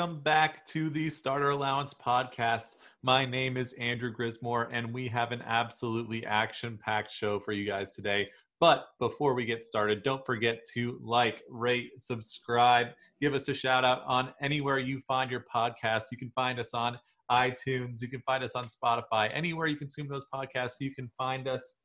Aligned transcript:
welcome 0.00 0.20
back 0.20 0.64
to 0.64 0.88
the 0.88 1.10
Starter 1.10 1.50
Allowance 1.50 1.92
podcast. 1.92 2.76
My 3.02 3.26
name 3.26 3.58
is 3.58 3.74
Andrew 3.74 4.10
Grismore, 4.10 4.70
and 4.72 4.94
we 4.94 5.06
have 5.08 5.30
an 5.30 5.42
absolutely 5.42 6.24
action 6.24 6.78
packed 6.82 7.12
show 7.12 7.38
for 7.38 7.52
you 7.52 7.66
guys 7.66 7.94
today. 7.94 8.26
But 8.60 8.86
before 8.98 9.34
we 9.34 9.44
get 9.44 9.62
started, 9.62 10.02
don't 10.02 10.24
forget 10.24 10.64
to 10.72 10.98
like, 11.02 11.42
rate, 11.50 11.90
subscribe, 11.98 12.86
give 13.20 13.34
us 13.34 13.46
a 13.48 13.52
shout 13.52 13.84
out 13.84 14.00
on 14.06 14.32
anywhere 14.40 14.78
you 14.78 15.02
find 15.06 15.30
your 15.30 15.44
podcast. 15.54 16.04
You 16.10 16.16
can 16.16 16.30
find 16.30 16.58
us 16.58 16.72
on 16.72 16.98
iTunes, 17.30 18.00
you 18.00 18.08
can 18.08 18.22
find 18.22 18.42
us 18.42 18.54
on 18.54 18.68
Spotify, 18.68 19.28
anywhere 19.34 19.66
you 19.66 19.76
consume 19.76 20.08
those 20.08 20.24
podcasts, 20.32 20.80
you 20.80 20.94
can 20.94 21.10
find 21.18 21.46
us. 21.46 21.79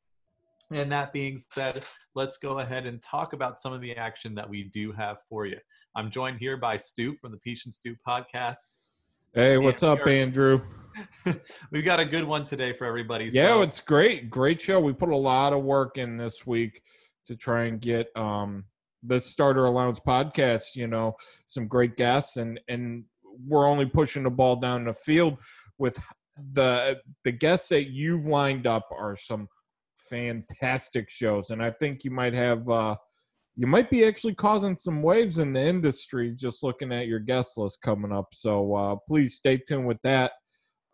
And 0.72 0.90
that 0.90 1.12
being 1.12 1.38
said, 1.38 1.84
let's 2.14 2.38
go 2.38 2.58
ahead 2.58 2.86
and 2.86 3.00
talk 3.00 3.32
about 3.32 3.60
some 3.60 3.72
of 3.72 3.80
the 3.80 3.94
action 3.96 4.34
that 4.34 4.48
we 4.48 4.64
do 4.74 4.92
have 4.92 5.18
for 5.28 5.46
you. 5.46 5.58
I'm 5.94 6.10
joined 6.10 6.38
here 6.38 6.56
by 6.56 6.76
Stu 6.76 7.14
from 7.20 7.32
the 7.32 7.38
Piesch 7.38 7.64
and 7.64 7.72
Stu 7.72 7.94
podcast. 8.06 8.74
Hey, 9.32 9.58
what's 9.58 9.82
And 9.82 9.92
up, 9.92 10.06
are- 10.06 10.08
Andrew? 10.10 10.62
We've 11.70 11.84
got 11.84 12.00
a 12.00 12.04
good 12.04 12.24
one 12.24 12.44
today 12.44 12.74
for 12.76 12.84
everybody. 12.86 13.28
Yeah, 13.30 13.48
so- 13.48 13.62
it's 13.62 13.80
great. 13.80 14.30
Great 14.30 14.60
show. 14.60 14.80
We 14.80 14.92
put 14.92 15.10
a 15.10 15.16
lot 15.16 15.52
of 15.52 15.62
work 15.62 15.98
in 15.98 16.16
this 16.16 16.46
week 16.46 16.82
to 17.26 17.36
try 17.36 17.64
and 17.64 17.80
get 17.80 18.06
um 18.16 18.64
the 19.02 19.20
starter 19.20 19.64
allowance 19.66 20.00
podcast, 20.00 20.74
you 20.74 20.86
know, 20.88 21.14
some 21.44 21.68
great 21.68 21.96
guests 21.96 22.36
and 22.38 22.58
and 22.68 23.04
we're 23.46 23.66
only 23.68 23.84
pushing 23.86 24.22
the 24.22 24.30
ball 24.30 24.56
down 24.56 24.84
the 24.84 24.92
field 24.92 25.36
with 25.78 25.98
the 26.52 26.98
the 27.24 27.32
guests 27.32 27.68
that 27.68 27.90
you've 27.90 28.24
lined 28.26 28.66
up 28.66 28.88
are 28.96 29.16
some 29.16 29.48
fantastic 30.10 31.10
shows 31.10 31.50
and 31.50 31.62
I 31.62 31.70
think 31.70 32.04
you 32.04 32.10
might 32.10 32.34
have 32.34 32.68
uh 32.68 32.96
you 33.58 33.66
might 33.66 33.90
be 33.90 34.04
actually 34.04 34.34
causing 34.34 34.76
some 34.76 35.02
waves 35.02 35.38
in 35.38 35.54
the 35.54 35.60
industry 35.60 36.34
just 36.36 36.62
looking 36.62 36.92
at 36.92 37.06
your 37.06 37.20
guest 37.20 37.56
list 37.56 37.80
coming 37.82 38.12
up. 38.12 38.28
So 38.32 38.74
uh 38.74 38.96
please 39.08 39.34
stay 39.34 39.58
tuned 39.58 39.86
with 39.86 40.00
that. 40.02 40.32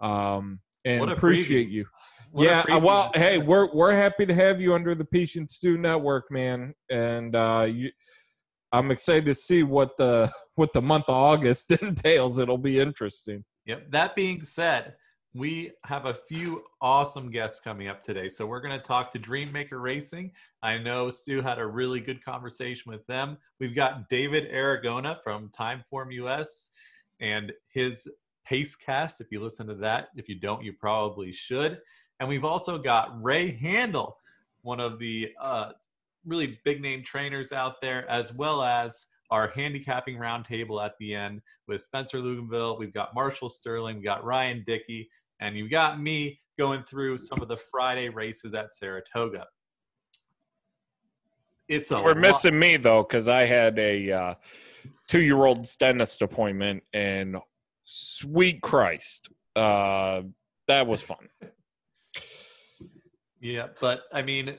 Um 0.01 0.61
and 0.85 1.11
appreciate 1.11 1.69
preview. 1.69 1.73
you. 1.73 1.87
What 2.33 2.45
yeah, 2.45 2.77
well, 2.77 3.11
hey, 3.15 3.39
we're 3.39 3.71
we're 3.75 3.93
happy 3.93 4.25
to 4.25 4.35
have 4.35 4.61
you 4.61 4.75
under 4.75 4.95
the 4.95 5.05
Piesch 5.05 5.37
and 5.37 5.49
Stu 5.49 5.77
Network, 5.77 6.31
man, 6.31 6.75
and 6.91 7.37
uh, 7.37 7.67
you, 7.69 7.91
I'm 8.73 8.91
excited 8.91 9.27
to 9.27 9.35
see 9.35 9.63
what 9.63 9.97
the 9.99 10.33
what 10.55 10.73
the 10.73 10.81
month 10.81 11.09
of 11.09 11.15
August 11.15 11.71
entails. 11.83 12.39
It'll 12.39 12.59
be 12.59 12.81
interesting. 12.81 13.45
Yep. 13.67 13.91
That 13.91 14.17
being 14.17 14.43
said, 14.43 14.95
we 15.35 15.73
have 15.85 16.07
a 16.07 16.15
few 16.15 16.63
awesome 16.81 17.31
guests 17.31 17.61
coming 17.61 17.89
up 17.89 18.03
today. 18.03 18.29
So 18.29 18.47
we're 18.47 18.61
going 18.61 18.79
to 18.79 18.85
talk 18.85 19.11
to 19.13 19.19
Dreammaker 19.19 19.81
Racing. 19.81 20.31
I 20.63 20.77
know 20.77 21.09
Stu 21.09 21.41
had 21.41 21.59
a 21.59 21.67
really 21.67 22.01
good 22.01 22.23
conversation 22.23 22.93
with 22.93 23.07
them. 23.07 23.39
We've 23.59 23.75
got 23.75 24.11
David 24.11 24.51
Aragona 24.53 25.23
from 25.23 25.49
Timeform 25.49 26.13
US 26.13 26.73
and 27.21 27.51
his 27.69 28.09
Pacecast. 28.49 29.21
If 29.21 29.29
you 29.31 29.41
listen 29.41 29.67
to 29.69 29.75
that, 29.77 30.09
if 30.17 30.29
you 30.29 30.35
don't, 30.35 30.63
you 30.63 30.75
probably 30.75 31.33
should. 31.33 31.81
And 32.21 32.29
we've 32.29 32.45
also 32.45 32.77
got 32.77 33.23
Ray 33.23 33.57
Handal, 33.57 34.13
one 34.61 34.81
of 34.81 34.99
the 34.99 35.31
uh, 35.41 35.73
really 36.27 36.59
big 36.65 36.83
name 36.83 37.03
trainers 37.05 37.53
out 37.53 37.81
there, 37.81 38.09
as 38.11 38.35
well 38.35 38.63
as 38.63 39.07
our 39.31 39.49
handicapping 39.49 40.19
roundtable 40.19 40.85
at 40.85 40.93
the 40.99 41.15
end 41.15 41.41
with 41.67 41.81
Spencer 41.81 42.19
Luganville. 42.19 42.79
We've 42.79 42.93
got 42.93 43.15
Marshall 43.15 43.49
Sterling, 43.49 43.97
we've 43.97 44.05
got 44.05 44.25
Ryan 44.25 44.63
Dickey, 44.67 45.09
and 45.43 45.57
you've 45.57 45.71
got 45.71 46.01
me 46.01 46.39
going 46.57 46.85
through 46.85 47.19
some 47.19 47.41
of 47.43 47.49
the 47.49 47.57
Friday 47.57 48.09
races 48.09 48.55
at 48.55 48.75
Saratoga. 48.75 49.47
It's 51.69 51.91
a 51.91 52.01
We're 52.01 52.11
lot- 52.11 52.19
missing 52.19 52.59
me 52.59 52.77
though 52.77 53.03
because 53.03 53.29
I 53.29 53.45
had 53.45 53.79
a 53.79 54.13
uh, 54.13 54.35
two 55.09 55.21
year 55.21 55.45
old's 55.45 55.75
dentist 55.77 56.23
appointment, 56.23 56.85
and 56.93 57.37
sweet 57.85 58.63
Christ, 58.63 59.29
uh, 59.57 60.23
that 60.69 60.87
was 60.87 61.03
fun. 61.03 61.29
Yeah, 63.41 63.69
but 63.81 64.03
I 64.13 64.23
mean, 64.23 64.57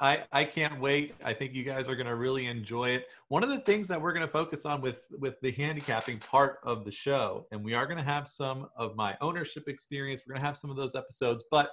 I 0.00 0.24
I 0.32 0.44
can't 0.44 0.80
wait. 0.80 1.14
I 1.24 1.34
think 1.34 1.52
you 1.52 1.62
guys 1.62 1.88
are 1.88 1.94
going 1.94 2.06
to 2.06 2.16
really 2.16 2.46
enjoy 2.46 2.90
it. 2.90 3.06
One 3.28 3.42
of 3.42 3.50
the 3.50 3.60
things 3.60 3.86
that 3.88 4.00
we're 4.00 4.12
going 4.12 4.26
to 4.26 4.32
focus 4.32 4.64
on 4.64 4.80
with 4.80 5.00
with 5.18 5.34
the 5.42 5.52
handicapping 5.52 6.18
part 6.18 6.58
of 6.64 6.84
the 6.84 6.90
show, 6.90 7.46
and 7.52 7.62
we 7.62 7.74
are 7.74 7.86
going 7.86 7.98
to 7.98 8.04
have 8.04 8.26
some 8.26 8.68
of 8.76 8.96
my 8.96 9.16
ownership 9.20 9.64
experience. 9.68 10.22
We're 10.26 10.34
going 10.34 10.42
to 10.42 10.46
have 10.46 10.56
some 10.56 10.70
of 10.70 10.76
those 10.76 10.94
episodes, 10.94 11.44
but 11.50 11.70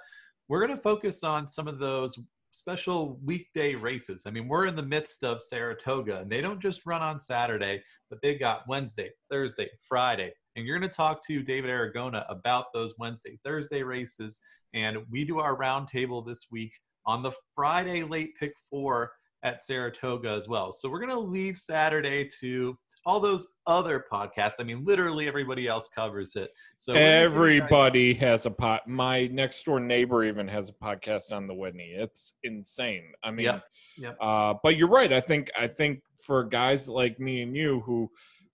we're 0.49 0.65
going 0.65 0.75
to 0.75 0.81
focus 0.81 1.23
on 1.23 1.47
some 1.47 1.67
of 1.67 1.79
those 1.79 2.17
special 2.51 3.19
weekday 3.23 3.75
races. 3.75 4.23
I 4.25 4.31
mean, 4.31 4.47
we're 4.47 4.65
in 4.65 4.75
the 4.75 4.83
midst 4.83 5.23
of 5.23 5.41
Saratoga, 5.41 6.19
and 6.19 6.31
they 6.31 6.41
don't 6.41 6.61
just 6.61 6.85
run 6.85 7.01
on 7.01 7.19
Saturday, 7.19 7.83
but 8.09 8.19
they've 8.21 8.39
got 8.39 8.67
Wednesday, 8.67 9.11
Thursday, 9.29 9.69
Friday. 9.87 10.33
And 10.55 10.65
you're 10.65 10.79
going 10.79 10.89
to 10.89 10.95
talk 10.95 11.25
to 11.27 11.43
David 11.43 11.69
Aragona 11.69 12.25
about 12.29 12.73
those 12.73 12.95
Wednesday, 12.97 13.37
Thursday 13.45 13.83
races. 13.83 14.39
And 14.73 14.97
we 15.09 15.23
do 15.23 15.39
our 15.39 15.55
roundtable 15.55 16.25
this 16.25 16.47
week 16.51 16.73
on 17.07 17.23
the 17.23 17.31
Friday 17.55 18.03
late 18.03 18.35
pick 18.39 18.53
four 18.69 19.11
at 19.43 19.63
Saratoga 19.63 20.29
as 20.29 20.47
well. 20.47 20.71
So 20.71 20.89
we're 20.89 20.99
going 20.99 21.09
to 21.11 21.19
leave 21.19 21.57
Saturday 21.57 22.29
to 22.41 22.77
all 23.05 23.19
those 23.21 23.47
other 23.67 24.03
podcasts. 24.11 24.55
I 24.59 24.63
mean, 24.63 24.83
literally 24.83 25.27
everybody 25.29 25.65
else 25.65 25.87
covers 25.87 26.35
it. 26.35 26.49
So 26.75 26.91
we're 26.93 26.99
gonna 26.99 27.05
give 27.07 27.31
you 27.31 27.59
guys- 27.61 27.69
Everybody 27.71 28.13
has 28.15 28.45
a 28.45 28.51
pot. 28.51 28.85
My 28.85 29.27
next 29.27 29.63
door 29.63 29.79
neighbor 29.79 30.25
even 30.25 30.49
has 30.49 30.67
a 30.69 30.73
podcast 30.73 31.31
on 31.31 31.47
the 31.47 31.53
Whitney. 31.53 31.93
It's 31.97 32.33
insane. 32.43 33.13
I 33.23 33.31
mean, 33.31 33.45
Yep, 33.45 33.63
yep. 33.99 34.17
Uh, 34.19 34.55
but 34.61 34.75
you're 34.75 34.89
right. 34.89 35.13
I 35.13 35.21
think 35.21 35.49
I 35.57 35.67
think 35.67 36.01
for 36.25 36.43
guys 36.43 36.89
like 36.89 37.17
me 37.17 37.41
and 37.43 37.55
you 37.55 37.79
who 37.85 38.09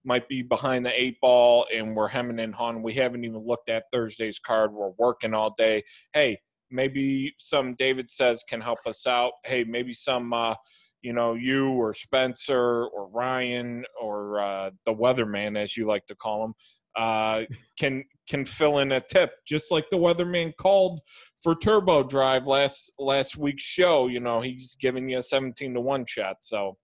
might 0.06 0.28
be 0.30 0.44
behind 0.44 0.86
the 0.86 1.02
eight 1.02 1.19
ball 1.19 1.66
and 1.74 1.96
we're 1.96 2.09
hemming 2.09 2.40
and 2.40 2.53
hawing, 2.53 2.84
we 2.84 2.94
haven't 2.94 3.24
even 3.24 3.40
looked 3.47 3.69
at 3.69 3.86
Thursday's 3.92 4.38
card. 4.38 4.72
We're 4.72 4.92
working 5.00 5.34
all 5.34 5.56
day. 5.58 5.81
Hey, 6.13 6.40
maybe 6.73 7.34
some 7.38 7.75
David 7.75 8.09
says 8.09 8.44
can 8.47 8.59
help 8.59 8.79
us 8.85 9.07
out. 9.07 9.34
Hey, 9.45 9.63
maybe 9.63 9.94
some. 9.94 10.34
Uh, 10.34 10.56
you 11.03 11.11
know, 11.11 11.34
you 11.34 11.69
or 11.69 11.94
Spencer 11.94 12.85
or 12.85 13.09
Ryan 13.09 13.84
or 14.01 14.39
uh, 14.39 14.72
the 14.85 14.94
weatherman, 14.94 15.62
as 15.62 15.75
you 15.78 15.85
like 15.85 16.07
to 16.07 16.16
call 16.16 16.45
him, 16.45 16.53
uh, 16.95 17.41
can 17.79 18.06
can 18.28 18.45
fill 18.45 18.79
in 18.79 18.91
a 18.94 19.01
tip, 19.01 19.31
just 19.45 19.72
like 19.72 19.89
the 19.91 19.97
weatherman 19.97 20.53
called 20.56 21.01
for 21.41 21.56
Turbo 21.56 22.03
Drive 22.03 22.47
last 22.47 22.91
last 22.97 23.38
week's 23.38 23.63
show. 23.63 24.07
You 24.07 24.22
know, 24.22 24.41
he's 24.41 24.75
giving 24.79 25.09
you 25.09 25.19
a 25.19 25.23
seventeen 25.23 25.73
to 25.73 25.81
one 25.81 26.06
shot. 26.06 26.38
So, 26.39 26.78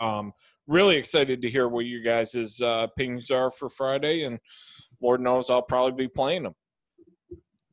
um, 0.00 0.32
really 0.66 0.96
excited 0.96 1.40
to 1.42 1.50
hear 1.50 1.68
what 1.68 1.86
you 1.86 2.02
guys' 2.02 2.60
uh, 2.60 2.86
opinions 2.90 3.30
are 3.30 3.50
for 3.50 3.68
Friday, 3.68 4.24
and 4.24 4.40
Lord 5.00 5.20
knows 5.20 5.48
I'll 5.48 5.62
probably 5.62 6.06
be 6.06 6.08
playing 6.08 6.42
them. 6.42 6.54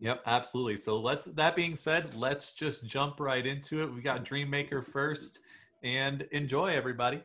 Yep, 0.06 0.22
absolutely. 0.28 0.78
So 0.78 1.00
let's 1.00 1.26
that 1.26 1.56
being 1.56 1.76
said, 1.76 2.14
let's 2.14 2.52
just 2.52 2.86
jump 2.86 3.20
right 3.20 3.44
into 3.44 3.82
it. 3.82 3.92
We 3.92 4.04
got 4.04 4.24
Dreammaker 4.24 4.86
first 4.86 5.40
and 5.84 6.28
enjoy 6.32 6.68
everybody. 6.68 7.24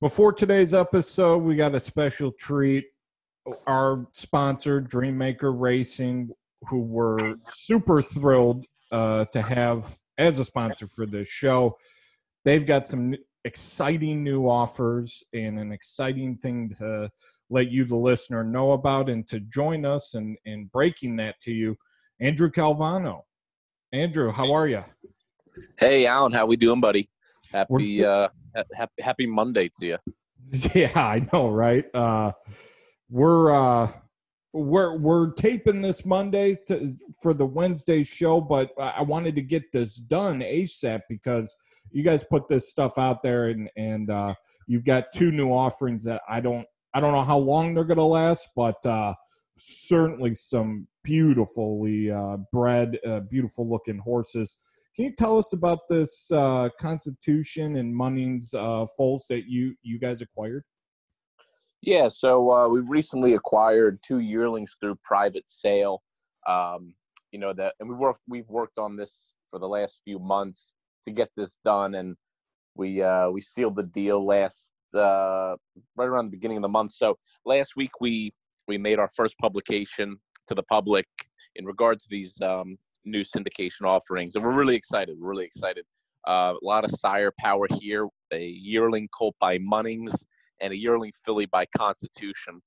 Before 0.00 0.32
today's 0.32 0.74
episode, 0.74 1.44
we 1.44 1.54
got 1.54 1.76
a 1.76 1.80
special 1.80 2.32
treat. 2.32 2.86
Our 3.68 4.08
sponsor, 4.10 4.82
Dreammaker 4.82 5.54
Racing, 5.56 6.30
who 6.62 6.80
we're 6.80 7.36
super 7.44 8.02
thrilled 8.02 8.66
uh, 8.90 9.26
to 9.26 9.42
have 9.42 9.84
as 10.18 10.40
a 10.40 10.44
sponsor 10.44 10.88
for 10.88 11.06
this 11.06 11.28
show. 11.28 11.78
They've 12.44 12.66
got 12.66 12.88
some 12.88 13.14
exciting 13.44 14.24
new 14.24 14.48
offers 14.48 15.22
and 15.32 15.60
an 15.60 15.70
exciting 15.70 16.36
thing 16.38 16.70
to 16.78 17.12
let 17.52 17.70
you, 17.70 17.84
the 17.84 17.96
listener, 17.96 18.42
know 18.42 18.72
about 18.72 19.10
and 19.10 19.26
to 19.28 19.38
join 19.40 19.84
us 19.84 20.14
in, 20.14 20.36
in 20.44 20.66
breaking 20.72 21.16
that 21.16 21.38
to 21.40 21.52
you. 21.52 21.76
Andrew 22.18 22.50
Calvano. 22.50 23.20
Andrew, 23.92 24.32
how 24.32 24.52
are 24.52 24.66
you? 24.66 24.82
Hey, 25.78 26.06
Alan, 26.06 26.32
how 26.32 26.46
we 26.46 26.56
doing, 26.56 26.80
buddy? 26.80 27.10
Happy 27.52 28.00
We're- 28.00 28.04
uh, 28.04 28.28
happy, 28.74 29.02
happy 29.02 29.26
Monday 29.26 29.70
to 29.78 29.86
you. 29.86 29.98
Yeah, 30.74 30.90
I 30.96 31.24
know, 31.32 31.50
right? 31.50 31.84
Uh, 31.94 32.32
we're 33.08 33.54
uh, 33.54 33.92
we're 34.52 34.98
we're 34.98 35.30
taping 35.34 35.82
this 35.82 36.04
Monday 36.04 36.56
to, 36.66 36.96
for 37.22 37.32
the 37.32 37.46
Wednesday 37.46 38.02
show, 38.02 38.40
but 38.40 38.72
I 38.76 38.94
I 38.98 39.02
wanted 39.02 39.36
to 39.36 39.42
get 39.42 39.70
this 39.70 39.94
done 39.96 40.40
ASAP 40.40 41.02
because 41.08 41.54
you 41.92 42.02
guys 42.02 42.24
put 42.24 42.48
this 42.48 42.68
stuff 42.68 42.98
out 42.98 43.22
there, 43.22 43.50
and 43.50 43.70
and 43.76 44.10
uh, 44.10 44.34
you've 44.66 44.84
got 44.84 45.12
two 45.14 45.30
new 45.30 45.50
offerings 45.50 46.02
that 46.04 46.22
I 46.28 46.40
don't 46.40 46.66
I 46.94 47.00
don't 47.00 47.12
know 47.12 47.22
how 47.22 47.38
long 47.38 47.74
they're 47.74 47.84
gonna 47.84 48.04
last, 48.04 48.48
but 48.54 48.84
uh, 48.86 49.14
certainly 49.56 50.34
some 50.34 50.86
beautifully 51.04 52.10
uh, 52.10 52.38
bred, 52.52 52.98
uh, 53.06 53.20
beautiful 53.20 53.68
looking 53.68 53.98
horses. 53.98 54.56
Can 54.94 55.06
you 55.06 55.12
tell 55.16 55.38
us 55.38 55.52
about 55.54 55.88
this 55.88 56.30
uh, 56.30 56.68
Constitution 56.78 57.76
and 57.76 57.94
Munnings 57.94 58.54
uh, 58.54 58.86
foals 58.96 59.26
that 59.30 59.44
you 59.48 59.74
you 59.82 59.98
guys 59.98 60.20
acquired? 60.20 60.64
Yeah, 61.80 62.08
so 62.08 62.50
uh, 62.52 62.68
we 62.68 62.80
recently 62.80 63.34
acquired 63.34 63.98
two 64.06 64.20
yearlings 64.20 64.76
through 64.80 64.96
private 65.02 65.48
sale. 65.48 66.02
Um, 66.46 66.94
you 67.32 67.38
know 67.38 67.52
that, 67.54 67.74
and 67.80 67.88
we 67.88 67.94
worked. 67.94 68.20
We've 68.28 68.48
worked 68.48 68.78
on 68.78 68.96
this 68.96 69.34
for 69.50 69.58
the 69.58 69.68
last 69.68 70.00
few 70.04 70.18
months 70.18 70.74
to 71.04 71.10
get 71.10 71.30
this 71.36 71.58
done, 71.64 71.94
and 71.94 72.16
we 72.74 73.02
uh, 73.02 73.30
we 73.30 73.40
sealed 73.40 73.76
the 73.76 73.82
deal 73.82 74.24
last 74.24 74.74
uh, 74.94 75.56
right 75.96 76.06
around 76.06 76.26
the 76.26 76.30
beginning 76.30 76.58
of 76.58 76.62
the 76.62 76.68
month. 76.68 76.92
So 76.92 77.18
last 77.44 77.76
week 77.76 78.00
we 78.00 78.32
we 78.68 78.78
made 78.78 78.98
our 78.98 79.08
first 79.08 79.36
publication 79.38 80.18
to 80.46 80.54
the 80.54 80.62
public 80.64 81.06
in 81.56 81.64
regard 81.64 81.98
to 82.00 82.06
these 82.08 82.40
um, 82.42 82.78
new 83.04 83.24
syndication 83.24 83.82
offerings, 83.84 84.36
and 84.36 84.44
we're 84.44 84.52
really 84.52 84.76
excited. 84.76 85.16
We're 85.18 85.30
really 85.30 85.44
excited. 85.44 85.84
Uh, 86.26 86.54
a 86.60 86.64
lot 86.64 86.84
of 86.84 86.90
sire 86.90 87.32
power 87.38 87.66
here. 87.80 88.06
A 88.32 88.46
yearling 88.46 89.08
colt 89.08 89.34
by 89.40 89.58
Munnings 89.58 90.14
and 90.60 90.72
a 90.72 90.76
yearling 90.76 91.12
filly 91.24 91.46
by 91.46 91.66
Constitution. 91.76 92.62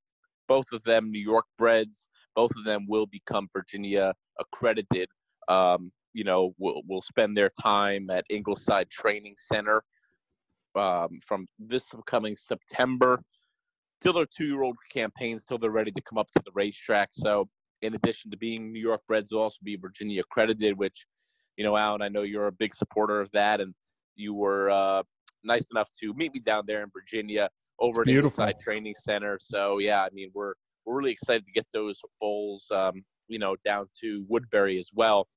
Both 0.48 0.72
of 0.74 0.84
them 0.84 1.12
New 1.12 1.22
York 1.22 1.46
breds. 1.58 2.08
Both 2.36 2.52
of 2.58 2.66
them 2.66 2.86
will 2.88 3.08
become 3.08 3.48
Virginia 3.54 4.14
accredited. 4.40 5.08
Um, 5.48 5.92
you 6.14 6.24
know, 6.24 6.54
will 6.58 6.84
will 6.88 7.02
spend 7.02 7.36
their 7.36 7.52
time 7.62 8.10
at 8.10 8.26
Ingleside 8.30 8.90
Training 8.90 9.36
Center 9.52 9.84
um, 10.76 11.20
from 11.26 11.48
this 11.60 11.94
upcoming 11.94 12.36
September 12.36 13.22
till 14.02 14.14
their 14.14 14.26
two-year-old 14.26 14.78
campaigns 14.92 15.44
till 15.44 15.58
they're 15.58 15.72
ready 15.72 15.92
to 15.92 16.02
come 16.02 16.18
up 16.18 16.28
to 16.32 16.42
the 16.46 16.52
racetrack. 16.54 17.10
So, 17.14 17.50
in 17.82 17.96
addition 17.96 18.32
to 18.32 18.38
being 18.38 18.72
New 18.72 18.80
York 18.80 19.02
breds, 19.08 19.32
also 19.32 19.58
be 19.64 19.76
Virginia 19.76 20.22
accredited, 20.22 20.78
which 20.78 21.06
you 21.58 21.64
know, 21.64 21.78
Alan, 21.78 22.02
I 22.02 22.10
know 22.10 22.24
you're 22.24 22.48
a 22.48 22.52
big 22.52 22.76
supporter 22.76 23.22
of 23.22 23.32
that, 23.32 23.62
and 23.62 23.74
you 24.16 24.34
were 24.34 24.70
uh, 24.70 25.04
nice 25.44 25.66
enough 25.72 25.90
to 26.02 26.14
meet 26.14 26.34
me 26.34 26.40
down 26.40 26.64
there 26.68 26.84
in 26.84 26.90
Virginia 26.94 27.50
over 27.80 28.02
at 28.02 28.10
Ingleside 28.10 28.58
Training 28.60 28.96
Center. 29.00 29.38
So 29.42 29.80
yeah, 29.80 30.04
I 30.04 30.10
mean, 30.14 30.32
we're 30.34 30.54
we're 30.86 30.98
really 30.98 31.12
excited 31.12 31.46
to 31.46 31.52
get 31.52 31.66
those 31.74 32.00
foals, 32.20 32.68
um, 32.72 33.04
you 33.28 33.40
know, 33.40 33.56
down 33.66 33.88
to 34.02 34.26
Woodbury 34.28 34.78
as 34.78 34.90
well, 34.94 35.28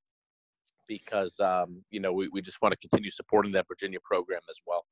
because 0.87 1.39
um, 1.41 1.83
you 1.91 2.01
know 2.01 2.13
we, 2.13 2.29
we 2.29 2.43
just 2.43 2.61
want 2.63 2.73
to 2.73 2.89
continue 2.89 3.11
supporting 3.11 3.53
that 3.53 3.67
Virginia 3.69 3.99
program 4.05 4.41
as 4.51 4.57
well. 4.67 4.85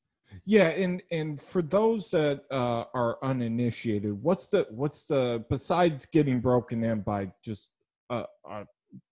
Yeah, 0.48 0.68
and 0.68 1.02
and 1.10 1.40
for 1.40 1.60
those 1.60 2.10
that 2.10 2.44
uh, 2.52 2.84
are 2.94 3.18
uninitiated, 3.22 4.22
what's 4.22 4.46
the 4.46 4.66
what's 4.70 5.06
the 5.06 5.44
besides 5.50 6.06
getting 6.06 6.40
broken 6.40 6.84
in 6.84 7.00
by 7.00 7.32
just 7.44 7.70
a, 8.10 8.26
a 8.48 8.64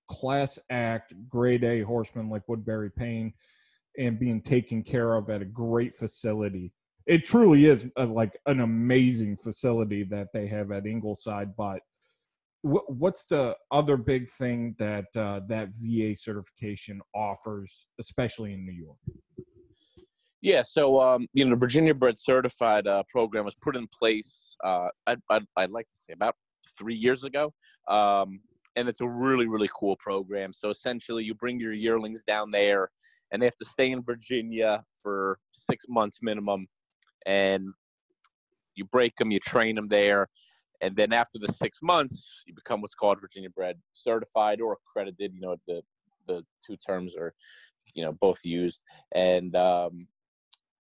class 0.09 0.61
act 0.71 1.13
grade 1.29 1.65
A 1.65 1.81
horseman 1.81 2.31
like 2.31 2.49
Woodbury 2.49 2.91
Payne 2.91 3.33
and 3.99 4.19
being 4.19 4.43
taken 4.43 4.85
care 4.85 5.15
of 5.15 5.29
at 5.29 5.43
a 5.43 5.47
great 5.47 5.93
facility. 5.93 6.73
It 7.07 7.25
truly 7.25 7.67
is 7.67 7.87
a, 7.97 8.07
like 8.07 8.39
an 8.47 8.61
amazing 8.61 9.37
facility 9.37 10.05
that 10.05 10.29
they 10.33 10.47
have 10.47 10.71
at 10.71 10.87
Ingleside. 10.87 11.57
But 11.57 11.81
what's 12.63 13.27
the 13.27 13.57
other 13.73 13.97
big 13.97 14.29
thing 14.29 14.77
that 14.79 15.07
uh, 15.17 15.41
that 15.49 15.71
VA 15.73 16.15
certification 16.15 17.01
offers, 17.13 17.87
especially 17.99 18.53
in 18.53 18.65
New 18.65 18.73
York? 18.73 18.99
Yeah, 20.45 20.61
so 20.61 21.01
um, 21.01 21.27
you 21.33 21.47
know, 21.47 21.53
the 21.53 21.59
Virginia 21.59 21.95
Bred 21.95 22.19
Certified 22.19 22.87
uh, 22.87 23.03
program 23.09 23.47
was 23.47 23.55
put 23.55 23.77
in 23.77 23.87
place. 23.87 24.55
Uh, 24.63 24.89
I'd, 25.07 25.19
I'd, 25.31 25.47
I'd, 25.57 25.71
like 25.71 25.89
to 25.89 25.95
say 25.95 26.13
about 26.13 26.37
three 26.77 26.95
years 26.95 27.25
ago. 27.25 27.55
Um, 27.89 28.41
and 28.77 28.87
it's 28.87 29.01
a 29.01 29.09
really 29.09 29.47
really 29.47 29.71
cool 29.75 29.97
program. 29.97 30.53
So 30.53 30.69
essentially, 30.69 31.25
you 31.25 31.33
bring 31.35 31.59
your 31.59 31.73
yearlings 31.73 32.25
down 32.25 32.51
there, 32.51 32.91
and 33.33 33.41
they 33.41 33.47
have 33.47 33.57
to 33.57 33.65
stay 33.65 33.91
in 33.91 34.03
Virginia 34.03 34.85
for 35.03 35.39
six 35.51 35.87
months 35.89 36.19
minimum, 36.21 36.67
and 37.25 37.67
you 38.75 38.85
break 38.85 39.17
them, 39.17 39.31
you 39.31 39.41
train 39.41 39.77
them 39.77 39.89
there, 39.89 40.29
and 40.83 40.95
then 40.95 41.15
after 41.15 41.39
the 41.39 41.49
six 41.49 41.79
months, 41.83 42.43
you 42.47 42.53
become 42.53 42.83
what's 42.83 42.95
called 42.95 43.19
Virginia 43.19 43.49
bred 43.49 43.79
certified 43.95 44.61
or 44.61 44.75
accredited. 44.75 45.33
You 45.33 45.41
know 45.41 45.57
the 45.67 45.81
the 46.29 46.45
two 46.67 46.77
terms 46.87 47.15
are 47.17 47.33
you 47.95 48.05
know 48.05 48.13
both 48.13 48.45
used, 48.45 48.83
and 49.15 49.57
um, 49.57 50.07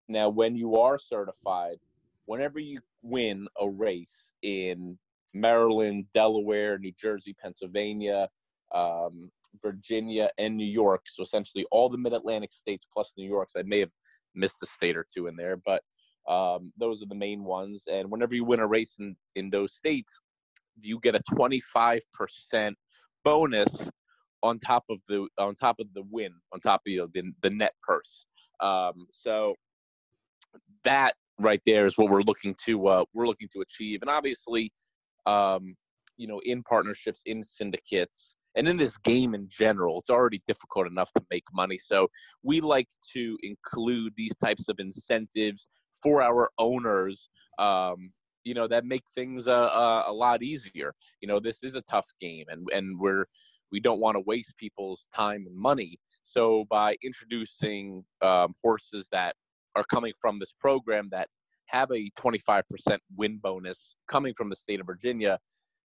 now 0.09 0.29
when 0.29 0.57
you 0.57 0.77
are 0.77 0.99
certified, 0.99 1.79
whenever 2.27 2.59
you 2.59 2.79
win 3.03 3.49
a 3.61 3.69
race 3.69 4.33
in 4.43 4.99
Maryland, 5.35 6.07
Delaware, 6.13 6.79
New 6.79 6.93
Jersey, 7.01 7.35
Pennsylvania, 7.41 8.29
um, 8.75 9.31
Virginia, 9.63 10.31
and 10.39 10.57
New 10.57 10.67
York. 10.67 11.03
So 11.07 11.23
essentially 11.23 11.67
all 11.71 11.89
the 11.89 11.99
mid 11.99 12.13
Atlantic 12.13 12.53
states 12.53 12.87
plus 12.91 13.15
New 13.17 13.29
York. 13.29 13.51
So 13.51 13.61
I 13.61 13.65
may 13.65 13.81
have 13.81 13.93
missed 14.35 14.63
a 14.63 14.67
state 14.67 14.97
or 14.97 15.07
two 15.13 15.27
in 15.27 15.37
there, 15.37 15.57
but 15.57 15.83
um, 16.29 16.73
those 16.79 17.03
are 17.03 17.07
the 17.07 17.15
main 17.15 17.45
ones. 17.45 17.85
And 17.91 18.11
whenever 18.11 18.35
you 18.35 18.45
win 18.45 18.61
a 18.61 18.67
race 18.67 18.97
in, 18.99 19.17
in 19.35 19.51
those 19.51 19.75
states, 19.75 20.21
you 20.81 20.99
get 21.01 21.15
a 21.15 21.23
25% 21.35 22.01
bonus 23.25 23.91
on 24.43 24.59
top 24.59 24.85
of 24.91 25.01
the 25.09 25.29
on 25.39 25.55
top 25.55 25.79
of 25.79 25.87
the 25.95 26.03
win 26.11 26.33
on 26.53 26.61
top 26.61 26.81
of 26.87 26.91
you 26.91 26.99
know, 26.99 27.09
the, 27.15 27.33
the 27.43 27.51
net 27.51 27.75
purse 27.83 28.27
um, 28.61 29.07
so 29.11 29.55
that 30.85 31.15
right 31.39 31.61
there 31.67 31.87
is 31.87 31.97
what 31.97 32.11
we're 32.11 32.23
looking 32.23 32.55
to 32.67 32.87
uh, 32.87 33.05
we're 33.15 33.27
looking 33.27 33.49
to 33.53 33.61
achieve 33.61 34.01
and 34.03 34.11
obviously 34.11 34.73
um, 35.27 35.77
you 36.17 36.27
know, 36.27 36.41
in 36.45 36.63
partnerships, 36.63 37.23
in 37.27 37.43
syndicates, 37.43 38.37
and 38.55 38.69
in 38.69 38.77
this 38.77 38.97
game 38.99 39.35
in 39.35 39.49
general, 39.49 39.99
it's 39.99 40.11
already 40.11 40.43
difficult 40.47 40.87
enough 40.87 41.13
to 41.15 41.25
make 41.31 41.45
money. 41.55 41.79
So 41.79 42.09
we 42.43 42.61
like 42.61 42.89
to 43.15 43.39
include 43.43 44.13
these 44.17 44.37
types 44.37 44.69
of 44.69 44.77
incentives 44.79 45.67
for 46.03 46.23
our 46.23 46.51
owners. 46.59 47.29
Um, 47.59 48.13
you 48.45 48.55
know 48.55 48.67
that 48.67 48.85
make 48.85 49.05
things 49.15 49.47
uh, 49.47 49.53
uh, 49.53 50.05
a 50.07 50.13
lot 50.13 50.43
easier. 50.43 50.95
You 51.21 51.29
know 51.29 51.39
this 51.39 51.63
is 51.63 51.75
a 51.75 51.83
tough 51.83 52.09
game, 52.21 52.47
and 52.49 52.67
and 52.73 52.99
we're 52.99 53.27
we 53.71 53.81
don't 53.81 54.01
want 54.01 54.17
to 54.17 54.23
waste 54.27 54.55
people's 54.59 55.09
time 55.15 55.45
and 55.47 55.57
money. 55.57 55.99
So 56.23 56.67
by 56.69 56.97
introducing 57.03 58.05
um, 58.21 58.55
horses 58.63 59.09
that 59.13 59.37
are 59.75 59.85
coming 59.85 60.13
from 60.21 60.39
this 60.39 60.53
program 60.59 61.09
that 61.13 61.29
have 61.67 61.91
a 61.91 62.11
25% 62.19 62.63
win 63.17 63.39
bonus 63.43 63.97
coming 64.09 64.35
from 64.35 64.51
the 64.51 64.57
state 64.57 64.81
of 64.81 64.87
Virginia. 64.87 65.39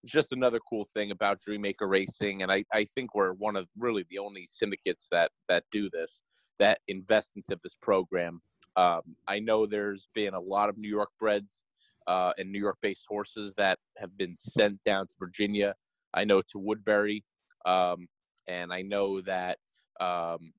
It's 0.04 0.12
just 0.12 0.31
another 0.31 0.60
cool 0.69 0.84
thing 0.84 1.12
about 1.12 1.39
Dreammaker 1.48 1.89
Racing, 1.89 2.44
and 2.44 2.51
I, 2.51 2.63
I 2.74 2.86
think 2.86 3.15
we're 3.15 3.34
one 3.34 3.56
of 3.56 3.67
really 3.77 4.06
the 4.10 4.20
only 4.20 4.46
syndicates 4.48 5.08
that 5.12 5.32
that 5.50 5.63
do 5.72 5.89
this, 5.91 6.22
that 6.60 6.79
invest 6.88 7.34
into 7.36 7.60
this 7.63 7.75
program. 7.82 8.41
Um, 8.75 9.01
I 9.27 9.39
know 9.39 9.65
there's 9.65 10.08
been 10.13 10.36
a 10.36 10.39
lot 10.39 10.70
of 10.70 10.77
New 10.77 10.89
York 10.89 11.10
breds 11.20 11.65
uh, 12.06 12.32
and 12.38 12.51
New 12.51 12.60
York-based 12.60 13.06
horses 13.08 13.56
that 13.58 13.79
have 13.98 14.15
been 14.17 14.36
sent 14.38 14.82
down 14.84 15.08
to 15.08 15.13
Virginia. 15.20 15.74
I 16.13 16.25
know 16.25 16.41
to 16.51 16.60
Woodbury, 16.60 17.24
um, 17.65 18.08
and 18.48 18.72
I 18.72 18.84
know 18.84 19.22
that 19.22 19.58
um, 20.00 20.53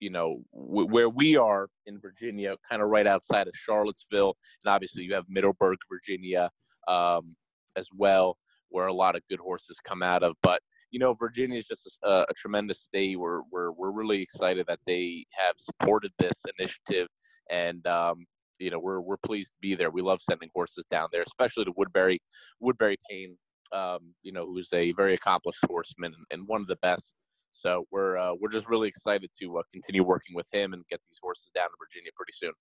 you 0.00 0.10
know 0.10 0.42
w- 0.54 0.88
where 0.88 1.08
we 1.08 1.36
are 1.36 1.68
in 1.86 2.00
Virginia, 2.00 2.54
kind 2.68 2.82
of 2.82 2.88
right 2.88 3.06
outside 3.06 3.48
of 3.48 3.54
Charlottesville, 3.54 4.36
and 4.64 4.72
obviously 4.72 5.04
you 5.04 5.14
have 5.14 5.24
Middleburg, 5.28 5.78
Virginia, 5.90 6.50
um, 6.86 7.34
as 7.76 7.88
well, 7.96 8.38
where 8.68 8.86
a 8.86 8.92
lot 8.92 9.16
of 9.16 9.22
good 9.28 9.40
horses 9.40 9.80
come 9.86 10.02
out 10.02 10.22
of. 10.22 10.34
But 10.42 10.62
you 10.90 10.98
know, 10.98 11.14
Virginia 11.14 11.58
is 11.58 11.66
just 11.66 11.98
a, 12.02 12.26
a 12.28 12.34
tremendous 12.36 12.82
state. 12.82 13.18
We're 13.18 13.42
we're 13.50 13.72
we're 13.72 13.90
really 13.90 14.22
excited 14.22 14.66
that 14.68 14.80
they 14.86 15.26
have 15.32 15.54
supported 15.58 16.12
this 16.18 16.42
initiative, 16.58 17.08
and 17.50 17.86
um, 17.86 18.24
you 18.58 18.70
know 18.70 18.78
we're 18.78 19.00
we're 19.00 19.18
pleased 19.18 19.52
to 19.52 19.58
be 19.60 19.74
there. 19.74 19.90
We 19.90 20.02
love 20.02 20.20
sending 20.20 20.50
horses 20.54 20.84
down 20.90 21.08
there, 21.12 21.22
especially 21.22 21.64
to 21.64 21.72
Woodbury, 21.76 22.20
Woodbury 22.60 22.96
Payne. 23.10 23.36
Um, 23.70 24.14
you 24.22 24.32
know, 24.32 24.46
who's 24.46 24.70
a 24.72 24.92
very 24.92 25.12
accomplished 25.12 25.58
horseman 25.66 26.14
and 26.30 26.48
one 26.48 26.62
of 26.62 26.68
the 26.68 26.76
best 26.76 27.14
so 27.50 27.86
we're 27.90 28.16
uh, 28.16 28.34
we're 28.40 28.50
just 28.50 28.68
really 28.68 28.88
excited 28.88 29.30
to 29.40 29.58
uh, 29.58 29.62
continue 29.72 30.04
working 30.04 30.34
with 30.34 30.46
him 30.52 30.72
and 30.72 30.84
get 30.88 31.00
these 31.08 31.18
horses 31.22 31.50
down 31.54 31.66
to 31.66 31.76
Virginia 31.78 32.10
pretty 32.14 32.32
soon. 32.32 32.52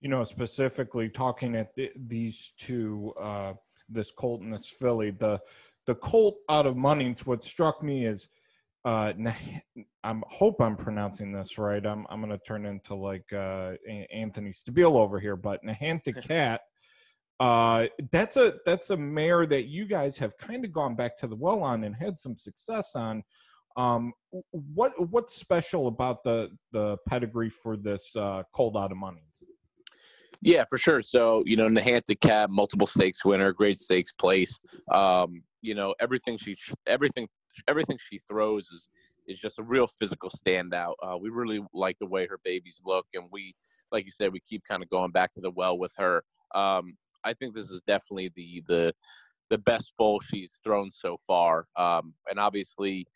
You 0.00 0.08
know, 0.08 0.24
specifically 0.24 1.08
talking 1.08 1.56
at 1.56 1.74
th- 1.74 1.92
these 1.96 2.52
two, 2.58 3.12
uh, 3.20 3.52
this 3.88 4.10
Colt 4.10 4.40
and 4.40 4.52
this 4.52 4.66
filly, 4.66 5.10
the 5.10 5.40
the 5.86 5.94
Colt 5.94 6.36
out 6.48 6.66
of 6.66 6.74
Munnings. 6.74 7.26
What 7.26 7.42
struck 7.42 7.82
me 7.82 8.06
is, 8.06 8.28
uh, 8.84 9.12
I 10.04 10.14
hope 10.28 10.60
I'm 10.60 10.76
pronouncing 10.76 11.32
this 11.32 11.58
right. 11.58 11.84
I'm 11.84 12.06
I'm 12.08 12.20
going 12.20 12.30
to 12.30 12.44
turn 12.44 12.66
into 12.66 12.94
like 12.94 13.32
uh, 13.32 13.72
Anthony 14.12 14.50
Stabile 14.50 14.96
over 14.96 15.20
here, 15.20 15.36
but 15.36 15.64
Nahanta 15.64 16.22
Cat. 16.28 16.62
Uh, 17.38 17.86
that's 18.12 18.36
a 18.36 18.54
that's 18.66 18.90
a 18.90 18.96
mare 18.96 19.46
that 19.46 19.66
you 19.66 19.86
guys 19.86 20.18
have 20.18 20.36
kind 20.36 20.62
of 20.62 20.72
gone 20.72 20.94
back 20.94 21.16
to 21.16 21.26
the 21.26 21.36
well 21.36 21.62
on 21.62 21.84
and 21.84 21.96
had 21.96 22.18
some 22.18 22.36
success 22.36 22.94
on. 22.94 23.22
Um, 23.76 24.12
what 24.50 24.92
what's 25.10 25.34
special 25.34 25.86
about 25.86 26.24
the 26.24 26.50
the 26.72 26.96
pedigree 27.08 27.50
for 27.50 27.76
this 27.76 28.14
uh, 28.16 28.42
colt 28.52 28.76
out 28.76 28.92
of 28.92 28.98
Munnings? 28.98 29.44
Yeah, 30.42 30.64
for 30.68 30.78
sure. 30.78 31.02
So 31.02 31.42
you 31.46 31.56
know, 31.56 31.68
Nahanta 31.68 32.18
Cat, 32.18 32.50
multiple 32.50 32.86
stakes 32.86 33.24
winner, 33.24 33.52
great 33.52 33.78
stakes 33.78 34.12
placed. 34.12 34.64
Um, 34.90 35.42
you 35.62 35.74
know, 35.74 35.94
everything 36.00 36.38
she 36.38 36.56
everything 36.86 37.28
everything 37.68 37.98
she 37.98 38.18
throws 38.18 38.66
is 38.68 38.88
is 39.26 39.38
just 39.38 39.58
a 39.58 39.62
real 39.62 39.86
physical 39.86 40.30
standout. 40.30 40.94
Uh, 41.02 41.16
we 41.16 41.30
really 41.30 41.60
like 41.72 41.96
the 42.00 42.06
way 42.06 42.26
her 42.26 42.38
babies 42.42 42.80
look, 42.84 43.06
and 43.14 43.24
we, 43.30 43.54
like 43.92 44.04
you 44.04 44.10
said, 44.10 44.32
we 44.32 44.40
keep 44.40 44.62
kind 44.68 44.82
of 44.82 44.90
going 44.90 45.12
back 45.12 45.32
to 45.34 45.40
the 45.40 45.50
well 45.50 45.78
with 45.78 45.92
her. 45.96 46.24
Um, 46.54 46.96
I 47.22 47.34
think 47.34 47.54
this 47.54 47.70
is 47.70 47.80
definitely 47.86 48.32
the 48.34 48.62
the 48.66 48.94
the 49.50 49.58
best 49.58 49.92
foal 49.98 50.20
she's 50.20 50.60
thrown 50.64 50.90
so 50.90 51.18
far, 51.26 51.66
um, 51.76 52.14
and 52.28 52.38
obviously 52.38 53.06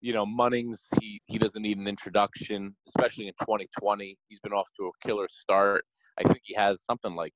you 0.00 0.12
know, 0.12 0.24
Munnings, 0.24 0.78
he, 1.00 1.20
he 1.26 1.38
doesn't 1.38 1.62
need 1.62 1.78
an 1.78 1.86
introduction, 1.86 2.74
especially 2.88 3.26
in 3.28 3.34
2020. 3.40 4.16
He's 4.28 4.40
been 4.40 4.52
off 4.52 4.68
to 4.78 4.86
a 4.86 5.06
killer 5.06 5.26
start. 5.30 5.84
I 6.18 6.22
think 6.22 6.40
he 6.44 6.54
has 6.54 6.82
something 6.82 7.14
like 7.14 7.32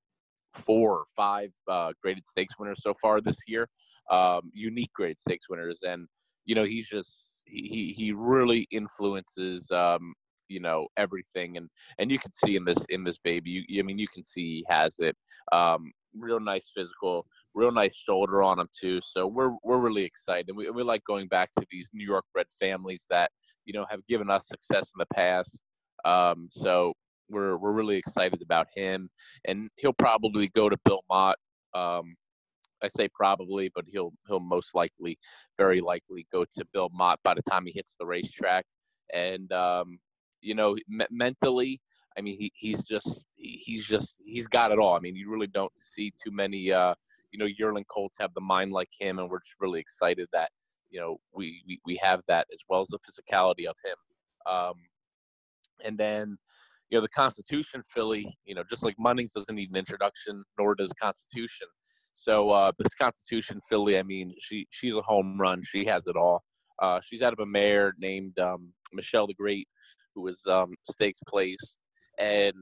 four 0.55 0.93
or 0.93 1.05
five 1.17 1.51
uh, 1.69 1.93
graded 2.01 2.25
stakes 2.25 2.59
winners 2.59 2.81
so 2.83 2.95
far 3.01 3.21
this 3.21 3.37
year, 3.47 3.69
um, 4.11 4.51
unique 4.53 4.93
graded 4.95 5.21
stakes 5.21 5.49
winners, 5.49 5.81
and 5.83 6.07
you 6.45 6.55
know 6.55 6.65
he's 6.65 6.89
just 6.89 7.43
he 7.47 7.93
he 7.97 8.13
really 8.13 8.67
influences 8.71 9.71
um, 9.71 10.15
you 10.49 10.61
know 10.61 10.87
everything, 10.97 11.57
and 11.57 11.69
and 11.99 12.11
you 12.11 12.19
can 12.19 12.33
see 12.33 12.57
in 12.57 12.65
this 12.65 12.85
in 12.89 13.05
this 13.05 13.19
baby, 13.19 13.65
you, 13.69 13.81
I 13.81 13.83
mean 13.83 13.99
you 13.99 14.09
can 14.09 14.23
see 14.23 14.57
he 14.57 14.65
has 14.69 14.97
it. 15.01 15.17
Um, 15.53 15.93
real 16.17 16.41
nice 16.41 16.71
physical, 16.75 17.27
real 17.55 17.73
nice 17.73 17.95
shoulder 17.95 18.43
on 18.43 18.59
him 18.59 18.69
too. 18.79 19.01
So 19.03 19.27
we're 19.27 19.53
we're 19.63 19.79
really 19.79 20.05
excited. 20.05 20.55
We 20.55 20.71
we 20.71 20.83
like 20.83 21.05
going 21.05 21.29
back 21.29 21.51
to 21.59 21.67
these 21.71 21.91
New 21.93 22.07
York 22.07 22.25
bred 22.33 22.47
families 22.61 23.07
that 23.11 23.31
you 23.65 23.73
know 23.73 23.87
have 23.91 24.07
given 24.07 24.31
us 24.31 24.49
success 24.49 24.93
in 24.95 24.99
the 24.99 25.15
past. 25.15 25.63
Um, 26.05 26.49
so 26.51 26.93
we're 27.29 27.57
we're 27.57 27.73
really 27.73 27.97
excited 27.97 28.43
about 28.43 28.69
him, 28.75 29.11
and 29.45 29.71
he'll 29.77 29.93
probably 29.93 30.49
go 30.49 30.69
to 30.69 30.77
Bill 30.85 31.03
Mott. 31.09 31.37
Um, 31.75 32.17
I 32.83 32.89
say 32.89 33.09
probably, 33.15 33.71
but 33.75 33.85
he'll 33.89 34.13
he'll 34.27 34.41
most 34.41 34.75
likely, 34.75 35.19
very 35.57 35.81
likely, 35.81 36.27
go 36.33 36.45
to 36.45 36.65
Bill 36.73 36.91
Mott 36.93 37.21
by 37.25 37.35
the 37.35 37.43
time 37.43 37.67
he 37.67 37.73
hits 37.73 37.97
the 37.99 38.07
racetrack. 38.07 38.65
And 39.13 39.51
um, 39.53 39.99
you 40.41 40.55
know, 40.55 40.77
me- 40.89 41.07
mentally, 41.11 41.81
I 42.17 42.21
mean, 42.21 42.37
he, 42.39 42.53
he's 42.55 42.85
just 42.85 43.27
he's 43.37 43.85
just 43.87 44.23
he's 44.25 44.47
got 44.47 44.73
it 44.73 44.79
all. 44.79 44.95
I 44.95 45.01
mean, 45.01 45.17
you 45.17 45.31
really 45.31 45.47
don't 45.47 45.73
see 45.77 46.13
too 46.23 46.31
many 46.31 46.73
uh, 46.73 46.95
you 47.33 47.39
know 47.39 47.47
yearling 47.47 47.85
colts 47.85 48.17
have 48.21 48.33
the 48.35 48.41
mind 48.41 48.73
like 48.73 48.91
him, 48.99 49.19
and 49.19 49.29
we're 49.29 49.41
just 49.41 49.57
really 49.61 49.81
excited 49.81 50.29
that 50.33 50.51
you 50.91 51.01
know 51.01 51.19
we 51.35 51.63
we, 51.67 51.81
we 51.85 51.97
have 51.97 52.23
that 52.29 52.47
as 52.53 52.61
well 52.69 52.81
as 52.81 52.89
the 52.89 52.99
physicality 52.99 53.67
of 53.67 53.77
him. 53.85 53.97
Um, 54.47 54.75
and 55.85 55.99
then 55.99 56.39
you 56.91 56.99
know 56.99 57.03
the 57.03 57.09
Constitution 57.09 57.83
filly, 57.89 58.37
you 58.45 58.55
know, 58.55 58.63
just 58.69 58.83
like 58.83 58.97
Munnings 58.97 59.33
doesn't 59.33 59.55
need 59.55 59.71
an 59.71 59.77
introduction, 59.77 60.45
nor 60.59 60.75
does 60.75 60.93
Constitution. 61.01 61.67
So 62.13 62.51
uh, 62.51 62.71
this 62.79 62.95
Constitution 62.95 63.61
filly, 63.69 63.99
I 63.99 64.05
mean, 64.05 64.35
she 64.39 64.67
she's 64.71 64.95
a 64.95 65.03
home 65.03 65.41
run. 65.41 65.63
She 65.65 65.85
has 65.87 66.07
it 66.07 66.17
all. 66.17 66.45
Uh, 66.81 67.01
she's 67.05 67.23
out 67.23 67.33
of 67.33 67.41
a 67.41 67.47
mare 67.47 67.95
named 67.99 68.39
um, 68.39 68.73
Michelle 68.93 69.27
the 69.27 69.35
Great, 69.35 69.69
who 70.15 70.23
was 70.23 70.43
um, 70.47 70.75
stakes 70.85 71.21
placed, 71.29 71.79
and 72.19 72.55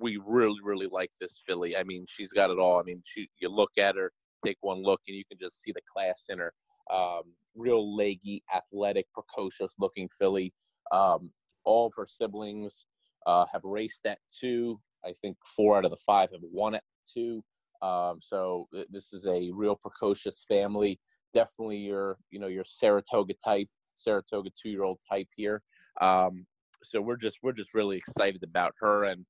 we 0.00 0.18
really 0.24 0.60
really 0.62 0.88
like 0.90 1.10
this 1.20 1.42
filly. 1.46 1.76
I 1.76 1.82
mean, 1.82 2.06
she's 2.08 2.32
got 2.32 2.50
it 2.50 2.58
all. 2.58 2.78
I 2.78 2.82
mean, 2.82 3.02
she 3.04 3.28
you 3.40 3.48
look 3.48 3.72
at 3.78 3.96
her, 3.96 4.12
take 4.44 4.58
one 4.60 4.82
look, 4.82 5.00
and 5.08 5.16
you 5.16 5.24
can 5.28 5.38
just 5.38 5.62
see 5.62 5.72
the 5.72 5.80
class 5.92 6.26
in 6.28 6.38
her. 6.38 6.52
Um, 6.92 7.22
real 7.54 7.96
leggy, 7.96 8.42
athletic, 8.54 9.06
precocious 9.12 9.74
looking 9.78 10.08
filly. 10.16 10.52
Um, 10.92 11.30
all 11.64 11.86
of 11.86 11.92
her 11.96 12.06
siblings 12.06 12.86
uh, 13.26 13.44
have 13.52 13.62
raced 13.64 14.06
at 14.06 14.18
two. 14.40 14.80
I 15.04 15.12
think 15.20 15.36
four 15.56 15.76
out 15.76 15.84
of 15.84 15.90
the 15.90 15.96
five 15.96 16.30
have 16.32 16.40
won 16.42 16.74
at 16.74 16.84
two. 17.14 17.42
Um, 17.82 18.18
so 18.20 18.66
th- 18.72 18.88
this 18.90 19.12
is 19.12 19.26
a 19.26 19.50
real 19.52 19.76
precocious 19.76 20.44
family. 20.48 20.98
Definitely 21.34 21.78
your, 21.78 22.16
you 22.30 22.38
know, 22.38 22.46
your 22.46 22.64
Saratoga 22.64 23.34
type, 23.44 23.68
Saratoga 23.94 24.50
two-year-old 24.60 24.98
type 25.08 25.28
here. 25.34 25.62
Um, 26.00 26.46
so 26.82 27.00
we're 27.00 27.16
just 27.16 27.38
we're 27.42 27.52
just 27.52 27.74
really 27.74 27.96
excited 27.96 28.42
about 28.42 28.74
her, 28.80 29.04
and 29.04 29.24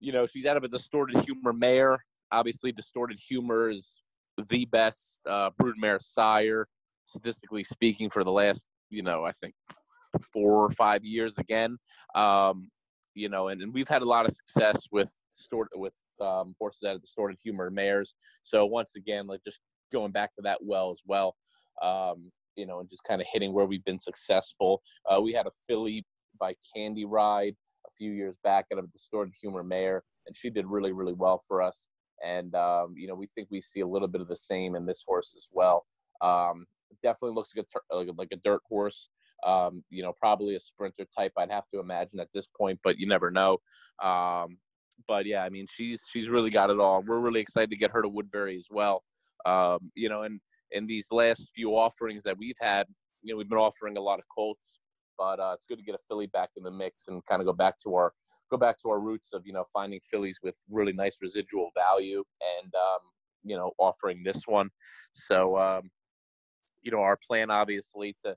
you 0.00 0.12
know, 0.12 0.26
she's 0.26 0.46
out 0.46 0.56
of 0.56 0.64
a 0.64 0.68
distorted 0.68 1.18
humor 1.24 1.52
mare. 1.52 1.98
Obviously, 2.30 2.72
distorted 2.72 3.18
humor 3.18 3.70
is 3.70 4.02
the 4.48 4.64
best 4.66 5.20
uh, 5.28 5.50
broodmare 5.60 6.02
sire, 6.02 6.66
statistically 7.06 7.64
speaking, 7.64 8.10
for 8.10 8.24
the 8.24 8.32
last, 8.32 8.66
you 8.90 9.02
know, 9.02 9.24
I 9.24 9.32
think 9.32 9.54
four 10.32 10.64
or 10.64 10.70
five 10.70 11.04
years 11.04 11.38
again. 11.38 11.78
Um, 12.14 12.70
you 13.14 13.28
know, 13.28 13.48
and, 13.48 13.62
and 13.62 13.72
we've 13.72 13.88
had 13.88 14.02
a 14.02 14.06
lot 14.06 14.26
of 14.26 14.34
success 14.34 14.82
with 14.90 15.10
distort 15.36 15.68
with 15.74 15.92
um, 16.20 16.54
horses 16.58 16.80
that 16.82 16.90
have 16.90 17.00
distorted 17.00 17.38
humor 17.42 17.70
mares. 17.70 18.14
So 18.42 18.66
once 18.66 18.96
again, 18.96 19.26
like 19.26 19.42
just 19.44 19.60
going 19.92 20.12
back 20.12 20.34
to 20.34 20.42
that 20.42 20.58
well 20.62 20.90
as 20.90 21.00
well, 21.06 21.36
um, 21.82 22.30
you 22.56 22.66
know, 22.66 22.80
and 22.80 22.90
just 22.90 23.04
kind 23.04 23.20
of 23.20 23.26
hitting 23.32 23.52
where 23.52 23.66
we've 23.66 23.84
been 23.84 23.98
successful. 23.98 24.82
Uh, 25.08 25.20
we 25.20 25.32
had 25.32 25.46
a 25.46 25.50
filly 25.66 26.04
by 26.38 26.54
Candy 26.74 27.04
Ride 27.04 27.56
a 27.86 27.90
few 27.96 28.12
years 28.12 28.36
back 28.42 28.66
out 28.72 28.78
of 28.78 28.92
distorted 28.92 29.34
humor 29.40 29.62
Mayor, 29.62 30.02
and 30.26 30.36
she 30.36 30.50
did 30.50 30.66
really, 30.66 30.92
really 30.92 31.12
well 31.12 31.42
for 31.46 31.62
us. 31.62 31.88
And 32.24 32.54
um, 32.54 32.94
you 32.96 33.06
know, 33.06 33.14
we 33.14 33.26
think 33.34 33.48
we 33.50 33.60
see 33.60 33.80
a 33.80 33.86
little 33.86 34.08
bit 34.08 34.20
of 34.20 34.28
the 34.28 34.36
same 34.36 34.74
in 34.74 34.86
this 34.86 35.04
horse 35.06 35.34
as 35.36 35.48
well. 35.52 35.84
Um, 36.20 36.66
definitely 37.02 37.34
looks 37.34 37.50
like 37.56 37.66
a, 37.90 37.96
like 37.96 38.08
a, 38.08 38.12
like 38.16 38.32
a 38.32 38.36
dirt 38.44 38.62
horse. 38.68 39.08
Um, 39.44 39.84
you 39.90 40.02
know, 40.02 40.12
probably 40.18 40.54
a 40.54 40.60
sprinter 40.60 41.06
type. 41.16 41.32
I'd 41.36 41.50
have 41.50 41.68
to 41.74 41.80
imagine 41.80 42.20
at 42.20 42.32
this 42.32 42.46
point, 42.46 42.78
but 42.82 42.98
you 42.98 43.06
never 43.06 43.30
know. 43.30 43.58
Um, 44.02 44.56
but 45.06 45.26
yeah, 45.26 45.44
I 45.44 45.50
mean, 45.50 45.66
she's 45.70 46.00
she's 46.10 46.28
really 46.28 46.50
got 46.50 46.70
it 46.70 46.78
all. 46.78 47.02
We're 47.02 47.18
really 47.18 47.40
excited 47.40 47.70
to 47.70 47.76
get 47.76 47.90
her 47.90 48.00
to 48.00 48.08
Woodbury 48.08 48.56
as 48.56 48.68
well. 48.70 49.02
Um, 49.44 49.90
you 49.94 50.08
know, 50.08 50.22
and 50.22 50.40
in 50.70 50.86
these 50.86 51.06
last 51.10 51.50
few 51.54 51.70
offerings 51.72 52.22
that 52.24 52.38
we've 52.38 52.56
had, 52.60 52.86
you 53.22 53.32
know, 53.32 53.38
we've 53.38 53.48
been 53.48 53.58
offering 53.58 53.96
a 53.96 54.00
lot 54.00 54.18
of 54.18 54.24
Colts, 54.34 54.78
but 55.18 55.40
uh, 55.40 55.52
it's 55.54 55.66
good 55.66 55.78
to 55.78 55.84
get 55.84 55.94
a 55.94 56.02
filly 56.08 56.26
back 56.26 56.50
in 56.56 56.62
the 56.62 56.70
mix 56.70 57.08
and 57.08 57.24
kind 57.26 57.40
of 57.40 57.46
go 57.46 57.52
back 57.52 57.78
to 57.82 57.94
our 57.94 58.12
go 58.50 58.56
back 58.56 58.78
to 58.82 58.90
our 58.90 59.00
roots 59.00 59.32
of 59.32 59.46
you 59.46 59.52
know 59.52 59.64
finding 59.72 60.00
fillies 60.10 60.38
with 60.42 60.56
really 60.70 60.92
nice 60.92 61.18
residual 61.20 61.70
value 61.74 62.22
and 62.60 62.72
um, 62.74 63.00
you 63.42 63.56
know 63.56 63.72
offering 63.78 64.22
this 64.22 64.42
one. 64.46 64.70
So 65.12 65.56
um, 65.58 65.90
you 66.82 66.92
know, 66.92 67.00
our 67.00 67.18
plan 67.26 67.50
obviously 67.50 68.14
to 68.24 68.36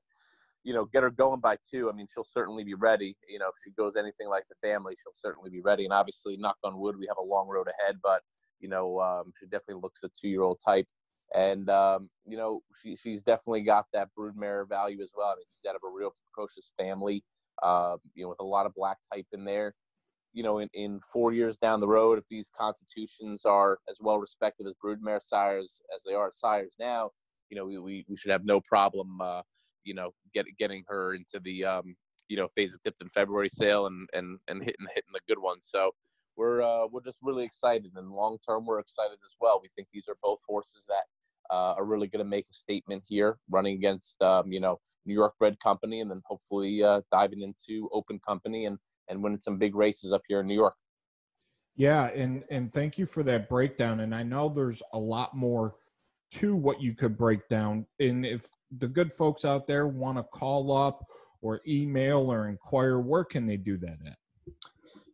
you 0.68 0.74
know, 0.74 0.84
get 0.84 1.02
her 1.02 1.10
going 1.10 1.40
by 1.40 1.58
two. 1.72 1.90
I 1.90 1.94
mean, 1.94 2.08
she'll 2.14 2.26
certainly 2.26 2.66
be 2.66 2.74
ready. 2.74 3.16
You 3.30 3.40
know, 3.40 3.48
if 3.48 3.56
she 3.64 3.72
goes 3.72 3.96
anything 3.96 4.28
like 4.28 4.48
the 4.48 4.56
family, 4.56 4.96
she'll 5.02 5.14
certainly 5.14 5.50
be 5.50 5.62
ready. 5.62 5.86
And 5.86 5.94
obviously, 5.94 6.36
knock 6.36 6.58
on 6.62 6.78
wood, 6.78 6.98
we 7.00 7.08
have 7.08 7.16
a 7.18 7.24
long 7.24 7.48
road 7.48 7.68
ahead, 7.68 8.00
but 8.04 8.22
you 8.60 8.68
know, 8.68 9.00
um, 9.00 9.32
she 9.40 9.46
definitely 9.46 9.82
looks 9.82 10.04
a 10.04 10.10
two-year-old 10.10 10.60
type. 10.60 10.88
And 11.36 11.70
um, 11.70 12.10
you 12.26 12.38
know, 12.38 12.62
she 12.82 12.96
she's 12.96 13.24
definitely 13.24 13.62
got 13.62 13.86
that 13.94 14.10
broodmare 14.18 14.68
value 14.68 15.02
as 15.02 15.12
well. 15.16 15.28
I 15.28 15.36
mean, 15.36 15.46
she's 15.50 15.70
out 15.70 15.76
of 15.76 15.82
a 15.84 15.92
real 15.94 16.12
precocious 16.26 16.72
family. 16.78 17.24
Uh, 17.64 17.98
you 18.14 18.24
know, 18.24 18.30
with 18.30 18.40
a 18.40 18.46
lot 18.46 18.66
of 18.66 18.74
black 18.76 18.98
type 19.12 19.26
in 19.34 19.44
there. 19.44 19.74
You 20.34 20.44
know, 20.44 20.60
in, 20.60 20.70
in 20.76 21.00
four 21.12 21.34
years 21.34 21.58
down 21.58 21.80
the 21.80 21.88
road, 21.88 22.20
if 22.20 22.26
these 22.30 22.52
constitutions 22.56 23.46
are 23.46 23.80
as 23.90 23.98
well 24.00 24.20
respected 24.20 24.68
as 24.68 24.76
broodmare 24.84 25.22
sires 25.22 25.82
as 25.96 26.04
they 26.04 26.14
are 26.14 26.30
sires 26.32 26.76
now, 26.80 27.10
you 27.50 27.58
know, 27.58 27.66
we, 27.66 27.80
we, 27.80 28.06
we 28.08 28.16
should 28.16 28.30
have 28.30 28.46
no 28.46 28.62
problem 28.62 29.20
uh, 29.20 29.42
you 29.84 29.94
know, 29.94 30.12
get, 30.34 30.46
getting 30.60 30.84
her 30.88 31.16
into 31.16 31.40
the, 31.44 31.64
um, 31.64 31.96
you 32.28 32.38
know, 32.38 32.48
Fasig-Tipton 32.58 33.10
February 33.10 33.50
sale 33.50 33.88
and, 33.88 34.08
and, 34.14 34.38
and 34.50 34.60
hitting, 34.60 34.86
hitting 34.94 35.14
the 35.14 35.22
good 35.28 35.40
ones. 35.40 35.68
So 35.72 35.92
we're, 36.36 36.62
uh, 36.62 36.88
we're 36.92 37.04
just 37.04 37.20
really 37.24 37.46
excited 37.46 37.92
and 37.96 38.12
long 38.12 38.38
term, 38.48 38.66
we're 38.66 38.80
excited 38.80 39.18
as 39.24 39.36
well. 39.40 39.60
We 39.62 39.70
think 39.76 39.88
these 39.92 40.08
are 40.10 40.18
both 40.22 40.40
horses 40.46 40.86
that, 40.90 41.06
uh, 41.50 41.74
are 41.78 41.86
really 41.86 42.08
going 42.08 42.24
to 42.24 42.30
make 42.30 42.46
a 42.50 42.54
statement 42.54 43.04
here, 43.08 43.38
running 43.50 43.76
against 43.76 44.22
um, 44.22 44.52
you 44.52 44.60
know 44.60 44.80
New 45.06 45.14
York 45.14 45.34
bred 45.40 45.60
company, 45.60 46.02
and 46.02 46.10
then 46.10 46.22
hopefully 46.26 46.84
uh, 46.84 47.02
diving 47.12 47.42
into 47.42 47.90
open 47.92 48.20
company 48.20 48.66
and 48.66 48.78
and 49.10 49.22
winning 49.22 49.40
some 49.40 49.58
big 49.58 49.76
races 49.76 50.12
up 50.12 50.22
here 50.28 50.42
in 50.42 50.48
New 50.48 50.56
York. 50.56 50.76
Yeah, 51.76 52.06
and 52.08 52.44
and 52.50 52.74
thank 52.74 52.98
you 52.98 53.06
for 53.06 53.24
that 53.24 53.50
breakdown. 53.50 54.00
And 54.00 54.14
I 54.14 54.24
know 54.24 54.50
there's 54.50 54.82
a 54.94 55.00
lot 55.00 55.36
more 55.36 55.76
to 56.32 56.56
what 56.56 56.82
you 56.82 56.94
could 56.94 57.18
break 57.18 57.48
down. 57.48 57.86
And 58.00 58.26
if 58.26 58.48
the 58.78 58.88
good 58.88 59.14
folks 59.14 59.46
out 59.46 59.68
there 59.68 59.88
want 59.88 60.18
to 60.18 60.24
call 60.24 60.76
up 60.76 61.06
or 61.42 61.62
email 61.68 62.32
or 62.32 62.50
inquire, 62.50 63.00
where 63.00 63.24
can 63.24 63.46
they 63.46 63.58
do 63.58 63.78
that 63.78 63.98
at? 64.06 64.18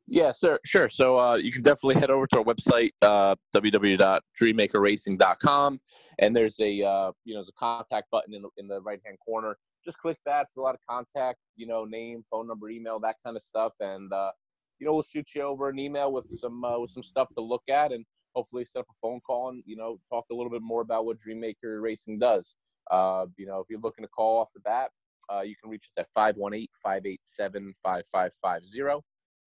Yeah, 0.07 0.31
sir, 0.31 0.60
sure. 0.65 0.89
So 0.89 1.17
uh, 1.17 1.36
you 1.36 1.50
can 1.51 1.62
definitely 1.62 1.95
head 1.95 2.10
over 2.10 2.27
to 2.27 2.39
our 2.39 2.43
website, 2.43 2.91
uh, 3.01 3.36
www.dreammakerracing.com, 3.55 5.79
and 6.19 6.36
there's 6.36 6.60
a 6.60 6.83
uh, 6.83 7.13
you 7.24 7.33
know 7.33 7.39
there's 7.39 7.48
a 7.50 7.53
contact 7.53 8.12
button 8.12 8.33
in 8.33 8.41
the, 8.41 8.50
in 8.57 8.67
the 8.67 8.81
right 8.81 9.00
hand 9.05 9.17
corner. 9.25 9.55
Just 9.86 10.00
click 10.00 10.17
that 10.25 10.48
It's 10.48 10.57
a 10.57 10.62
lot 10.62 10.75
of 10.75 10.81
contact, 10.89 11.39
you 11.55 11.67
know, 11.67 11.86
name, 11.86 12.25
phone 12.29 12.48
number, 12.48 12.69
email, 12.69 13.00
that 13.00 13.15
kind 13.24 13.38
of 13.38 13.41
stuff, 13.41 13.72
and 13.79 14.12
uh, 14.12 14.31
you 14.79 14.86
know 14.86 14.93
we'll 14.93 15.03
shoot 15.03 15.29
you 15.36 15.43
over 15.43 15.69
an 15.69 15.79
email 15.79 16.12
with 16.12 16.25
some 16.25 16.65
uh, 16.65 16.77
with 16.79 16.91
some 16.91 17.03
stuff 17.03 17.29
to 17.36 17.41
look 17.41 17.63
at, 17.69 17.93
and 17.93 18.05
hopefully 18.36 18.65
set 18.65 18.79
up 18.79 18.88
a 18.89 18.93
phone 19.01 19.22
call 19.22 19.48
and 19.50 19.63
you 19.65 19.77
know 19.77 20.00
talk 20.10 20.25
a 20.31 20.36
little 20.36 20.51
bit 20.51 20.62
more 20.62 20.81
about 20.81 21.05
what 21.05 21.17
Dreammaker 21.17 21.81
Racing 21.81 22.19
does. 22.19 22.55
Uh, 22.91 23.27
you 23.38 23.45
know, 23.45 23.62
if 23.62 23.67
you're 23.69 23.79
looking 23.79 24.03
to 24.03 24.10
call 24.10 24.41
off 24.41 24.51
the 24.53 24.60
bat, 24.60 24.91
uh, 25.33 25.39
you 25.41 25.55
can 25.55 25.69
reach 25.69 25.88
us 25.88 25.98
at 25.98 26.12
518-587-5550. 26.13 29.01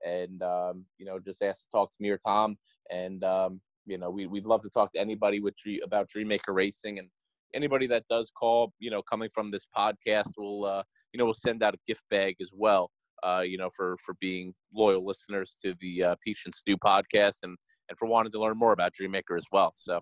And, 0.04 0.42
um, 0.42 0.84
you 0.98 1.06
know, 1.06 1.18
just 1.18 1.42
ask 1.42 1.62
to 1.62 1.68
talk 1.70 1.92
to 1.92 1.96
me 2.00 2.10
or 2.10 2.18
Tom. 2.18 2.56
And, 2.90 3.24
um, 3.24 3.60
you 3.86 3.98
know, 3.98 4.10
we, 4.10 4.26
we'd 4.26 4.46
love 4.46 4.62
to 4.62 4.70
talk 4.70 4.92
to 4.92 5.00
anybody 5.00 5.40
with 5.40 5.54
about 5.84 6.08
Dreammaker 6.14 6.54
Racing 6.54 6.98
and 6.98 7.08
anybody 7.54 7.86
that 7.86 8.04
does 8.08 8.30
call, 8.30 8.72
you 8.78 8.90
know, 8.90 9.02
coming 9.02 9.28
from 9.32 9.50
this 9.50 9.66
podcast, 9.76 10.30
we'll, 10.36 10.64
uh, 10.64 10.82
you 11.12 11.18
know, 11.18 11.24
we'll 11.24 11.34
send 11.34 11.62
out 11.62 11.74
a 11.74 11.78
gift 11.86 12.04
bag 12.10 12.36
as 12.40 12.50
well, 12.52 12.90
uh, 13.22 13.42
you 13.44 13.56
know, 13.56 13.70
for, 13.74 13.96
for 14.04 14.14
being 14.20 14.52
loyal 14.74 15.04
listeners 15.04 15.56
to 15.64 15.74
the 15.80 16.02
uh, 16.02 16.16
Piesch 16.26 16.44
and 16.44 16.54
Stu 16.54 16.76
podcast 16.76 17.36
and, 17.42 17.56
and 17.88 17.98
for 17.98 18.06
wanting 18.06 18.32
to 18.32 18.40
learn 18.40 18.58
more 18.58 18.72
about 18.72 18.92
Dreammaker 18.92 19.38
as 19.38 19.46
well. 19.52 19.72
So 19.76 20.00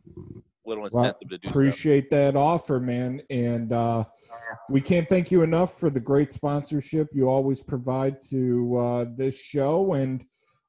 little 0.66 0.84
incentive 0.84 1.14
well, 1.20 1.28
to 1.30 1.38
do 1.38 1.48
appreciate 1.48 2.06
so. 2.10 2.16
that 2.16 2.36
offer 2.36 2.80
man 2.80 3.20
and 3.30 3.72
uh, 3.72 4.04
we 4.70 4.80
can't 4.80 5.08
thank 5.08 5.30
you 5.30 5.42
enough 5.42 5.78
for 5.78 5.90
the 5.90 6.00
great 6.00 6.32
sponsorship 6.32 7.08
you 7.12 7.28
always 7.28 7.60
provide 7.60 8.20
to 8.20 8.76
uh, 8.76 9.04
this 9.16 9.40
show 9.40 9.92
and 9.94 10.24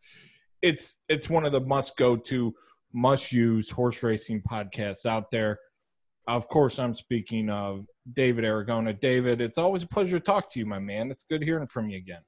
It's 0.63 0.95
it's 1.09 1.29
one 1.29 1.45
of 1.45 1.51
the 1.51 1.61
must 1.61 1.97
go 1.97 2.17
to, 2.17 2.55
must 2.93 3.33
use 3.33 3.69
horse 3.69 4.03
racing 4.05 4.43
podcasts 4.43 5.07
out 5.07 5.33
there. 5.33 5.59
Of 6.29 6.47
course, 6.49 6.79
I'm 6.79 6.93
speaking 6.93 7.49
of 7.49 7.87
David 8.13 8.45
Aragona. 8.45 8.99
David, 9.01 9.41
it's 9.41 9.57
always 9.57 9.83
a 9.83 9.89
pleasure 9.89 10.19
to 10.19 10.25
talk 10.25 10.53
to 10.53 10.59
you, 10.59 10.67
my 10.67 10.79
man. 10.79 11.11
It's 11.11 11.25
good 11.25 11.43
hearing 11.43 11.67
from 11.67 11.89
you 11.89 11.97
again. 11.97 12.21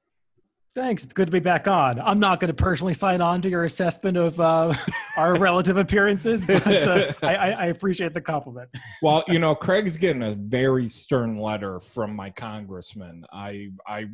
Thanks. 0.73 1.03
It's 1.03 1.13
good 1.13 1.27
to 1.27 1.31
be 1.31 1.39
back 1.39 1.67
on. 1.67 1.99
I'm 1.99 2.19
not 2.19 2.39
going 2.39 2.47
to 2.47 2.53
personally 2.55 2.95
sign 2.95 3.21
on 3.21 3.43
to 3.43 3.49
your 3.49 3.65
assessment 3.65 4.17
of 4.17 4.39
uh, 4.39 4.73
our 5.17 5.35
relative 5.39 5.77
appearances, 5.77 6.45
but 6.45 6.65
uh, 6.65 7.13
I, 7.27 7.35
I, 7.35 7.65
appreciate 7.65 8.13
the 8.15 8.21
compliment. 8.21 8.69
Well, 9.03 9.23
you 9.27 9.37
know, 9.37 9.53
Craig's 9.53 9.97
getting 9.97 10.23
a 10.23 10.33
very 10.33 10.87
stern 10.87 11.37
letter 11.37 11.79
from 11.79 12.15
my 12.15 12.31
congressman. 12.31 13.25
I, 13.31 13.69
I, 13.85 14.07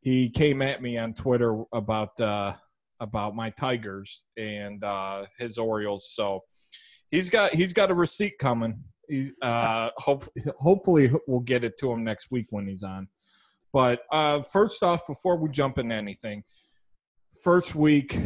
he 0.00 0.30
came 0.30 0.62
at 0.62 0.80
me 0.80 0.96
on 0.96 1.12
Twitter 1.12 1.62
about 1.74 2.18
uh, 2.20 2.54
about 3.00 3.34
my 3.34 3.50
Tigers 3.50 4.24
and 4.38 4.82
uh, 4.82 5.26
his 5.38 5.58
Orioles. 5.58 6.10
So 6.14 6.44
he's 7.10 7.28
got 7.28 7.52
he's 7.52 7.72
got 7.72 7.90
a 7.90 7.94
receipt 7.94 8.38
coming 8.38 8.84
uh, 9.42 9.90
hope, 9.96 10.24
hopefully 10.58 11.10
we'll 11.26 11.40
get 11.40 11.64
it 11.64 11.76
to 11.80 11.90
him 11.90 12.04
next 12.04 12.30
week 12.30 12.46
when 12.50 12.66
he's 12.66 12.82
on. 12.82 13.08
But 13.72 14.00
uh, 14.10 14.40
first 14.40 14.82
off, 14.82 15.06
before 15.06 15.36
we 15.36 15.48
jump 15.50 15.78
into 15.78 15.94
anything, 15.94 16.42
first 17.42 17.74
week, 17.74 18.16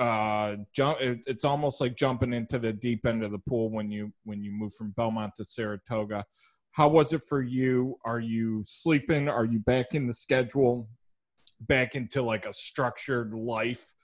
uh, 0.00 0.56
jump. 0.74 0.96
It's 1.00 1.44
almost 1.44 1.80
like 1.80 1.94
jumping 1.94 2.32
into 2.32 2.58
the 2.58 2.72
deep 2.72 3.06
end 3.06 3.22
of 3.22 3.32
the 3.32 3.38
pool 3.38 3.70
when 3.70 3.90
you 3.90 4.12
when 4.24 4.42
you 4.42 4.50
move 4.50 4.72
from 4.72 4.92
Belmont 4.96 5.34
to 5.36 5.44
Saratoga. 5.44 6.24
How 6.72 6.88
was 6.88 7.12
it 7.12 7.20
for 7.28 7.42
you? 7.42 7.96
Are 8.04 8.20
you 8.20 8.62
sleeping? 8.64 9.28
Are 9.28 9.44
you 9.44 9.58
back 9.58 9.94
in 9.94 10.06
the 10.06 10.14
schedule? 10.14 10.88
Back 11.60 11.94
into 11.94 12.22
like 12.22 12.46
a 12.46 12.52
structured 12.52 13.34
life? 13.34 13.94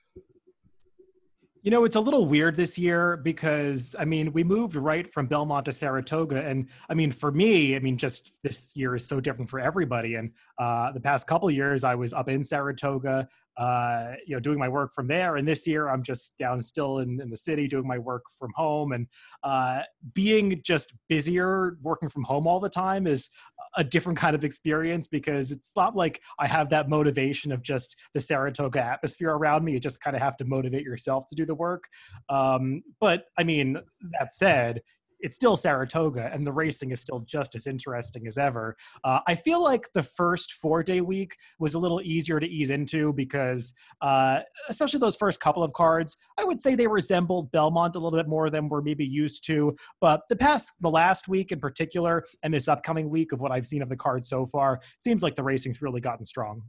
You 1.67 1.73
know, 1.73 1.85
it's 1.85 1.97
a 1.97 2.01
little 2.01 2.27
weird 2.27 2.55
this 2.55 2.79
year 2.79 3.17
because 3.17 3.97
I 3.99 4.05
mean, 4.05 4.33
we 4.33 4.45
moved 4.45 4.77
right 4.77 5.13
from 5.13 5.27
Belmont 5.27 5.65
to 5.65 5.73
Saratoga, 5.73 6.47
and 6.47 6.69
I 6.89 6.95
mean, 6.95 7.11
for 7.11 7.33
me, 7.33 7.75
I 7.75 7.81
mean, 7.81 7.97
just 7.97 8.41
this 8.45 8.77
year 8.77 8.95
is 8.95 9.05
so 9.05 9.19
different 9.19 9.51
for 9.51 9.59
everybody. 9.59 10.15
And 10.15 10.31
uh, 10.61 10.93
the 10.93 11.01
past 11.01 11.27
couple 11.27 11.51
years, 11.51 11.83
I 11.83 11.97
was 11.97 12.13
up 12.13 12.29
in 12.29 12.45
Saratoga 12.45 13.29
uh, 13.57 14.13
you 14.27 14.35
know, 14.35 14.41
doing 14.41 14.59
my 14.59 14.69
work 14.69 14.93
from 14.95 15.07
there. 15.07 15.37
And 15.37 15.47
this 15.47 15.67
year, 15.67 15.89
I'm 15.89 16.03
just 16.03 16.37
down 16.39 16.61
still 16.61 16.99
in, 16.99 17.21
in 17.21 17.31
the 17.31 17.37
city 17.37 17.67
doing 17.67 17.87
my 17.87 17.99
work 17.99 18.23
from 18.39 18.51
home. 18.55 18.93
And 18.93 19.07
uh, 19.43 19.83
being 20.15 20.61
just 20.65 20.93
busier, 21.09 21.79
working 21.83 22.09
from 22.09 22.25
home 22.25 22.47
all 22.47 22.61
the 22.61 22.69
time 22.69 23.07
is 23.07 23.31
a 23.77 23.85
different 23.85 24.19
kind 24.19 24.35
of 24.35 24.45
experience 24.45 25.09
because 25.09 25.53
it's 25.53 25.73
not 25.77 25.97
like 25.97 26.21
I 26.39 26.47
have 26.47 26.69
that 26.71 26.89
motivation 26.89 27.53
of 27.53 27.63
just 27.63 27.97
the 28.15 28.21
Saratoga 28.21 28.83
atmosphere 28.83 29.31
around 29.31 29.65
me. 29.65 29.73
You 29.73 29.81
just 29.81 30.01
kind 30.01 30.17
of 30.17 30.23
have 30.23 30.37
to 30.39 30.45
motivate 30.45 30.85
yourself 30.85 31.27
to 31.29 31.35
do 31.35 31.47
the 31.47 31.55
work. 31.55 31.85
Um, 32.29 32.83
but 33.01 33.25
I 33.39 33.45
mean, 33.45 33.79
that 34.19 34.33
said, 34.33 34.83
it's 35.21 35.37
still 35.37 35.57
Saratoga, 35.57 36.31
and 36.33 36.47
the 36.47 36.53
racing 36.53 36.91
is 36.91 37.01
still 37.01 37.21
just 37.21 37.55
as 37.55 37.67
interesting 37.67 38.27
as 38.27 38.39
ever. 38.39 38.77
Uh, 39.05 39.21
I 39.27 39.35
feel 39.35 39.63
like 39.63 39.89
the 39.95 40.03
first 40.03 40.55
four 40.55 40.83
day 40.83 41.01
week 41.01 41.37
was 41.59 41.75
a 41.75 41.79
little 41.79 42.01
easier 42.03 42.39
to 42.41 42.47
ease 42.47 42.71
into 42.71 43.13
because, 43.13 43.73
uh, 44.01 44.41
especially 44.69 45.01
those 45.01 45.17
first 45.17 45.41
couple 45.41 45.63
of 45.63 45.73
cards, 45.73 46.17
I 46.39 46.45
would 46.45 46.61
say 46.61 46.75
they 46.75 46.87
resembled 46.87 47.51
Belmont 47.53 47.97
a 47.97 47.99
little 47.99 48.19
bit 48.19 48.29
more 48.29 48.51
than 48.51 48.69
we're 48.69 48.83
maybe 48.83 49.05
used 49.05 49.47
to. 49.47 49.77
But 50.01 50.23
the 50.29 50.37
past, 50.37 50.73
the 50.81 50.91
last 50.91 51.29
week 51.29 51.53
in 51.53 51.61
particular, 51.61 52.25
and 52.43 52.53
this 52.53 52.69
upcoming 52.69 53.09
week 53.09 53.33
of 53.33 53.41
what 53.41 53.53
I've 53.53 53.67
seen 53.67 53.83
of 53.83 53.89
the 53.89 53.97
cards 53.97 54.29
so 54.29 54.47
far, 54.47 54.81
seems 54.99 55.23
like 55.23 55.35
the 55.35 55.43
racing's 55.43 55.83
really 55.83 56.01
gotten 56.01 56.25
strong. 56.25 56.63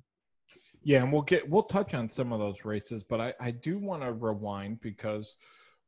Yeah, 0.84 1.04
and 1.04 1.12
we'll 1.12 1.24
get 1.24 1.50
we'll 1.50 1.64
touch 1.64 1.94
on 1.94 2.08
some 2.08 2.32
of 2.32 2.40
those 2.40 2.64
races, 2.64 3.04
but 3.04 3.20
I, 3.20 3.34
I 3.42 3.52
do 3.52 3.78
want 3.78 4.04
to 4.04 4.14
rewind 4.14 4.80
because 4.80 5.36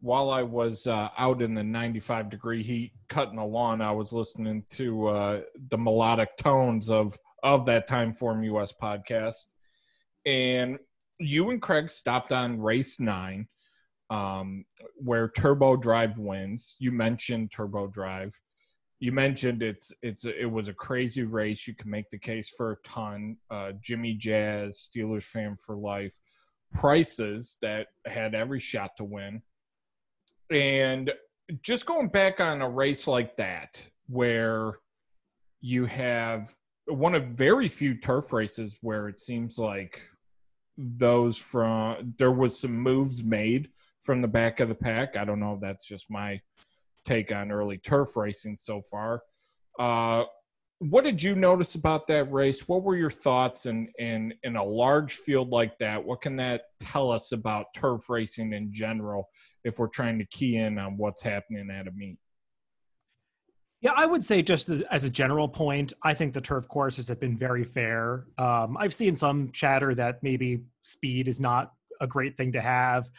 while 0.02 0.32
I 0.32 0.44
was 0.44 0.88
uh, 0.88 1.10
out 1.18 1.42
in 1.42 1.54
the 1.54 1.64
95 1.64 2.30
degree 2.30 2.64
heat 2.64 2.94
cutting 3.10 3.36
the 3.36 3.44
lawn, 3.44 3.82
I 3.82 3.92
was 3.92 4.14
listening 4.14 4.64
to 4.72 5.08
uh, 5.08 5.42
the 5.70 5.78
melodic 5.78 6.38
tones 6.38 6.90
of 6.90 7.18
of 7.44 7.66
that 7.68 7.88
Time 7.88 8.14
Form 8.14 8.44
US 8.44 8.74
podcast, 8.74 9.48
and 10.26 10.78
you 11.20 11.50
and 11.50 11.62
Craig 11.62 11.90
stopped 11.90 12.32
on 12.32 12.62
race 12.62 13.00
nine, 13.00 13.48
um, 14.10 14.66
where 14.96 15.30
Turbo 15.30 15.76
Drive 15.76 16.18
wins. 16.18 16.76
You 16.80 16.92
mentioned 16.92 17.52
Turbo 17.52 17.88
Drive. 17.88 18.34
You 19.00 19.12
mentioned 19.12 19.62
it's 19.62 19.92
it's 20.02 20.26
it 20.26 20.50
was 20.50 20.70
a 20.70 20.74
crazy 20.74 21.24
race. 21.24 21.68
You 21.68 21.76
can 21.76 21.90
make 21.90 22.10
the 22.10 22.20
case 22.20 22.50
for 22.50 22.72
a 22.72 22.88
ton. 22.88 23.38
Uh, 23.50 23.74
Jimmy 23.82 24.14
Jazz, 24.14 24.90
Steelers 24.90 25.24
fan 25.24 25.56
for 25.56 25.76
life, 25.76 26.18
prices 26.74 27.58
that 27.62 27.88
had 28.06 28.34
every 28.34 28.60
shot 28.60 28.92
to 28.98 29.04
win 29.04 29.42
and 30.52 31.12
just 31.62 31.86
going 31.86 32.10
back 32.10 32.40
on 32.40 32.62
a 32.62 32.70
race 32.70 33.08
like 33.08 33.38
that, 33.38 33.90
where 34.08 34.74
you 35.62 35.86
have 35.86 36.50
one 36.86 37.16
of 37.16 37.24
very 37.30 37.68
few 37.68 37.96
turf 37.96 38.34
races 38.34 38.78
where 38.82 39.08
it 39.08 39.20
seems 39.20 39.58
like 39.58 40.02
those 40.78 41.38
from 41.38 42.14
there 42.18 42.32
was 42.32 42.60
some 42.60 42.78
moves 42.78 43.24
made 43.24 43.70
from 44.02 44.22
the 44.22 44.28
back 44.28 44.60
of 44.60 44.70
the 44.70 44.76
pack. 44.76 45.18
I 45.18 45.26
don't 45.26 45.40
know 45.40 45.60
that's 45.62 45.88
just 45.88 46.10
my 46.10 46.42
take 47.06 47.32
on 47.32 47.52
early 47.52 47.78
turf 47.78 48.16
racing 48.16 48.58
so 48.58 48.82
far. 48.82 49.22
Uh, 49.78 50.24
what 50.80 51.04
did 51.04 51.22
you 51.22 51.36
notice 51.36 51.76
about 51.76 52.08
that 52.08 52.32
race? 52.32 52.68
What 52.68 52.84
were 52.84 52.96
your 52.96 53.12
thoughts 53.12 53.66
in, 53.66 53.90
in 54.00 54.34
in 54.44 54.56
a 54.56 54.64
large 54.64 55.14
field 55.14 55.50
like 55.50 55.78
that? 55.80 56.04
What 56.04 56.22
can 56.22 56.38
that 56.38 56.62
tell 56.80 57.12
us 57.12 57.34
about 57.34 57.74
turf 57.76 58.10
racing 58.10 58.54
in 58.54 58.74
general 58.74 59.28
if 59.63 59.80
we're 59.80 59.88
trying 59.88 60.19
to 60.19 60.26
key 60.26 60.58
in 60.58 60.78
on 60.78 60.98
what's 60.98 61.22
happening 61.22 61.69
at 61.72 61.88
a 61.88 61.91
meet? 61.91 62.17
Yeah, 63.82 63.93
I 63.95 64.06
would 64.06 64.26
say 64.26 64.41
just 64.41 64.69
as 64.69 65.06
a 65.06 65.10
general 65.10 65.48
point, 65.48 65.93
I 66.04 66.13
think 66.13 66.34
the 66.34 66.41
turf 66.41 66.67
courses 66.67 67.08
have 67.08 67.19
been 67.19 67.38
very 67.38 67.63
fair. 67.63 68.26
Um, 68.38 68.76
I've 68.78 68.93
seen 68.93 69.15
some 69.15 69.52
chatter 69.52 69.95
that 69.95 70.22
maybe 70.22 70.63
speed 70.82 71.30
is 71.30 71.39
not 71.39 71.72
a 72.02 72.08
great 72.08 72.36
thing 72.36 72.52
to 72.54 72.62
have. 72.62 73.10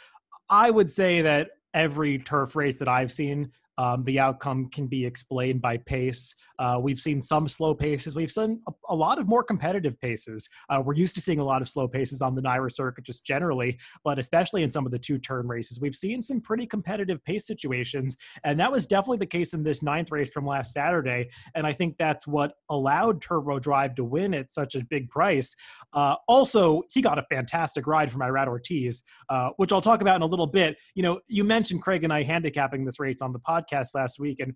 I 0.50 0.70
would 0.70 0.90
say 0.90 1.22
that 1.22 1.52
every 1.72 2.18
turf 2.18 2.56
race 2.56 2.76
that 2.76 2.88
I've 2.88 3.10
seen, 3.10 3.52
um, 3.80 4.04
the 4.04 4.20
outcome 4.20 4.68
can 4.68 4.86
be 4.86 5.06
explained 5.06 5.62
by 5.62 5.78
pace. 5.78 6.34
Uh, 6.58 6.78
we've 6.78 7.00
seen 7.00 7.18
some 7.18 7.48
slow 7.48 7.74
paces. 7.74 8.14
We've 8.14 8.30
seen 8.30 8.60
a, 8.68 8.72
a 8.90 8.94
lot 8.94 9.18
of 9.18 9.26
more 9.26 9.42
competitive 9.42 9.98
paces. 9.98 10.46
Uh, 10.68 10.82
we're 10.84 10.96
used 10.96 11.14
to 11.14 11.22
seeing 11.22 11.38
a 11.38 11.44
lot 11.44 11.62
of 11.62 11.68
slow 11.68 11.88
paces 11.88 12.20
on 12.20 12.34
the 12.34 12.42
NYRA 12.42 12.70
circuit 12.70 13.06
just 13.06 13.24
generally, 13.24 13.78
but 14.04 14.18
especially 14.18 14.64
in 14.64 14.70
some 14.70 14.84
of 14.84 14.92
the 14.92 14.98
two 14.98 15.16
turn 15.16 15.48
races. 15.48 15.80
We've 15.80 15.94
seen 15.94 16.20
some 16.20 16.42
pretty 16.42 16.66
competitive 16.66 17.24
pace 17.24 17.46
situations, 17.46 18.18
and 18.44 18.60
that 18.60 18.70
was 18.70 18.86
definitely 18.86 19.16
the 19.16 19.26
case 19.26 19.54
in 19.54 19.62
this 19.62 19.82
ninth 19.82 20.12
race 20.12 20.28
from 20.28 20.44
last 20.44 20.74
Saturday. 20.74 21.30
And 21.54 21.66
I 21.66 21.72
think 21.72 21.96
that's 21.98 22.26
what 22.26 22.52
allowed 22.68 23.22
Turbo 23.22 23.58
Drive 23.60 23.94
to 23.94 24.04
win 24.04 24.34
at 24.34 24.50
such 24.50 24.74
a 24.74 24.84
big 24.84 25.08
price. 25.08 25.56
Uh, 25.94 26.16
also, 26.28 26.82
he 26.90 27.00
got 27.00 27.18
a 27.18 27.24
fantastic 27.30 27.86
ride 27.86 28.12
from 28.12 28.20
Irad 28.20 28.46
Ortiz, 28.46 29.04
uh, 29.30 29.52
which 29.56 29.72
I'll 29.72 29.80
talk 29.80 30.02
about 30.02 30.16
in 30.16 30.22
a 30.22 30.26
little 30.26 30.46
bit. 30.46 30.76
You 30.94 31.02
know, 31.02 31.20
you 31.28 31.44
mentioned 31.44 31.80
Craig 31.80 32.04
and 32.04 32.12
I 32.12 32.24
handicapping 32.24 32.84
this 32.84 33.00
race 33.00 33.22
on 33.22 33.32
the 33.32 33.38
podcast 33.38 33.69
last 33.94 34.18
week, 34.18 34.40
and 34.40 34.54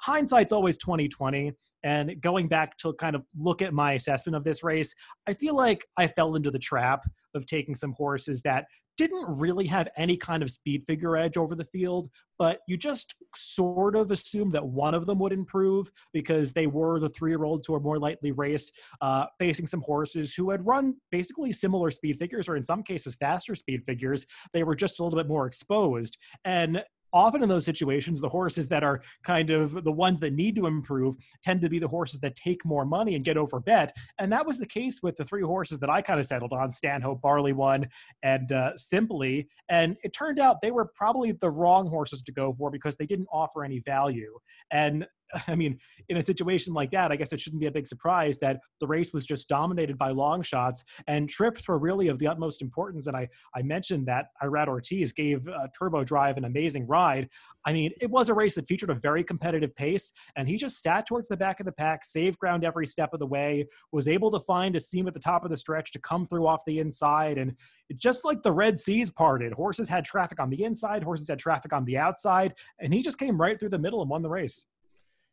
hindsight's 0.00 0.52
always 0.52 0.76
2020 0.78 1.52
and 1.84 2.20
going 2.20 2.48
back 2.48 2.76
to 2.78 2.92
kind 2.94 3.14
of 3.14 3.22
look 3.38 3.62
at 3.62 3.72
my 3.72 3.92
assessment 3.92 4.34
of 4.34 4.42
this 4.42 4.64
race 4.64 4.92
i 5.28 5.32
feel 5.32 5.54
like 5.54 5.86
i 5.96 6.04
fell 6.04 6.34
into 6.34 6.50
the 6.50 6.58
trap 6.58 7.04
of 7.34 7.46
taking 7.46 7.76
some 7.76 7.92
horses 7.92 8.42
that 8.42 8.66
didn't 8.96 9.26
really 9.28 9.66
have 9.66 9.88
any 9.96 10.16
kind 10.16 10.42
of 10.42 10.50
speed 10.50 10.84
figure 10.86 11.16
edge 11.16 11.36
over 11.36 11.54
the 11.54 11.64
field, 11.64 12.08
but 12.38 12.60
you 12.68 12.76
just 12.76 13.14
sort 13.34 13.96
of 13.96 14.10
assumed 14.10 14.52
that 14.52 14.64
one 14.64 14.94
of 14.94 15.06
them 15.06 15.18
would 15.18 15.32
improve 15.32 15.90
because 16.12 16.52
they 16.52 16.66
were 16.66 17.00
the 17.00 17.08
three 17.08 17.32
year 17.32 17.44
olds 17.44 17.66
who 17.66 17.74
are 17.74 17.80
more 17.80 17.98
lightly 17.98 18.32
raced, 18.32 18.72
uh, 19.00 19.26
facing 19.38 19.66
some 19.66 19.80
horses 19.80 20.34
who 20.34 20.50
had 20.50 20.64
run 20.64 20.94
basically 21.10 21.52
similar 21.52 21.90
speed 21.90 22.16
figures, 22.18 22.48
or 22.48 22.56
in 22.56 22.64
some 22.64 22.82
cases, 22.82 23.16
faster 23.16 23.54
speed 23.54 23.82
figures. 23.84 24.26
They 24.52 24.62
were 24.62 24.76
just 24.76 25.00
a 25.00 25.04
little 25.04 25.18
bit 25.18 25.28
more 25.28 25.46
exposed. 25.46 26.16
And 26.44 26.82
often 27.14 27.42
in 27.42 27.48
those 27.48 27.64
situations, 27.64 28.20
the 28.20 28.28
horses 28.28 28.68
that 28.68 28.82
are 28.82 29.00
kind 29.22 29.50
of 29.50 29.84
the 29.84 29.92
ones 29.92 30.20
that 30.20 30.34
need 30.34 30.56
to 30.56 30.66
improve 30.66 31.14
tend 31.42 31.60
to 31.62 31.70
be 31.70 31.78
the 31.78 31.88
horses 31.88 32.20
that 32.20 32.34
take 32.34 32.64
more 32.64 32.84
money 32.84 33.14
and 33.14 33.24
get 33.24 33.36
over 33.36 33.60
bet. 33.60 33.96
And 34.18 34.30
that 34.32 34.44
was 34.46 34.58
the 34.58 34.66
case 34.66 35.00
with 35.02 35.16
the 35.16 35.24
three 35.24 35.42
horses 35.42 35.78
that 35.78 35.88
I 35.88 36.02
kind 36.02 36.18
of 36.20 36.26
settled 36.26 36.52
on 36.52 36.70
Stanhope, 36.72 37.22
Barley 37.22 37.52
One, 37.52 37.86
and 38.22 38.50
uh, 38.52 38.76
Simply. 38.76 39.48
And 39.68 39.96
it 40.02 40.12
turned 40.12 40.40
out 40.40 40.60
they 40.60 40.72
were 40.72 40.90
probably 40.94 41.32
the 41.32 41.50
wrong 41.50 41.88
horses 41.88 42.22
to 42.24 42.32
go 42.32 42.52
for 42.58 42.70
because 42.70 42.96
they 42.96 43.06
didn't 43.06 43.28
offer 43.32 43.64
any 43.64 43.78
value. 43.78 44.36
And 44.72 45.06
I 45.48 45.54
mean, 45.54 45.78
in 46.08 46.16
a 46.16 46.22
situation 46.22 46.74
like 46.74 46.90
that, 46.92 47.12
I 47.12 47.16
guess 47.16 47.32
it 47.32 47.40
shouldn't 47.40 47.60
be 47.60 47.66
a 47.66 47.72
big 47.72 47.86
surprise 47.86 48.38
that 48.38 48.60
the 48.80 48.86
race 48.86 49.12
was 49.12 49.26
just 49.26 49.48
dominated 49.48 49.98
by 49.98 50.10
long 50.10 50.42
shots 50.42 50.84
and 51.06 51.28
trips 51.28 51.68
were 51.68 51.78
really 51.78 52.08
of 52.08 52.18
the 52.18 52.26
utmost 52.26 52.62
importance. 52.62 53.06
And 53.06 53.16
I, 53.16 53.28
I 53.54 53.62
mentioned 53.62 54.06
that 54.06 54.26
Irad 54.42 54.68
Ortiz 54.68 55.12
gave 55.12 55.46
uh, 55.48 55.68
Turbo 55.76 56.04
Drive 56.04 56.36
an 56.36 56.44
amazing 56.44 56.86
ride. 56.86 57.28
I 57.66 57.72
mean, 57.72 57.92
it 58.00 58.10
was 58.10 58.28
a 58.28 58.34
race 58.34 58.54
that 58.56 58.68
featured 58.68 58.90
a 58.90 58.94
very 58.94 59.24
competitive 59.24 59.74
pace, 59.74 60.12
and 60.36 60.46
he 60.46 60.56
just 60.56 60.82
sat 60.82 61.06
towards 61.06 61.28
the 61.28 61.36
back 61.36 61.60
of 61.60 61.66
the 61.66 61.72
pack, 61.72 62.04
saved 62.04 62.38
ground 62.38 62.62
every 62.62 62.86
step 62.86 63.14
of 63.14 63.20
the 63.20 63.26
way, 63.26 63.66
was 63.90 64.06
able 64.06 64.30
to 64.32 64.40
find 64.40 64.76
a 64.76 64.80
seam 64.80 65.08
at 65.08 65.14
the 65.14 65.20
top 65.20 65.44
of 65.44 65.50
the 65.50 65.56
stretch 65.56 65.90
to 65.92 65.98
come 65.98 66.26
through 66.26 66.46
off 66.46 66.62
the 66.66 66.78
inside. 66.78 67.38
And 67.38 67.56
just 67.96 68.24
like 68.24 68.42
the 68.42 68.52
Red 68.52 68.78
Seas 68.78 69.10
parted, 69.10 69.52
horses 69.54 69.88
had 69.88 70.04
traffic 70.04 70.40
on 70.40 70.50
the 70.50 70.62
inside, 70.62 71.02
horses 71.02 71.28
had 71.28 71.38
traffic 71.38 71.72
on 71.72 71.86
the 71.86 71.96
outside, 71.96 72.54
and 72.80 72.92
he 72.92 73.02
just 73.02 73.18
came 73.18 73.40
right 73.40 73.58
through 73.58 73.70
the 73.70 73.78
middle 73.78 74.02
and 74.02 74.10
won 74.10 74.22
the 74.22 74.28
race. 74.28 74.66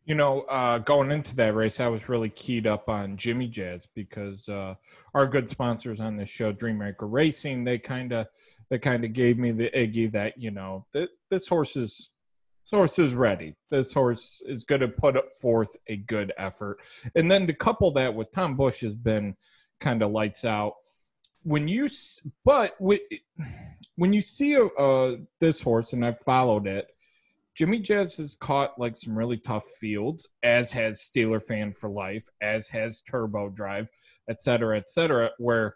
You 0.06 0.16
know, 0.16 0.42
uh, 0.42 0.80
going 0.80 1.12
into 1.12 1.36
that 1.36 1.54
race, 1.54 1.80
I 1.80 1.88
was 1.88 2.10
really 2.10 2.30
keyed 2.30 2.66
up 2.66 2.90
on 2.90 3.18
Jimmy 3.18 3.48
Jazz 3.48 3.88
because 3.94 4.50
uh, 4.50 4.76
our 5.14 5.28
good 5.28 5.48
sponsors 5.48 6.00
on 6.00 6.18
this 6.18 6.30
show, 6.30 6.52
Dreammaker 6.52 6.96
Racing, 7.02 7.64
they 7.64 7.78
kind 7.78 8.12
of 8.12 8.28
they 8.70 8.80
kind 8.80 9.06
of 9.06 9.14
gave 9.14 9.38
me 9.38 9.52
the 9.52 9.70
iggy 9.70 10.12
that 10.12 10.40
you 10.40 10.50
know 10.50 10.86
th- 10.94 11.10
this 11.30 11.48
horse 11.48 11.76
is 11.76 12.10
this 12.64 12.72
horse 12.72 13.00
is 13.00 13.14
ready. 13.14 13.56
This 13.70 13.94
horse 13.94 14.42
is 14.46 14.64
going 14.64 14.82
to 14.82 14.88
put 14.88 15.18
forth 15.36 15.76
a 15.88 15.98
good 15.98 16.34
effort, 16.38 16.78
and 17.16 17.30
then 17.30 17.46
to 17.48 17.54
couple 17.54 17.92
that 17.92 18.16
with 18.16 18.32
Tom 18.32 18.56
Bush 18.56 18.82
has 18.82 18.96
been 18.96 19.36
kind 19.80 20.02
of 20.02 20.12
lights 20.12 20.46
out. 20.46 20.76
When 21.44 21.68
you 21.68 21.90
but 22.44 22.76
when 22.80 24.14
you 24.14 24.22
see 24.22 24.54
a, 24.54 24.66
uh, 24.66 25.18
this 25.40 25.62
horse, 25.62 25.94
and 25.94 26.06
I've 26.06 26.20
followed 26.20 26.66
it 26.66 26.88
Jimmy 27.56 27.80
Jazz 27.80 28.18
has 28.18 28.36
caught 28.36 28.80
like 28.80 28.96
some 28.98 29.18
really 29.18 29.38
tough 29.38 29.66
fields, 29.80 30.28
as 30.42 30.72
has 30.72 31.02
Steeler 31.02 31.42
Fan 31.42 31.72
for 31.72 31.90
Life, 31.90 32.26
as 32.42 32.68
has 32.70 33.02
Turbo 33.02 33.50
Drive, 33.50 33.90
et 34.30 34.40
cetera, 34.42 34.78
et 34.78 34.88
cetera, 34.88 35.32
where 35.38 35.76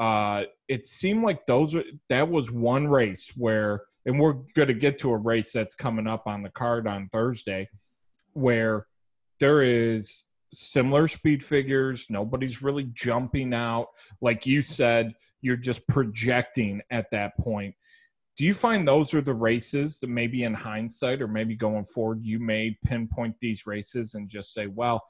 uh, 0.00 0.42
it 0.68 0.84
seemed 0.84 1.22
like 1.22 1.46
those 1.46 1.76
that 2.08 2.28
was 2.28 2.50
one 2.50 2.88
race 2.88 3.32
where, 3.36 3.82
and 4.04 4.18
we're 4.18 4.38
going 4.54 4.68
to 4.68 4.74
get 4.74 4.98
to 4.98 5.12
a 5.12 5.16
race 5.16 5.52
that's 5.52 5.76
coming 5.76 6.08
up 6.08 6.26
on 6.26 6.42
the 6.42 6.50
card 6.50 6.88
on 6.88 7.08
Thursday, 7.12 7.68
where 8.32 8.86
there 9.38 9.62
is 9.62 10.24
similar 10.52 11.06
speed 11.06 11.42
figures. 11.42 12.08
Nobody's 12.10 12.62
really 12.62 12.90
jumping 12.92 13.54
out. 13.54 13.88
Like 14.20 14.44
you 14.44 14.60
said, 14.62 15.14
you're 15.40 15.56
just 15.56 15.86
projecting 15.86 16.82
at 16.90 17.10
that 17.12 17.36
point 17.38 17.74
do 18.38 18.44
you 18.46 18.54
find 18.54 18.88
those 18.88 19.12
are 19.12 19.20
the 19.20 19.34
races 19.34 19.98
that 19.98 20.08
maybe 20.08 20.44
in 20.44 20.54
hindsight 20.54 21.20
or 21.20 21.28
maybe 21.28 21.54
going 21.54 21.84
forward 21.84 22.24
you 22.24 22.38
may 22.38 22.76
pinpoint 22.84 23.34
these 23.40 23.66
races 23.66 24.14
and 24.14 24.28
just 24.28 24.52
say 24.52 24.66
well 24.66 25.02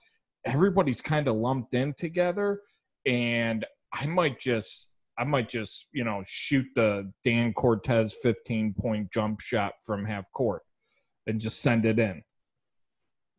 everybody's 0.44 1.00
kind 1.00 1.28
of 1.28 1.36
lumped 1.36 1.74
in 1.74 1.94
together 1.94 2.60
and 3.06 3.64
i 3.92 4.06
might 4.06 4.38
just 4.38 4.90
i 5.18 5.24
might 5.24 5.48
just 5.48 5.88
you 5.92 6.04
know 6.04 6.22
shoot 6.26 6.66
the 6.74 7.10
dan 7.24 7.52
cortez 7.52 8.16
15 8.22 8.74
point 8.78 9.12
jump 9.12 9.40
shot 9.40 9.74
from 9.84 10.04
half 10.04 10.30
court 10.32 10.62
and 11.26 11.40
just 11.40 11.60
send 11.60 11.84
it 11.84 11.98
in 11.98 12.22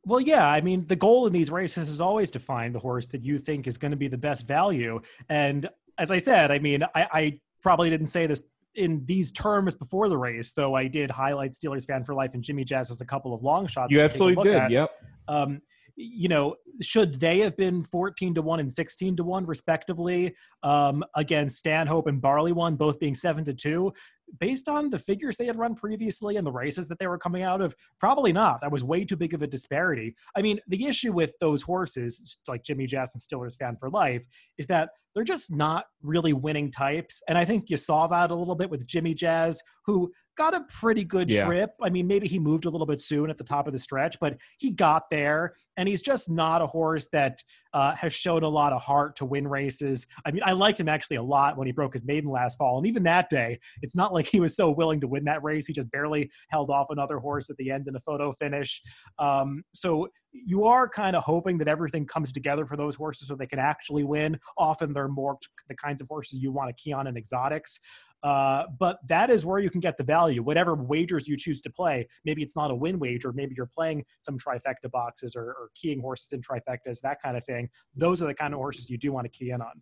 well, 0.05 0.19
yeah. 0.19 0.47
I 0.47 0.61
mean, 0.61 0.85
the 0.87 0.95
goal 0.95 1.27
in 1.27 1.33
these 1.33 1.49
races 1.49 1.89
is 1.89 2.01
always 2.01 2.29
to 2.31 2.39
find 2.39 2.75
the 2.75 2.79
horse 2.79 3.07
that 3.07 3.23
you 3.23 3.39
think 3.39 3.67
is 3.67 3.77
going 3.77 3.91
to 3.91 3.97
be 3.97 4.09
the 4.09 4.17
best 4.17 4.45
value. 4.45 5.01
And 5.29 5.69
as 5.97 6.11
I 6.11 6.17
said, 6.17 6.51
I 6.51 6.59
mean, 6.59 6.83
I, 6.83 7.07
I 7.11 7.39
probably 7.61 7.89
didn't 7.89 8.07
say 8.07 8.27
this 8.27 8.41
in 8.75 9.05
these 9.05 9.31
terms 9.31 9.75
before 9.75 10.09
the 10.09 10.17
race, 10.17 10.51
though 10.51 10.75
I 10.75 10.88
did 10.88 11.12
highlight 11.12 11.51
Steelers 11.51 11.86
fan 11.86 12.03
for 12.03 12.13
life 12.13 12.33
and 12.33 12.43
Jimmy 12.43 12.63
Jazz 12.63 12.91
as 12.91 13.01
a 13.01 13.05
couple 13.05 13.33
of 13.33 13.43
long 13.43 13.67
shots. 13.67 13.93
You 13.93 14.01
absolutely 14.01 14.43
did. 14.43 14.55
At. 14.55 14.71
Yep. 14.71 14.91
Um, 15.27 15.62
you 15.95 16.27
know, 16.27 16.55
should 16.81 17.19
they 17.19 17.39
have 17.39 17.55
been 17.55 17.83
14 17.83 18.33
to 18.36 18.41
1 18.41 18.59
and 18.59 18.71
16 18.71 19.17
to 19.17 19.23
1, 19.23 19.45
respectively, 19.45 20.36
um, 20.63 21.03
against 21.15 21.57
Stanhope 21.59 22.07
and 22.07 22.19
Barley 22.19 22.51
one, 22.51 22.75
both 22.75 22.99
being 22.99 23.13
7 23.13 23.45
to 23.45 23.53
2? 23.53 23.93
Based 24.39 24.67
on 24.67 24.89
the 24.89 24.99
figures 24.99 25.38
they 25.38 25.45
had 25.45 25.57
run 25.57 25.75
previously 25.75 26.38
and 26.38 26.45
the 26.47 26.51
races 26.51 26.88
that 26.88 26.97
they 26.99 27.07
were 27.07 27.17
coming 27.17 27.43
out 27.43 27.62
of, 27.62 27.75
probably 27.99 28.33
not. 28.33 28.62
That 28.62 28.71
was 28.71 28.83
way 28.83 29.05
too 29.05 29.15
big 29.15 29.33
of 29.33 29.41
a 29.41 29.47
disparity. 29.47 30.15
I 30.36 30.41
mean, 30.41 30.59
the 30.67 30.86
issue 30.86 31.12
with 31.12 31.33
those 31.39 31.62
horses, 31.62 32.38
like 32.47 32.63
Jimmy 32.63 32.88
Jazz 32.88 33.13
and 33.13 33.21
Steelers 33.21 33.57
fan 33.57 33.75
for 33.77 33.89
life, 33.89 34.23
is 34.57 34.67
that 34.67 34.89
they're 35.13 35.23
just 35.23 35.53
not 35.53 35.86
really 36.01 36.33
winning 36.33 36.71
types. 36.71 37.21
And 37.27 37.38
I 37.38 37.45
think 37.45 37.69
you 37.69 37.77
saw 37.77 38.07
that 38.07 38.31
a 38.31 38.36
little 38.36 38.55
bit 38.55 38.69
with 38.69 38.88
Jimmy 38.88 39.13
Jazz, 39.13 39.62
who 39.86 40.12
got 40.35 40.55
a 40.55 40.61
pretty 40.69 41.03
good 41.03 41.29
yeah. 41.29 41.45
trip. 41.45 41.71
I 41.81 41.89
mean, 41.89 42.07
maybe 42.07 42.27
he 42.27 42.39
moved 42.39 42.65
a 42.65 42.69
little 42.69 42.87
bit 42.87 43.01
soon 43.01 43.29
at 43.29 43.37
the 43.37 43.43
top 43.43 43.67
of 43.67 43.73
the 43.73 43.79
stretch, 43.79 44.19
but 44.19 44.37
he 44.57 44.71
got 44.71 45.09
there, 45.09 45.55
and 45.77 45.87
he's 45.87 46.01
just 46.01 46.29
not 46.29 46.61
a 46.61 46.67
horse 46.67 47.07
that 47.11 47.41
uh, 47.73 47.93
has 47.95 48.13
shown 48.13 48.43
a 48.43 48.49
lot 48.49 48.73
of 48.73 48.81
heart 48.81 49.15
to 49.17 49.25
win 49.25 49.47
races. 49.47 50.07
I 50.25 50.31
mean, 50.31 50.43
I 50.45 50.53
liked 50.53 50.79
him 50.79 50.89
actually 50.89 51.17
a 51.17 51.23
lot 51.23 51.57
when 51.57 51.67
he 51.67 51.73
broke 51.73 51.93
his 51.93 52.03
maiden 52.03 52.29
last 52.29 52.57
fall, 52.57 52.77
and 52.77 52.87
even 52.87 53.03
that 53.03 53.29
day, 53.29 53.59
it's 53.81 53.95
not 53.95 54.13
like 54.13 54.27
he 54.27 54.39
was 54.39 54.55
so 54.55 54.69
willing 54.71 55.01
to 55.01 55.07
win 55.07 55.23
that 55.25 55.43
race. 55.43 55.67
He 55.67 55.73
just 55.73 55.91
barely 55.91 56.29
held 56.49 56.69
off 56.69 56.87
another 56.89 57.19
horse 57.19 57.49
at 57.49 57.57
the 57.57 57.71
end 57.71 57.87
in 57.87 57.95
a 57.95 58.01
photo 58.01 58.33
finish. 58.39 58.81
Um, 59.19 59.63
so 59.73 60.07
you 60.33 60.65
are 60.65 60.89
kind 60.89 61.15
of 61.15 61.23
hoping 61.23 61.57
that 61.59 61.67
everything 61.67 62.05
comes 62.05 62.31
together 62.31 62.65
for 62.65 62.75
those 62.75 62.95
horses 62.95 63.27
so 63.27 63.35
they 63.35 63.45
can 63.45 63.59
actually 63.59 64.03
win. 64.03 64.39
Often 64.57 64.93
they're 64.93 65.07
more 65.07 65.37
the 65.69 65.75
kinds 65.75 66.01
of 66.01 66.07
horses 66.07 66.39
you 66.39 66.51
want 66.51 66.75
to 66.75 66.81
key 66.81 66.91
on 66.91 67.07
in 67.07 67.15
exotics. 67.15 67.79
Uh, 68.23 68.63
but 68.79 68.99
that 69.07 69.29
is 69.29 69.45
where 69.45 69.59
you 69.59 69.69
can 69.69 69.81
get 69.81 69.97
the 69.97 70.03
value. 70.03 70.41
Whatever 70.41 70.75
wagers 70.75 71.27
you 71.27 71.36
choose 71.36 71.62
to 71.62 71.69
play, 71.69 72.07
maybe 72.23 72.41
it's 72.41 72.55
not 72.55 72.71
a 72.71 72.75
win 72.75 72.97
wager, 72.97 73.33
maybe 73.33 73.53
you're 73.55 73.65
playing 73.65 74.05
some 74.19 74.38
trifecta 74.38 74.89
boxes 74.91 75.36
or, 75.36 75.43
or 75.43 75.69
keying 75.75 75.99
horses 75.99 76.31
in 76.31 76.41
trifectas, 76.41 77.01
that 77.01 77.21
kind 77.21 77.36
of 77.36 77.45
thing. 77.45 77.69
Those 77.95 78.21
are 78.21 78.27
the 78.27 78.33
kind 78.33 78.53
of 78.53 78.59
horses 78.59 78.89
you 78.89 78.97
do 78.97 79.12
want 79.12 79.25
to 79.25 79.29
key 79.29 79.51
in 79.51 79.62
on. 79.62 79.81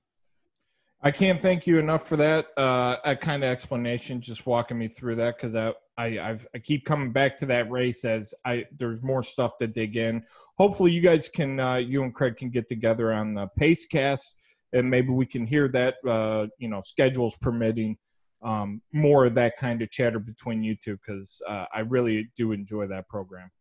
I 1.03 1.09
can't 1.09 1.41
thank 1.41 1.65
you 1.65 1.79
enough 1.79 2.07
for 2.07 2.15
that 2.17 2.47
uh, 2.57 3.15
kind 3.15 3.43
of 3.43 3.49
explanation, 3.49 4.21
just 4.21 4.45
walking 4.45 4.77
me 4.77 4.87
through 4.87 5.15
that 5.15 5.35
because 5.35 5.55
I, 5.55 5.73
I 5.97 6.19
I've, 6.19 6.47
I 6.53 6.59
keep 6.59 6.85
coming 6.85 7.11
back 7.11 7.37
to 7.37 7.47
that 7.47 7.71
race 7.71 8.05
as 8.05 8.35
I 8.45 8.65
there's 8.77 9.01
more 9.01 9.23
stuff 9.23 9.57
to 9.57 9.67
dig 9.67 9.97
in. 9.97 10.23
Hopefully, 10.59 10.91
you 10.91 11.01
guys 11.01 11.27
can 11.27 11.59
uh, 11.59 11.77
you 11.77 12.03
and 12.03 12.13
Craig 12.13 12.37
can 12.37 12.51
get 12.51 12.69
together 12.69 13.11
on 13.11 13.33
the 13.33 13.47
pace 13.57 13.87
cast 13.87 14.35
and 14.73 14.89
maybe 14.89 15.09
we 15.09 15.25
can 15.25 15.45
hear 15.45 15.67
that 15.69 15.95
uh, 16.07 16.47
you 16.57 16.67
know 16.67 16.81
schedules 16.81 17.35
permitting 17.41 17.97
um, 18.41 18.81
more 18.91 19.25
of 19.25 19.35
that 19.35 19.57
kind 19.57 19.81
of 19.81 19.91
chatter 19.91 20.19
between 20.19 20.63
you 20.63 20.75
two 20.75 20.97
because 20.97 21.41
uh, 21.47 21.65
I 21.73 21.79
really 21.81 22.29
do 22.35 22.51
enjoy 22.51 22.87
that 22.87 23.07
program. 23.07 23.51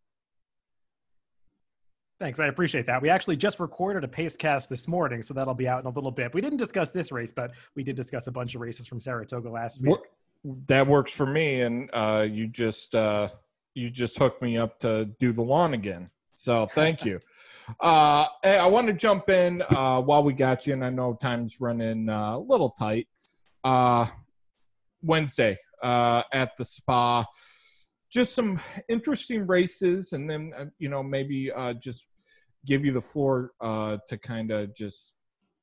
Thanks, 2.20 2.38
I 2.38 2.48
appreciate 2.48 2.86
that. 2.86 3.00
We 3.00 3.08
actually 3.08 3.36
just 3.36 3.58
recorded 3.60 4.04
a 4.04 4.08
pace 4.08 4.36
cast 4.36 4.68
this 4.68 4.86
morning, 4.86 5.22
so 5.22 5.32
that'll 5.32 5.54
be 5.54 5.66
out 5.66 5.80
in 5.80 5.86
a 5.86 5.90
little 5.90 6.10
bit. 6.10 6.34
We 6.34 6.42
didn't 6.42 6.58
discuss 6.58 6.90
this 6.90 7.10
race, 7.10 7.32
but 7.32 7.52
we 7.74 7.82
did 7.82 7.96
discuss 7.96 8.26
a 8.26 8.30
bunch 8.30 8.54
of 8.54 8.60
races 8.60 8.86
from 8.86 9.00
Saratoga 9.00 9.48
last 9.48 9.80
week. 9.80 9.96
That 10.66 10.86
works 10.86 11.14
for 11.14 11.24
me, 11.24 11.62
and 11.62 11.88
uh, 11.94 12.26
you 12.30 12.46
just 12.46 12.94
uh, 12.94 13.30
you 13.74 13.88
just 13.88 14.18
hooked 14.18 14.42
me 14.42 14.58
up 14.58 14.78
to 14.80 15.06
do 15.18 15.32
the 15.32 15.42
lawn 15.42 15.72
again. 15.72 16.10
So 16.34 16.66
thank 16.66 17.06
you. 17.06 17.20
uh, 17.80 18.26
hey, 18.42 18.58
I 18.58 18.66
want 18.66 18.88
to 18.88 18.92
jump 18.92 19.30
in 19.30 19.62
uh, 19.62 20.02
while 20.02 20.22
we 20.22 20.34
got 20.34 20.66
you, 20.66 20.74
and 20.74 20.84
I 20.84 20.90
know 20.90 21.14
time's 21.14 21.58
running 21.58 22.10
uh, 22.10 22.36
a 22.36 22.38
little 22.38 22.70
tight. 22.70 23.08
Wednesday 25.02 25.58
uh, 25.82 26.22
at 26.32 26.56
the 26.56 26.64
spa. 26.64 27.24
Just 28.10 28.34
some 28.34 28.60
interesting 28.88 29.46
races, 29.46 30.12
and 30.12 30.28
then 30.28 30.52
uh, 30.56 30.64
you 30.78 30.88
know 30.88 31.02
maybe 31.02 31.52
uh, 31.52 31.74
just 31.74 32.06
give 32.66 32.84
you 32.84 32.92
the 32.92 33.00
floor 33.00 33.52
uh, 33.60 33.98
to 34.08 34.18
kind 34.18 34.50
of 34.50 34.74
just 34.74 35.14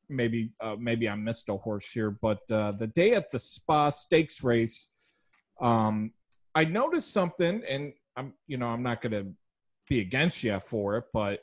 maybe 0.10 0.52
uh, 0.62 0.76
maybe 0.80 1.10
I 1.10 1.16
missed 1.16 1.50
a 1.50 1.58
horse 1.58 1.92
here, 1.92 2.12
but 2.12 2.40
uh, 2.50 2.72
the 2.72 2.88
day 2.88 3.14
at 3.14 3.32
the 3.32 3.40
spa 3.40 3.90
stakes 3.90 4.44
race, 4.44 4.90
um, 5.60 6.12
I 6.56 6.66
noticed 6.66 7.12
something, 7.12 7.62
and 7.68 7.94
I'm 8.16 8.34
you 8.48 8.58
know 8.58 8.68
I'm 8.68 8.84
not 8.84 9.02
gonna 9.02 9.26
be 9.90 10.00
against 10.00 10.44
you 10.44 10.60
for 10.60 10.98
it, 10.98 11.06
but 11.14 11.42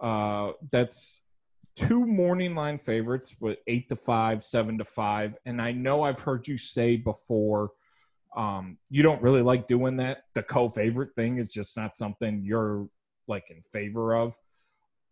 uh, 0.00 0.52
that's 0.70 1.20
two 1.80 2.06
morning 2.06 2.54
line 2.54 2.78
favorites 2.78 3.34
with 3.40 3.58
eight 3.66 3.88
to 3.88 3.96
five, 3.96 4.42
seven 4.42 4.76
to 4.78 4.84
five. 4.84 5.36
And 5.46 5.62
I 5.62 5.72
know 5.72 6.02
I've 6.02 6.20
heard 6.20 6.46
you 6.46 6.58
say 6.58 6.96
before 6.96 7.70
um, 8.36 8.78
you 8.90 9.02
don't 9.02 9.22
really 9.22 9.42
like 9.42 9.66
doing 9.66 9.96
that. 9.96 10.24
The 10.34 10.42
co 10.42 10.68
favorite 10.68 11.14
thing 11.16 11.38
is 11.38 11.52
just 11.52 11.76
not 11.76 11.96
something 11.96 12.42
you're 12.44 12.88
like 13.26 13.50
in 13.50 13.62
favor 13.62 14.14
of. 14.14 14.34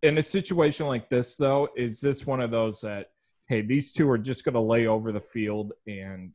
In 0.02 0.18
a 0.18 0.22
situation 0.22 0.86
like 0.86 1.08
this, 1.08 1.36
though, 1.36 1.68
is 1.76 2.00
this 2.00 2.26
one 2.26 2.40
of 2.40 2.50
those 2.50 2.82
that, 2.82 3.06
hey, 3.48 3.62
these 3.62 3.92
two 3.92 4.08
are 4.10 4.18
just 4.18 4.44
going 4.44 4.54
to 4.54 4.60
lay 4.60 4.86
over 4.86 5.10
the 5.10 5.20
field 5.20 5.72
and 5.86 6.32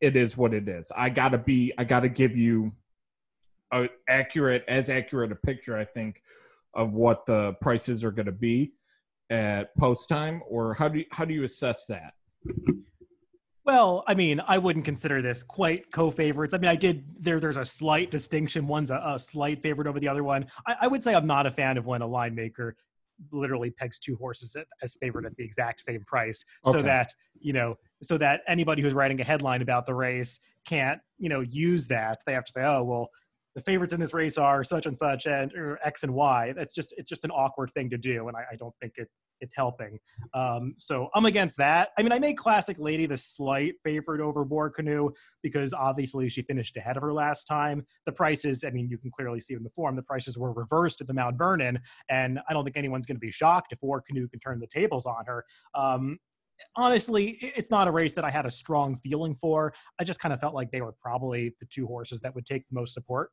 it 0.00 0.16
is 0.16 0.36
what 0.36 0.52
it 0.52 0.68
is. 0.68 0.92
I 0.96 1.08
got 1.08 1.30
to 1.30 1.38
be, 1.38 1.72
I 1.78 1.84
got 1.84 2.00
to 2.00 2.08
give 2.08 2.36
you 2.36 2.72
a 3.72 3.88
accurate, 4.08 4.64
as 4.68 4.90
accurate 4.90 5.32
a 5.32 5.36
picture, 5.36 5.78
I 5.78 5.84
think, 5.84 6.20
of 6.74 6.94
what 6.94 7.24
the 7.24 7.54
prices 7.60 8.04
are 8.04 8.10
going 8.10 8.26
to 8.26 8.32
be 8.32 8.72
at 9.30 9.76
post 9.76 10.08
time, 10.08 10.42
or 10.48 10.74
how 10.74 10.88
do 10.88 11.00
you, 11.00 11.04
how 11.12 11.24
do 11.24 11.34
you 11.34 11.44
assess 11.44 11.86
that? 11.86 12.14
Well, 13.68 14.02
I 14.06 14.14
mean, 14.14 14.40
I 14.46 14.56
wouldn't 14.56 14.86
consider 14.86 15.20
this 15.20 15.42
quite 15.42 15.90
co-favorites. 15.92 16.54
I 16.54 16.58
mean, 16.58 16.70
I 16.70 16.74
did 16.74 17.04
there. 17.20 17.38
There's 17.38 17.58
a 17.58 17.66
slight 17.66 18.10
distinction. 18.10 18.66
One's 18.66 18.90
a, 18.90 18.98
a 19.04 19.18
slight 19.18 19.60
favorite 19.60 19.86
over 19.86 20.00
the 20.00 20.08
other 20.08 20.24
one. 20.24 20.46
I, 20.66 20.76
I, 20.82 20.86
would 20.86 21.04
say 21.04 21.14
I'm 21.14 21.26
not 21.26 21.46
a 21.46 21.50
fan 21.50 21.76
of 21.76 21.84
when 21.84 22.00
a 22.00 22.06
line 22.06 22.34
maker 22.34 22.76
literally 23.30 23.70
pegs 23.70 23.98
two 23.98 24.16
horses 24.16 24.56
as 24.82 24.96
favorite 25.02 25.26
at 25.26 25.36
the 25.36 25.44
exact 25.44 25.82
same 25.82 26.02
price, 26.06 26.46
okay. 26.66 26.78
so 26.78 26.82
that 26.82 27.12
you 27.40 27.52
know, 27.52 27.74
so 28.02 28.16
that 28.16 28.40
anybody 28.48 28.80
who's 28.80 28.94
writing 28.94 29.20
a 29.20 29.24
headline 29.24 29.60
about 29.60 29.84
the 29.84 29.94
race 29.94 30.40
can't 30.64 31.00
you 31.18 31.28
know 31.28 31.40
use 31.40 31.86
that. 31.88 32.20
They 32.24 32.32
have 32.32 32.44
to 32.44 32.52
say, 32.52 32.64
oh 32.64 32.84
well, 32.84 33.08
the 33.58 33.64
favorites 33.64 33.92
in 33.92 34.00
this 34.00 34.14
race 34.14 34.38
are 34.38 34.62
such 34.62 34.86
and 34.86 34.96
such 34.96 35.26
and 35.26 35.52
X 35.82 36.04
and 36.04 36.14
Y. 36.14 36.52
That's 36.56 36.72
just 36.72 36.94
it's 36.96 37.08
just 37.08 37.24
an 37.24 37.32
awkward 37.32 37.70
thing 37.72 37.90
to 37.90 37.98
do, 37.98 38.28
and 38.28 38.36
I, 38.36 38.44
I 38.52 38.56
don't 38.56 38.74
think 38.80 38.94
it 38.96 39.08
it's 39.40 39.54
helping. 39.54 39.98
Um, 40.34 40.74
so 40.78 41.08
I'm 41.14 41.26
against 41.26 41.58
that. 41.58 41.90
I 41.96 42.02
mean, 42.02 42.12
I 42.12 42.18
made 42.18 42.36
Classic 42.36 42.76
Lady 42.78 43.06
the 43.06 43.16
slight 43.16 43.74
favorite 43.84 44.20
over 44.20 44.44
Board 44.44 44.74
Canoe 44.74 45.10
because 45.42 45.72
obviously 45.72 46.28
she 46.28 46.42
finished 46.42 46.76
ahead 46.76 46.96
of 46.96 47.02
her 47.02 47.12
last 47.12 47.44
time. 47.44 47.86
The 48.06 48.12
prices, 48.12 48.64
I 48.64 48.70
mean, 48.70 48.88
you 48.88 48.98
can 48.98 49.10
clearly 49.10 49.40
see 49.40 49.54
in 49.54 49.62
the 49.62 49.70
form, 49.70 49.94
the 49.94 50.02
prices 50.02 50.36
were 50.36 50.52
reversed 50.52 51.00
at 51.00 51.06
the 51.06 51.14
Mount 51.14 51.38
Vernon, 51.38 51.78
and 52.08 52.40
I 52.48 52.52
don't 52.52 52.64
think 52.64 52.76
anyone's 52.76 53.06
going 53.06 53.16
to 53.16 53.20
be 53.20 53.30
shocked 53.30 53.72
if 53.72 53.80
Board 53.80 54.04
Canoe 54.06 54.28
can 54.28 54.40
turn 54.40 54.58
the 54.58 54.66
tables 54.66 55.06
on 55.06 55.24
her. 55.26 55.44
Um, 55.74 56.18
honestly, 56.76 57.38
it's 57.40 57.70
not 57.70 57.88
a 57.88 57.90
race 57.90 58.14
that 58.14 58.24
I 58.24 58.30
had 58.30 58.46
a 58.46 58.50
strong 58.50 58.96
feeling 58.96 59.34
for. 59.34 59.72
I 60.00 60.04
just 60.04 60.20
kind 60.20 60.32
of 60.32 60.40
felt 60.40 60.54
like 60.54 60.70
they 60.70 60.80
were 60.80 60.94
probably 61.00 61.54
the 61.60 61.66
two 61.66 61.86
horses 61.86 62.20
that 62.20 62.34
would 62.34 62.46
take 62.46 62.68
the 62.68 62.74
most 62.74 62.94
support. 62.94 63.30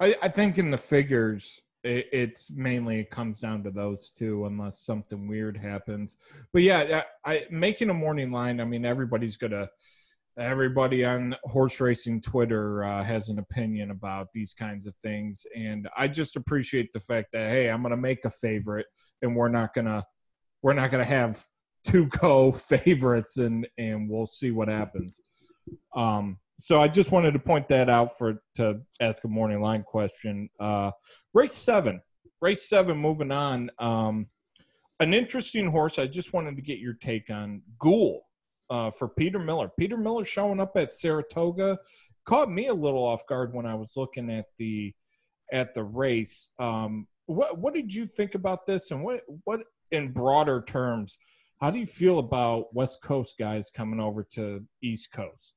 I, 0.00 0.16
I 0.22 0.28
think 0.28 0.58
in 0.58 0.70
the 0.70 0.78
figures, 0.78 1.60
it, 1.84 2.08
it's 2.12 2.50
mainly 2.50 3.00
it 3.00 3.10
comes 3.10 3.40
down 3.40 3.62
to 3.64 3.70
those 3.70 4.10
two, 4.10 4.46
unless 4.46 4.80
something 4.80 5.28
weird 5.28 5.56
happens. 5.56 6.16
But 6.52 6.62
yeah, 6.62 7.02
I 7.24 7.44
making 7.50 7.90
a 7.90 7.94
morning 7.94 8.32
line. 8.32 8.60
I 8.60 8.64
mean, 8.64 8.84
everybody's 8.84 9.36
gonna. 9.36 9.68
Everybody 10.38 11.04
on 11.04 11.36
horse 11.44 11.80
racing 11.80 12.22
Twitter 12.22 12.82
uh, 12.82 13.02
has 13.02 13.28
an 13.28 13.38
opinion 13.38 13.90
about 13.90 14.28
these 14.32 14.54
kinds 14.54 14.86
of 14.86 14.96
things, 14.96 15.44
and 15.54 15.88
I 15.96 16.08
just 16.08 16.36
appreciate 16.36 16.92
the 16.92 17.00
fact 17.00 17.32
that 17.32 17.50
hey, 17.50 17.68
I'm 17.68 17.82
gonna 17.82 17.96
make 17.96 18.24
a 18.24 18.30
favorite, 18.30 18.86
and 19.20 19.36
we're 19.36 19.48
not 19.48 19.74
gonna 19.74 20.04
we're 20.62 20.72
not 20.72 20.90
gonna 20.90 21.04
have 21.04 21.44
two 21.84 22.08
co 22.12 22.52
favorites, 22.52 23.36
and 23.36 23.66
and 23.76 24.08
we'll 24.08 24.26
see 24.26 24.50
what 24.50 24.68
happens. 24.68 25.20
Um, 25.94 26.38
so 26.60 26.80
I 26.80 26.88
just 26.88 27.10
wanted 27.10 27.32
to 27.32 27.38
point 27.38 27.68
that 27.68 27.88
out 27.88 28.16
for 28.18 28.42
to 28.56 28.80
ask 29.00 29.24
a 29.24 29.28
morning 29.28 29.60
line 29.60 29.82
question. 29.82 30.48
Uh, 30.58 30.90
race 31.32 31.54
seven, 31.54 32.00
race 32.40 32.68
seven. 32.68 32.98
Moving 32.98 33.32
on, 33.32 33.70
um, 33.78 34.26
an 35.00 35.14
interesting 35.14 35.70
horse. 35.70 35.98
I 35.98 36.06
just 36.06 36.32
wanted 36.32 36.56
to 36.56 36.62
get 36.62 36.78
your 36.78 36.94
take 36.94 37.30
on 37.30 37.62
Ghoul 37.78 38.22
uh, 38.68 38.90
for 38.90 39.08
Peter 39.08 39.38
Miller. 39.38 39.70
Peter 39.78 39.96
Miller 39.96 40.24
showing 40.24 40.60
up 40.60 40.76
at 40.76 40.92
Saratoga 40.92 41.78
caught 42.24 42.50
me 42.50 42.66
a 42.66 42.74
little 42.74 43.04
off 43.04 43.26
guard 43.26 43.52
when 43.54 43.66
I 43.66 43.74
was 43.74 43.96
looking 43.96 44.30
at 44.30 44.46
the 44.58 44.94
at 45.52 45.74
the 45.74 45.82
race. 45.82 46.50
Um, 46.58 47.06
what 47.26 47.58
what 47.58 47.74
did 47.74 47.94
you 47.94 48.06
think 48.06 48.34
about 48.34 48.66
this, 48.66 48.90
and 48.90 49.02
what 49.02 49.22
what 49.44 49.60
in 49.90 50.12
broader 50.12 50.62
terms? 50.66 51.18
How 51.60 51.70
do 51.70 51.78
you 51.78 51.86
feel 51.86 52.18
about 52.18 52.74
West 52.74 53.02
Coast 53.02 53.34
guys 53.38 53.70
coming 53.70 54.00
over 54.00 54.26
to 54.34 54.64
East 54.82 55.12
Coast? 55.12 55.54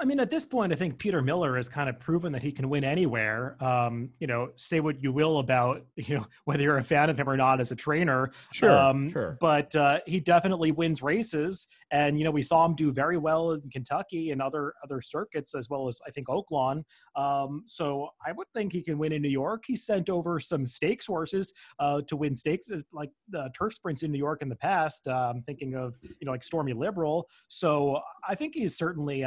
I 0.00 0.06
mean, 0.06 0.18
at 0.18 0.30
this 0.30 0.46
point, 0.46 0.72
I 0.72 0.76
think 0.76 0.98
Peter 0.98 1.20
Miller 1.20 1.56
has 1.56 1.68
kind 1.68 1.90
of 1.90 2.00
proven 2.00 2.32
that 2.32 2.42
he 2.42 2.52
can 2.52 2.70
win 2.70 2.84
anywhere. 2.84 3.62
Um, 3.62 4.08
you 4.18 4.26
know, 4.26 4.48
say 4.56 4.80
what 4.80 5.02
you 5.02 5.12
will 5.12 5.38
about 5.38 5.84
you 5.96 6.16
know 6.16 6.26
whether 6.46 6.62
you're 6.62 6.78
a 6.78 6.82
fan 6.82 7.10
of 7.10 7.18
him 7.18 7.28
or 7.28 7.36
not 7.36 7.60
as 7.60 7.70
a 7.70 7.76
trainer. 7.76 8.30
Sure, 8.50 8.70
um, 8.70 9.10
sure. 9.10 9.36
But 9.40 9.76
uh, 9.76 10.00
he 10.06 10.18
definitely 10.18 10.72
wins 10.72 11.02
races, 11.02 11.66
and 11.90 12.18
you 12.18 12.24
know 12.24 12.30
we 12.30 12.40
saw 12.40 12.64
him 12.64 12.74
do 12.74 12.90
very 12.92 13.18
well 13.18 13.52
in 13.52 13.68
Kentucky 13.70 14.30
and 14.30 14.40
other 14.40 14.72
other 14.82 15.02
circuits 15.02 15.54
as 15.54 15.68
well 15.68 15.86
as 15.86 16.00
I 16.06 16.10
think 16.10 16.28
Oaklawn. 16.28 16.82
Um, 17.14 17.64
so 17.66 18.08
I 18.26 18.32
would 18.32 18.46
think 18.54 18.72
he 18.72 18.82
can 18.82 18.96
win 18.96 19.12
in 19.12 19.20
New 19.20 19.28
York. 19.28 19.64
He 19.66 19.76
sent 19.76 20.08
over 20.08 20.40
some 20.40 20.64
stakes 20.64 21.06
horses 21.06 21.52
uh, 21.78 22.00
to 22.06 22.16
win 22.16 22.34
stakes 22.34 22.70
uh, 22.70 22.78
like 22.90 23.10
the 23.28 23.50
turf 23.56 23.74
sprints 23.74 24.02
in 24.02 24.10
New 24.10 24.18
York 24.18 24.40
in 24.40 24.48
the 24.48 24.56
past. 24.56 25.08
Uh, 25.08 25.32
I'm 25.34 25.42
thinking 25.42 25.74
of 25.74 25.94
you 26.02 26.24
know 26.24 26.32
like 26.32 26.42
Stormy 26.42 26.72
Liberal. 26.72 27.28
So 27.48 28.00
I 28.26 28.34
think 28.34 28.54
he's 28.54 28.78
certainly. 28.78 29.26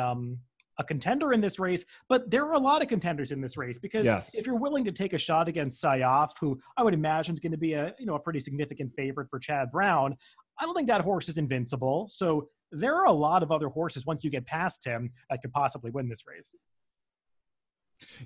A 0.79 0.83
contender 0.83 1.33
in 1.33 1.41
this 1.41 1.59
race, 1.59 1.85
but 2.09 2.31
there 2.31 2.45
are 2.45 2.53
a 2.53 2.59
lot 2.59 2.81
of 2.81 2.87
contenders 2.87 3.31
in 3.31 3.41
this 3.41 3.57
race 3.57 3.77
because 3.77 4.05
yes. 4.05 4.33
if 4.33 4.47
you're 4.47 4.57
willing 4.57 4.83
to 4.85 4.91
take 4.91 5.13
a 5.13 5.17
shot 5.17 5.47
against 5.47 5.83
Sayaf, 5.83 6.31
who 6.39 6.59
I 6.77 6.83
would 6.83 6.93
imagine 6.93 7.33
is 7.33 7.39
going 7.39 7.51
to 7.51 7.57
be 7.57 7.73
a 7.73 7.93
you 7.99 8.05
know 8.05 8.15
a 8.15 8.19
pretty 8.19 8.39
significant 8.39 8.91
favorite 8.95 9.29
for 9.29 9.39
Chad 9.39 9.71
Brown, 9.71 10.17
I 10.59 10.65
don't 10.65 10.75
think 10.75 10.87
that 10.87 11.01
horse 11.01 11.29
is 11.29 11.37
invincible. 11.37 12.07
So 12.11 12.49
there 12.71 12.95
are 12.95 13.05
a 13.05 13.11
lot 13.11 13.43
of 13.43 13.51
other 13.51 13.69
horses 13.69 14.05
once 14.05 14.23
you 14.23 14.31
get 14.31 14.45
past 14.45 14.83
him 14.83 15.11
that 15.29 15.41
could 15.41 15.53
possibly 15.53 15.91
win 15.91 16.09
this 16.09 16.23
race. 16.27 16.57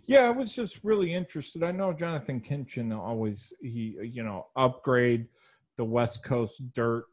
Yeah, 0.05 0.21
I 0.21 0.29
was 0.31 0.55
just 0.55 0.79
really 0.83 1.13
interested. 1.13 1.63
I 1.63 1.71
know 1.71 1.93
Jonathan 1.93 2.39
Kinchen 2.39 2.97
always 2.97 3.53
he 3.61 3.97
you 4.01 4.23
know 4.23 4.47
upgrade 4.55 5.27
the 5.75 5.85
West 5.85 6.23
Coast 6.23 6.61
dirt 6.73 7.05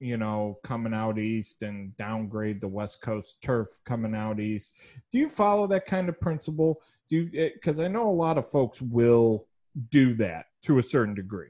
you 0.00 0.16
know, 0.16 0.58
coming 0.62 0.94
out 0.94 1.18
east 1.18 1.62
and 1.62 1.96
downgrade 1.96 2.60
the 2.60 2.68
West 2.68 3.00
Coast 3.00 3.38
turf 3.42 3.66
coming 3.84 4.14
out 4.14 4.40
east. 4.40 5.00
Do 5.10 5.18
you 5.18 5.28
follow 5.28 5.66
that 5.68 5.86
kind 5.86 6.08
of 6.08 6.20
principle? 6.20 6.80
Do 7.08 7.16
you, 7.16 7.50
because 7.54 7.78
I 7.78 7.88
know 7.88 8.08
a 8.08 8.10
lot 8.10 8.38
of 8.38 8.46
folks 8.46 8.82
will 8.82 9.46
do 9.90 10.14
that 10.14 10.46
to 10.62 10.78
a 10.78 10.82
certain 10.82 11.14
degree. 11.14 11.48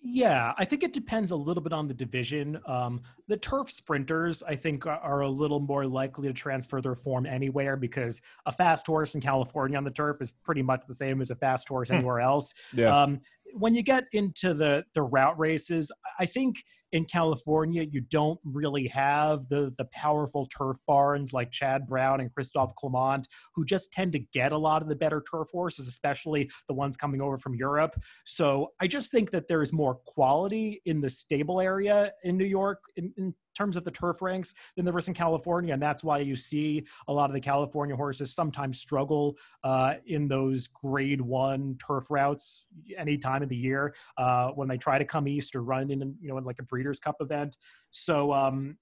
Yeah, 0.00 0.54
I 0.56 0.64
think 0.64 0.84
it 0.84 0.92
depends 0.92 1.32
a 1.32 1.36
little 1.36 1.62
bit 1.62 1.72
on 1.72 1.88
the 1.88 1.92
division. 1.92 2.60
Um, 2.66 3.02
the 3.26 3.36
turf 3.36 3.70
sprinters, 3.70 4.44
I 4.44 4.54
think, 4.54 4.86
are 4.86 5.20
a 5.20 5.28
little 5.28 5.58
more 5.58 5.86
likely 5.86 6.28
to 6.28 6.32
transfer 6.32 6.80
their 6.80 6.94
form 6.94 7.26
anywhere 7.26 7.76
because 7.76 8.22
a 8.46 8.52
fast 8.52 8.86
horse 8.86 9.16
in 9.16 9.20
California 9.20 9.76
on 9.76 9.82
the 9.82 9.90
turf 9.90 10.18
is 10.20 10.30
pretty 10.30 10.62
much 10.62 10.82
the 10.86 10.94
same 10.94 11.20
as 11.20 11.30
a 11.30 11.34
fast 11.34 11.68
horse 11.68 11.88
hmm. 11.88 11.96
anywhere 11.96 12.20
else. 12.20 12.54
Yeah. 12.72 12.96
Um, 12.96 13.20
when 13.54 13.74
you 13.74 13.82
get 13.82 14.04
into 14.12 14.54
the 14.54 14.84
the 14.94 15.02
route 15.02 15.38
races, 15.38 15.90
I 16.18 16.26
think 16.26 16.62
in 16.92 17.04
California 17.04 17.82
you 17.82 18.00
don't 18.00 18.38
really 18.44 18.86
have 18.88 19.48
the 19.48 19.72
the 19.78 19.84
powerful 19.86 20.46
turf 20.46 20.76
barns 20.86 21.32
like 21.32 21.50
Chad 21.50 21.86
Brown 21.86 22.20
and 22.20 22.32
Christophe 22.32 22.74
Clement, 22.76 23.26
who 23.54 23.64
just 23.64 23.92
tend 23.92 24.12
to 24.12 24.18
get 24.18 24.52
a 24.52 24.58
lot 24.58 24.82
of 24.82 24.88
the 24.88 24.96
better 24.96 25.22
turf 25.30 25.48
horses, 25.52 25.88
especially 25.88 26.50
the 26.68 26.74
ones 26.74 26.96
coming 26.96 27.20
over 27.20 27.36
from 27.36 27.54
Europe. 27.54 27.94
So 28.24 28.72
I 28.80 28.86
just 28.86 29.10
think 29.10 29.30
that 29.32 29.48
there 29.48 29.62
is 29.62 29.72
more 29.72 29.96
quality 30.06 30.80
in 30.84 31.00
the 31.00 31.10
stable 31.10 31.60
area 31.60 32.12
in 32.24 32.36
New 32.36 32.44
York 32.44 32.80
in, 32.96 33.12
in 33.16 33.34
terms 33.58 33.76
of 33.76 33.84
the 33.84 33.90
turf 33.90 34.22
ranks 34.22 34.54
than 34.76 34.84
the 34.84 34.96
is 34.96 35.08
in 35.08 35.14
California. 35.14 35.72
And 35.72 35.82
that's 35.82 36.04
why 36.04 36.18
you 36.18 36.36
see 36.36 36.86
a 37.08 37.12
lot 37.12 37.28
of 37.28 37.34
the 37.34 37.40
California 37.40 37.96
horses 37.96 38.32
sometimes 38.34 38.78
struggle 38.80 39.36
uh, 39.64 39.94
in 40.06 40.28
those 40.28 40.68
grade 40.68 41.20
one 41.20 41.76
turf 41.84 42.10
routes 42.10 42.66
any 42.96 43.18
time 43.18 43.42
of 43.42 43.48
the 43.48 43.56
year 43.56 43.94
uh, 44.16 44.50
when 44.50 44.68
they 44.68 44.78
try 44.78 44.96
to 44.98 45.04
come 45.04 45.26
east 45.26 45.56
or 45.56 45.62
run 45.62 45.90
in, 45.90 46.00
you 46.20 46.28
know, 46.28 46.38
in 46.38 46.44
like 46.44 46.60
a 46.60 46.62
Breeders' 46.62 47.00
Cup 47.00 47.16
event. 47.20 47.56
So 47.90 48.32
um, 48.32 48.76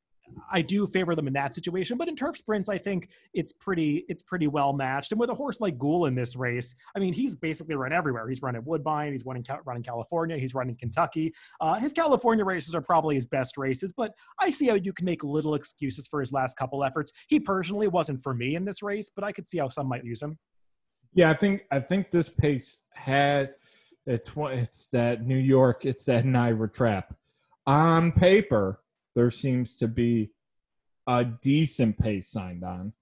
I 0.51 0.63
do 0.63 0.87
favor 0.87 1.15
them 1.15 1.27
in 1.27 1.33
that 1.35 1.55
situation, 1.55 1.97
but 1.97 2.09
in 2.09 2.17
turf 2.17 2.37
sprints, 2.37 2.69
I 2.69 2.79
think 2.79 3.09
it's 3.35 3.53
pretty 3.53 4.05
it's 4.09 4.23
pretty 4.23 4.47
well 4.47 4.73
matched. 4.73 5.13
And 5.13 5.21
with 5.21 5.31
a 5.31 5.35
horse 5.35 5.61
like 5.61 5.79
Ghoul 5.79 6.07
in 6.07 6.15
this 6.15 6.37
race, 6.37 6.75
I 6.95 6.99
mean, 6.99 7.13
he's 7.13 7.37
basically 7.37 7.75
run 7.75 7.93
everywhere. 7.93 8.29
He's 8.29 8.43
run 8.43 8.57
at 8.57 8.65
Woodbine, 8.65 9.13
he's 9.13 9.25
running 9.25 9.45
running 9.65 9.83
California, 9.83 10.37
he's 10.39 10.55
running 10.55 10.77
Kentucky. 10.77 11.35
Uh, 11.61 11.75
his 11.75 11.93
California 11.93 12.45
races 12.45 12.75
are 12.75 12.83
probably 12.83 13.15
his 13.15 13.27
best 13.27 13.57
races, 13.57 13.93
but 13.93 14.13
I 14.41 14.51
see 14.51 14.69
how 14.69 14.75
you 14.75 14.93
can 14.93 15.05
make 15.05 15.25
little 15.25 15.55
excuses 15.55 16.07
for 16.07 16.21
his 16.21 16.33
last 16.33 16.57
couple 16.57 16.85
efforts. 16.85 17.13
He 17.29 17.41
personally 17.41 17.89
wasn't 17.89 18.23
for 18.23 18.35
me 18.35 18.57
in 18.57 18.65
this 18.65 18.83
race, 18.83 19.11
but 19.15 19.25
I 19.25 19.33
could 19.33 19.47
see 19.47 19.59
how 19.59 19.69
some 19.69 19.89
might 19.89 20.05
use 20.05 20.23
him. 20.23 20.39
Yeah, 21.15 21.31
I 21.31 21.35
think 21.35 21.63
I 21.71 21.81
think 21.81 22.11
this 22.11 22.29
pace 22.29 22.79
has 22.93 23.53
it's 24.07 24.31
it's 24.37 24.89
that 24.89 25.27
New 25.27 25.37
York, 25.37 25.85
it's 25.85 26.05
that 26.05 26.25
NYRA 26.25 26.73
trap. 26.73 27.15
On 27.67 28.13
paper, 28.13 28.81
there 29.17 29.31
seems 29.31 29.79
to 29.79 29.89
be 29.89 30.31
a 31.09 31.25
decent 31.25 31.99
pace 31.99 32.31
signed 32.31 32.63
on. 32.63 32.93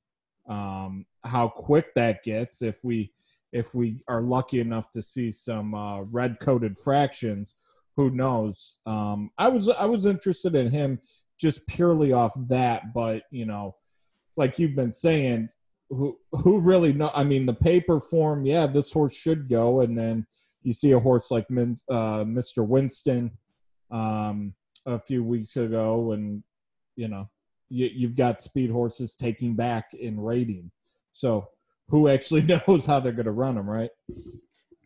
Um, 0.48 1.07
how 1.24 1.48
quick 1.48 1.92
that 1.94 2.22
gets, 2.22 2.62
if 2.62 2.79
we 2.85 3.12
if 3.53 3.74
we 3.74 4.00
are 4.09 4.22
lucky 4.22 4.61
enough 4.61 4.90
to 4.90 5.03
see 5.03 5.31
some 5.31 5.74
uh, 5.74 6.03
red 6.03 6.38
coated 6.40 6.79
fractions, 6.79 7.57
who 7.96 8.11
knows? 8.11 8.77
Um, 8.87 9.31
I 9.37 9.48
was 9.48 9.68
I 9.68 9.87
was 9.87 10.07
interested 10.07 10.55
in 10.55 10.70
him 10.70 11.00
just 11.38 11.66
purely 11.66 12.12
off 12.12 12.33
that, 12.48 12.94
but 12.94 13.24
you 13.31 13.44
know, 13.44 13.77
like 14.37 14.59
you've 14.59 14.77
been 14.77 14.92
saying, 14.92 15.48
who 15.90 16.18
who 16.31 16.61
really 16.61 16.92
know? 16.92 17.11
I 17.14 17.24
mean, 17.24 17.46
the 17.46 17.55
paper 17.55 17.98
form, 17.98 18.46
yeah, 18.46 18.66
this 18.66 18.92
horse 18.92 19.16
should 19.16 19.48
go, 19.48 19.81
and 19.81 19.98
then 19.98 20.27
you 20.62 20.72
see 20.72 20.92
a 20.92 21.00
horse 21.00 21.31
like 21.31 21.50
Min, 21.50 21.77
uh, 21.90 22.24
Mr. 22.24 22.66
Winston 22.66 23.33
um, 23.90 24.55
a 24.87 24.99
few 24.99 25.25
weeks 25.25 25.57
ago, 25.57 26.12
and 26.12 26.42
you 26.97 27.09
know, 27.09 27.29
you, 27.68 27.90
you've 27.92 28.16
got 28.16 28.40
speed 28.40 28.70
horses 28.70 29.14
taking 29.14 29.55
back 29.55 29.94
in 29.94 30.20
rating. 30.20 30.70
So 31.11 31.49
who 31.88 32.09
actually 32.09 32.42
knows 32.68 32.87
how 32.87 33.01
they're 33.01 33.12
going 33.12 33.27
to 33.27 33.33
run 33.33 33.55
them, 33.55 33.68
right? 33.68 33.90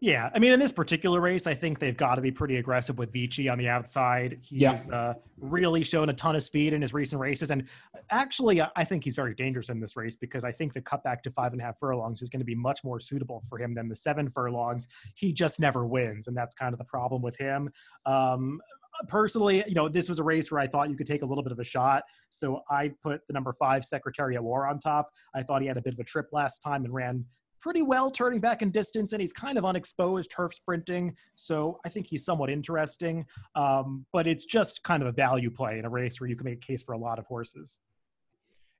Yeah, 0.00 0.30
I 0.32 0.38
mean, 0.38 0.52
in 0.52 0.61
this 0.61 0.70
particular 0.70 1.20
race, 1.20 1.48
I 1.48 1.54
think 1.54 1.80
they've 1.80 1.96
got 1.96 2.14
to 2.14 2.20
be 2.20 2.30
pretty 2.30 2.56
aggressive 2.56 2.98
with 2.98 3.12
Vici 3.12 3.48
on 3.48 3.58
the 3.58 3.68
outside. 3.68 4.38
He's 4.40 4.61
yeah. 4.61 4.74
uh, 4.92 5.14
really 5.40 5.82
shown 5.82 6.08
a 6.08 6.12
ton 6.12 6.37
of 6.37 6.42
speed 6.44 6.72
in 6.72 6.80
his 6.80 6.94
recent 6.94 7.20
races, 7.20 7.50
and 7.50 7.64
actually, 8.11 8.62
I 8.62 8.84
think 8.84 9.02
he's 9.02 9.16
very 9.16 9.34
dangerous 9.34 9.70
in 9.70 9.80
this 9.80 9.96
race 9.96 10.14
because 10.14 10.44
I 10.44 10.52
think 10.52 10.72
the 10.72 10.80
cutback 10.80 11.22
to 11.22 11.32
five 11.32 11.52
and 11.52 11.61
a 11.61 11.64
half 11.64 11.80
furlongs 11.80 12.22
is 12.22 12.28
going 12.28 12.38
to 12.38 12.44
be 12.46 12.54
much 12.54 12.84
more 12.84 13.00
suitable 13.00 13.42
for 13.48 13.58
him 13.58 13.74
than 13.74 13.88
the 13.88 13.96
seven 13.96 14.30
furlongs. 14.30 14.87
He 15.14 15.32
just 15.32 15.58
never 15.58 15.84
wins, 15.84 16.28
and 16.28 16.37
that's 16.37 16.54
kind 16.54 16.72
of 16.72 16.78
the 16.78 16.84
problem 16.84 17.20
with 17.20 17.37
him. 17.37 17.68
Um, 18.06 18.61
personally, 19.06 19.64
you 19.66 19.74
know, 19.74 19.88
this 19.88 20.08
was 20.08 20.18
a 20.18 20.24
race 20.24 20.50
where 20.50 20.61
I 20.61 20.66
thought 20.66 20.90
you 20.90 20.96
could 20.96 21.06
take 21.06 21.22
a 21.22 21.26
little 21.26 21.44
bit 21.44 21.52
of 21.52 21.58
a 21.58 21.64
shot. 21.64 22.02
So 22.30 22.62
I 22.70 22.92
put 23.02 23.20
the 23.26 23.32
number 23.32 23.52
five 23.52 23.84
Secretary 23.84 24.37
of 24.37 24.44
War 24.44 24.66
on 24.66 24.80
top. 24.80 25.11
I 25.34 25.42
thought 25.42 25.62
he 25.62 25.68
had 25.68 25.76
a 25.76 25.82
bit 25.82 25.94
of 25.94 26.00
a 26.00 26.04
trip 26.04 26.28
last 26.32 26.58
time 26.61 26.84
and 26.84 26.92
ran 26.92 27.24
pretty 27.61 27.82
well 27.82 28.11
turning 28.11 28.40
back 28.40 28.62
in 28.62 28.70
distance 28.70 29.12
and 29.12 29.20
he's 29.20 29.32
kind 29.32 29.58
of 29.58 29.64
unexposed 29.64 30.30
turf 30.30 30.54
sprinting. 30.54 31.14
So 31.34 31.80
i 31.84 31.88
think 31.88 32.06
he's 32.06 32.24
somewhat 32.24 32.50
interesting. 32.50 33.26
Um, 33.54 34.06
but 34.12 34.26
it's 34.26 34.44
just 34.44 34.82
kind 34.82 35.02
of 35.02 35.08
a 35.08 35.12
value 35.12 35.50
play 35.50 35.78
in 35.78 35.84
a 35.84 35.90
race 35.90 36.20
where 36.20 36.30
you 36.30 36.37
can 36.37 36.44
make 36.44 36.58
a 36.58 36.66
case 36.66 36.82
for 36.82 36.92
a 36.92 36.98
lot 36.98 37.18
of 37.18 37.26
horses. 37.26 37.78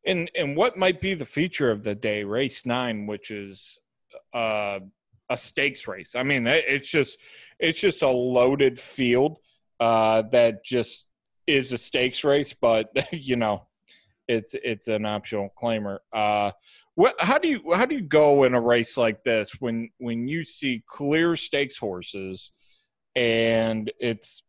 And 0.07 0.31
and 0.35 0.57
what 0.57 0.76
might 0.76 1.00
be 1.00 1.14
the 1.14 1.24
feature 1.24 1.70
of 1.70 1.83
the 1.83 1.94
day 1.94 2.24
race 2.24 2.64
nine 2.64 3.07
which 3.07 3.31
is 3.31 3.78
uh, 4.33 4.78
a 5.28 5.37
stakes 5.37 5.88
race? 5.88 6.14
I 6.14 6.22
mean 6.22 6.46
it's 6.46 6.88
just 6.88 7.18
it's 7.59 7.81
just 7.81 8.02
a 8.02 8.09
loaded 8.09 8.78
field 8.78 9.38
uh, 9.81 10.23
that 10.33 10.64
just 10.64 11.07
is 11.47 11.73
a 11.73 11.79
stakes 11.79 12.25
race, 12.25 12.53
but 12.53 12.91
you 13.12 13.37
know, 13.37 13.67
it's 14.27 14.55
it's 14.62 14.88
an 14.88 15.07
optional 15.07 15.51
claimer. 15.61 15.99
Uh, 16.12 16.53
what? 16.95 17.14
How 17.19 17.38
do 17.38 17.49
you 17.49 17.75
how 17.75 17.87
do 17.87 17.95
you 17.95 18.03
go 18.03 18.45
in 18.45 18.55
a 18.55 18.61
race 18.61 18.97
like 18.97 19.25
this 19.25 19.53
when 19.61 19.91
when 19.99 20.29
you 20.29 20.45
see 20.45 20.83
clear 20.87 21.37
stakes 21.37 21.79
horses, 21.79 22.53
and 23.17 23.91
it's 24.01 24.43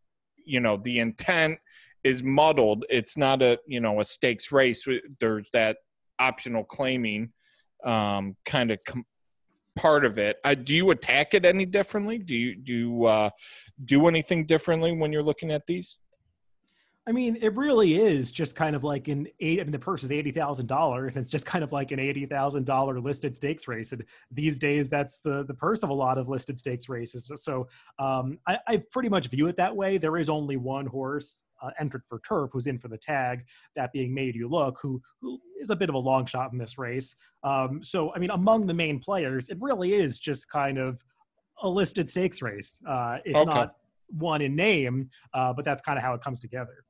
you 0.46 0.60
know 0.60 0.78
the 0.78 1.00
intent 1.00 1.60
is 2.04 2.24
muddled. 2.24 2.86
It's 2.90 3.18
not 3.18 3.42
a 3.42 3.60
you 3.68 3.80
know 3.80 4.00
a 4.00 4.04
stakes 4.04 4.52
race. 4.52 4.86
There's 5.20 5.50
that 5.54 5.78
optional 6.20 6.64
claiming 6.64 7.32
um, 7.86 8.36
kind 8.46 8.72
of 8.72 8.80
com- 8.86 9.06
part 9.80 10.04
of 10.06 10.18
it. 10.18 10.38
Do 10.66 10.74
you 10.74 10.92
attack 10.92 11.34
it 11.34 11.46
any 11.46 11.66
differently? 11.66 12.18
Do 12.18 12.36
you 12.36 12.56
do 12.56 12.74
you, 12.74 13.06
uh, 13.06 13.30
do 13.84 14.08
anything 14.08 14.46
differently 14.46 14.92
when 14.92 15.12
you're 15.14 15.24
looking 15.24 15.52
at 15.52 15.66
these? 15.66 15.98
I 17.10 17.12
mean, 17.12 17.40
it 17.42 17.56
really 17.56 17.96
is 17.96 18.32
just 18.32 18.56
kind 18.56 18.76
of 18.76 18.84
like 18.84 19.08
an 19.08 19.28
eight. 19.40 19.60
I 19.60 19.64
mean, 19.64 19.72
the 19.72 19.80
purse 19.80 20.04
is 20.04 20.12
eighty 20.12 20.32
thousand 20.32 20.68
dollars, 20.68 21.14
and 21.16 21.18
it's 21.18 21.32
just 21.32 21.48
kind 21.48 21.64
of 21.64 21.72
like 21.72 21.90
an 21.90 22.00
eighty 22.00 22.28
thousand 22.28 22.68
dollar 22.68 23.00
listed 23.00 23.36
stakes 23.36 23.68
race. 23.68 23.92
And 23.94 24.04
these 24.30 24.60
days, 24.60 24.92
that's 24.92 25.18
the 25.18 25.44
the 25.44 25.56
purse 25.56 25.82
of 25.82 25.90
a 25.90 25.94
lot 25.94 26.20
of 26.20 26.30
listed 26.30 26.60
stakes 26.60 26.88
races. 26.88 27.32
So 27.38 27.68
um, 27.98 28.38
I, 28.46 28.60
I 28.68 28.84
pretty 28.92 29.10
much 29.10 29.26
view 29.28 29.48
it 29.48 29.58
that 29.58 29.76
way. 29.76 29.98
There 29.98 30.18
is 30.18 30.30
only 30.30 30.56
one 30.56 30.86
horse 30.86 31.46
uh, 31.64 31.72
entered 31.80 32.06
for 32.06 32.20
turf 32.20 32.52
who's 32.54 32.68
in 32.68 32.78
for 32.78 32.90
the 32.90 32.98
tag, 32.98 33.46
that 33.76 33.92
being 33.92 34.14
Made 34.14 34.36
You 34.36 34.48
Look, 34.48 34.78
who 34.80 35.02
who 35.20 35.40
is 35.60 35.72
a 35.72 35.76
bit 35.76 35.90
of 35.90 35.96
a 35.96 36.00
long 36.00 36.28
shot 36.28 36.52
in 36.52 36.60
this 36.60 36.78
race. 36.78 37.16
Um, 37.44 37.82
so 37.82 38.14
I 38.14 38.20
mean, 38.20 38.30
among 38.30 38.68
the 38.68 38.76
main 38.76 39.00
players, 39.00 39.50
it 39.50 39.58
really 39.60 39.94
is 39.94 40.20
just 40.20 40.48
kind 40.48 40.78
of 40.78 41.04
a 41.64 41.68
listed 41.68 42.08
stakes 42.08 42.44
race. 42.44 42.80
Uh, 42.88 43.18
it's 43.26 43.36
okay. 43.36 43.50
not 43.50 43.78
one 44.10 44.42
in 44.44 44.56
name, 44.56 45.10
uh, 45.34 45.54
but 45.54 45.66
that's 45.66 45.82
kind 45.82 45.98
of 45.98 46.04
how 46.04 46.14
it 46.14 46.22
comes 46.22 46.40
together. 46.40 46.86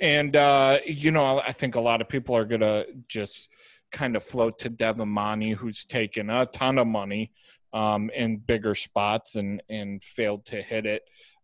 And 0.00 0.34
uh, 0.34 0.78
you 0.86 1.10
know, 1.10 1.40
I 1.40 1.52
think 1.52 1.74
a 1.74 1.80
lot 1.80 2.00
of 2.00 2.08
people 2.08 2.36
are 2.36 2.44
gonna 2.44 2.84
just 3.08 3.48
kind 3.92 4.16
of 4.16 4.24
float 4.24 4.58
to 4.60 4.70
Devamani, 4.70 5.54
who's 5.54 5.84
taken 5.84 6.30
a 6.30 6.46
ton 6.46 6.78
of 6.78 6.86
money 6.86 7.32
um, 7.72 8.10
in 8.14 8.38
bigger 8.38 8.74
spots 8.74 9.36
and 9.36 9.62
and 9.68 10.02
failed 10.02 10.46
to 10.46 10.62
hit 10.62 10.86
it. 10.86 11.02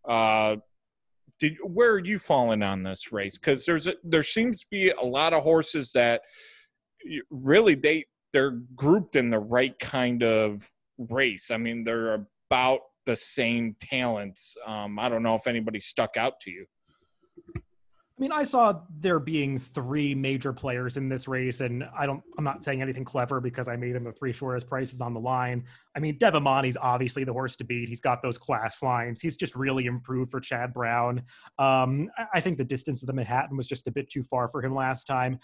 Uh, 0.09 0.57
did 1.39 1.57
where 1.63 1.93
are 1.93 2.05
you 2.05 2.19
falling 2.19 2.63
on 2.63 2.81
this 2.81 3.13
race? 3.13 3.37
Because 3.37 3.67
there's 3.67 3.87
a, 3.87 3.95
there 4.03 4.23
seems 4.23 4.61
to 4.61 4.67
be 4.71 4.91
a 4.91 5.05
lot 5.05 5.35
of 5.35 5.43
horses 5.43 5.93
that 5.93 6.23
really 7.31 7.75
they 7.75 8.07
they're 8.33 8.59
grouped 8.75 9.17
in 9.17 9.31
the 9.31 9.39
right 9.39 9.79
kind 9.79 10.23
of 10.23 10.71
race. 10.99 11.51
I 11.51 11.59
mean, 11.59 11.85
they're 11.85 12.27
about 12.51 12.81
the 13.05 13.17
same 13.17 13.77
talents. 13.81 14.57
Um, 14.67 14.99
I 14.99 15.09
don't 15.09 15.23
know 15.23 15.35
if 15.35 15.47
anybody 15.47 15.81
stuck 15.81 16.17
out 16.17 16.41
to 16.43 16.51
you. 16.51 16.67
I 18.19 18.23
mean, 18.23 18.33
I 18.33 18.45
saw 18.45 18.81
there 18.99 19.21
being 19.21 19.59
three 19.59 20.15
major 20.15 20.51
players 20.51 20.97
in 20.97 21.07
this 21.07 21.29
race, 21.29 21.61
and 21.61 21.85
I 21.95 22.07
don't. 22.07 22.23
I'm 22.39 22.45
not 22.45 22.63
saying 22.63 22.81
anything 22.81 23.05
clever 23.05 23.43
because 23.43 23.69
I 23.69 23.77
made 23.77 23.95
them 23.95 24.05
the 24.05 24.13
three 24.13 24.33
shortest 24.33 24.69
prices 24.69 25.03
on 25.03 25.13
the 25.13 25.21
line. 25.21 25.65
I 25.95 25.99
mean, 25.99 26.19
Devamani's 26.19 26.79
obviously 26.81 27.25
the 27.25 27.35
horse 27.35 27.57
to 27.57 27.65
beat. 27.65 27.91
He's 27.91 28.01
got 28.01 28.23
those 28.23 28.39
class 28.39 28.83
lines. 28.83 29.21
He's 29.21 29.37
just 29.37 29.55
really 29.55 29.85
improved 29.85 30.31
for 30.31 30.41
Chad 30.41 30.73
Brown. 30.73 31.25
Um, 31.59 32.09
I 32.33 32.41
think 32.41 32.57
the 32.57 32.65
distance 32.65 33.03
of 33.03 33.07
the 33.07 33.13
Manhattan 33.13 33.55
was 33.55 33.67
just 33.67 33.87
a 33.87 33.91
bit 33.91 34.09
too 34.09 34.23
far 34.23 34.49
for 34.49 34.63
him 34.63 34.75
last 34.75 35.05
time 35.05 35.39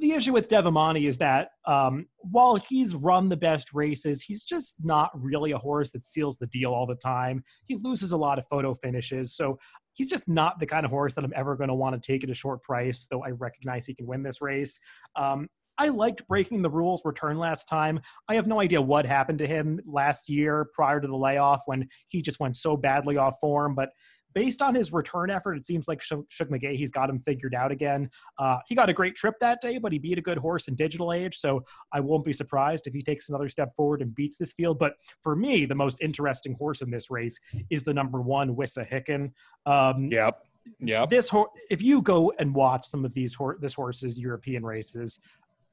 the 0.00 0.12
issue 0.12 0.32
with 0.32 0.48
Devamani 0.48 1.08
is 1.08 1.18
that 1.18 1.50
um, 1.66 2.06
while 2.18 2.56
he's 2.56 2.94
run 2.94 3.28
the 3.28 3.36
best 3.36 3.72
races, 3.72 4.22
he's 4.22 4.44
just 4.44 4.76
not 4.82 5.10
really 5.14 5.52
a 5.52 5.58
horse 5.58 5.90
that 5.92 6.04
seals 6.04 6.36
the 6.36 6.46
deal 6.48 6.72
all 6.72 6.86
the 6.86 6.94
time. 6.94 7.42
He 7.66 7.76
loses 7.76 8.12
a 8.12 8.16
lot 8.16 8.38
of 8.38 8.46
photo 8.48 8.74
finishes. 8.74 9.34
So 9.34 9.58
he's 9.94 10.10
just 10.10 10.28
not 10.28 10.58
the 10.60 10.66
kind 10.66 10.84
of 10.84 10.90
horse 10.90 11.14
that 11.14 11.24
I'm 11.24 11.32
ever 11.34 11.56
going 11.56 11.68
to 11.68 11.74
want 11.74 12.00
to 12.00 12.06
take 12.06 12.22
at 12.22 12.30
a 12.30 12.34
short 12.34 12.62
price, 12.62 13.06
though 13.10 13.24
I 13.24 13.30
recognize 13.30 13.86
he 13.86 13.94
can 13.94 14.06
win 14.06 14.22
this 14.22 14.40
race. 14.40 14.78
Um, 15.16 15.48
I 15.78 15.88
liked 15.88 16.26
breaking 16.26 16.60
the 16.62 16.70
rules 16.70 17.02
return 17.04 17.38
last 17.38 17.66
time. 17.66 18.00
I 18.28 18.34
have 18.34 18.48
no 18.48 18.60
idea 18.60 18.82
what 18.82 19.06
happened 19.06 19.38
to 19.38 19.46
him 19.46 19.80
last 19.86 20.28
year 20.28 20.68
prior 20.74 21.00
to 21.00 21.06
the 21.06 21.16
layoff 21.16 21.62
when 21.66 21.88
he 22.08 22.20
just 22.20 22.40
went 22.40 22.56
so 22.56 22.76
badly 22.76 23.16
off 23.16 23.36
form, 23.40 23.76
but 23.76 23.90
based 24.38 24.62
on 24.62 24.72
his 24.72 24.92
return 24.92 25.30
effort, 25.30 25.56
it 25.56 25.66
seems 25.66 25.88
like 25.88 26.00
Shug 26.00 26.24
McGaughey's 26.30 26.92
got 26.92 27.10
him 27.10 27.18
figured 27.26 27.56
out 27.56 27.72
again. 27.72 28.08
Uh, 28.38 28.58
he 28.68 28.76
got 28.76 28.88
a 28.88 28.92
great 28.92 29.16
trip 29.16 29.34
that 29.40 29.60
day, 29.60 29.78
but 29.78 29.90
he 29.90 29.98
beat 29.98 30.16
a 30.16 30.22
good 30.22 30.38
horse 30.38 30.68
in 30.68 30.76
Digital 30.76 31.12
Age, 31.12 31.36
so 31.36 31.64
I 31.92 31.98
won't 31.98 32.24
be 32.24 32.32
surprised 32.32 32.86
if 32.86 32.94
he 32.94 33.02
takes 33.02 33.28
another 33.28 33.48
step 33.48 33.74
forward 33.74 34.00
and 34.00 34.14
beats 34.14 34.36
this 34.36 34.52
field. 34.52 34.78
But 34.78 34.92
for 35.24 35.34
me, 35.34 35.66
the 35.66 35.74
most 35.74 35.98
interesting 36.00 36.54
horse 36.54 36.82
in 36.82 36.88
this 36.88 37.10
race 37.10 37.36
is 37.68 37.82
the 37.82 37.92
number 37.92 38.20
one 38.20 38.54
Wissahickon. 38.54 39.32
Um, 39.66 40.04
yep. 40.12 40.38
Yeah. 40.78 41.04
This 41.10 41.28
horse, 41.28 41.50
if 41.68 41.82
you 41.82 42.00
go 42.00 42.32
and 42.38 42.54
watch 42.54 42.86
some 42.86 43.04
of 43.04 43.12
these 43.14 43.34
hor- 43.34 43.58
this 43.60 43.74
horse's 43.74 44.20
European 44.20 44.64
races, 44.64 45.18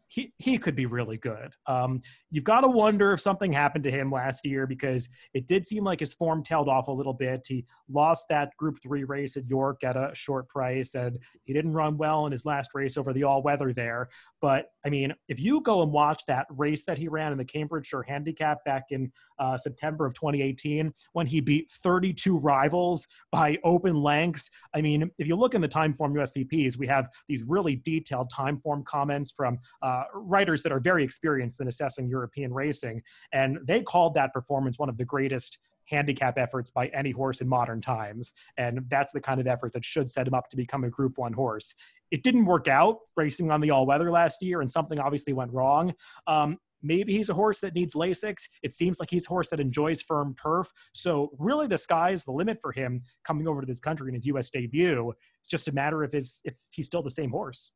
he 0.08 0.34
he 0.38 0.58
could 0.58 0.76
be 0.76 0.86
really 0.86 1.18
good. 1.18 1.54
Um, 1.68 2.02
you've 2.36 2.44
got 2.44 2.60
to 2.60 2.68
wonder 2.68 3.14
if 3.14 3.22
something 3.22 3.54
happened 3.54 3.86
to 3.86 3.90
him 3.90 4.12
last 4.12 4.46
year 4.46 4.68
because 4.68 5.08
it 5.34 5.48
did 5.48 5.66
seem 5.66 5.86
like 5.86 6.02
his 6.02 6.14
form 6.14 6.44
tailed 6.44 6.68
off 6.68 6.90
a 6.90 6.92
little 6.92 7.14
bit. 7.14 7.46
He 7.48 7.66
lost 7.88 8.26
that 8.30 8.50
Group 8.58 8.78
Three 8.84 9.06
race 9.06 9.38
at 9.38 9.46
York 9.46 9.86
at 9.86 9.96
a 9.96 10.12
short 10.14 10.50
price, 10.50 10.96
and 10.96 11.18
he 11.46 11.54
didn't 11.54 11.72
run 11.72 11.96
well 11.98 12.26
in 12.26 12.34
his 12.34 12.46
last 12.46 12.72
race 12.74 12.98
over 12.98 13.14
the 13.14 13.24
all 13.24 13.42
weather 13.42 13.72
there. 13.72 14.10
But 14.42 14.66
I 14.86 14.90
mean, 14.90 15.14
if 15.30 15.40
you 15.40 15.62
go 15.62 15.82
and 15.82 15.94
watch 15.94 16.26
that 16.28 16.46
race 16.50 16.84
that 16.86 16.98
he 16.98 17.08
ran 17.08 17.32
in 17.32 17.38
the 17.38 17.46
Cambridgeshire 17.46 18.04
Handicap 18.04 18.66
back 18.66 18.88
in 18.90 19.14
uh, 19.40 19.58
September 19.58 20.06
of 20.06 20.14
2018, 20.14 20.94
when 21.14 21.28
he 21.28 21.40
beat 21.40 21.72
32 21.72 22.38
rivals 22.38 23.08
by 23.32 23.58
open 23.64 23.96
lengths, 23.96 24.50
I 24.74 24.82
mean, 24.82 25.10
if 25.18 25.26
you 25.26 25.38
look 25.38 25.56
in 25.56 25.62
the 25.62 25.70
Timeform 25.70 26.14
USPPs, 26.14 26.78
we 26.78 26.86
have 26.88 27.08
these 27.30 27.44
really 27.44 27.78
detailed 27.78 28.30
Timeform 28.30 28.84
comments 28.84 29.32
from 29.32 29.58
uh, 29.82 30.04
writers 30.14 30.62
that 30.64 30.74
are 30.74 30.82
very 30.82 31.04
experienced 31.04 31.62
in 31.62 31.70
assessing 31.70 32.10
European 32.26 32.54
racing, 32.54 33.02
and 33.32 33.60
they 33.68 33.82
called 33.82 34.16
that 34.16 34.34
performance 34.34 34.80
one 34.80 34.90
of 34.90 34.98
the 34.98 35.06
greatest 35.06 35.60
handicap 35.88 36.38
efforts 36.40 36.72
by 36.72 36.88
any 36.88 37.12
horse 37.12 37.42
in 37.42 37.48
modern 37.48 37.80
times. 37.80 38.34
And 38.58 38.80
that's 38.90 39.12
the 39.14 39.22
kind 39.22 39.40
of 39.40 39.46
effort 39.46 39.72
that 39.74 39.86
should 39.86 40.10
set 40.10 40.28
him 40.28 40.34
up 40.34 40.50
to 40.50 40.58
become 40.58 40.84
a 40.84 40.90
group 40.90 41.20
one 41.20 41.34
horse. 41.34 41.76
It 42.10 42.24
didn't 42.24 42.46
work 42.46 42.68
out 42.68 42.98
racing 43.16 43.52
on 43.52 43.62
the 43.62 43.70
all 43.70 43.86
weather 43.86 44.10
last 44.10 44.42
year, 44.42 44.62
and 44.62 44.72
something 44.72 45.00
obviously 45.00 45.34
went 45.34 45.54
wrong. 45.54 45.94
Um, 46.26 46.58
maybe 46.82 47.14
he's 47.14 47.30
a 47.30 47.36
horse 47.36 47.60
that 47.60 47.76
needs 47.76 47.94
Lasix. 47.94 48.48
It 48.64 48.74
seems 48.74 49.00
like 49.00 49.12
he's 49.12 49.28
a 49.28 49.30
horse 49.30 49.50
that 49.50 49.60
enjoys 49.60 50.02
firm 50.02 50.36
turf. 50.42 50.72
So 50.94 51.30
really, 51.38 51.68
the 51.68 51.78
sky's 51.78 52.24
the 52.24 52.32
limit 52.32 52.58
for 52.62 52.72
him 52.72 53.04
coming 53.24 53.48
over 53.48 53.62
to 53.62 53.68
this 53.68 53.80
country 53.80 54.08
in 54.08 54.16
his 54.16 54.26
U.S. 54.28 54.50
debut. 54.50 55.14
It's 55.40 55.48
just 55.48 55.68
a 55.68 55.72
matter 55.72 56.04
of 56.04 56.12
his 56.12 56.42
if 56.46 56.56
he's 56.72 56.88
still 56.88 57.04
the 57.04 57.12
same 57.12 57.30
horse. 57.30 57.72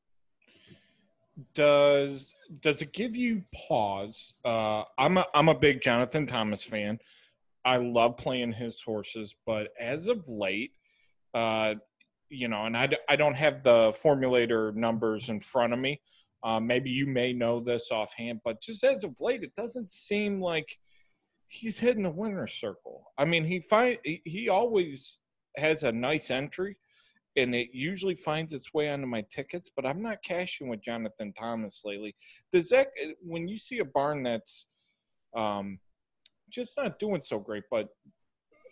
Does 1.54 2.34
does 2.62 2.82
it 2.82 2.94
give 2.94 3.16
you 3.16 3.44
pause? 3.68 4.34
Uh, 4.44 4.84
I'm 4.98 5.18
a 5.18 5.26
I'm 5.34 5.50
a 5.50 5.58
big 5.58 5.82
Jonathan 5.82 6.28
Thomas 6.28 6.64
fan. 6.64 7.00
I 7.66 7.78
love 7.78 8.18
playing 8.18 8.54
his 8.54 8.82
horses, 8.82 9.36
but 9.46 9.70
as 9.80 10.08
of 10.08 10.28
late, 10.28 10.72
uh, 11.34 11.76
you 12.30 12.48
know, 12.48 12.66
and 12.66 12.76
I, 12.76 12.90
I 13.08 13.16
don't 13.16 13.36
have 13.36 13.64
the 13.64 13.92
formulator 14.04 14.74
numbers 14.74 15.30
in 15.30 15.40
front 15.40 15.74
of 15.74 15.80
me. 15.80 16.02
Uh, 16.42 16.60
maybe 16.60 16.90
you 16.90 17.06
may 17.06 17.34
know 17.34 17.60
this 17.60 17.92
offhand, 17.92 18.40
but 18.46 18.62
just 18.62 18.84
as 18.84 19.04
of 19.04 19.20
late, 19.20 19.44
it 19.44 19.54
doesn't 19.56 19.92
seem 19.92 20.42
like 20.42 20.78
he's 21.50 21.80
hitting 21.80 22.04
the 22.04 22.10
winner's 22.10 22.54
circle. 22.54 23.12
I 23.18 23.26
mean, 23.26 23.44
he 23.44 23.60
find 23.60 23.98
he, 24.04 24.22
he 24.24 24.50
always 24.50 25.18
has 25.58 25.84
a 25.84 25.92
nice 25.92 26.32
entry, 26.32 26.78
and 27.36 27.54
it 27.54 27.70
usually 27.74 28.16
finds 28.16 28.54
its 28.54 28.74
way 28.74 28.90
onto 28.90 29.06
my 29.08 29.24
tickets. 29.30 29.70
But 29.74 29.86
I'm 29.86 30.02
not 30.02 30.24
cashing 30.24 30.68
with 30.68 30.82
Jonathan 30.82 31.34
Thomas 31.34 31.82
lately. 31.86 32.16
Does 32.52 32.70
that 32.70 32.88
when 33.22 33.48
you 33.48 33.58
see 33.58 33.80
a 33.80 33.86
barn 33.86 34.24
that's 34.24 34.68
um, 35.36 35.80
just 36.50 36.78
not 36.78 37.00
doing 37.00 37.22
so 37.22 37.40
great, 37.40 37.64
but 37.70 37.90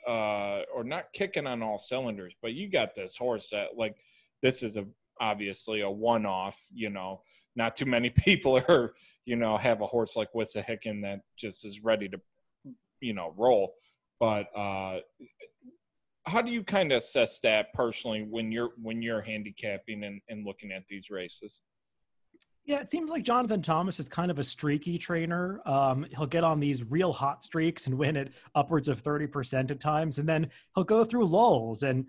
uh, 0.08 0.62
or 0.74 0.84
not 0.84 1.12
kicking 1.14 1.48
on 1.48 1.62
all 1.62 1.78
cylinders, 1.78 2.36
but 2.42 2.54
you 2.54 2.70
got 2.70 2.96
this 2.96 3.18
horse 3.18 3.50
that 3.50 3.78
like 3.78 3.96
this 4.42 4.64
is 4.64 4.78
a 4.78 4.86
obviously 5.20 5.82
a 5.82 5.90
one 5.90 6.26
off, 6.26 6.60
you 6.74 6.90
know. 6.90 7.22
Not 7.56 7.76
too 7.76 7.86
many 7.86 8.10
people 8.26 8.62
are, 8.70 8.94
you 9.26 9.36
know, 9.36 9.58
have 9.58 9.82
a 9.82 9.88
horse 9.88 10.16
like 10.16 10.34
Wissahickon 10.34 11.02
that 11.04 11.22
just 11.38 11.66
is 11.66 11.84
ready 11.84 12.08
to, 12.10 12.20
you 13.02 13.14
know, 13.14 13.34
roll. 13.38 13.74
But 14.20 14.48
uh 14.56 15.00
how 16.28 16.42
do 16.42 16.52
you 16.52 16.64
kind 16.64 16.92
of 16.92 16.98
assess 16.98 17.40
that 17.40 17.74
personally 17.74 18.28
when 18.30 18.52
you're 18.52 18.72
when 18.82 19.02
you're 19.02 19.22
handicapping 19.22 20.04
and, 20.04 20.22
and 20.30 20.46
looking 20.46 20.72
at 20.72 20.86
these 20.88 21.10
races? 21.10 21.62
Yeah, 22.66 22.82
it 22.82 22.92
seems 22.92 23.10
like 23.10 23.24
Jonathan 23.24 23.62
Thomas 23.62 23.98
is 23.98 24.10
kind 24.10 24.30
of 24.30 24.40
a 24.40 24.44
streaky 24.44 24.98
trainer. 24.98 25.62
Um, 25.66 26.06
he'll 26.14 26.26
get 26.26 26.44
on 26.44 26.60
these 26.60 26.84
real 26.84 27.14
hot 27.14 27.42
streaks 27.42 27.88
and 27.88 27.98
win 27.98 28.18
at 28.18 28.28
upwards 28.56 28.90
of 28.90 29.02
30% 29.02 29.72
at 29.72 29.80
times. 29.80 30.20
And 30.20 30.28
then 30.28 30.50
he'll 30.76 30.84
go 30.84 31.06
through 31.06 31.28
lulls. 31.28 31.84
And 31.84 32.06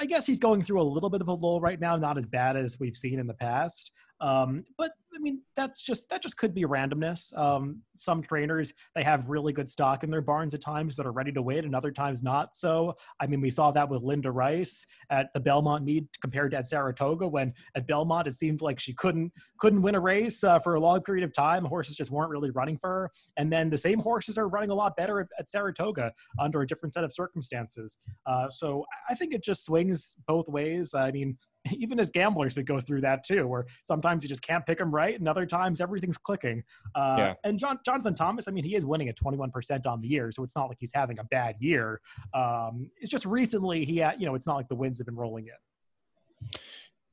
I 0.00 0.06
guess 0.06 0.26
he's 0.26 0.40
going 0.40 0.62
through 0.62 0.82
a 0.82 0.82
little 0.82 1.10
bit 1.10 1.20
of 1.20 1.28
a 1.28 1.32
lull 1.32 1.60
right 1.60 1.78
now, 1.78 1.94
not 1.94 2.18
as 2.18 2.26
bad 2.26 2.56
as 2.56 2.80
we've 2.80 2.96
seen 2.96 3.20
in 3.20 3.28
the 3.28 3.34
past. 3.34 3.92
Um, 4.20 4.64
but 4.76 4.90
I 5.14 5.18
mean, 5.18 5.42
that's 5.56 5.82
just 5.82 6.08
that 6.10 6.22
just 6.22 6.36
could 6.36 6.54
be 6.54 6.62
randomness. 6.62 7.36
Um, 7.36 7.82
some 7.96 8.22
trainers 8.22 8.72
they 8.94 9.02
have 9.02 9.28
really 9.28 9.52
good 9.52 9.68
stock 9.68 10.04
in 10.04 10.10
their 10.10 10.20
barns 10.20 10.54
at 10.54 10.60
times 10.60 10.94
that 10.96 11.06
are 11.06 11.12
ready 11.12 11.32
to 11.32 11.42
win, 11.42 11.64
and 11.64 11.74
other 11.74 11.90
times 11.90 12.22
not. 12.22 12.54
So 12.54 12.94
I 13.20 13.26
mean, 13.26 13.40
we 13.40 13.50
saw 13.50 13.70
that 13.72 13.88
with 13.88 14.02
Linda 14.02 14.30
Rice 14.30 14.86
at 15.10 15.32
the 15.34 15.40
Belmont 15.40 15.84
meet 15.84 16.06
compared 16.20 16.52
to 16.52 16.58
at 16.58 16.66
Saratoga. 16.66 17.26
When 17.26 17.52
at 17.74 17.86
Belmont 17.86 18.26
it 18.26 18.34
seemed 18.34 18.62
like 18.62 18.78
she 18.78 18.92
couldn't 18.94 19.32
couldn't 19.58 19.82
win 19.82 19.94
a 19.94 20.00
race 20.00 20.44
uh, 20.44 20.58
for 20.58 20.74
a 20.74 20.80
long 20.80 21.02
period 21.02 21.24
of 21.24 21.32
time. 21.32 21.64
Horses 21.64 21.96
just 21.96 22.10
weren't 22.10 22.30
really 22.30 22.50
running 22.50 22.78
for 22.78 22.88
her, 22.88 23.10
and 23.36 23.52
then 23.52 23.70
the 23.70 23.78
same 23.78 23.98
horses 23.98 24.38
are 24.38 24.48
running 24.48 24.70
a 24.70 24.74
lot 24.74 24.96
better 24.96 25.20
at, 25.20 25.28
at 25.38 25.48
Saratoga 25.48 26.12
under 26.38 26.60
a 26.60 26.66
different 26.66 26.92
set 26.92 27.04
of 27.04 27.12
circumstances. 27.12 27.98
Uh, 28.26 28.48
so 28.48 28.84
I 29.08 29.14
think 29.14 29.34
it 29.34 29.42
just 29.42 29.64
swings 29.64 30.16
both 30.26 30.48
ways. 30.48 30.94
I 30.94 31.10
mean, 31.10 31.36
even 31.72 32.00
as 32.00 32.10
gamblers 32.10 32.56
we 32.56 32.62
go 32.62 32.80
through 32.80 33.00
that 33.00 33.24
too 33.24 33.46
where 33.46 33.66
sometimes 33.82 34.22
you 34.22 34.28
just 34.28 34.42
can't 34.42 34.64
pick 34.66 34.78
them 34.78 34.90
right 34.90 35.18
and 35.18 35.28
other 35.28 35.46
times 35.46 35.80
everything's 35.80 36.18
clicking. 36.18 36.62
Uh, 36.94 37.16
yeah. 37.18 37.34
and 37.44 37.58
John, 37.58 37.78
jonathan 37.84 38.14
thomas 38.14 38.48
i 38.48 38.50
mean 38.50 38.64
he 38.64 38.74
is 38.74 38.86
winning 38.86 39.08
at 39.08 39.16
21% 39.16 39.86
on 39.86 40.00
the 40.00 40.08
year 40.08 40.30
so 40.32 40.42
it's 40.42 40.56
not 40.56 40.68
like 40.68 40.78
he's 40.80 40.92
having 40.94 41.18
a 41.18 41.24
bad 41.24 41.56
year. 41.60 42.00
Um, 42.34 42.90
it's 43.00 43.10
just 43.10 43.26
recently 43.26 43.84
he 43.84 43.98
had 43.98 44.20
you 44.20 44.26
know 44.26 44.34
it's 44.34 44.46
not 44.46 44.56
like 44.56 44.68
the 44.68 44.74
wins 44.74 44.98
have 44.98 45.06
been 45.06 45.16
rolling 45.16 45.46
in. 45.46 46.50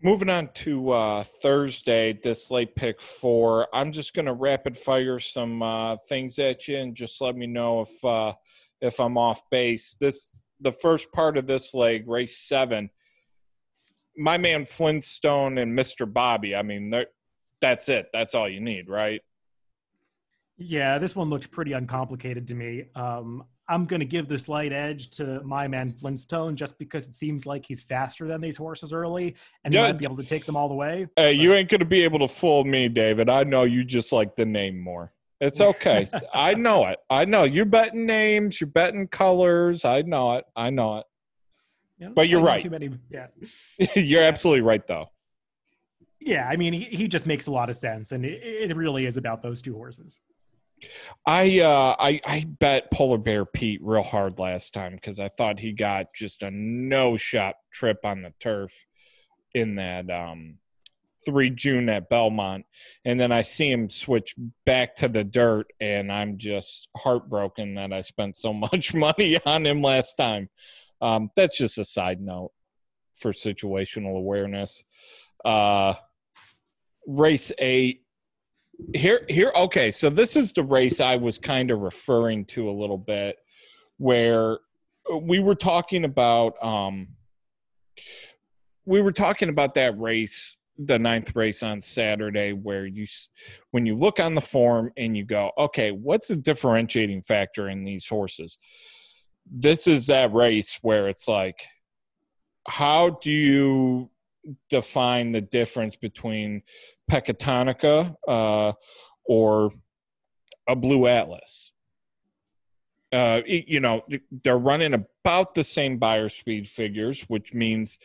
Moving 0.01 0.29
on 0.29 0.49
to 0.55 0.91
uh, 0.91 1.23
thursday 1.23 2.13
this 2.13 2.51
late 2.51 2.75
pick 2.75 3.01
four. 3.01 3.67
I'm 3.73 3.91
just 3.91 4.13
going 4.13 4.27
to 4.27 4.33
rapid 4.33 4.77
fire 4.77 5.19
some 5.19 5.63
uh, 5.63 5.97
things 6.07 6.37
at 6.39 6.67
you 6.67 6.77
and 6.77 6.95
just 6.95 7.19
let 7.19 7.35
me 7.35 7.47
know 7.47 7.81
if 7.81 8.05
uh, 8.05 8.33
if 8.81 8.99
i'm 8.99 9.17
off 9.17 9.41
base. 9.49 9.97
This 9.99 10.31
the 10.59 10.71
first 10.71 11.11
part 11.11 11.37
of 11.37 11.47
this 11.47 11.73
leg 11.73 12.07
race 12.07 12.37
seven 12.37 12.89
my 14.17 14.37
man 14.37 14.65
Flintstone 14.65 15.57
and 15.57 15.77
Mr. 15.77 16.11
Bobby. 16.11 16.55
I 16.55 16.63
mean, 16.63 16.93
that's 17.61 17.89
it. 17.89 18.07
That's 18.13 18.35
all 18.35 18.49
you 18.49 18.59
need, 18.59 18.89
right? 18.89 19.21
Yeah, 20.57 20.97
this 20.97 21.15
one 21.15 21.29
looked 21.29 21.51
pretty 21.51 21.73
uncomplicated 21.73 22.47
to 22.47 22.55
me. 22.55 22.85
Um, 22.95 23.43
I'm 23.69 23.85
going 23.85 23.99
to 23.99 24.05
give 24.05 24.27
the 24.27 24.37
slight 24.37 24.71
edge 24.71 25.09
to 25.11 25.41
my 25.43 25.67
man 25.67 25.91
Flintstone 25.91 26.55
just 26.55 26.79
because 26.79 27.07
it 27.07 27.15
seems 27.15 27.45
like 27.45 27.65
he's 27.65 27.83
faster 27.83 28.27
than 28.27 28.41
these 28.41 28.57
horses 28.57 28.93
early 28.93 29.35
and 29.63 29.73
he 29.73 29.79
yeah. 29.79 29.87
might 29.87 29.97
be 29.97 30.05
able 30.05 30.15
to 30.17 30.23
take 30.23 30.45
them 30.45 30.55
all 30.55 30.69
the 30.69 30.75
way. 30.75 31.07
Hey, 31.15 31.33
but... 31.33 31.35
you 31.35 31.53
ain't 31.53 31.69
going 31.69 31.79
to 31.79 31.85
be 31.85 32.03
able 32.03 32.19
to 32.19 32.27
fool 32.27 32.63
me, 32.63 32.87
David. 32.87 33.29
I 33.29 33.43
know 33.43 33.63
you 33.63 33.83
just 33.83 34.11
like 34.11 34.35
the 34.35 34.45
name 34.45 34.79
more. 34.79 35.13
It's 35.39 35.61
okay. 35.61 36.07
I 36.33 36.53
know 36.53 36.87
it. 36.87 36.97
I 37.09 37.25
know. 37.25 37.43
You're 37.43 37.65
betting 37.65 38.05
names, 38.05 38.59
you're 38.59 38.69
betting 38.69 39.07
colors. 39.07 39.85
I 39.85 40.01
know 40.01 40.35
it. 40.35 40.45
I 40.55 40.69
know 40.69 40.99
it. 40.99 41.05
You 41.97 42.07
know, 42.07 42.13
but 42.13 42.29
you're 42.29 42.41
right. 42.41 42.61
Too 42.61 42.69
many, 42.69 42.91
yeah. 43.09 43.27
you're 43.95 44.23
absolutely 44.23 44.61
right, 44.61 44.85
though. 44.85 45.07
Yeah, 46.19 46.47
I 46.47 46.57
mean, 46.57 46.73
he, 46.73 46.83
he 46.83 47.07
just 47.07 47.25
makes 47.25 47.47
a 47.47 47.51
lot 47.51 47.69
of 47.69 47.75
sense, 47.75 48.11
and 48.11 48.25
it, 48.25 48.43
it 48.43 48.75
really 48.75 49.05
is 49.05 49.17
about 49.17 49.41
those 49.41 49.61
two 49.61 49.73
horses. 49.73 50.21
I 51.25 51.59
uh 51.59 51.95
I 51.99 52.21
I 52.25 52.45
bet 52.59 52.91
Polar 52.91 53.17
Bear 53.17 53.45
Pete 53.45 53.81
real 53.83 54.03
hard 54.03 54.37
last 54.37 54.73
time 54.73 54.93
because 54.93 55.19
I 55.19 55.29
thought 55.29 55.59
he 55.59 55.71
got 55.71 56.13
just 56.13 56.43
a 56.43 56.51
no 56.51 57.17
shot 57.17 57.55
trip 57.71 57.99
on 58.03 58.21
the 58.21 58.33
turf 58.39 58.71
in 59.53 59.75
that 59.75 60.09
um 60.11 60.59
three 61.25 61.49
June 61.49 61.89
at 61.89 62.09
Belmont, 62.09 62.65
and 63.03 63.19
then 63.19 63.31
I 63.31 63.41
see 63.41 63.69
him 63.69 63.89
switch 63.89 64.35
back 64.65 64.95
to 64.97 65.09
the 65.09 65.23
dirt, 65.23 65.67
and 65.81 66.11
I'm 66.11 66.37
just 66.37 66.87
heartbroken 66.95 67.75
that 67.75 67.91
I 67.91 68.01
spent 68.01 68.37
so 68.37 68.53
much 68.71 68.93
money 68.93 69.37
on 69.45 69.65
him 69.65 69.81
last 69.81 70.15
time. 70.15 70.49
Um, 71.01 71.31
that's 71.35 71.57
just 71.57 71.77
a 71.77 71.85
side 71.85 72.21
note 72.21 72.51
for 73.15 73.31
situational 73.33 74.17
awareness. 74.17 74.83
Uh, 75.43 75.93
race 77.05 77.51
eight. 77.59 78.03
Here, 78.93 79.25
here. 79.27 79.51
Okay, 79.55 79.89
so 79.89 80.09
this 80.09 80.35
is 80.35 80.53
the 80.53 80.63
race 80.63 80.99
I 80.99 81.15
was 81.15 81.39
kind 81.39 81.71
of 81.71 81.79
referring 81.79 82.45
to 82.45 82.69
a 82.69 82.71
little 82.71 82.97
bit, 82.97 83.37
where 83.97 84.59
we 85.21 85.39
were 85.39 85.55
talking 85.55 86.05
about. 86.05 86.53
Um, 86.63 87.09
we 88.85 89.01
were 89.01 89.11
talking 89.11 89.49
about 89.49 89.73
that 89.75 89.99
race 89.99 90.57
the 90.77 90.99
ninth 90.99 91.35
race 91.35 91.63
on 91.63 91.81
Saturday, 91.81 92.53
where 92.53 92.85
you, 92.85 93.05
when 93.71 93.85
you 93.85 93.95
look 93.95 94.19
on 94.19 94.35
the 94.35 94.41
form 94.41 94.91
and 94.97 95.17
you 95.17 95.25
go, 95.25 95.51
okay, 95.57 95.91
what's 95.91 96.27
the 96.27 96.35
differentiating 96.35 97.23
factor 97.23 97.69
in 97.69 97.83
these 97.83 98.07
horses? 98.07 98.57
This 99.49 99.87
is 99.87 100.07
that 100.07 100.33
race 100.33 100.79
where 100.81 101.07
it's 101.07 101.27
like, 101.27 101.59
how 102.67 103.11
do 103.21 103.31
you 103.31 104.09
define 104.69 105.31
the 105.31 105.41
difference 105.41 105.95
between 105.95 106.63
Pecatonica 107.09 108.15
uh, 108.27 108.73
or 109.25 109.71
a 110.67 110.75
Blue 110.75 111.07
Atlas? 111.07 111.71
Uh, 113.11 113.39
you 113.45 113.79
know, 113.79 114.03
they're 114.43 114.57
running 114.57 114.93
about 114.93 115.55
the 115.55 115.63
same 115.63 115.97
Beyer 115.97 116.27
speed 116.27 116.67
figures, 116.67 117.21
which 117.29 117.53
means 117.53 117.97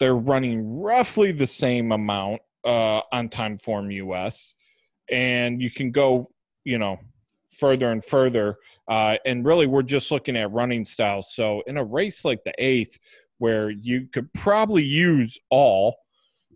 they're 0.00 0.16
running 0.16 0.80
roughly 0.80 1.30
the 1.30 1.46
same 1.46 1.92
amount 1.92 2.40
uh, 2.64 3.00
on 3.12 3.28
Timeform 3.28 3.94
US. 3.94 4.54
And 5.10 5.60
you 5.60 5.70
can 5.70 5.90
go, 5.90 6.30
you 6.64 6.78
know, 6.78 6.98
further 7.52 7.90
and 7.90 8.04
further 8.04 8.56
uh, 8.88 9.16
and 9.26 9.44
really, 9.44 9.66
we're 9.66 9.82
just 9.82 10.10
looking 10.10 10.36
at 10.36 10.50
running 10.50 10.84
styles. 10.84 11.34
So, 11.34 11.62
in 11.66 11.76
a 11.76 11.84
race 11.84 12.24
like 12.24 12.42
the 12.44 12.54
eighth, 12.58 12.98
where 13.38 13.70
you 13.70 14.08
could 14.12 14.32
probably 14.32 14.82
use 14.82 15.38
all 15.50 15.96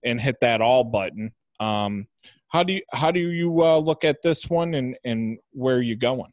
and 0.05 0.20
hit 0.20 0.37
that 0.41 0.61
all 0.61 0.83
button, 0.83 1.33
um, 1.61 2.07
how 2.49 2.62
do 2.62 2.72
you 2.72 2.83
how 2.93 3.11
do 3.11 3.20
you 3.20 3.62
uh, 3.62 3.78
look 3.78 4.05
at 4.05 4.22
this 4.22 4.49
one, 4.49 4.74
and 4.74 4.97
and 5.05 5.39
where 5.53 5.76
are 5.76 5.83
you 5.83 5.97
going? 5.97 6.33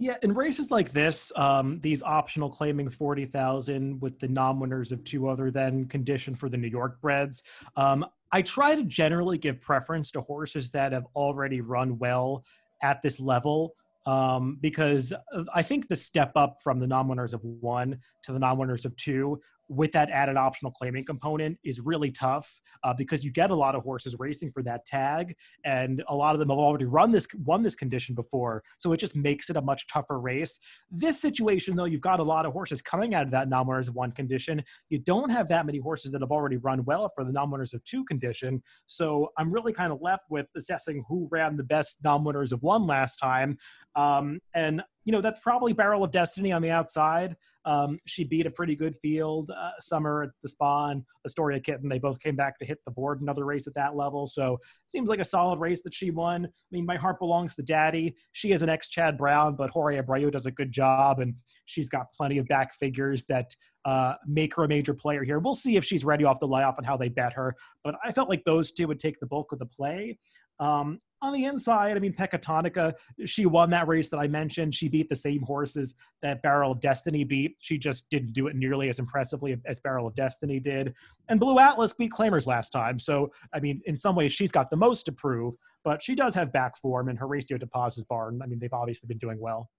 Yeah, 0.00 0.16
in 0.22 0.32
races 0.32 0.70
like 0.70 0.92
this, 0.92 1.32
um, 1.34 1.80
these 1.80 2.04
optional 2.04 2.48
claiming 2.48 2.88
40,000 2.88 4.00
with 4.00 4.20
the 4.20 4.28
non 4.28 4.60
winners 4.60 4.92
of 4.92 5.02
two 5.02 5.28
other 5.28 5.50
than 5.50 5.86
condition 5.86 6.36
for 6.36 6.48
the 6.48 6.56
New 6.56 6.68
York 6.68 7.00
breds. 7.00 7.42
Um, 7.74 8.06
I 8.30 8.42
try 8.42 8.76
to 8.76 8.84
generally 8.84 9.38
give 9.38 9.60
preference 9.60 10.12
to 10.12 10.20
horses 10.20 10.70
that 10.70 10.92
have 10.92 11.06
already 11.16 11.60
run 11.62 11.98
well 11.98 12.44
at 12.80 13.02
this 13.02 13.18
level 13.18 13.74
um, 14.08 14.56
because 14.62 15.12
I 15.52 15.62
think 15.62 15.86
the 15.86 15.96
step 15.96 16.32
up 16.34 16.62
from 16.62 16.78
the 16.78 16.86
non-winners 16.86 17.34
of 17.34 17.44
one 17.44 17.98
to 18.22 18.32
the 18.32 18.38
non-winners 18.38 18.86
of 18.86 18.96
two 18.96 19.38
with 19.68 19.92
that 19.92 20.10
added 20.10 20.36
optional 20.36 20.72
claiming 20.72 21.04
component 21.04 21.58
is 21.64 21.80
really 21.80 22.10
tough 22.10 22.60
uh, 22.84 22.94
because 22.94 23.24
you 23.24 23.30
get 23.30 23.50
a 23.50 23.54
lot 23.54 23.74
of 23.74 23.82
horses 23.82 24.16
racing 24.18 24.50
for 24.52 24.62
that 24.62 24.86
tag, 24.86 25.34
and 25.64 26.02
a 26.08 26.14
lot 26.14 26.34
of 26.34 26.38
them 26.38 26.48
have 26.48 26.58
already 26.58 26.84
run 26.84 27.12
this 27.12 27.26
won 27.44 27.62
this 27.62 27.74
condition 27.74 28.14
before, 28.14 28.62
so 28.78 28.92
it 28.92 28.98
just 28.98 29.16
makes 29.16 29.50
it 29.50 29.56
a 29.56 29.60
much 29.60 29.86
tougher 29.86 30.18
race. 30.20 30.58
This 30.90 31.20
situation, 31.20 31.76
though, 31.76 31.84
you've 31.84 32.00
got 32.00 32.20
a 32.20 32.22
lot 32.24 32.46
of 32.46 32.52
horses 32.52 32.82
coming 32.82 33.14
out 33.14 33.24
of 33.24 33.30
that 33.32 33.48
non-winners 33.48 33.88
of 33.88 33.94
one 33.94 34.12
condition. 34.12 34.62
You 34.88 34.98
don't 34.98 35.30
have 35.30 35.48
that 35.48 35.66
many 35.66 35.78
horses 35.78 36.10
that 36.12 36.20
have 36.20 36.30
already 36.30 36.56
run 36.56 36.84
well 36.84 37.10
for 37.14 37.24
the 37.24 37.32
non-winners 37.32 37.74
of 37.74 37.84
two 37.84 38.04
condition, 38.04 38.62
so 38.86 39.28
I'm 39.36 39.52
really 39.52 39.72
kind 39.72 39.92
of 39.92 40.00
left 40.00 40.24
with 40.30 40.46
assessing 40.56 41.04
who 41.08 41.28
ran 41.30 41.56
the 41.56 41.64
best 41.64 41.98
non-winners 42.02 42.52
of 42.52 42.62
one 42.62 42.86
last 42.86 43.16
time. 43.16 43.58
Um, 43.96 44.40
and 44.54 44.82
you 45.08 45.12
know 45.12 45.22
that's 45.22 45.38
probably 45.38 45.72
Barrel 45.72 46.04
of 46.04 46.10
Destiny 46.10 46.52
on 46.52 46.60
the 46.60 46.70
outside. 46.70 47.34
Um, 47.64 47.98
she 48.04 48.24
beat 48.24 48.44
a 48.44 48.50
pretty 48.50 48.76
good 48.76 48.94
field. 49.00 49.48
Uh, 49.48 49.70
Summer 49.80 50.24
at 50.24 50.30
the 50.42 50.50
Spawn, 50.50 51.02
Astoria 51.24 51.60
Kitten. 51.60 51.88
They 51.88 51.98
both 51.98 52.20
came 52.20 52.36
back 52.36 52.58
to 52.58 52.66
hit 52.66 52.76
the 52.84 52.90
board 52.90 53.22
another 53.22 53.46
race 53.46 53.66
at 53.66 53.72
that 53.72 53.96
level. 53.96 54.26
So 54.26 54.56
it 54.56 54.90
seems 54.90 55.08
like 55.08 55.18
a 55.18 55.24
solid 55.24 55.60
race 55.60 55.80
that 55.84 55.94
she 55.94 56.10
won. 56.10 56.44
I 56.44 56.50
mean, 56.70 56.84
my 56.84 56.96
heart 56.96 57.18
belongs 57.20 57.54
to 57.54 57.62
Daddy. 57.62 58.16
She 58.32 58.52
is 58.52 58.60
an 58.60 58.68
ex 58.68 58.90
Chad 58.90 59.16
Brown, 59.16 59.56
but 59.56 59.70
Jorge 59.70 59.98
Abreu 59.98 60.30
does 60.30 60.44
a 60.44 60.50
good 60.50 60.70
job, 60.70 61.20
and 61.20 61.34
she's 61.64 61.88
got 61.88 62.12
plenty 62.12 62.36
of 62.36 62.46
back 62.46 62.74
figures 62.74 63.24
that 63.30 63.50
uh, 63.86 64.12
make 64.26 64.54
her 64.56 64.64
a 64.64 64.68
major 64.68 64.92
player 64.92 65.24
here. 65.24 65.38
We'll 65.38 65.54
see 65.54 65.76
if 65.76 65.86
she's 65.86 66.04
ready 66.04 66.24
off 66.24 66.38
the 66.40 66.46
layoff 66.46 66.76
and 66.76 66.86
how 66.86 66.98
they 66.98 67.08
bet 67.08 67.32
her. 67.32 67.56
But 67.82 67.94
I 68.04 68.12
felt 68.12 68.28
like 68.28 68.44
those 68.44 68.72
two 68.72 68.86
would 68.88 69.00
take 69.00 69.18
the 69.20 69.26
bulk 69.26 69.52
of 69.52 69.58
the 69.58 69.64
play. 69.64 70.18
Um, 70.60 71.00
on 71.20 71.32
the 71.32 71.46
inside, 71.46 71.96
I 71.96 72.00
mean, 72.00 72.12
Pecatonica, 72.12 72.94
she 73.24 73.44
won 73.44 73.70
that 73.70 73.88
race 73.88 74.08
that 74.10 74.18
I 74.18 74.28
mentioned. 74.28 74.74
She 74.74 74.88
beat 74.88 75.08
the 75.08 75.16
same 75.16 75.42
horses 75.42 75.94
that 76.22 76.42
Barrel 76.42 76.72
of 76.72 76.80
Destiny 76.80 77.24
beat. 77.24 77.56
She 77.58 77.76
just 77.76 78.08
didn't 78.08 78.32
do 78.32 78.46
it 78.46 78.54
nearly 78.54 78.88
as 78.88 79.00
impressively 79.00 79.56
as 79.66 79.80
Barrel 79.80 80.06
of 80.06 80.14
Destiny 80.14 80.60
did. 80.60 80.94
And 81.28 81.40
Blue 81.40 81.58
Atlas 81.58 81.92
beat 81.92 82.12
Claimers 82.12 82.46
last 82.46 82.70
time. 82.70 83.00
So, 83.00 83.32
I 83.52 83.58
mean, 83.58 83.82
in 83.86 83.98
some 83.98 84.14
ways, 84.14 84.32
she's 84.32 84.52
got 84.52 84.70
the 84.70 84.76
most 84.76 85.04
to 85.06 85.12
prove, 85.12 85.54
but 85.82 86.00
she 86.00 86.14
does 86.14 86.34
have 86.36 86.52
back 86.52 86.76
form, 86.78 87.08
and 87.08 87.18
Horacio 87.18 87.60
DePaz's 87.60 88.04
barn, 88.04 88.40
I 88.42 88.46
mean, 88.46 88.60
they've 88.60 88.72
obviously 88.72 89.08
been 89.08 89.18
doing 89.18 89.40
well. 89.40 89.70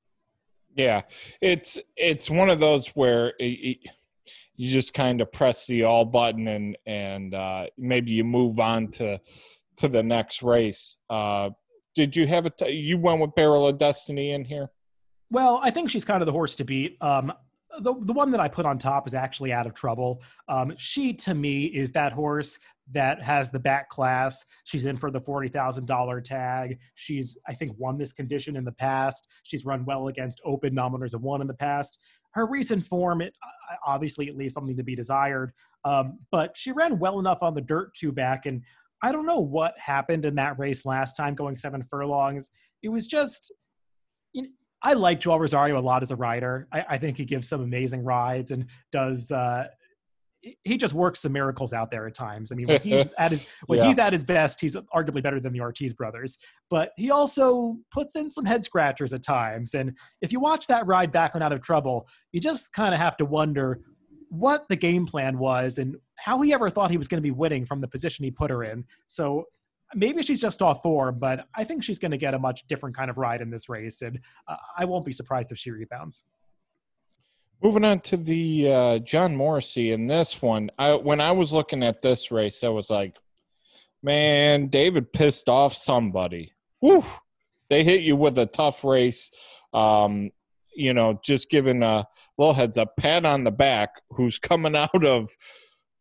Yeah, 0.76 1.02
it's 1.42 1.80
it's 1.98 2.30
one 2.30 2.50
of 2.50 2.60
those 2.60 2.90
where 2.90 3.30
it, 3.40 3.44
it, 3.44 3.78
you 4.56 4.70
just 4.72 4.94
kind 4.94 5.20
of 5.20 5.32
press 5.32 5.66
the 5.66 5.84
all 5.84 6.06
button 6.06 6.48
and 6.48 6.78
and 6.86 7.34
uh, 7.34 7.68
maybe 7.78 8.12
you 8.12 8.24
move 8.24 8.60
on 8.60 8.90
to 8.92 9.20
to 9.80 9.88
the 9.88 10.04
next 10.04 10.44
race. 10.44 10.98
Uh, 11.10 11.50
did 11.96 12.16
you 12.16 12.28
have 12.28 12.46
a? 12.46 12.50
T- 12.50 12.70
you 12.70 12.98
went 12.98 13.20
with 13.20 13.36
Barrel 13.36 13.68
of 13.68 13.78
Destiny 13.78 14.32
in 14.32 14.46
here? 14.46 14.70
Well, 15.32 15.60
I 15.64 15.72
think 15.72 15.90
she's 15.90 16.06
kind 16.06 16.22
of 16.22 16.26
the 16.26 16.32
horse 16.32 16.56
to 16.58 16.64
beat. 16.64 16.98
Um, 17.02 17.34
the 17.82 17.94
the 18.02 18.14
one 18.14 18.32
that 18.32 18.40
I 18.40 18.48
put 18.48 18.66
on 18.66 18.78
top 18.78 19.08
is 19.08 19.14
actually 19.14 19.54
out 19.54 19.66
of 19.66 19.74
trouble. 19.74 20.22
Um, 20.48 20.74
she 20.78 21.14
to 21.14 21.34
me 21.34 21.66
is 21.66 21.92
that 21.94 22.12
horse 22.12 22.58
that 22.92 23.22
has 23.22 23.52
the 23.52 23.60
back 23.60 23.90
class. 23.90 24.46
She's 24.64 24.86
in 24.86 24.98
for 24.98 25.12
the 25.12 25.22
forty 25.22 25.50
thousand 25.50 25.86
dollar 25.86 26.22
tag. 26.22 26.80
She's 26.96 27.38
I 27.48 27.54
think 27.54 27.74
won 27.78 27.98
this 27.98 28.14
condition 28.14 28.56
in 28.56 28.64
the 28.64 28.72
past. 28.72 29.28
She's 29.44 29.66
run 29.66 29.86
well 29.86 30.08
against 30.08 30.42
open 30.46 30.74
non-winners 30.74 31.14
of 31.14 31.22
one 31.22 31.42
in 31.42 31.48
the 31.48 31.54
past. 31.54 32.00
Her 32.32 32.46
recent 32.46 32.86
form, 32.86 33.22
it 33.22 33.36
obviously 33.86 34.28
it 34.28 34.38
leaves 34.38 34.54
something 34.54 34.78
to 34.78 34.84
be 34.84 34.96
desired. 34.96 35.52
Um, 35.86 36.20
but 36.32 36.58
she 36.58 36.72
ran 36.72 37.00
well 37.00 37.20
enough 37.20 37.42
on 37.42 37.54
the 37.54 37.62
dirt 37.62 37.94
two 37.96 38.12
back, 38.12 38.46
and 38.46 38.64
I 39.02 39.12
don't 39.12 39.26
know 39.26 39.40
what 39.40 39.78
happened 39.78 40.26
in 40.26 40.36
that 40.36 40.60
race 40.60 40.86
last 40.86 41.16
time, 41.16 41.36
going 41.36 41.56
seven 41.56 41.84
furlongs. 41.90 42.50
It 42.84 42.90
was 42.90 43.08
just, 43.08 43.54
you 44.34 44.44
know, 44.44 44.50
I 44.82 44.94
like 44.94 45.20
Joel 45.20 45.40
Rosario 45.40 45.78
a 45.78 45.82
lot 45.82 46.02
as 46.02 46.12
a 46.12 46.16
rider. 46.16 46.68
I, 46.72 46.86
I 46.90 46.98
think 46.98 47.18
he 47.18 47.26
gives 47.26 47.48
some 47.48 47.62
amazing 47.62 48.04
rides 48.04 48.52
and 48.52 48.66
does. 48.92 49.32
Uh, 49.32 49.68
he 50.64 50.78
just 50.78 50.94
works 50.94 51.22
some 51.22 51.34
miracles 51.34 51.74
out 51.74 51.92
there 51.92 52.08
at 52.08 52.14
times. 52.14 52.52
I 52.52 52.56
mean, 52.56 52.68
when 52.68 52.82
he's 52.82 53.08
at 53.18 53.32
his 53.32 53.50
when 53.66 53.80
yeah. 53.80 53.86
he's 53.88 54.00
at 54.00 54.14
his 54.14 54.24
best, 54.24 54.62
he's 54.62 54.76
arguably 54.96 55.22
better 55.22 55.40
than 55.40 55.52
the 55.52 55.60
Ortiz 55.60 55.94
brothers. 55.94 56.38
But 56.70 56.92
he 56.96 57.12
also 57.12 57.78
puts 57.92 58.16
in 58.16 58.30
some 58.30 58.46
head 58.46 58.64
scratchers 58.64 59.14
at 59.14 59.22
times. 59.22 59.74
And 59.74 59.98
if 60.22 60.32
you 60.32 60.40
watch 60.40 60.68
that 60.68 60.88
ride 60.88 61.12
back 61.12 61.36
on 61.36 61.42
Out 61.42 61.52
of 61.52 61.62
Trouble, 61.62 62.08
you 62.32 62.40
just 62.40 62.72
kind 62.72 62.94
of 62.94 63.02
have 63.02 63.18
to 63.18 63.26
wonder 63.26 63.82
what 64.30 64.68
the 64.70 64.76
game 64.76 65.06
plan 65.06 65.38
was 65.38 65.78
and 65.78 65.98
how 66.16 66.42
he 66.42 66.54
ever 66.54 66.70
thought 66.70 66.92
he 66.92 66.98
was 66.98 67.08
going 67.08 67.18
to 67.18 67.22
be 67.22 67.32
winning 67.32 67.66
from 67.66 67.82
the 67.82 67.88
position 67.88 68.24
he 68.24 68.32
put 68.32 68.50
her 68.50 68.64
in. 68.64 68.86
So 69.08 69.46
maybe 69.96 70.22
she's 70.22 70.42
just 70.42 70.62
off 70.62 70.82
form, 70.82 71.18
but 71.20 71.48
I 71.56 71.64
think 71.64 71.84
she's 71.84 72.00
going 72.00 72.12
to 72.12 72.18
get 72.18 72.34
a 72.34 72.40
much 72.40 72.68
different 72.68 72.96
kind 72.96 73.10
of 73.10 73.18
ride 73.18 73.42
in 73.42 73.50
this 73.50 73.70
race, 73.70 74.02
and 74.02 74.20
uh, 74.48 74.56
I 74.78 74.86
won't 74.86 75.06
be 75.06 75.12
surprised 75.12 75.52
if 75.52 75.58
she 75.58 75.72
rebounds. 75.72 76.24
Moving 77.62 77.84
on 77.84 78.00
to 78.02 78.18
the 78.18 78.72
uh, 78.72 79.00
John 79.00 79.36
Morrissey 79.36 79.92
in 79.92 80.08
this 80.08 80.42
one, 80.42 80.70
I, 80.78 80.94
when 80.94 81.20
I 81.20 81.32
was 81.32 81.52
looking 81.52 81.84
at 81.84 82.02
this 82.02 82.32
race, 82.32 82.64
I 82.64 82.70
was 82.70 82.90
like, 82.90 83.18
"Man, 84.02 84.68
David 84.68 85.12
pissed 85.12 85.50
off 85.50 85.76
somebody." 85.76 86.54
Woo! 86.82 87.04
They 87.70 87.84
hit 87.84 88.02
you 88.02 88.16
with 88.16 88.38
a 88.38 88.46
tough 88.46 88.84
race. 88.86 89.30
Um, 89.74 90.32
you 90.80 90.94
know, 90.94 91.20
just 91.24 91.50
giving 91.50 91.84
a 91.84 92.08
little 92.38 92.54
heads 92.54 92.78
up, 92.78 92.96
pat 92.98 93.26
on 93.26 93.44
the 93.44 93.52
back, 93.52 93.90
who's 94.12 94.40
coming 94.40 94.76
out 94.78 95.06
of, 95.06 95.30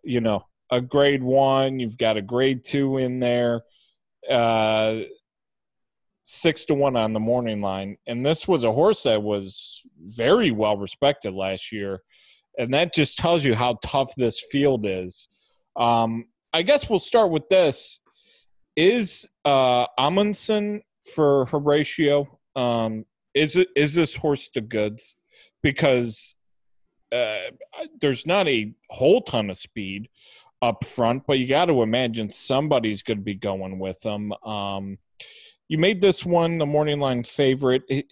you 0.04 0.20
know, 0.20 0.44
a 0.70 0.80
grade 0.80 1.22
one. 1.22 1.80
You've 1.80 1.98
got 1.98 2.16
a 2.16 2.22
grade 2.22 2.64
two 2.64 2.98
in 2.98 3.18
there, 3.18 3.62
uh, 4.30 5.00
six 6.22 6.64
to 6.66 6.74
one 6.74 6.96
on 6.96 7.12
the 7.12 7.20
morning 7.20 7.60
line. 7.60 7.96
And 8.06 8.24
this 8.24 8.46
was 8.46 8.64
a 8.64 8.72
horse 8.72 9.02
that 9.02 9.22
was 9.22 9.80
very 9.98 10.50
well 10.50 10.76
respected 10.76 11.34
last 11.34 11.72
year. 11.72 12.00
And 12.58 12.72
that 12.74 12.94
just 12.94 13.18
tells 13.18 13.44
you 13.44 13.54
how 13.54 13.78
tough 13.82 14.14
this 14.16 14.40
field 14.40 14.84
is. 14.86 15.28
Um, 15.76 16.26
I 16.52 16.62
guess 16.62 16.88
we'll 16.88 16.98
start 16.98 17.30
with 17.30 17.48
this. 17.48 18.00
Is 18.76 19.26
uh, 19.44 19.86
Amundsen 19.98 20.82
for 21.14 21.46
Horacio? 21.46 22.28
um, 22.58 23.04
is 23.38 23.56
it 23.56 23.68
is 23.76 23.94
this 23.94 24.16
horse 24.16 24.50
the 24.52 24.60
goods? 24.60 25.16
Because 25.62 26.34
uh, 27.12 27.50
there's 28.00 28.26
not 28.26 28.48
a 28.48 28.74
whole 28.90 29.22
ton 29.22 29.50
of 29.50 29.58
speed 29.58 30.08
up 30.60 30.84
front, 30.84 31.24
but 31.26 31.38
you 31.38 31.46
got 31.46 31.66
to 31.66 31.82
imagine 31.82 32.30
somebody's 32.30 33.02
going 33.02 33.18
to 33.18 33.24
be 33.24 33.34
going 33.34 33.78
with 33.78 34.00
them. 34.00 34.32
Um, 34.44 34.98
you 35.68 35.78
made 35.78 36.00
this 36.00 36.24
one 36.24 36.58
the 36.58 36.66
morning 36.66 37.00
line 37.00 37.22
favorite. 37.22 37.82
It, 37.88 38.06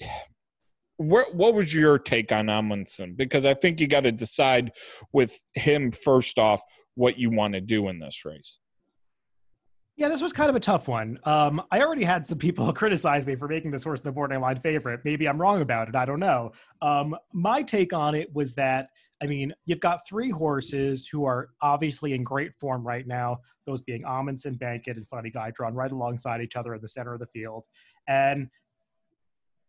where, 0.96 1.26
what 1.32 1.54
was 1.54 1.74
your 1.74 1.98
take 1.98 2.32
on 2.32 2.48
Amundsen? 2.48 3.14
Because 3.14 3.44
I 3.44 3.54
think 3.54 3.80
you 3.80 3.86
got 3.86 4.00
to 4.02 4.12
decide 4.12 4.72
with 5.12 5.38
him 5.54 5.90
first 5.90 6.38
off 6.38 6.62
what 6.94 7.18
you 7.18 7.30
want 7.30 7.54
to 7.54 7.60
do 7.60 7.88
in 7.88 7.98
this 7.98 8.24
race. 8.24 8.58
Yeah, 9.98 10.10
this 10.10 10.20
was 10.20 10.34
kind 10.34 10.50
of 10.50 10.56
a 10.56 10.60
tough 10.60 10.88
one. 10.88 11.18
Um, 11.24 11.62
I 11.70 11.80
already 11.80 12.04
had 12.04 12.26
some 12.26 12.36
people 12.38 12.70
criticize 12.74 13.26
me 13.26 13.34
for 13.34 13.48
making 13.48 13.70
this 13.70 13.82
horse 13.82 14.02
the 14.02 14.12
borderline 14.12 14.60
favorite. 14.60 15.00
Maybe 15.04 15.26
I'm 15.26 15.40
wrong 15.40 15.62
about 15.62 15.88
it. 15.88 15.96
I 15.96 16.04
don't 16.04 16.20
know. 16.20 16.52
Um, 16.82 17.16
my 17.32 17.62
take 17.62 17.94
on 17.94 18.14
it 18.14 18.28
was 18.34 18.54
that, 18.56 18.90
I 19.22 19.26
mean, 19.26 19.54
you've 19.64 19.80
got 19.80 20.06
three 20.06 20.30
horses 20.30 21.08
who 21.08 21.24
are 21.24 21.48
obviously 21.62 22.12
in 22.12 22.24
great 22.24 22.52
form 22.60 22.86
right 22.86 23.06
now, 23.06 23.38
those 23.66 23.80
being 23.80 24.04
Amundsen, 24.04 24.56
Bankit, 24.56 24.98
and 24.98 25.08
Funny 25.08 25.30
Guy 25.30 25.50
drawn 25.52 25.74
right 25.74 25.90
alongside 25.90 26.42
each 26.42 26.56
other 26.56 26.74
in 26.74 26.82
the 26.82 26.88
center 26.88 27.14
of 27.14 27.20
the 27.20 27.26
field. 27.26 27.64
And 28.06 28.48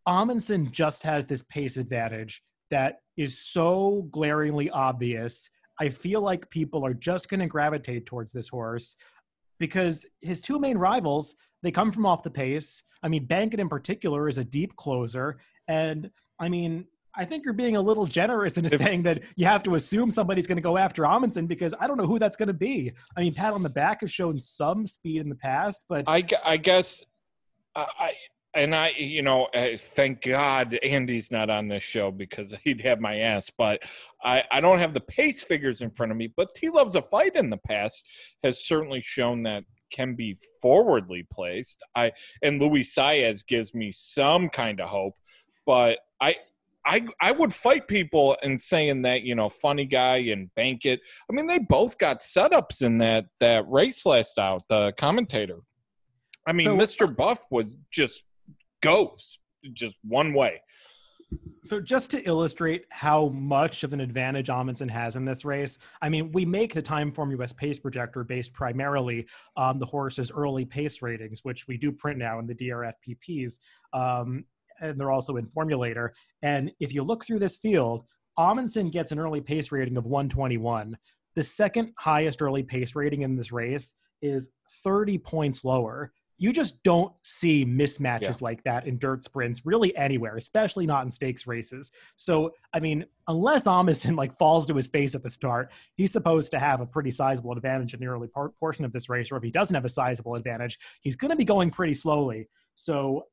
Amundsen 0.06 0.72
just 0.74 1.04
has 1.04 1.26
this 1.26 1.44
pace 1.44 1.78
advantage 1.78 2.44
that 2.70 3.00
is 3.16 3.40
so 3.40 4.08
glaringly 4.12 4.70
obvious. 4.72 5.50
I 5.80 5.88
feel 5.88 6.20
like 6.20 6.50
people 6.50 6.86
are 6.86 6.94
just 6.94 7.30
going 7.30 7.40
to 7.40 7.48
gravitate 7.48 8.06
towards 8.06 8.34
this 8.34 8.50
horse 8.50 8.98
because 9.60 10.06
his 10.22 10.42
two 10.42 10.60
main 10.60 10.78
rivals 10.78 11.36
they 11.64 11.72
come 11.72 11.92
from 11.92 12.06
off 12.06 12.24
the 12.24 12.30
pace. 12.30 12.84
I 13.02 13.08
mean, 13.08 13.28
Bankit 13.28 13.60
in 13.60 13.70
particular 13.70 14.30
is 14.30 14.38
a 14.38 14.44
deep 14.44 14.76
closer, 14.76 15.38
and 15.68 16.10
I 16.40 16.50
mean, 16.50 16.86
I 17.16 17.26
think 17.26 17.46
you're 17.46 17.54
being 17.54 17.76
a 17.76 17.82
little 17.82 18.06
generous 18.06 18.58
in 18.58 18.70
saying 18.70 19.04
that 19.04 19.24
you 19.36 19.46
have 19.46 19.64
to 19.64 19.76
assume 19.76 20.12
somebody's 20.12 20.46
going 20.46 20.58
to 20.58 20.62
go 20.62 20.78
after 20.78 21.06
Amundsen 21.06 21.48
because 21.48 21.74
I 21.80 21.88
don't 21.88 21.98
know 21.98 22.06
who 22.06 22.20
that's 22.20 22.38
going 22.38 22.48
to 22.48 22.54
be. 22.54 22.92
I 23.16 23.22
mean, 23.22 23.34
Pat 23.34 23.54
on 23.54 23.64
the 23.64 23.70
back 23.70 24.02
has 24.02 24.12
shown 24.12 24.38
some 24.38 24.86
speed 24.86 25.22
in 25.22 25.30
the 25.30 25.36
past, 25.36 25.84
but 25.90 26.04
I, 26.08 26.24
I 26.46 26.58
guess 26.58 27.04
I 27.76 28.12
and 28.58 28.76
I, 28.76 28.90
you 28.98 29.22
know, 29.22 29.46
uh, 29.54 29.78
thank 29.78 30.24
God 30.24 30.78
Andy's 30.84 31.32
not 31.32 31.50
on 31.50 31.68
this 31.68 31.84
show 31.84 32.10
because 32.12 32.54
he'd 32.64 32.82
have 32.82 33.00
my 33.00 33.20
ass. 33.20 33.52
But 33.56 33.84
I, 34.24 34.44
I 34.52 34.60
don't 34.60 34.80
have 34.80 34.94
the 34.94 35.00
pace 35.00 35.44
figures 35.44 35.82
in 35.82 35.92
front 35.92 36.12
of 36.12 36.18
me. 36.18 36.34
But 36.36 36.50
He 36.60 36.70
Loves 36.70 36.96
a 36.96 37.02
Fight 37.04 37.36
in 37.36 37.50
the 37.50 37.58
past 37.58 38.06
has 38.44 38.66
certainly 38.66 39.02
shown 39.02 39.44
that 39.44 39.64
can 39.92 40.16
be 40.16 40.36
forwardly 40.62 41.26
placed. 41.32 41.82
I 41.96 42.12
and 42.42 42.60
Luis 42.60 42.94
Saez 42.94 43.46
gives 43.46 43.74
me 43.74 43.92
some 43.92 44.50
kind 44.50 44.82
of 44.82 44.90
hope. 44.90 45.14
But 45.66 46.00
I, 46.20 46.36
I, 46.86 47.06
I 47.22 47.34
would 47.34 47.54
fight 47.54 47.88
people 47.88 48.38
in 48.42 48.60
saying 48.60 49.04
that 49.04 49.22
you 49.22 49.36
know 49.36 49.50
funny 49.50 49.86
guy 49.86 50.18
and 50.18 50.50
Bankit. 50.58 51.00
I 51.30 51.34
mean, 51.34 51.48
they 51.48 51.60
both 51.60 51.98
got 51.98 52.20
setups 52.20 52.82
in 52.82 52.98
that 52.98 53.26
that 53.40 53.70
race 53.70 54.06
last 54.06 54.40
out. 54.40 54.64
The 54.68 54.94
commentator. 54.98 55.60
I 56.48 56.54
mean, 56.54 56.66
so, 56.66 56.78
Mr. 56.78 57.14
Buff 57.14 57.44
was 57.52 57.66
just 57.92 58.24
goes 58.88 59.40
just 59.74 59.96
one 60.04 60.34
way. 60.34 60.62
So 61.64 61.82
just 61.82 62.10
to 62.12 62.22
illustrate 62.26 62.86
how 62.90 63.28
much 63.28 63.84
of 63.84 63.92
an 63.92 64.00
advantage 64.00 64.50
Amundsen 64.50 64.88
has 64.88 65.18
in 65.18 65.26
this 65.26 65.44
race, 65.44 65.78
I 66.02 66.08
mean, 66.08 66.32
we 66.32 66.46
make 66.46 66.74
the 66.74 66.82
Timeform 66.82 67.38
US 67.42 67.52
pace 67.52 67.80
projector 67.80 68.24
based 68.24 68.54
primarily 68.54 69.28
on 69.58 69.78
the 69.78 69.86
horse's 69.86 70.32
early 70.32 70.64
pace 70.64 71.02
ratings, 71.02 71.44
which 71.44 71.68
we 71.68 71.78
do 71.78 71.92
print 71.92 72.18
now 72.18 72.40
in 72.40 72.48
the 72.48 72.56
DRFPPs, 72.56 73.60
um, 73.92 74.46
and 74.80 74.98
they're 74.98 75.12
also 75.12 75.36
in 75.36 75.46
Formulator. 75.46 76.12
And 76.42 76.72
if 76.80 76.94
you 76.94 77.04
look 77.04 77.26
through 77.26 77.40
this 77.40 77.58
field, 77.58 78.06
Amundsen 78.38 78.90
gets 78.90 79.12
an 79.12 79.20
early 79.20 79.42
pace 79.42 79.70
rating 79.70 79.98
of 79.98 80.06
121. 80.06 80.98
The 81.36 81.44
second 81.44 81.92
highest 81.98 82.42
early 82.42 82.64
pace 82.64 82.96
rating 82.96 83.24
in 83.24 83.36
this 83.36 83.52
race 83.52 83.94
is 84.22 84.52
30 84.84 85.18
points 85.18 85.66
lower 85.66 86.14
you 86.38 86.54
just 86.54 86.82
don't 86.84 87.12
see 87.24 87.66
mismatches 87.66 88.22
yeah. 88.22 88.38
like 88.42 88.64
that 88.64 88.86
in 88.86 88.98
dirt 88.98 89.24
sprints 89.24 89.66
really 89.66 89.96
anywhere, 89.96 90.38
especially 90.38 90.86
not 90.86 91.04
in 91.04 91.12
stakes 91.12 91.48
races. 91.48 91.92
So, 92.16 92.52
I 92.74 92.80
mean, 92.80 93.06
unless 93.28 93.66
Amundsen 93.66 94.16
like 94.16 94.32
falls 94.34 94.68
to 94.68 94.76
his 94.76 94.88
face 94.88 95.16
at 95.16 95.24
the 95.24 95.30
start, 95.30 95.72
he's 95.96 96.12
supposed 96.12 96.52
to 96.52 96.60
have 96.60 96.80
a 96.82 96.86
pretty 96.86 97.12
sizable 97.12 97.54
advantage 97.54 97.94
in 97.94 98.00
the 98.00 98.06
early 98.08 98.28
part, 98.28 98.58
portion 98.60 98.86
of 98.86 98.94
this 98.94 99.10
race. 99.10 99.32
Or 99.32 99.38
if 99.38 99.44
he 99.44 99.52
doesn't 99.52 99.74
have 99.74 99.86
a 99.86 99.90
sizable 99.90 100.36
advantage, 100.36 100.78
he's 101.02 101.16
going 101.16 101.32
to 101.32 101.38
be 101.38 101.46
going 101.46 101.72
pretty 101.72 101.94
slowly. 101.94 102.48
So, 102.76 103.26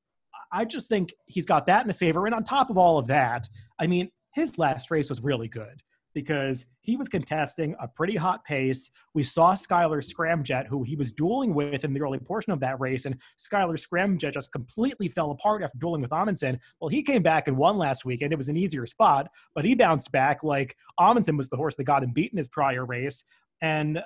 I 0.53 0.65
just 0.65 0.89
think 0.89 1.13
he's 1.27 1.47
got 1.47 1.67
that 1.67 1.83
in 1.83 1.89
his 1.89 1.99
favor. 1.99 2.27
And 2.27 2.35
on 2.35 2.45
top 2.45 2.71
of 2.71 2.79
all 2.79 2.97
of 2.97 3.09
that, 3.09 3.49
I 3.81 3.89
mean, 3.89 4.11
his 4.35 4.57
last 4.57 4.91
race 4.91 5.09
was 5.09 5.21
really 5.23 5.49
good 5.49 5.83
because 6.15 6.67
he 6.81 6.97
was 6.97 7.09
contesting 7.09 7.75
a 7.81 7.89
pretty 7.89 8.17
hot 8.17 8.45
pace. 8.45 8.91
We 9.15 9.23
saw 9.23 9.55
Skylar 9.55 10.03
Scramjet, 10.03 10.67
who 10.67 10.83
he 10.83 10.97
was 10.97 11.13
dueling 11.13 11.55
with 11.55 11.85
in 11.85 11.93
the 11.93 12.01
early 12.01 12.19
portion 12.19 12.53
of 12.53 12.61
that 12.61 12.81
race, 12.81 13.05
and 13.05 13.19
Skylar 13.39 13.77
Scramjet 13.77 14.33
just 14.33 14.53
completely 14.53 15.09
fell 15.09 15.31
apart 15.33 15.63
after 15.63 15.77
dueling 15.79 16.03
with 16.03 16.13
Amundsen. 16.13 16.61
Well, 16.81 16.89
he 16.89 17.03
came 17.03 17.23
back 17.23 17.49
and 17.49 17.57
won 17.57 17.77
last 17.77 18.05
weekend. 18.05 18.33
It 18.33 18.37
was 18.37 18.49
an 18.49 18.57
easier 18.57 18.87
spot, 18.87 19.29
but 19.55 19.65
he 19.65 19.75
bounced 19.75 20.13
back 20.13 20.43
like 20.43 20.77
Amundsen 20.99 21.37
was 21.37 21.49
the 21.49 21.57
horse 21.57 21.75
that 21.77 21.85
got 21.85 22.05
him 22.05 22.13
beat 22.13 22.33
in 22.33 22.39
his 22.39 22.49
prior 22.49 22.85
race. 22.85 23.25
And 23.61 24.01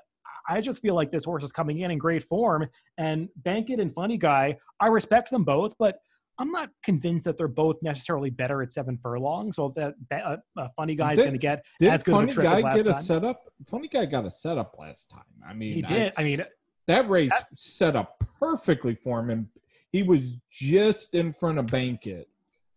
I 0.48 0.62
just 0.62 0.80
feel 0.80 0.94
like 0.94 1.10
this 1.10 1.24
horse 1.24 1.44
is 1.44 1.52
coming 1.52 1.80
in 1.80 1.90
in 1.90 1.98
great 1.98 2.22
form. 2.22 2.68
And 2.96 3.28
Bankit 3.42 3.80
and 3.80 3.92
Funny 3.92 4.16
Guy, 4.16 4.58
I 4.80 4.86
respect 4.86 5.30
them 5.30 5.44
both, 5.44 5.74
but 5.78 5.98
I'm 6.38 6.50
not 6.52 6.70
convinced 6.82 7.24
that 7.24 7.36
they're 7.36 7.48
both 7.48 7.76
necessarily 7.82 8.30
better 8.30 8.62
at 8.62 8.70
seven 8.70 8.98
furlongs. 9.02 9.56
So 9.56 9.72
that 9.76 9.94
uh, 10.12 10.36
uh, 10.56 10.68
funny 10.76 10.94
guy 10.94 11.12
is 11.12 11.20
going 11.20 11.32
to 11.32 11.38
get 11.38 11.64
did 11.80 11.92
as 11.92 12.02
good 12.02 12.12
funny 12.12 12.30
of 12.30 12.38
a 12.38 12.42
guy 12.42 12.54
as 12.54 12.62
last 12.62 12.76
get 12.76 12.86
a 12.86 12.92
time. 12.92 13.02
setup? 13.02 13.44
Funny 13.66 13.88
guy 13.88 14.06
got 14.06 14.24
a 14.24 14.30
setup 14.30 14.76
last 14.78 15.10
time. 15.10 15.22
I 15.46 15.52
mean, 15.52 15.74
he 15.74 15.82
did. 15.82 16.12
I, 16.16 16.20
I 16.20 16.24
mean, 16.24 16.44
that 16.86 17.08
race 17.08 17.30
that, 17.30 17.46
set 17.54 17.96
up 17.96 18.22
perfectly 18.38 18.94
for 18.94 19.20
him, 19.20 19.30
and 19.30 19.46
he 19.90 20.02
was 20.02 20.38
just 20.50 21.14
in 21.14 21.32
front 21.32 21.58
of 21.58 21.66
Bankit. 21.66 22.26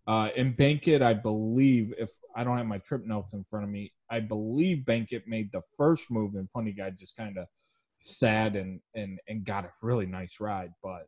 Uh, 0.08 0.30
and 0.36 0.58
Bankit, 0.58 1.04
I 1.04 1.14
believe, 1.14 1.94
if 1.98 2.10
I 2.36 2.44
don't 2.44 2.58
have 2.58 2.66
my 2.66 2.80
trip 2.80 3.06
notes 3.06 3.34
in 3.34 3.44
front 3.44 3.64
of 3.64 3.70
me, 3.70 3.94
I 4.10 4.20
believe 4.20 4.80
Bankit 4.80 5.28
made 5.28 5.52
the 5.52 5.62
first 5.78 6.10
move, 6.10 6.34
and 6.34 6.50
Funny 6.52 6.72
Guy 6.72 6.90
just 6.90 7.16
kind 7.16 7.38
of 7.38 7.46
sat 7.98 8.56
and 8.56 8.80
and 8.96 9.20
and 9.28 9.46
got 9.46 9.66
a 9.66 9.70
really 9.84 10.08
nice 10.08 10.40
ride. 10.40 10.72
But 10.82 11.08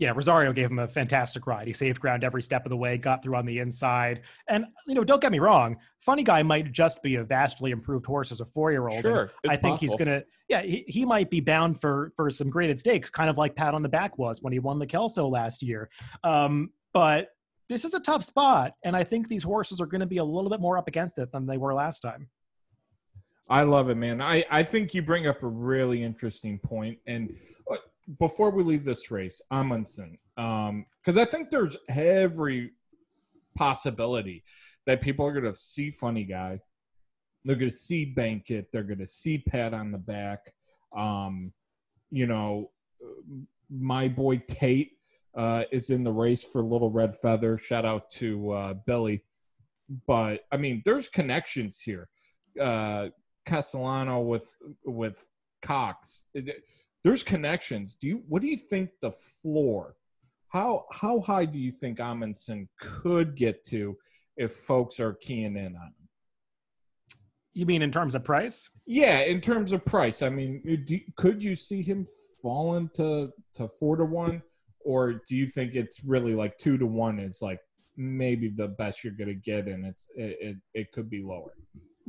yeah, 0.00 0.12
Rosario 0.14 0.50
gave 0.54 0.70
him 0.70 0.78
a 0.78 0.88
fantastic 0.88 1.46
ride. 1.46 1.66
He 1.66 1.74
saved 1.74 2.00
ground 2.00 2.24
every 2.24 2.42
step 2.42 2.64
of 2.64 2.70
the 2.70 2.76
way, 2.76 2.96
got 2.96 3.22
through 3.22 3.36
on 3.36 3.44
the 3.44 3.58
inside. 3.58 4.22
And, 4.48 4.64
you 4.88 4.94
know, 4.94 5.04
don't 5.04 5.20
get 5.20 5.30
me 5.30 5.38
wrong, 5.38 5.76
Funny 5.98 6.22
Guy 6.22 6.42
might 6.42 6.72
just 6.72 7.02
be 7.02 7.16
a 7.16 7.24
vastly 7.24 7.70
improved 7.70 8.06
horse 8.06 8.32
as 8.32 8.40
a 8.40 8.46
four 8.46 8.70
year 8.70 8.88
old. 8.88 9.02
Sure. 9.02 9.30
I 9.46 9.56
think 9.56 9.74
possible. 9.74 9.76
he's 9.76 9.94
going 9.94 10.08
to, 10.08 10.24
yeah, 10.48 10.62
he, 10.62 10.84
he 10.88 11.04
might 11.04 11.28
be 11.28 11.40
bound 11.40 11.78
for 11.78 12.10
for 12.16 12.30
some 12.30 12.48
graded 12.48 12.80
stakes, 12.80 13.10
kind 13.10 13.28
of 13.28 13.36
like 13.36 13.54
Pat 13.54 13.74
on 13.74 13.82
the 13.82 13.90
back 13.90 14.16
was 14.16 14.40
when 14.40 14.54
he 14.54 14.58
won 14.58 14.78
the 14.78 14.86
Kelso 14.86 15.28
last 15.28 15.62
year. 15.62 15.90
Um, 16.24 16.70
but 16.94 17.28
this 17.68 17.84
is 17.84 17.92
a 17.92 18.00
tough 18.00 18.24
spot. 18.24 18.72
And 18.82 18.96
I 18.96 19.04
think 19.04 19.28
these 19.28 19.42
horses 19.42 19.82
are 19.82 19.86
going 19.86 20.00
to 20.00 20.06
be 20.06 20.16
a 20.16 20.24
little 20.24 20.50
bit 20.50 20.60
more 20.60 20.78
up 20.78 20.88
against 20.88 21.18
it 21.18 21.30
than 21.30 21.46
they 21.46 21.58
were 21.58 21.74
last 21.74 22.00
time. 22.00 22.30
I 23.50 23.64
love 23.64 23.90
it, 23.90 23.96
man. 23.96 24.22
I, 24.22 24.44
I 24.50 24.62
think 24.62 24.94
you 24.94 25.02
bring 25.02 25.26
up 25.26 25.42
a 25.42 25.46
really 25.46 26.02
interesting 26.02 26.58
point. 26.58 26.98
And 27.06 27.36
uh, 27.70 27.76
before 28.18 28.50
we 28.50 28.62
leave 28.62 28.84
this 28.84 29.10
race, 29.10 29.40
Amundsen, 29.50 30.18
um, 30.36 30.86
because 31.00 31.18
I 31.18 31.24
think 31.24 31.50
there's 31.50 31.76
every 31.88 32.72
possibility 33.56 34.42
that 34.86 35.00
people 35.00 35.26
are 35.26 35.32
going 35.32 35.44
to 35.44 35.54
see 35.54 35.90
Funny 35.90 36.24
Guy, 36.24 36.60
they're 37.44 37.56
going 37.56 37.70
to 37.70 37.76
see 37.76 38.12
Bankit, 38.16 38.66
they're 38.72 38.82
going 38.82 38.98
to 38.98 39.06
see 39.06 39.38
Pat 39.38 39.74
on 39.74 39.92
the 39.92 39.98
back. 39.98 40.52
Um, 40.96 41.52
you 42.10 42.26
know, 42.26 42.70
my 43.70 44.08
boy 44.08 44.42
Tate 44.48 44.92
uh, 45.34 45.64
is 45.70 45.90
in 45.90 46.04
the 46.04 46.12
race 46.12 46.42
for 46.42 46.62
Little 46.62 46.90
Red 46.90 47.14
Feather. 47.14 47.56
Shout 47.56 47.84
out 47.84 48.10
to 48.12 48.50
uh, 48.50 48.74
Billy. 48.74 49.22
But 50.06 50.44
I 50.50 50.56
mean, 50.56 50.82
there's 50.84 51.08
connections 51.08 51.80
here. 51.80 52.08
Uh, 52.60 53.08
Castellano 53.46 54.20
with 54.20 54.56
with 54.84 55.26
Cox. 55.62 56.24
It, 56.34 56.64
there's 57.04 57.22
connections. 57.22 57.96
Do 58.00 58.06
you 58.08 58.22
what 58.28 58.42
do 58.42 58.48
you 58.48 58.56
think 58.56 58.90
the 59.00 59.10
floor? 59.10 59.96
How 60.48 60.86
how 60.92 61.20
high 61.20 61.44
do 61.44 61.58
you 61.58 61.72
think 61.72 62.00
Amundsen 62.00 62.68
could 62.78 63.36
get 63.36 63.62
to 63.64 63.96
if 64.36 64.52
folks 64.52 65.00
are 65.00 65.14
keying 65.14 65.56
in 65.56 65.76
on 65.76 65.86
him? 65.86 66.08
You 67.52 67.66
mean 67.66 67.82
in 67.82 67.90
terms 67.90 68.14
of 68.14 68.24
price? 68.24 68.70
Yeah, 68.86 69.20
in 69.20 69.40
terms 69.40 69.72
of 69.72 69.84
price. 69.84 70.22
I 70.22 70.28
mean, 70.28 70.82
do, 70.84 70.98
could 71.16 71.42
you 71.42 71.56
see 71.56 71.82
him 71.82 72.06
falling 72.42 72.90
to 72.94 73.32
to 73.54 73.68
four 73.68 73.96
to 73.96 74.04
one, 74.04 74.42
or 74.84 75.20
do 75.28 75.36
you 75.36 75.46
think 75.46 75.74
it's 75.74 76.04
really 76.04 76.34
like 76.34 76.58
two 76.58 76.78
to 76.78 76.86
one 76.86 77.18
is 77.18 77.40
like 77.42 77.60
maybe 77.96 78.48
the 78.48 78.68
best 78.68 79.02
you're 79.04 79.12
going 79.12 79.28
to 79.28 79.34
get, 79.34 79.66
and 79.66 79.84
it's 79.84 80.08
it, 80.14 80.36
it, 80.40 80.56
it 80.74 80.92
could 80.92 81.10
be 81.10 81.22
lower? 81.22 81.52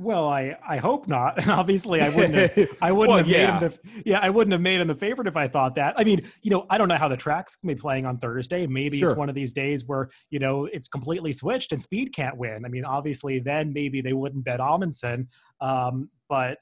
Well, 0.02 0.28
I 0.28 0.58
I 0.68 0.78
hope 0.78 1.08
not. 1.08 1.40
And 1.40 1.52
obviously, 1.60 2.02
I 2.02 2.10
wouldn't 2.10 2.34
have, 2.34 2.70
I 2.82 2.92
wouldn't 2.92 3.10
well, 3.10 3.18
have 3.20 3.28
yeah. 3.28 3.60
made 3.60 3.64
him 3.64 3.80
the 3.94 4.02
yeah 4.10 4.20
I 4.20 4.30
wouldn't 4.30 4.52
have 4.52 4.62
made 4.62 4.82
him 4.82 4.88
the 4.88 4.96
favorite 4.96 5.28
if 5.28 5.38
I 5.38 5.48
thought 5.48 5.76
that. 5.76 5.94
I 5.96 6.04
mean, 6.04 6.28
you 6.42 6.50
know, 6.50 6.66
I 6.72 6.80
don't 6.80 6.88
know 6.88 6.98
how 6.98 7.08
the 7.08 7.18
track's 7.18 7.56
gonna 7.56 7.76
be 7.76 7.80
playing 7.80 8.08
on 8.08 8.18
Thursday. 8.18 8.66
Maybe 8.66 8.98
sure. 8.98 9.10
it's 9.10 9.18
one 9.18 9.30
of 9.30 9.36
these 9.36 9.54
days 9.54 9.86
where 9.86 10.10
you 10.32 10.40
know 10.40 10.66
it's 10.66 10.88
completely 10.88 11.32
switched 11.32 11.72
and 11.72 11.82
Speed 11.82 12.14
can't 12.16 12.36
win. 12.36 12.66
I 12.66 12.68
mean, 12.68 12.84
obviously, 12.84 13.40
then 13.40 13.74
maybe 13.74 14.02
they 14.02 14.14
wouldn't 14.14 14.44
bet 14.44 14.60
Amundsen. 14.60 15.28
Um, 15.60 16.10
but 16.28 16.58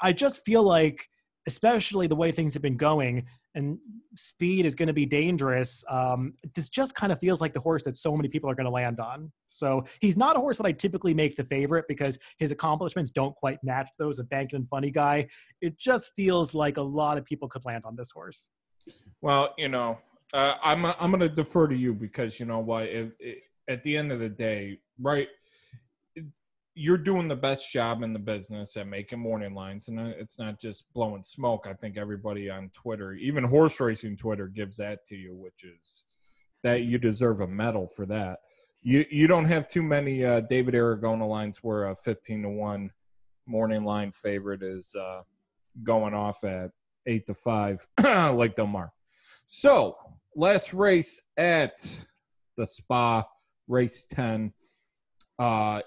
I 0.00 0.12
just 0.12 0.44
feel 0.44 0.62
like, 0.62 1.08
especially 1.46 2.06
the 2.06 2.16
way 2.16 2.32
things 2.32 2.54
have 2.54 2.62
been 2.62 2.76
going, 2.76 3.26
and 3.54 3.78
speed 4.16 4.66
is 4.66 4.74
going 4.74 4.86
to 4.86 4.92
be 4.92 5.06
dangerous. 5.06 5.84
Um, 5.88 6.34
this 6.54 6.68
just 6.68 6.94
kind 6.94 7.12
of 7.12 7.18
feels 7.20 7.40
like 7.40 7.52
the 7.52 7.60
horse 7.60 7.82
that 7.84 7.96
so 7.96 8.16
many 8.16 8.28
people 8.28 8.50
are 8.50 8.54
going 8.54 8.64
to 8.64 8.70
land 8.70 9.00
on. 9.00 9.30
So 9.48 9.84
he's 10.00 10.16
not 10.16 10.36
a 10.36 10.40
horse 10.40 10.56
that 10.58 10.66
I 10.66 10.72
typically 10.72 11.14
make 11.14 11.36
the 11.36 11.44
favorite 11.44 11.84
because 11.88 12.18
his 12.38 12.50
accomplishments 12.50 13.10
don't 13.10 13.34
quite 13.36 13.58
match 13.62 13.88
those 13.98 14.18
of 14.18 14.28
Bank 14.28 14.52
and 14.52 14.68
Funny 14.68 14.90
Guy. 14.90 15.28
It 15.60 15.78
just 15.78 16.10
feels 16.14 16.54
like 16.54 16.76
a 16.76 16.82
lot 16.82 17.18
of 17.18 17.24
people 17.24 17.48
could 17.48 17.64
land 17.64 17.84
on 17.84 17.96
this 17.96 18.10
horse. 18.10 18.48
Well, 19.20 19.54
you 19.56 19.68
know, 19.68 19.98
uh, 20.32 20.54
I'm 20.62 20.84
I'm 20.84 21.10
going 21.10 21.20
to 21.20 21.28
defer 21.28 21.68
to 21.68 21.76
you 21.76 21.94
because 21.94 22.40
you 22.40 22.46
know 22.46 22.58
what? 22.58 22.86
If, 22.88 23.12
if, 23.18 23.38
at 23.68 23.82
the 23.82 23.96
end 23.96 24.12
of 24.12 24.18
the 24.18 24.28
day, 24.28 24.78
right? 25.00 25.28
You're 26.74 26.98
doing 26.98 27.28
the 27.28 27.36
best 27.36 27.72
job 27.72 28.02
in 28.02 28.12
the 28.12 28.18
business 28.18 28.76
at 28.76 28.88
making 28.88 29.20
morning 29.20 29.54
lines 29.54 29.88
and 29.88 29.98
it's 30.00 30.38
not 30.38 30.60
just 30.60 30.92
blowing 30.92 31.22
smoke. 31.22 31.66
I 31.68 31.72
think 31.74 31.96
everybody 31.96 32.50
on 32.50 32.70
twitter 32.74 33.12
even 33.14 33.44
horse 33.44 33.80
racing 33.80 34.16
twitter 34.16 34.48
gives 34.48 34.76
that 34.76 35.04
to 35.06 35.16
you 35.16 35.34
which 35.34 35.64
is 35.64 36.04
that 36.62 36.82
you 36.82 36.98
deserve 36.98 37.40
a 37.40 37.46
medal 37.46 37.86
for 37.86 38.06
that. 38.06 38.40
You 38.82 39.04
you 39.10 39.26
don't 39.26 39.44
have 39.44 39.68
too 39.68 39.82
many 39.82 40.24
uh, 40.24 40.40
david 40.40 40.74
aragona 40.74 41.28
lines 41.28 41.58
where 41.62 41.86
a 41.86 41.94
15 41.94 42.42
to 42.42 42.48
1 42.48 42.90
morning 43.46 43.84
line 43.84 44.10
favorite 44.10 44.62
is 44.62 44.94
uh, 44.94 45.22
going 45.82 46.14
off 46.14 46.42
at 46.44 46.70
8 47.06 47.26
to 47.26 47.34
5 47.34 47.86
like 48.34 48.56
Del 48.56 48.66
Mar. 48.66 48.92
So 49.46 49.96
last 50.34 50.72
race 50.72 51.20
at 51.36 51.72
the 52.56 52.66
spa 52.66 53.24
race 53.68 54.04
10 54.10 54.52
uh 55.38 55.80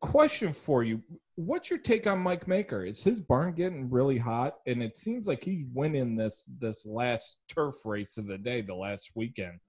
question 0.00 0.52
for 0.52 0.82
you. 0.82 1.02
What's 1.36 1.70
your 1.70 1.78
take 1.78 2.06
on 2.06 2.18
Mike 2.18 2.48
Maker? 2.48 2.84
Is 2.84 3.02
his 3.02 3.20
barn 3.20 3.54
getting 3.54 3.88
really 3.90 4.18
hot? 4.18 4.56
And 4.66 4.82
it 4.82 4.96
seems 4.96 5.26
like 5.26 5.44
he's 5.44 5.64
winning 5.72 6.16
this 6.16 6.46
this 6.58 6.84
last 6.84 7.38
turf 7.48 7.74
race 7.84 8.18
of 8.18 8.26
the 8.26 8.38
day, 8.38 8.60
the 8.60 8.74
last 8.74 9.12
weekend. 9.14 9.60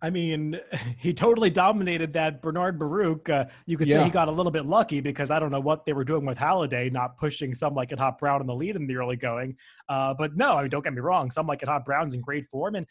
I 0.00 0.10
mean, 0.10 0.58
he 0.98 1.12
totally 1.12 1.50
dominated 1.50 2.12
that 2.12 2.40
Bernard 2.40 2.78
Baruch. 2.78 3.28
Uh, 3.28 3.46
you 3.66 3.76
could 3.76 3.88
yeah. 3.88 3.98
say 3.98 4.04
he 4.04 4.10
got 4.10 4.28
a 4.28 4.32
little 4.32 4.52
bit 4.52 4.66
lucky 4.66 5.00
because 5.00 5.30
I 5.30 5.38
don't 5.38 5.50
know 5.50 5.60
what 5.60 5.84
they 5.84 5.92
were 5.92 6.04
doing 6.04 6.24
with 6.24 6.38
Halliday, 6.38 6.88
not 6.90 7.18
pushing 7.18 7.54
some 7.54 7.74
like 7.74 7.92
it 7.92 7.98
Hot 7.98 8.18
Brown 8.18 8.40
in 8.40 8.46
the 8.46 8.54
lead 8.54 8.76
in 8.76 8.86
the 8.86 8.96
early 8.96 9.16
going. 9.16 9.56
Uh, 9.88 10.14
but 10.14 10.36
no, 10.36 10.56
I 10.56 10.62
mean, 10.62 10.70
don't 10.70 10.84
get 10.84 10.92
me 10.92 11.00
wrong. 11.00 11.30
Some 11.30 11.46
like 11.46 11.62
it 11.62 11.68
Hot 11.68 11.84
Brown's 11.84 12.14
in 12.14 12.20
great 12.20 12.46
form, 12.46 12.76
and 12.76 12.86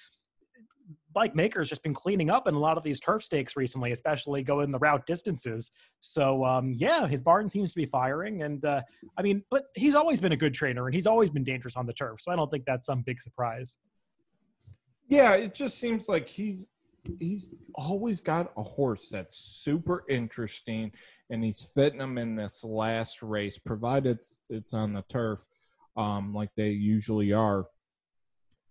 Mike 1.16 1.36
Maker's 1.36 1.70
just 1.70 1.84
been 1.84 1.94
cleaning 1.94 2.30
up 2.30 2.48
in 2.48 2.54
a 2.54 2.60
lot 2.60 2.78
of 2.78 2.84
these 2.84 3.00
turf 3.00 3.24
stakes 3.24 3.56
recently, 3.56 3.92
especially 3.92 4.44
going 4.44 4.72
the 4.72 4.80
route 4.80 5.06
distances. 5.08 5.72
So 6.02 6.46
um, 6.46 6.74
yeah, 6.78 7.08
his 7.08 7.22
barn 7.22 7.50
seems 7.50 7.72
to 7.74 7.78
be 7.78 7.86
firing, 7.86 8.44
and 8.44 8.64
uh, 8.64 8.82
I 9.18 9.22
mean, 9.22 9.44
but 9.50 9.66
he's 9.76 9.96
always 9.96 10.22
been 10.22 10.32
a 10.32 10.38
good 10.38 10.54
trainer, 10.54 10.86
and 10.86 10.94
he's 10.94 11.08
always 11.08 11.32
been 11.32 11.44
dangerous 11.44 11.76
on 11.76 11.86
the 11.86 11.94
turf. 11.94 12.22
So 12.22 12.32
I 12.32 12.36
don't 12.36 12.52
think 12.52 12.66
that's 12.66 12.86
some 12.86 13.02
big 13.02 13.22
surprise. 13.22 13.78
Yeah, 15.08 15.36
it 15.36 15.56
just 15.56 15.80
seems 15.80 16.08
like 16.08 16.28
he's 16.28 16.68
he's 17.20 17.50
always 17.76 18.22
got 18.22 18.52
a 18.58 18.64
horse 18.64 19.10
that's 19.10 19.38
super 19.38 20.04
interesting, 20.10 20.92
and 21.30 21.44
he's 21.44 21.64
fitting 21.74 22.00
them 22.00 22.18
in 22.18 22.36
this 22.36 22.64
last 22.64 23.24
race, 23.24 23.58
provided 23.58 24.18
it's, 24.18 24.40
it's 24.50 24.74
on 24.74 24.94
the 24.94 25.04
turf, 25.04 25.48
um, 25.96 26.34
like 26.34 26.50
they 26.56 26.70
usually 26.70 27.32
are. 27.34 27.68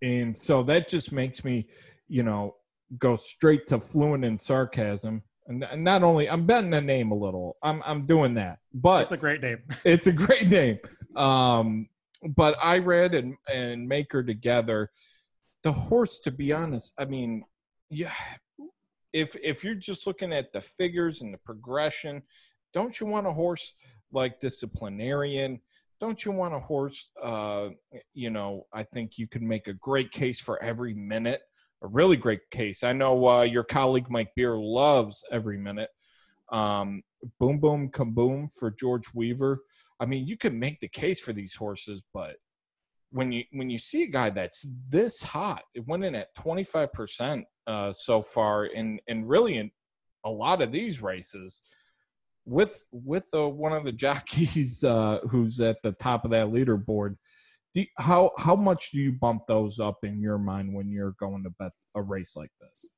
And 0.03 0.37
so 0.37 0.63
that 0.65 0.89
just 0.89 1.13
makes 1.13 1.45
me, 1.45 1.69
you 2.09 2.23
know, 2.23 2.57
go 2.99 3.17
straight 3.17 3.67
to 3.69 3.81
fluent 3.81 4.25
in 4.25 4.39
sarcasm. 4.39 5.23
And 5.49 5.65
not 5.77 6.03
only 6.03 6.29
I'm 6.29 6.45
betting 6.45 6.71
the 6.71 6.81
name 6.81 7.13
a 7.13 7.15
little, 7.15 7.57
I'm 7.63 7.83
I'm 7.87 8.05
doing 8.05 8.35
that, 8.35 8.59
but 8.75 9.03
it's 9.03 9.13
a 9.13 9.17
great 9.17 9.43
name. 9.43 9.59
it's 9.85 10.07
a 10.09 10.13
great 10.13 10.49
name. 10.49 10.79
Um, 11.15 11.89
but 12.35 12.59
Irad 12.59 13.17
and 13.17 13.37
and 13.53 13.89
Maker 13.89 14.25
together, 14.25 14.91
the 15.63 15.73
horse. 15.73 16.19
To 16.21 16.33
be 16.33 16.53
honest, 16.53 16.93
I 16.99 17.05
mean, 17.05 17.45
yeah, 17.91 18.13
if 19.13 19.37
if 19.41 19.63
you're 19.63 19.77
just 19.77 20.05
looking 20.05 20.33
at 20.33 20.53
the 20.53 20.61
figures 20.61 21.23
and 21.23 21.33
the 21.33 21.39
progression, 21.39 22.23
don't 22.75 22.99
you 22.99 23.07
want 23.07 23.29
a 23.29 23.33
horse 23.33 23.77
like 24.13 24.41
Disciplinarian? 24.41 25.61
Don't 26.01 26.25
you 26.25 26.33
want 26.33 26.55
a 26.55 26.59
horse? 26.59 27.09
Uh, 27.23 27.69
you 28.15 28.31
know, 28.31 28.67
I 28.73 28.83
think 28.83 29.17
you 29.17 29.29
can 29.29 29.47
make 29.47 29.69
a 29.69 29.75
great 29.75 30.11
case 30.11 30.41
for 30.41 30.61
every 30.61 30.93
minute 30.93 31.41
a 31.83 31.89
really 31.89 32.17
great 32.17 32.51
case. 32.51 32.83
I 32.83 32.93
know 32.93 33.29
uh, 33.29 33.43
your 33.43 33.65
colleague 33.65 34.11
Mike 34.11 34.31
Beer 34.35 34.57
loves 34.57 35.23
every 35.31 35.59
minute. 35.59 35.91
Um, 36.51 37.03
boom, 37.39 37.59
boom, 37.59 37.91
kaboom 37.91 38.49
for 38.59 38.71
George 38.71 39.13
Weaver. 39.15 39.61
I 39.99 40.07
mean, 40.07 40.27
you 40.27 40.37
can 40.37 40.59
make 40.59 40.81
the 40.81 40.89
case 40.89 41.21
for 41.21 41.33
these 41.33 41.55
horses, 41.55 42.03
but 42.13 42.37
when 43.11 43.33
you 43.33 43.45
when 43.53 43.71
you 43.71 43.79
see 43.79 44.03
a 44.03 44.09
guy 44.09 44.31
that's 44.31 44.67
this 44.89 45.23
hot, 45.23 45.63
it 45.75 45.87
went 45.87 46.05
in 46.05 46.15
at 46.15 46.35
twenty 46.35 46.65
five 46.65 46.93
percent 46.93 47.47
uh, 47.67 47.93
so 47.93 48.21
far, 48.21 48.65
and 48.65 49.01
and 49.09 49.29
really 49.29 49.57
in 49.57 49.71
a 50.25 50.31
lot 50.31 50.61
of 50.61 50.73
these 50.73 51.03
races, 51.03 51.61
with 52.45 52.85
with 52.93 53.27
uh, 53.35 53.49
one 53.49 53.73
of 53.73 53.85
the 53.85 53.93
jockeys 53.93 54.85
uh, 54.85 55.21
who's 55.31 55.61
at 55.61 55.83
the 55.83 55.93
top 55.93 56.25
of 56.25 56.31
that 56.33 56.49
leaderboard, 56.49 57.17
do, 57.77 57.85
how 57.99 58.31
how 58.39 58.57
much 58.57 58.91
do 58.91 58.99
you 58.99 59.13
bump 59.13 59.43
those 59.47 59.79
up 59.79 59.99
in 60.03 60.21
your 60.21 60.39
mind 60.39 60.73
when 60.73 60.89
you're 60.91 61.15
going 61.21 61.43
to 61.45 61.51
bet 61.59 61.73
a 61.95 62.03
race 62.03 62.35
like 62.37 62.51
this? 62.61 62.91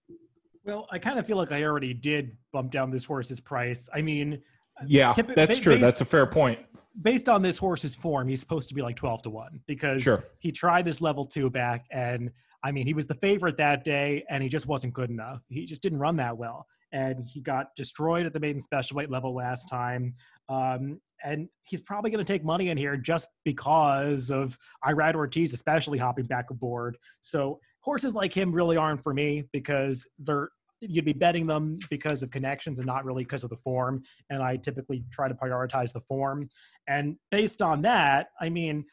Well, 0.65 0.87
I 0.93 0.99
kind 0.99 1.19
of 1.19 1.27
feel 1.27 1.37
like 1.37 1.51
I 1.51 1.65
already 1.65 1.95
did 1.95 2.37
bump 2.53 2.71
down 2.71 2.91
this 2.91 3.05
horse's 3.05 3.41
price. 3.41 3.89
I 3.93 4.03
mean, 4.03 4.41
yeah, 4.87 5.13
that's 5.35 5.59
true. 5.59 5.75
Based, 5.75 5.83
that's 5.83 6.01
a 6.01 6.05
fair 6.05 6.27
point. 6.27 6.61
Based 7.03 7.29
on 7.29 7.43
this 7.43 7.59
horse's 7.59 7.95
form, 7.95 8.29
he's 8.29 8.41
supposed 8.41 8.69
to 8.69 8.75
be 8.75 8.83
like 8.83 8.97
12 8.97 9.23
to 9.23 9.31
1 9.31 9.61
because 9.67 10.03
sure. 10.03 10.25
he 10.39 10.53
tried 10.53 10.85
this 10.85 11.01
level 11.01 11.25
two 11.25 11.51
back. 11.51 11.87
And 11.91 12.31
I 12.63 12.71
mean, 12.71 12.87
he 12.87 12.95
was 12.95 13.07
the 13.07 13.15
favorite 13.15 13.57
that 13.57 13.85
day 13.85 14.25
and 14.31 14.43
he 14.43 14.49
just 14.49 14.67
wasn't 14.67 14.95
good 14.95 15.11
enough. 15.11 15.43
He 15.49 15.67
just 15.67 15.83
didn't 15.83 15.99
run 15.99 16.17
that 16.17 16.37
well. 16.37 16.67
And 16.93 17.27
he 17.27 17.41
got 17.41 17.75
destroyed 17.77 18.27
at 18.27 18.33
the 18.33 18.41
maiden 18.41 18.61
special 18.61 18.97
weight 18.97 19.11
level 19.11 19.35
last 19.35 19.69
time. 19.69 20.15
Um, 20.49 21.01
and 21.23 21.49
he's 21.65 21.81
probably 21.81 22.11
going 22.11 22.25
to 22.25 22.33
take 22.33 22.45
money 22.45 22.69
in 22.69 22.79
here 22.79 22.97
just 22.97 23.29
because 23.45 24.31
of 24.31 24.57
Irad 24.85 25.15
Ortiz, 25.15 25.53
especially 25.53 25.99
hopping 25.99 26.27
back 26.27 26.51
aboard. 26.51 26.97
So 27.21 27.61
horses 27.81 28.15
like 28.15 28.33
him 28.33 28.53
really 28.53 28.77
aren't 28.77 29.03
for 29.03 29.13
me 29.13 29.45
because 29.53 30.09
they're 30.19 30.51
you'd 30.81 31.05
be 31.05 31.13
betting 31.13 31.47
them 31.47 31.79
because 31.91 32.23
of 32.23 32.31
connections 32.31 32.79
and 32.79 32.87
not 32.87 33.05
really 33.05 33.25
because 33.25 33.45
of 33.45 33.51
the 33.51 33.57
form. 33.57 34.03
And 34.31 34.43
I 34.43 34.57
typically 34.57 35.05
try 35.11 35.29
to 35.29 35.35
prioritize 35.35 35.93
the 35.93 36.01
form. 36.01 36.49
And 36.87 37.17
based 37.31 37.63
on 37.63 37.83
that, 37.83 38.29
I 38.41 38.49
mean, 38.49 38.85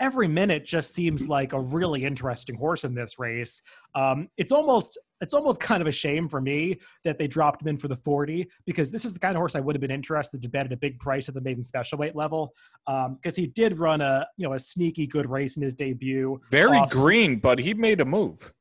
every 0.00 0.28
minute 0.28 0.64
just 0.64 0.94
seems 0.94 1.28
like 1.28 1.52
a 1.52 1.60
really 1.60 2.04
interesting 2.04 2.56
horse 2.56 2.84
in 2.84 2.94
this 2.94 3.18
race. 3.18 3.62
Um, 3.94 4.28
it's 4.36 4.52
almost 4.52 4.98
it's 5.20 5.32
almost 5.32 5.60
kind 5.60 5.80
of 5.80 5.86
a 5.86 5.92
shame 5.92 6.28
for 6.28 6.40
me 6.40 6.78
that 7.04 7.18
they 7.18 7.26
dropped 7.26 7.62
him 7.62 7.68
in 7.68 7.78
for 7.78 7.88
the 7.88 7.96
40 7.96 8.46
because 8.66 8.90
this 8.90 9.04
is 9.04 9.14
the 9.14 9.20
kind 9.20 9.36
of 9.36 9.38
horse 9.38 9.54
I 9.54 9.60
would 9.60 9.74
have 9.74 9.80
been 9.80 9.90
interested 9.90 10.42
to 10.42 10.48
bet 10.48 10.66
at 10.66 10.72
a 10.72 10.76
big 10.76 10.98
price 10.98 11.28
at 11.28 11.34
the 11.34 11.40
maiden 11.40 11.62
special 11.62 11.98
weight 11.98 12.14
level 12.14 12.52
because 12.86 13.38
um, 13.38 13.42
he 13.42 13.46
did 13.46 13.78
run 13.78 14.00
a 14.00 14.26
you 14.36 14.46
know 14.46 14.54
a 14.54 14.58
sneaky 14.58 15.06
good 15.06 15.28
race 15.30 15.56
in 15.56 15.62
his 15.62 15.74
debut. 15.74 16.40
Very 16.50 16.80
green, 16.90 17.38
but 17.38 17.58
he 17.58 17.74
made 17.74 18.00
a 18.00 18.04
move 18.04 18.52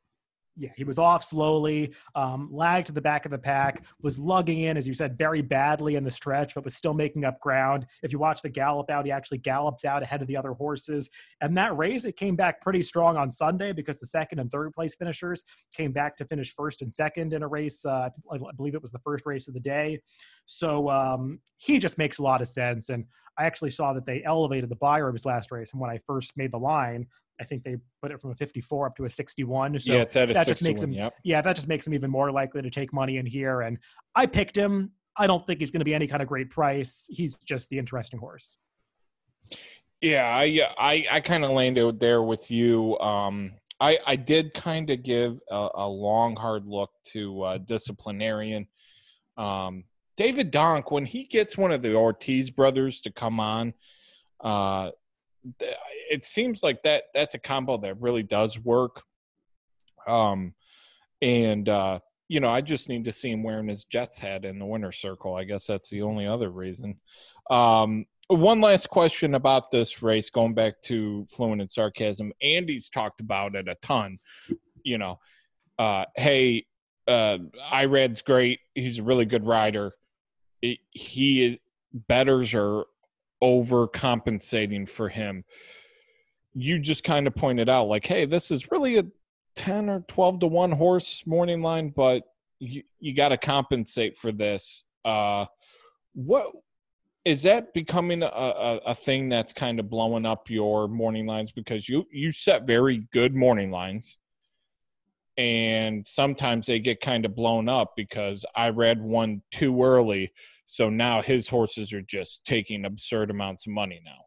yeah, 0.56 0.70
he 0.76 0.84
was 0.84 1.00
off 1.00 1.24
slowly, 1.24 1.94
um, 2.16 2.50
lagged 2.52 2.88
to 2.88 2.94
the 2.94 3.02
back 3.02 3.26
of 3.26 3.32
the 3.32 3.38
pack, 3.38 3.84
was 4.02 4.20
lugging 4.20 4.60
in, 4.60 4.78
as 4.78 4.88
you 4.88 4.94
said, 4.94 5.18
very 5.18 5.42
badly 5.42 5.96
in 5.96 6.04
the 6.04 6.12
stretch, 6.12 6.54
but 6.54 6.64
was 6.64 6.76
still 6.76 6.94
making 6.94 7.26
up 7.26 7.40
ground. 7.40 7.88
If 8.04 8.12
you 8.12 8.20
watch 8.20 8.42
the 8.42 8.50
gallop 8.50 8.90
out, 8.92 9.06
he 9.06 9.12
actually 9.12 9.40
gallops 9.40 9.84
out 9.84 10.04
ahead 10.04 10.22
of 10.22 10.28
the 10.28 10.38
other 10.38 10.54
horses. 10.54 11.10
And 11.42 11.58
that 11.58 11.76
race, 11.76 12.06
it 12.06 12.18
came 12.18 12.36
back 12.36 12.62
pretty 12.62 12.84
strong 12.84 13.18
on 13.18 13.32
Sunday 13.32 13.74
because 13.74 14.00
the 14.00 14.08
second 14.08 14.40
and 14.40 14.52
third 14.52 14.74
place 14.74 14.94
finishers 14.96 15.44
came 15.76 15.92
back 15.92 16.18
to 16.18 16.26
finish 16.26 16.54
first 16.54 16.82
and 16.82 16.94
second 16.94 17.34
in 17.34 17.42
a 17.42 17.48
race. 17.48 17.84
Uh, 17.84 18.10
I 18.32 18.38
believe 18.56 18.76
it 18.76 18.82
was 18.82 18.92
the 18.92 19.00
first 19.00 19.26
race 19.26 19.48
of 19.48 19.56
the 19.56 19.60
day. 19.60 20.00
So 20.46 20.90
um, 20.90 21.40
he 21.58 21.80
just 21.80 21.98
makes 21.98 22.20
a 22.20 22.24
lot 22.24 22.42
of 22.42 22.48
sense. 22.48 22.90
And 22.90 23.06
I 23.38 23.46
actually 23.46 23.72
saw 23.72 23.94
that 23.94 24.06
they 24.06 24.24
elevated 24.24 24.70
the 24.70 24.76
Beyer 24.76 25.08
of 25.08 25.16
his 25.16 25.26
last 25.26 25.52
race. 25.52 25.72
And 25.72 25.82
when 25.82 25.90
I 25.90 26.00
first 26.06 26.38
made 26.38 26.52
the 26.52 26.60
line, 26.60 27.08
I 27.40 27.46
think 27.46 27.64
they 27.64 27.78
put 28.02 28.12
it 28.12 28.22
from 28.22 28.32
a 28.32 28.36
54 28.36 28.88
up 28.88 28.96
to 28.98 29.06
a 29.06 29.10
61. 29.10 29.80
So 29.80 29.94
yeah, 29.94 30.06
that 30.06 30.48
just 30.48 30.64
makes 30.64 30.82
him, 30.82 30.92
yep. 30.92 31.14
yeah, 31.24 31.42
that 31.42 31.56
just 31.56 31.68
makes 31.68 31.88
him 31.88 31.94
even 31.94 32.12
more 32.12 32.32
likely 32.32 32.62
to 32.62 32.70
take 32.70 32.94
money 32.94 33.18
in 33.18 33.26
here. 33.26 33.62
And 33.62 33.78
I 34.16 34.26
picked 34.26 34.56
him. 34.56 34.92
I 35.18 35.28
don't 35.28 35.46
think 35.46 35.60
he's 35.60 35.72
going 35.72 35.80
to 35.80 35.86
be 35.86 35.94
any 35.94 36.08
kind 36.08 36.22
of 36.22 36.28
great 36.28 36.50
price. 36.50 37.08
He's 37.10 37.38
just 37.38 37.70
the 37.70 37.78
interesting 37.78 38.20
horse. 38.20 38.58
Yeah, 40.02 40.26
I 40.26 40.68
I, 40.78 41.06
I 41.12 41.20
kind 41.22 41.46
of 41.46 41.52
landed 41.52 42.00
there 42.00 42.22
with 42.22 42.52
you. 42.52 42.98
Um, 43.00 43.54
I 43.80 43.98
I 44.06 44.16
did 44.16 44.54
kind 44.54 44.90
of 44.90 45.02
give 45.04 45.40
a, 45.50 45.70
a, 45.76 45.88
long 45.88 46.36
hard 46.36 46.66
look 46.66 46.92
to 47.14 47.42
uh, 47.44 47.58
disciplinarian. 47.60 48.68
Um, 49.38 49.86
David 50.18 50.52
Donk 50.52 50.92
when 50.92 51.06
he 51.06 51.26
gets 51.26 51.58
one 51.58 51.72
of 51.72 51.82
the 51.82 51.96
Ortiz 51.96 52.50
brothers 52.50 53.02
to 53.02 53.12
come 53.12 53.40
on. 53.40 53.74
Uh, 54.44 54.92
it 55.60 56.24
seems 56.24 56.64
like 56.64 56.84
that 56.84 57.04
that's 57.14 57.36
a 57.36 57.40
combo 57.40 57.78
that 57.78 58.00
really 58.02 58.24
does 58.24 58.60
work. 58.60 59.04
Um, 60.08 60.54
and 61.22 61.68
uh, 61.68 62.00
you 62.28 62.40
know, 62.40 62.50
I 62.50 62.62
just 62.62 62.90
need 62.90 63.06
to 63.06 63.14
see 63.14 63.32
him 63.32 63.44
wearing 63.44 63.68
his 63.68 63.84
Jets 63.84 64.18
hat 64.18 64.46
in 64.46 64.60
the 64.60 64.66
winner's 64.66 64.98
circle. 64.98 65.36
I 65.36 65.44
guess 65.44 65.68
that's 65.68 65.90
the 65.90 66.02
only 66.02 66.28
other 66.28 66.50
reason. 66.50 67.00
Um, 67.50 68.06
one 68.28 68.62
last 68.62 68.90
question 68.90 69.36
about 69.36 69.70
this 69.70 70.02
race, 70.02 70.30
going 70.30 70.54
back 70.54 70.82
to 70.84 71.26
fluent 71.30 71.62
and 71.62 71.72
sarcasm. 71.72 72.32
Andy's 72.42 72.90
talked 72.90 73.20
about 73.20 73.56
it 73.56 73.68
a 73.68 73.76
ton. 73.76 74.20
You 74.84 74.98
know, 74.98 75.20
uh, 75.78 76.06
hey, 76.16 76.66
uh, 77.08 77.38
Irad's 77.72 78.22
great. 78.22 78.60
He's 78.74 79.00
a 79.00 79.04
really 79.04 79.26
good 79.26 79.46
rider. 79.46 79.92
It, 80.62 80.80
he 80.92 81.46
is 81.46 81.58
betters 81.94 82.54
are 82.54 82.86
overcompensating 83.44 84.88
for 84.88 85.10
him. 85.10 85.44
You 86.54 86.80
just 86.80 87.04
kind 87.04 87.28
of 87.28 87.36
pointed 87.36 87.68
out, 87.68 87.88
like, 87.88 88.06
hey, 88.08 88.26
this 88.26 88.50
is 88.50 88.72
really 88.72 88.98
a 88.98 89.06
10 89.56 89.90
or 89.90 90.00
12 90.08 90.40
to 90.40 90.48
1 90.48 90.72
horse 90.72 91.24
morning 91.28 91.62
line, 91.62 91.90
but 91.96 92.24
you, 92.60 92.84
you 93.00 93.14
got 93.14 93.30
to 93.30 93.38
compensate 93.38 94.16
for 94.16 94.32
this. 94.32 94.84
Uh, 95.04 95.46
what 96.14 96.52
is 97.26 97.44
that 97.44 97.74
becoming 97.74 98.24
a, 98.24 98.28
a, 98.28 98.78
a, 98.88 98.96
thing 98.96 99.30
that's 99.30 99.54
kind 99.54 99.80
of 99.80 99.90
blowing 99.90 100.26
up 100.26 100.50
your 100.50 100.88
morning 100.88 101.26
lines 101.26 101.52
because 101.52 101.88
you 101.88 102.06
you 102.12 102.32
set 102.32 102.68
very 102.68 103.08
good 103.12 103.36
morning 103.36 103.72
lines 103.72 104.18
and 105.38 106.06
sometimes 106.06 106.68
they 106.68 106.80
get 106.80 107.02
kind 107.02 107.26
of 107.26 107.36
blown 107.36 107.68
up 107.68 107.94
because 107.96 108.46
Irad 108.58 109.02
one 109.02 109.42
too 109.52 109.84
early 109.84 110.32
so 110.74 110.90
now 110.90 111.22
his 111.22 111.48
horses 111.48 111.94
are 111.94 112.02
just 112.02 112.44
taking 112.46 112.84
absurd 112.84 113.30
amounts 113.30 113.68
of 113.68 113.74
money 113.74 114.02
now. 114.04 114.26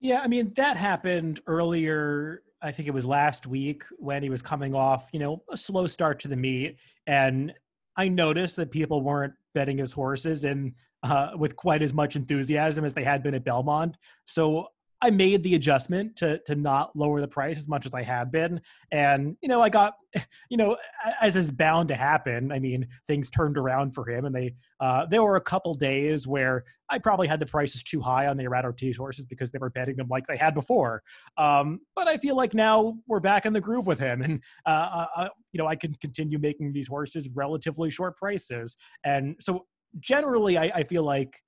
Yeah, 0.00 0.20
I 0.20 0.26
mean 0.26 0.52
that 0.56 0.76
happened 0.76 1.38
earlier. 1.46 2.42
I 2.60 2.72
think 2.72 2.88
it 2.88 2.90
was 2.90 3.06
last 3.06 3.46
week 3.46 3.84
when 3.98 4.24
he 4.24 4.30
was 4.30 4.42
coming 4.42 4.74
off, 4.74 5.08
you 5.12 5.20
know, 5.20 5.44
a 5.48 5.56
slow 5.56 5.86
start 5.86 6.18
to 6.20 6.28
the 6.28 6.34
meet, 6.34 6.78
and 7.06 7.52
I 7.96 8.08
noticed 8.08 8.56
that 8.56 8.72
people 8.72 9.00
weren't 9.00 9.32
betting 9.54 9.78
his 9.78 9.92
horses 9.92 10.42
and 10.42 10.72
uh, 11.04 11.30
with 11.36 11.54
quite 11.54 11.82
as 11.82 11.94
much 11.94 12.16
enthusiasm 12.16 12.84
as 12.84 12.92
they 12.92 13.04
had 13.04 13.22
been 13.22 13.34
at 13.34 13.44
Belmont. 13.44 13.96
So 14.26 14.66
I 15.00 15.10
made 15.10 15.42
the 15.42 15.54
adjustment 15.54 16.16
to 16.16 16.38
to 16.40 16.54
not 16.54 16.96
lower 16.96 17.20
the 17.20 17.28
price 17.28 17.58
as 17.58 17.68
much 17.68 17.86
as 17.86 17.94
I 17.94 18.02
had 18.02 18.32
been, 18.32 18.60
and 18.90 19.36
you 19.40 19.48
know 19.48 19.60
I 19.60 19.68
got, 19.68 19.94
you 20.50 20.56
know, 20.56 20.76
as 21.20 21.36
is 21.36 21.52
bound 21.52 21.88
to 21.88 21.94
happen. 21.94 22.50
I 22.50 22.58
mean, 22.58 22.88
things 23.06 23.30
turned 23.30 23.56
around 23.56 23.92
for 23.92 24.08
him, 24.08 24.24
and 24.24 24.34
they 24.34 24.54
uh, 24.80 25.06
there 25.06 25.22
were 25.22 25.36
a 25.36 25.40
couple 25.40 25.72
days 25.74 26.26
where 26.26 26.64
I 26.90 26.98
probably 26.98 27.28
had 27.28 27.38
the 27.38 27.46
prices 27.46 27.82
too 27.82 28.00
high 28.00 28.26
on 28.26 28.36
the 28.36 28.44
Irad 28.44 28.64
Ortiz 28.64 28.96
horses 28.96 29.24
because 29.24 29.52
they 29.52 29.58
were 29.58 29.70
betting 29.70 29.96
them 29.96 30.08
like 30.08 30.26
they 30.26 30.36
had 30.36 30.54
before. 30.54 31.02
Um, 31.36 31.80
but 31.94 32.08
I 32.08 32.16
feel 32.16 32.34
like 32.34 32.54
now 32.54 32.98
we're 33.06 33.20
back 33.20 33.46
in 33.46 33.52
the 33.52 33.60
groove 33.60 33.86
with 33.86 34.00
him, 34.00 34.22
and 34.22 34.42
uh, 34.66 34.70
uh, 34.70 35.06
uh 35.16 35.28
you 35.52 35.58
know 35.58 35.66
I 35.66 35.76
can 35.76 35.94
continue 35.94 36.38
making 36.38 36.72
these 36.72 36.88
horses 36.88 37.28
relatively 37.34 37.90
short 37.90 38.16
prices, 38.16 38.76
and 39.04 39.36
so 39.38 39.66
generally 40.00 40.58
I, 40.58 40.64
I 40.64 40.82
feel 40.82 41.04
like 41.04 41.40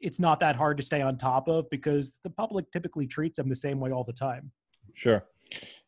it's 0.00 0.18
not 0.18 0.40
that 0.40 0.56
hard 0.56 0.76
to 0.76 0.82
stay 0.82 1.02
on 1.02 1.16
top 1.16 1.48
of 1.48 1.68
because 1.70 2.18
the 2.24 2.30
public 2.30 2.70
typically 2.72 3.06
treats 3.06 3.36
them 3.36 3.48
the 3.48 3.56
same 3.56 3.80
way 3.80 3.90
all 3.90 4.04
the 4.04 4.12
time. 4.12 4.50
Sure. 4.94 5.24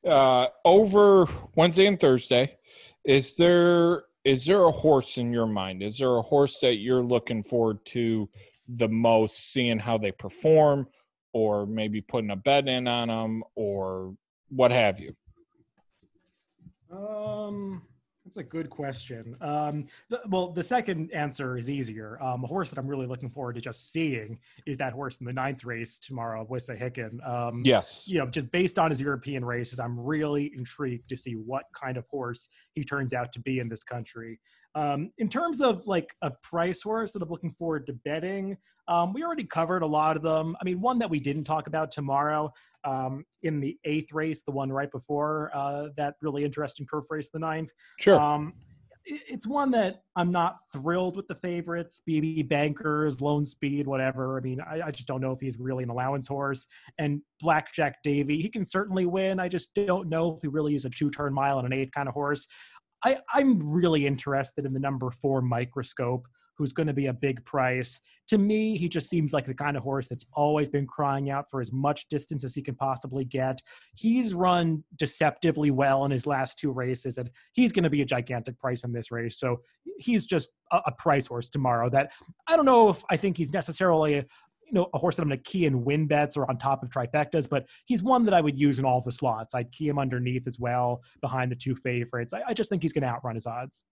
Uh, 0.07 0.47
over 0.65 1.27
Wednesday 1.55 1.87
and 1.87 1.99
Thursday, 1.99 2.57
Is 3.05 3.37
there 3.37 4.05
is 4.25 4.45
there 4.45 4.65
a 4.65 4.71
horse 4.71 5.19
in 5.19 5.33
your 5.33 5.47
mind? 5.47 5.83
Is 5.83 5.99
there 5.99 6.17
a 6.17 6.23
horse 6.23 6.61
that 6.61 6.77
you're 6.77 7.03
looking 7.03 7.43
forward 7.43 7.85
to 7.87 8.29
the 8.69 8.89
most, 8.89 9.53
seeing 9.53 9.81
how 9.81 9.99
they 9.99 10.13
perform, 10.13 10.87
or 11.33 11.67
maybe 11.67 12.01
putting 12.01 12.31
a 12.31 12.37
bet 12.37 12.69
in 12.69 12.87
on 12.87 13.09
them, 13.09 13.43
or 13.57 14.15
what 14.49 14.71
have 14.71 15.01
you? 15.01 15.15
Um, 16.93 17.83
that's 18.33 18.47
a 18.47 18.49
good 18.49 18.71
question. 18.71 19.37
Um, 19.43 19.87
the, 20.09 20.21
well, 20.31 20.49
the 20.53 20.63
second 20.63 21.13
answer 21.13 21.59
is 21.59 21.69
easier. 21.69 22.19
Um, 22.23 22.45
a 22.45 22.47
horse 22.47 22.71
that 22.71 22.79
I'm 22.79 22.87
really 22.87 23.07
looking 23.07 23.29
forward 23.29 23.57
to 23.57 23.61
just 23.61 23.93
seeing 23.93 24.39
is 24.65 24.79
that 24.79 24.95
horse 24.95 25.21
in 25.21 25.27
the 25.27 25.35
ninth 25.35 25.67
race 25.67 25.99
tomorrow, 25.99 26.47
Wissahickon. 26.51 27.27
Um, 27.29 27.61
yes. 27.63 28.09
You 28.09 28.21
know, 28.21 28.27
just 28.27 28.51
based 28.51 28.79
on 28.79 28.91
his 28.91 29.03
European 29.03 29.45
races, 29.45 29.79
I'm 29.79 30.01
really 30.01 30.51
intrigued 30.57 31.11
to 31.11 31.17
see 31.17 31.35
what 31.35 31.65
kind 31.75 31.99
of 31.99 32.07
horse 32.07 32.49
he 32.75 32.85
turns 32.85 33.13
out 33.13 33.33
to 33.33 33.41
be 33.41 33.59
in 33.59 33.69
this 33.69 33.85
country. 33.85 34.41
Um, 34.75 35.11
in 35.19 35.29
terms 35.29 35.61
of 35.61 35.87
like 35.87 36.15
a 36.23 36.31
price 36.43 36.83
horse 36.83 37.13
that 37.13 37.23
I'm 37.23 37.29
looking 37.29 37.53
forward 37.53 37.87
to 37.87 37.93
betting, 37.93 38.57
um, 38.89 39.13
we 39.13 39.23
already 39.23 39.45
covered 39.45 39.83
a 39.83 39.87
lot 39.87 40.17
of 40.17 40.23
them. 40.23 40.57
I 40.61 40.65
mean, 40.65 40.81
one 40.81 40.99
that 40.99 41.11
we 41.11 41.21
didn't 41.21 41.45
talk 41.45 41.67
about 41.67 41.93
tomorrow 41.93 42.53
um, 42.85 43.25
in 43.43 43.61
the 43.61 43.79
eighth 43.85 44.13
race, 44.13 44.43
the 44.43 44.51
one 44.51 44.73
right 44.73 44.91
before 44.91 45.51
uh, 45.55 45.89
that 45.97 46.15
really 46.21 46.45
interesting 46.45 46.87
turf 46.87 47.05
race, 47.11 47.29
the 47.33 47.39
ninth. 47.39 47.71
Sure. 48.01 48.19
Um, 48.19 48.55
it's 49.05 49.47
one 49.47 49.71
that 49.73 50.03
I'm 50.15 50.31
not 50.31 50.59
thrilled 50.73 51.17
with 51.17 51.27
the 51.27 51.35
favorites, 51.35 52.03
BB 52.09 52.49
Bankers, 52.49 53.21
Lone 53.21 53.45
Speed, 53.45 53.87
whatever. 53.87 54.39
I 54.39 54.41
mean, 54.41 54.61
I, 54.61 54.83
I, 54.87 54.91
just 54.93 55.09
don't 55.09 55.21
know 55.21 55.33
if 55.33 55.41
he's 55.41 55.59
really 55.59 55.83
an 55.83 55.91
allowance 55.91 56.29
horse. 56.29 56.67
And 56.99 57.21
Blackjack 57.41 57.97
Davy, 58.05 58.41
he 58.41 58.49
can 58.49 58.65
certainly 58.65 59.07
win. 59.07 59.41
I 59.41 59.49
just 59.49 59.75
don't 59.75 60.09
know 60.09 60.37
if 60.37 60.43
he 60.43 60.49
really 60.49 60.77
is 60.77 60.85
a 60.85 60.91
two 60.91 61.11
turn 61.11 61.35
mile 61.35 61.59
and 61.59 61.67
an 61.67 61.73
eighth 61.73 61.91
kind 61.91 62.09
of 62.09 62.15
horse. 62.15 62.47
I, 63.05 63.19
I'm 63.33 63.59
really 63.71 64.07
interested 64.07 64.65
in 64.65 64.73
the 64.73 64.81
number 64.81 65.11
four 65.11 65.43
microscope 65.43 66.27
who's 66.55 66.73
going 66.73 66.87
to 66.87 66.93
be 66.93 67.07
a 67.07 67.13
big 67.13 67.45
price. 67.45 68.01
To 68.29 68.39
me, 68.39 68.77
he 68.77 68.89
just 68.89 69.09
seems 69.09 69.33
like 69.33 69.47
the 69.47 69.55
kind 69.55 69.77
of 69.77 69.83
horse 69.83 70.09
that's 70.09 70.27
always 70.35 70.69
been 70.69 70.87
crying 70.87 71.31
out 71.31 71.51
for 71.51 71.61
as 71.61 71.73
much 71.73 72.09
distance 72.09 72.45
as 72.45 72.55
he 72.55 72.63
can 72.63 72.75
possibly 72.75 73.25
get. 73.25 73.61
He's 73.95 74.35
run 74.35 74.85
deceptively 74.97 75.71
well 75.71 76.05
in 76.05 76.11
his 76.11 76.27
last 76.27 76.59
two 76.59 76.71
races, 76.71 77.19
and 77.19 77.31
he's 77.53 77.73
going 77.73 77.85
to 77.85 77.91
be 77.91 78.03
a 78.03 78.07
gigantic 78.07 78.59
price 78.59 78.85
in 78.85 78.93
this 78.93 79.11
race. 79.11 79.39
So 79.39 79.61
he's 79.99 80.27
just 80.27 80.51
a, 80.71 80.81
a 80.87 80.93
price 80.93 81.27
horse 81.27 81.49
tomorrow 81.49 81.89
that 81.91 82.13
I 82.47 82.57
don't 82.57 82.67
know 82.67 82.91
if 82.91 83.03
I 83.11 83.17
think 83.17 83.37
he's 83.39 83.53
necessarily 83.53 84.19
a, 84.19 84.25
you 84.73 84.81
know, 84.81 84.89
a 84.95 84.99
horse 84.99 85.17
that 85.17 85.23
I'm 85.23 85.29
going 85.29 85.39
to 85.39 85.51
key 85.51 85.67
in 85.67 85.85
win 85.85 86.07
bets 86.07 86.37
or 86.37 86.51
on 86.51 86.59
top 86.59 86.83
of 86.83 86.91
trifectas, 86.91 87.49
but 87.49 87.67
he's 87.85 88.03
one 88.03 88.25
that 88.25 88.35
I 88.35 88.41
would 88.41 88.59
use 88.59 88.79
in 88.79 88.85
all 88.85 89.01
the 89.01 89.13
slots. 89.13 89.55
I'd 89.55 89.71
key 89.71 89.87
him 89.87 89.99
underneath 89.99 90.47
as 90.47 90.59
well 90.59 91.03
behind 91.21 91.53
the 91.53 91.57
two 91.57 91.77
favorites. 91.77 92.35
I, 92.35 92.43
I 92.49 92.55
just 92.55 92.71
think 92.71 92.83
he's 92.83 92.93
going 92.93 93.03
to 93.03 93.09
outrun 93.09 93.35
his 93.35 93.47
odds 93.47 93.85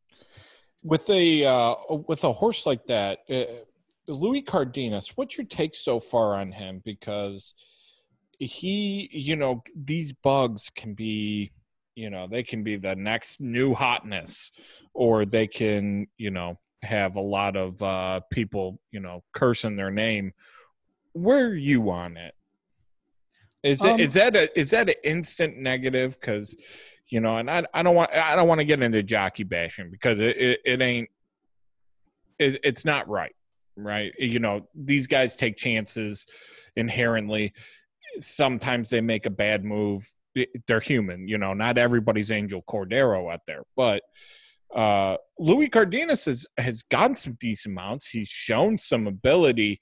with 0.83 1.09
a 1.11 1.45
uh, 1.45 1.75
with 2.09 2.25
a 2.25 2.33
horse 2.33 2.67
like 2.67 2.87
that, 2.87 3.21
uh, 3.29 3.45
Louis 4.07 4.43
Cardenas, 4.43 5.13
what's 5.17 5.37
your 5.37 5.47
take 5.47 5.75
so 5.75 6.01
far 6.01 6.35
on 6.35 6.53
him? 6.53 6.81
Because 6.85 7.55
he, 8.39 9.09
you 9.13 9.37
know, 9.37 9.63
these 9.77 10.13
bugs 10.13 10.71
can 10.75 10.95
be, 10.95 11.53
you 11.95 12.11
know, 12.11 12.27
they 12.27 12.43
can 12.43 12.63
be 12.65 12.77
the 12.77 12.97
next 12.97 13.41
new 13.41 13.75
hotness, 13.75 14.51
or 14.95 15.25
they 15.25 15.47
can, 15.47 16.07
you 16.17 16.31
know, 16.31 16.59
have 16.83 17.17
a 17.17 17.21
lot 17.21 17.57
of 17.57 17.81
uh, 17.83 18.21
people, 18.33 18.81
you 18.91 19.01
know, 19.01 19.23
cursing 19.35 19.77
their 19.77 19.91
name. 19.91 20.33
Where 21.13 21.47
are 21.47 21.55
you 21.55 21.91
on 21.91 22.17
it? 22.17 22.35
Is 23.63 23.83
um, 23.83 24.01
it 24.01 24.01
is 24.01 24.15
that 24.15 24.37
a 24.37 24.59
is 24.59 24.71
that 24.71 24.89
an 24.89 24.95
instant 25.05 25.59
negative? 25.59 26.19
Because 26.19 26.57
you 27.09 27.21
know, 27.21 27.37
and 27.39 27.51
I, 27.51 27.65
I 27.75 27.83
don't 27.83 27.95
want 27.95 28.11
I 28.13 28.37
don't 28.37 28.49
want 28.49 28.61
to 28.61 28.65
get 28.65 28.83
into 28.83 29.03
jockey 29.03 29.45
bashing 29.45 29.91
because 29.91 30.21
it 30.21 30.37
it, 30.37 30.61
it 30.65 30.81
ain't 30.81 31.11
it, 32.39 32.61
it's 32.65 32.85
not 32.85 33.09
right, 33.09 33.35
right? 33.77 34.13
You 34.19 34.39
know, 34.39 34.69
these 34.75 35.07
guys 35.07 35.37
take 35.37 35.57
chances 35.57 36.27
inherently. 36.77 37.53
Sometimes 38.19 38.91
they 38.91 39.01
make 39.01 39.27
a 39.27 39.31
bad 39.31 39.65
move. 39.65 40.09
They're 40.67 40.81
human, 40.81 41.29
you 41.29 41.37
know. 41.37 41.53
Not 41.53 41.77
everybody's 41.77 42.31
Angel 42.31 42.63
Cordero 42.69 43.33
out 43.33 43.41
there, 43.47 43.63
but 43.77 44.03
uh, 44.75 45.17
Louis 45.39 45.69
Cardenas 45.69 46.25
has 46.25 46.47
has 46.57 46.83
gotten 46.85 47.17
some 47.17 47.37
decent 47.39 47.75
mounts. 47.75 48.09
He's 48.09 48.29
shown 48.29 48.79
some 48.79 49.07
ability, 49.07 49.81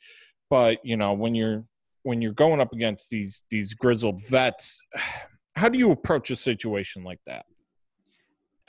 but 0.50 0.78
you 0.84 0.96
know 0.96 1.12
when 1.12 1.34
you're 1.34 1.64
when 2.02 2.22
you're 2.22 2.32
going 2.32 2.60
up 2.60 2.72
against 2.72 3.10
these 3.10 3.42
these 3.50 3.74
grizzled 3.74 4.20
vets 4.26 4.82
how 5.58 5.68
do 5.68 5.78
you 5.78 5.90
approach 5.90 6.30
a 6.30 6.36
situation 6.36 7.04
like 7.04 7.20
that? 7.26 7.44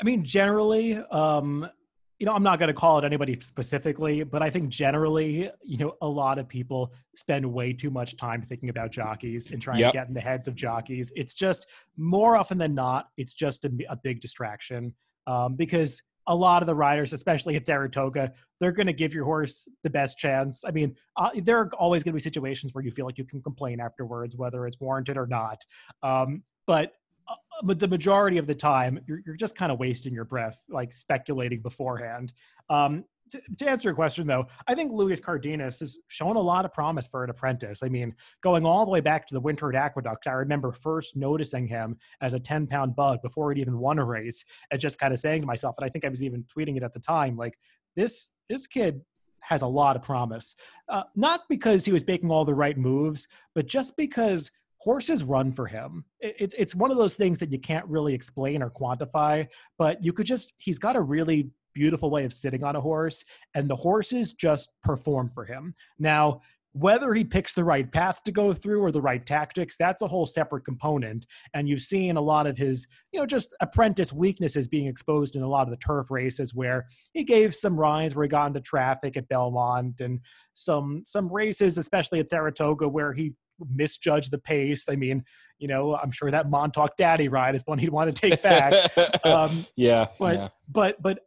I 0.02 0.04
mean, 0.04 0.24
generally, 0.24 0.98
um, 0.98 1.70
you 2.18 2.26
know, 2.26 2.34
I'm 2.34 2.44
not 2.44 2.60
going 2.60 2.68
to 2.68 2.74
call 2.74 3.00
it 3.00 3.06
anybody 3.06 3.40
specifically, 3.40 4.24
but 4.24 4.42
I 4.42 4.50
think 4.50 4.70
generally, 4.70 5.50
you 5.64 5.78
know, 5.78 5.96
a 6.02 6.08
lot 6.08 6.38
of 6.38 6.48
people 6.48 6.92
spend 7.16 7.46
way 7.46 7.72
too 7.72 7.90
much 7.90 8.18
time 8.18 8.42
thinking 8.42 8.70
about 8.70 8.92
jockeys 8.92 9.52
and 9.52 9.62
trying 9.62 9.80
yep. 9.80 9.94
to 9.94 9.98
get 10.00 10.08
in 10.08 10.14
the 10.14 10.22
heads 10.22 10.48
of 10.48 10.56
jockeys. 10.56 11.14
It's 11.16 11.34
just 11.34 11.68
more 11.96 12.36
often 12.36 12.58
than 12.58 12.76
not, 12.76 13.10
it's 13.18 13.34
just 13.34 13.64
a, 13.66 13.72
a 13.90 13.96
big 13.96 14.20
distraction 14.20 14.94
um, 15.28 15.56
because 15.56 16.02
a 16.30 16.36
lot 16.36 16.62
of 16.62 16.68
the 16.68 16.76
riders, 16.76 17.12
especially 17.12 17.56
at 17.56 17.66
Saratoga, 17.66 18.32
they're 18.60 18.72
going 18.72 18.88
to 18.88 18.94
give 18.94 19.14
your 19.14 19.26
horse 19.26 19.68
the 19.84 19.90
best 19.90 20.18
chance. 20.18 20.64
I 20.66 20.72
mean, 20.72 20.96
uh, 21.18 21.32
there 21.44 21.60
are 21.60 21.70
always 21.74 22.04
going 22.04 22.14
to 22.14 22.16
be 22.16 22.22
situations 22.22 22.74
where 22.74 22.84
you 22.84 22.92
feel 22.92 23.06
like 23.06 23.18
you 23.18 23.26
can 23.26 23.42
complain 23.42 23.80
afterwards, 23.82 24.38
whether 24.38 24.66
it's 24.68 24.80
warranted 24.80 25.18
or 25.18 25.26
not. 25.28 25.66
Um, 26.04 26.44
but 26.68 26.94
uh, 27.28 27.34
but 27.64 27.80
the 27.80 27.88
majority 27.88 28.38
of 28.38 28.48
the 28.48 28.56
time 28.56 29.00
you're, 29.08 29.22
you're 29.26 29.36
just 29.36 29.56
kind 29.56 29.72
of 29.72 29.80
wasting 29.80 30.14
your 30.14 30.26
breath 30.26 30.58
like 30.70 30.94
speculating 30.94 31.62
beforehand 31.62 32.32
um, 32.70 33.04
to, 33.30 33.70
answer 33.70 33.90
your 33.90 33.96
question 33.96 34.28
though 34.28 34.46
i 34.68 34.76
think 34.76 34.92
luis 34.92 35.20
cardenas 35.20 35.80
has 35.80 35.98
shown 36.08 36.36
a 36.36 36.42
lot 36.42 36.66
of 36.66 36.74
promise 36.74 37.08
for 37.08 37.24
an 37.24 37.30
apprentice 37.30 37.84
i 37.84 37.90
mean 37.90 38.14
going 38.42 38.66
all 38.66 38.86
the 38.86 38.92
way 38.92 39.02
back 39.02 39.28
to 39.28 39.34
the 39.34 39.40
winter 39.40 39.74
at 39.74 39.76
aqueduct 39.76 40.28
i 40.28 40.32
remember 40.32 40.72
first 40.72 41.16
noticing 41.16 41.68
him 41.68 41.98
as 42.22 42.34
a 42.34 42.40
10 42.40 42.68
pound 42.68 42.96
bug 42.96 43.22
before 43.22 43.52
he'd 43.52 43.62
even 43.62 43.78
won 43.78 44.00
a 44.00 44.06
race 44.06 44.46
and 44.72 44.80
just 44.80 45.00
kind 45.00 45.14
of 45.14 45.20
saying 45.20 45.42
to 45.42 45.48
myself 45.48 45.76
and 45.78 45.86
i 45.86 45.90
think 45.90 46.06
i 46.06 46.10
was 46.10 46.24
even 46.24 46.44
tweeting 46.56 46.78
it 46.78 46.84
at 46.84 46.94
the 46.94 47.00
time 47.00 47.36
like 47.36 47.58
this 47.96 48.32
this 48.50 48.68
kid 48.68 49.02
has 49.42 49.62
a 49.62 49.68
lot 49.68 49.96
of 49.96 50.02
promise 50.02 50.56
uh, 50.90 51.04
not 51.16 51.42
because 51.50 51.86
he 51.86 51.92
was 51.92 52.06
making 52.06 52.30
all 52.30 52.46
the 52.46 52.54
right 52.54 52.78
moves 52.78 53.28
but 53.56 53.68
just 53.68 53.96
because 53.96 54.52
horses 54.80 55.24
run 55.24 55.52
for 55.52 55.68
him. 55.68 56.06
It's 56.20 56.56
it's 56.58 56.76
one 56.76 56.92
of 56.92 56.98
those 56.98 57.16
things 57.16 57.40
that 57.40 57.52
you 57.52 57.60
can't 57.60 57.86
really 57.86 58.14
explain 58.14 58.64
or 58.64 58.70
quantify, 58.70 59.48
but 59.78 60.04
you 60.04 60.14
could 60.14 60.26
just 60.26 60.54
he's 60.58 60.80
got 60.80 60.96
a 60.96 61.02
really 61.02 61.52
beautiful 61.80 62.10
way 62.10 62.26
of 62.26 62.34
sitting 62.34 62.62
on 62.62 62.76
a 62.76 62.82
horse 62.82 63.24
and 63.56 63.70
the 63.70 63.76
horses 63.76 64.34
just 64.34 64.70
perform 64.84 65.30
for 65.30 65.46
him. 65.46 65.74
Now, 65.98 66.42
whether 66.74 67.14
he 67.14 67.24
picks 67.24 67.54
the 67.54 67.64
right 67.64 67.90
path 67.90 68.22
to 68.26 68.34
go 68.34 68.54
through 68.54 68.82
or 68.82 68.92
the 68.92 69.02
right 69.02 69.26
tactics, 69.26 69.78
that's 69.80 70.02
a 70.02 70.08
whole 70.08 70.26
separate 70.26 70.66
component. 70.66 71.26
And 71.54 71.70
you've 71.70 71.82
seen 71.82 72.18
a 72.18 72.22
lot 72.22 72.48
of 72.48 72.58
his, 72.58 72.86
you 73.14 73.20
know, 73.20 73.26
just 73.26 73.56
apprentice 73.62 74.12
weaknesses 74.12 74.68
being 74.68 74.88
exposed 74.88 75.38
in 75.38 75.42
a 75.42 75.48
lot 75.48 75.64
of 75.64 75.72
the 75.72 75.78
turf 75.78 76.12
races 76.12 76.54
where 76.54 76.88
he 77.14 77.24
gave 77.24 77.56
some 77.56 77.80
rides 77.80 78.14
where 78.14 78.24
he 78.24 78.30
got 78.30 78.48
into 78.48 78.60
traffic 78.60 79.16
at 79.16 79.30
Belmont 79.30 80.02
and 80.02 80.20
some 80.54 81.02
some 81.06 81.32
races, 81.32 81.78
especially 81.78 82.20
at 82.20 82.28
Saratoga, 82.28 82.90
where 82.90 83.14
he 83.14 83.34
misjudged 83.74 84.32
the 84.32 84.38
pace. 84.38 84.90
I 84.90 84.96
mean, 84.96 85.24
you 85.58 85.68
know, 85.68 85.96
I'm 85.96 86.12
sure 86.12 86.32
that 86.32 86.50
Montauk 86.50 86.96
Daddy 86.98 87.28
ride 87.28 87.56
is 87.56 87.64
one 87.66 87.78
he'd 87.80 87.90
want 87.90 88.14
to 88.14 88.30
take 88.30 88.42
back. 88.42 88.74
um, 89.26 89.66
yeah, 89.76 90.08
but 90.18 90.36
yeah. 90.36 90.50
but 90.70 91.02
but 91.02 91.20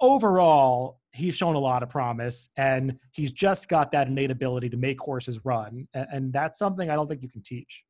overall, 0.00 1.00
he's 1.12 1.36
shown 1.36 1.54
a 1.54 1.58
lot 1.58 1.82
of 1.82 1.88
promise, 1.88 2.50
and 2.56 2.98
he's 3.12 3.32
just 3.32 3.68
got 3.68 3.92
that 3.92 4.08
innate 4.08 4.30
ability 4.30 4.68
to 4.70 4.76
make 4.76 5.00
horses 5.00 5.44
run, 5.44 5.88
and, 5.94 6.32
that's 6.32 6.58
something 6.58 6.90
I 6.90 6.94
don't 6.94 7.06
think 7.06 7.22
you 7.22 7.28
can 7.28 7.42
teach. 7.42 7.84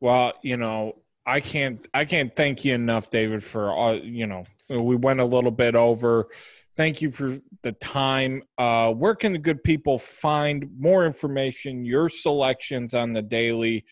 Well, 0.00 0.34
you 0.42 0.56
know, 0.56 0.96
I 1.24 1.40
can't 1.40 1.86
I 1.94 2.04
can't 2.04 2.34
thank 2.34 2.64
you 2.64 2.74
enough, 2.74 3.08
David, 3.10 3.42
for 3.42 3.72
all 3.72 3.96
you 3.96 4.26
know. 4.26 4.44
We 4.68 4.96
went 4.96 5.20
a 5.20 5.24
little 5.24 5.50
bit 5.50 5.74
over 5.74 6.28
thank 6.76 7.00
you 7.00 7.10
for 7.10 7.36
the 7.62 7.72
time. 7.72 8.42
Uh, 8.58 8.92
where 8.92 9.14
can 9.14 9.32
the 9.32 9.38
good 9.38 9.62
people 9.62 9.98
find 9.98 10.68
more 10.78 11.06
information, 11.06 11.84
your 11.84 12.08
selections 12.08 12.94
on 12.94 13.12
the 13.12 13.22
daily, 13.22 13.84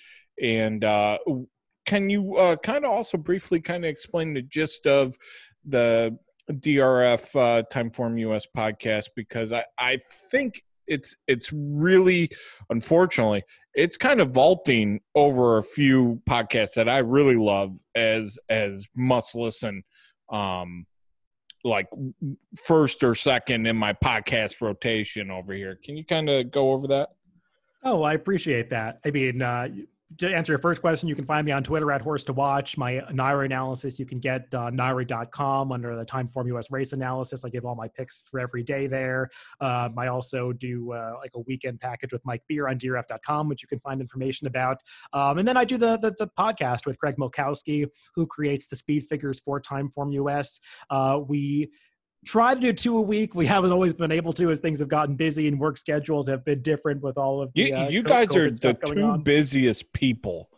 and 0.42 0.84
uh, 0.84 1.18
can 1.86 2.10
you 2.10 2.36
uh, 2.36 2.56
kind 2.56 2.84
of 2.84 2.90
also 2.90 3.16
briefly 3.16 3.60
kind 3.60 3.84
of 3.84 3.90
explain 3.90 4.34
the 4.34 4.42
gist 4.42 4.86
of 4.86 5.16
the 5.64 6.16
DRF 6.50 7.36
uh, 7.36 7.62
Timeform 7.72 8.20
US 8.20 8.46
podcast 8.56 9.06
because 9.16 9.52
I, 9.52 9.64
I 9.78 9.98
think 10.30 10.62
it's 10.88 11.16
it's 11.28 11.52
really 11.52 12.28
unfortunately 12.68 13.44
it's 13.74 13.96
kind 13.96 14.20
of 14.20 14.32
vaulting 14.32 15.00
over 15.14 15.58
a 15.58 15.62
few 15.62 16.20
podcasts 16.28 16.74
that 16.74 16.88
I 16.88 16.98
really 16.98 17.36
love 17.36 17.78
as 17.94 18.38
as 18.48 18.84
must 18.94 19.34
listen 19.34 19.84
um 20.30 20.86
like 21.64 21.86
first 22.64 23.04
or 23.04 23.14
second 23.14 23.66
in 23.66 23.76
my 23.76 23.92
podcast 23.92 24.60
rotation 24.60 25.30
over 25.30 25.52
here. 25.52 25.78
Can 25.84 25.96
you 25.96 26.04
kind 26.04 26.28
of 26.28 26.50
go 26.50 26.72
over 26.72 26.88
that? 26.88 27.10
Oh, 27.84 28.02
I 28.02 28.14
appreciate 28.14 28.70
that. 28.70 29.00
I 29.04 29.10
mean, 29.10 29.42
uh, 29.42 29.68
to 30.18 30.34
answer 30.34 30.52
your 30.52 30.58
first 30.58 30.80
question, 30.80 31.08
you 31.08 31.14
can 31.14 31.24
find 31.24 31.44
me 31.44 31.52
on 31.52 31.62
Twitter 31.62 31.90
at 31.92 32.00
Horse 32.00 32.24
to 32.24 32.32
Watch. 32.32 32.76
My 32.76 32.94
NYRA 33.10 33.46
analysis 33.46 33.98
you 33.98 34.06
can 34.06 34.18
get 34.18 34.52
uh, 34.54 34.70
NYRA.com 34.70 35.72
under 35.72 35.96
the 35.96 36.04
Timeform 36.04 36.48
US 36.56 36.70
Race 36.70 36.92
Analysis. 36.92 37.44
I 37.44 37.48
give 37.48 37.64
all 37.64 37.74
my 37.74 37.88
picks 37.88 38.22
for 38.30 38.40
every 38.40 38.62
day 38.62 38.86
there. 38.86 39.30
Um, 39.60 39.98
I 39.98 40.08
also 40.08 40.52
do 40.52 40.92
uh, 40.92 41.14
like 41.18 41.32
a 41.34 41.40
weekend 41.40 41.80
package 41.80 42.12
with 42.12 42.24
Mike 42.24 42.42
Beer 42.48 42.68
on 42.68 42.78
DRF.com, 42.78 43.48
which 43.48 43.62
you 43.62 43.68
can 43.68 43.80
find 43.80 44.00
information 44.00 44.46
about. 44.46 44.78
Um, 45.12 45.38
and 45.38 45.46
then 45.46 45.56
I 45.56 45.64
do 45.64 45.76
the, 45.76 45.98
the, 45.98 46.14
the 46.18 46.28
podcast 46.38 46.86
with 46.86 46.98
Greg 46.98 47.16
Milkowski, 47.16 47.86
who 48.14 48.26
creates 48.26 48.66
the 48.66 48.76
speed 48.76 49.04
figures 49.08 49.40
for 49.40 49.60
Timeform 49.60 50.12
US. 50.14 50.60
Uh, 50.90 51.20
we 51.26 51.70
try 52.24 52.54
to 52.54 52.60
do 52.60 52.72
two 52.72 52.98
a 52.98 53.00
week. 53.00 53.34
We 53.34 53.46
haven't 53.46 53.72
always 53.72 53.94
been 53.94 54.12
able 54.12 54.32
to 54.34 54.50
as 54.50 54.60
things 54.60 54.80
have 54.80 54.88
gotten 54.88 55.14
busy 55.14 55.48
and 55.48 55.58
work 55.58 55.76
schedules 55.76 56.28
have 56.28 56.44
been 56.44 56.62
different 56.62 57.02
with 57.02 57.18
all 57.18 57.42
of 57.42 57.52
the. 57.54 57.62
You, 57.62 57.76
uh, 57.76 57.88
you 57.88 58.02
guys 58.02 58.28
COVID 58.28 58.64
are 58.64 58.72
the 58.72 58.94
two 58.94 59.02
on. 59.02 59.22
busiest 59.22 59.92
people. 59.92 60.48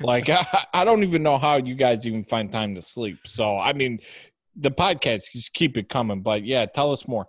Like 0.00 0.28
I, 0.30 0.66
I 0.72 0.84
don't 0.84 1.02
even 1.04 1.22
know 1.22 1.38
how 1.38 1.56
you 1.56 1.74
guys 1.74 2.06
even 2.06 2.24
find 2.24 2.50
time 2.50 2.74
to 2.74 2.82
sleep. 2.82 3.18
So 3.26 3.58
I 3.58 3.72
mean, 3.72 4.00
the 4.54 4.70
podcast 4.70 5.32
just 5.32 5.52
keep 5.52 5.76
it 5.76 5.88
coming. 5.88 6.22
But 6.22 6.44
yeah, 6.44 6.66
tell 6.66 6.92
us 6.92 7.06
more. 7.06 7.28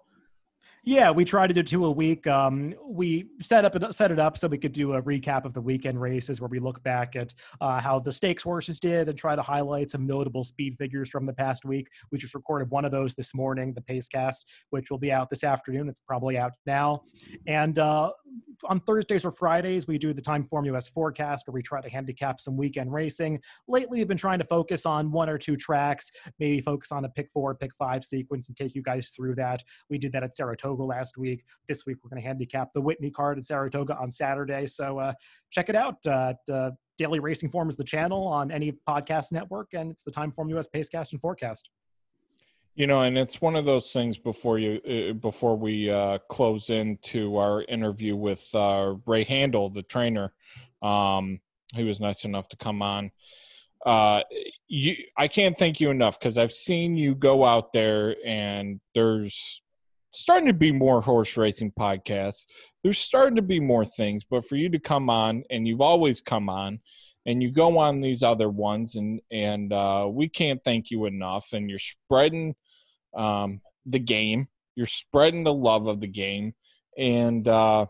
Yeah, 0.87 1.11
we 1.11 1.25
try 1.25 1.47
to 1.47 1.53
do 1.53 1.63
two 1.63 1.83
a 1.83 1.91
week. 1.91 2.25
Um, 2.27 2.73
we 2.81 3.27
set 3.41 3.65
up 3.65 3.93
set 3.93 4.09
it 4.09 4.19
up 4.19 4.37
so 4.37 4.47
we 4.47 4.57
could 4.57 4.71
do 4.71 4.93
a 4.93 5.01
recap 5.01 5.43
of 5.43 5.53
the 5.53 5.59
weekend 5.59 5.99
races 5.99 6.39
where 6.39 6.47
we 6.47 6.59
look 6.59 6.81
back 6.81 7.17
at 7.17 7.33
uh, 7.59 7.81
how 7.81 7.99
the 7.99 8.09
stakes 8.13 8.41
horses 8.41 8.79
did 8.79 9.09
and 9.09 9.17
try 9.17 9.35
to 9.35 9.41
highlight 9.41 9.89
some 9.89 10.07
notable 10.07 10.45
speed 10.45 10.77
figures 10.79 11.09
from 11.09 11.25
the 11.25 11.33
past 11.33 11.65
week. 11.65 11.89
We 12.09 12.17
just 12.17 12.33
recorded 12.33 12.69
one 12.69 12.85
of 12.85 12.91
those 12.91 13.15
this 13.15 13.35
morning, 13.35 13.73
the 13.73 13.81
Pacecast, 13.81 14.45
which 14.69 14.89
will 14.89 14.97
be 14.97 15.11
out 15.11 15.29
this 15.29 15.43
afternoon. 15.43 15.89
It's 15.89 15.99
probably 16.07 16.37
out 16.37 16.53
now. 16.65 17.01
And 17.47 17.77
uh, 17.79 18.13
on 18.63 18.79
Thursdays 18.79 19.25
or 19.25 19.31
Fridays, 19.31 19.89
we 19.89 19.97
do 19.97 20.13
the 20.13 20.21
Timeform 20.21 20.73
US 20.73 20.87
forecast 20.87 21.47
where 21.47 21.53
we 21.53 21.61
try 21.61 21.81
to 21.81 21.89
handicap 21.89 22.39
some 22.39 22.55
weekend 22.55 22.93
racing. 22.93 23.41
Lately, 23.67 23.99
we've 23.99 24.07
been 24.07 24.15
trying 24.15 24.39
to 24.39 24.45
focus 24.45 24.85
on 24.85 25.11
one 25.11 25.27
or 25.27 25.37
two 25.37 25.57
tracks, 25.57 26.11
maybe 26.39 26.61
focus 26.61 26.93
on 26.93 27.03
a 27.03 27.09
pick 27.09 27.29
four, 27.33 27.55
pick 27.55 27.71
five 27.75 28.05
sequence 28.05 28.47
and 28.47 28.55
take 28.55 28.73
you 28.73 28.81
guys 28.81 29.09
through 29.09 29.35
that. 29.35 29.61
We 29.89 29.97
did 29.97 30.13
that 30.13 30.23
at 30.23 30.33
Saratoga 30.33 30.76
last 30.85 31.17
week. 31.17 31.43
This 31.67 31.85
week, 31.85 31.97
we're 32.03 32.09
going 32.09 32.21
to 32.21 32.27
handicap 32.27 32.73
the 32.73 32.81
Whitney 32.81 33.11
card 33.11 33.37
at 33.37 33.45
Saratoga 33.45 33.97
on 33.97 34.09
Saturday. 34.09 34.65
So 34.65 34.99
uh, 34.99 35.13
check 35.51 35.69
it 35.69 35.75
out. 35.75 35.97
Uh, 36.05 36.33
at, 36.49 36.53
uh, 36.53 36.71
Daily 36.97 37.19
Racing 37.19 37.49
Form 37.49 37.69
is 37.69 37.75
the 37.75 37.83
channel 37.83 38.27
on 38.27 38.51
any 38.51 38.73
podcast 38.87 39.31
network, 39.31 39.69
and 39.73 39.91
it's 39.91 40.03
the 40.03 40.11
Timeform 40.11 40.49
US 40.57 40.67
Pacecast 40.67 41.11
and 41.11 41.21
Forecast. 41.21 41.69
You 42.75 42.85
know, 42.85 43.01
and 43.01 43.17
it's 43.17 43.41
one 43.41 43.55
of 43.55 43.65
those 43.65 43.91
things 43.91 44.17
before 44.17 44.59
you 44.59 44.79
uh, 44.87 45.13
before 45.13 45.57
we 45.57 45.89
uh, 45.89 46.19
close 46.29 46.69
into 46.69 47.37
our 47.37 47.63
interview 47.63 48.15
with 48.15 48.47
uh, 48.53 48.95
Ray 49.05 49.25
Handal, 49.25 49.73
the 49.73 49.81
trainer, 49.81 50.33
um, 50.81 51.39
who 51.75 51.85
was 51.85 51.99
nice 51.99 52.23
enough 52.23 52.47
to 52.49 52.57
come 52.57 52.81
on. 52.81 53.11
Uh, 53.85 54.21
you, 54.67 54.95
I 55.17 55.27
can't 55.27 55.57
thank 55.57 55.79
you 55.79 55.89
enough 55.89 56.19
because 56.19 56.37
I've 56.37 56.51
seen 56.51 56.97
you 56.97 57.15
go 57.15 57.45
out 57.45 57.73
there, 57.73 58.15
and 58.25 58.79
there's 58.93 59.61
starting 60.11 60.47
to 60.47 60.53
be 60.53 60.71
more 60.71 61.01
horse 61.01 61.35
racing 61.37 61.71
podcasts. 61.77 62.45
There's 62.83 62.99
starting 62.99 63.35
to 63.35 63.41
be 63.41 63.59
more 63.59 63.85
things, 63.85 64.23
but 64.29 64.45
for 64.45 64.55
you 64.55 64.69
to 64.69 64.79
come 64.79 65.09
on, 65.09 65.43
and 65.49 65.67
you've 65.67 65.81
always 65.81 66.21
come 66.21 66.49
on, 66.49 66.79
and 67.25 67.43
you 67.43 67.51
go 67.51 67.77
on 67.77 68.01
these 68.01 68.23
other 68.23 68.49
ones, 68.49 68.95
and 68.95 69.19
and 69.31 69.73
uh, 69.73 70.07
we 70.09 70.29
can't 70.29 70.63
thank 70.63 70.89
you 70.91 71.05
enough. 71.05 71.53
And 71.53 71.69
you're 71.69 71.79
spreading 71.79 72.55
um, 73.15 73.61
the 73.85 73.99
game. 73.99 74.47
You're 74.75 74.85
spreading 74.85 75.43
the 75.43 75.53
love 75.53 75.87
of 75.87 75.99
the 75.99 76.07
game, 76.07 76.53
and 76.97 77.47
uh, 77.47 77.87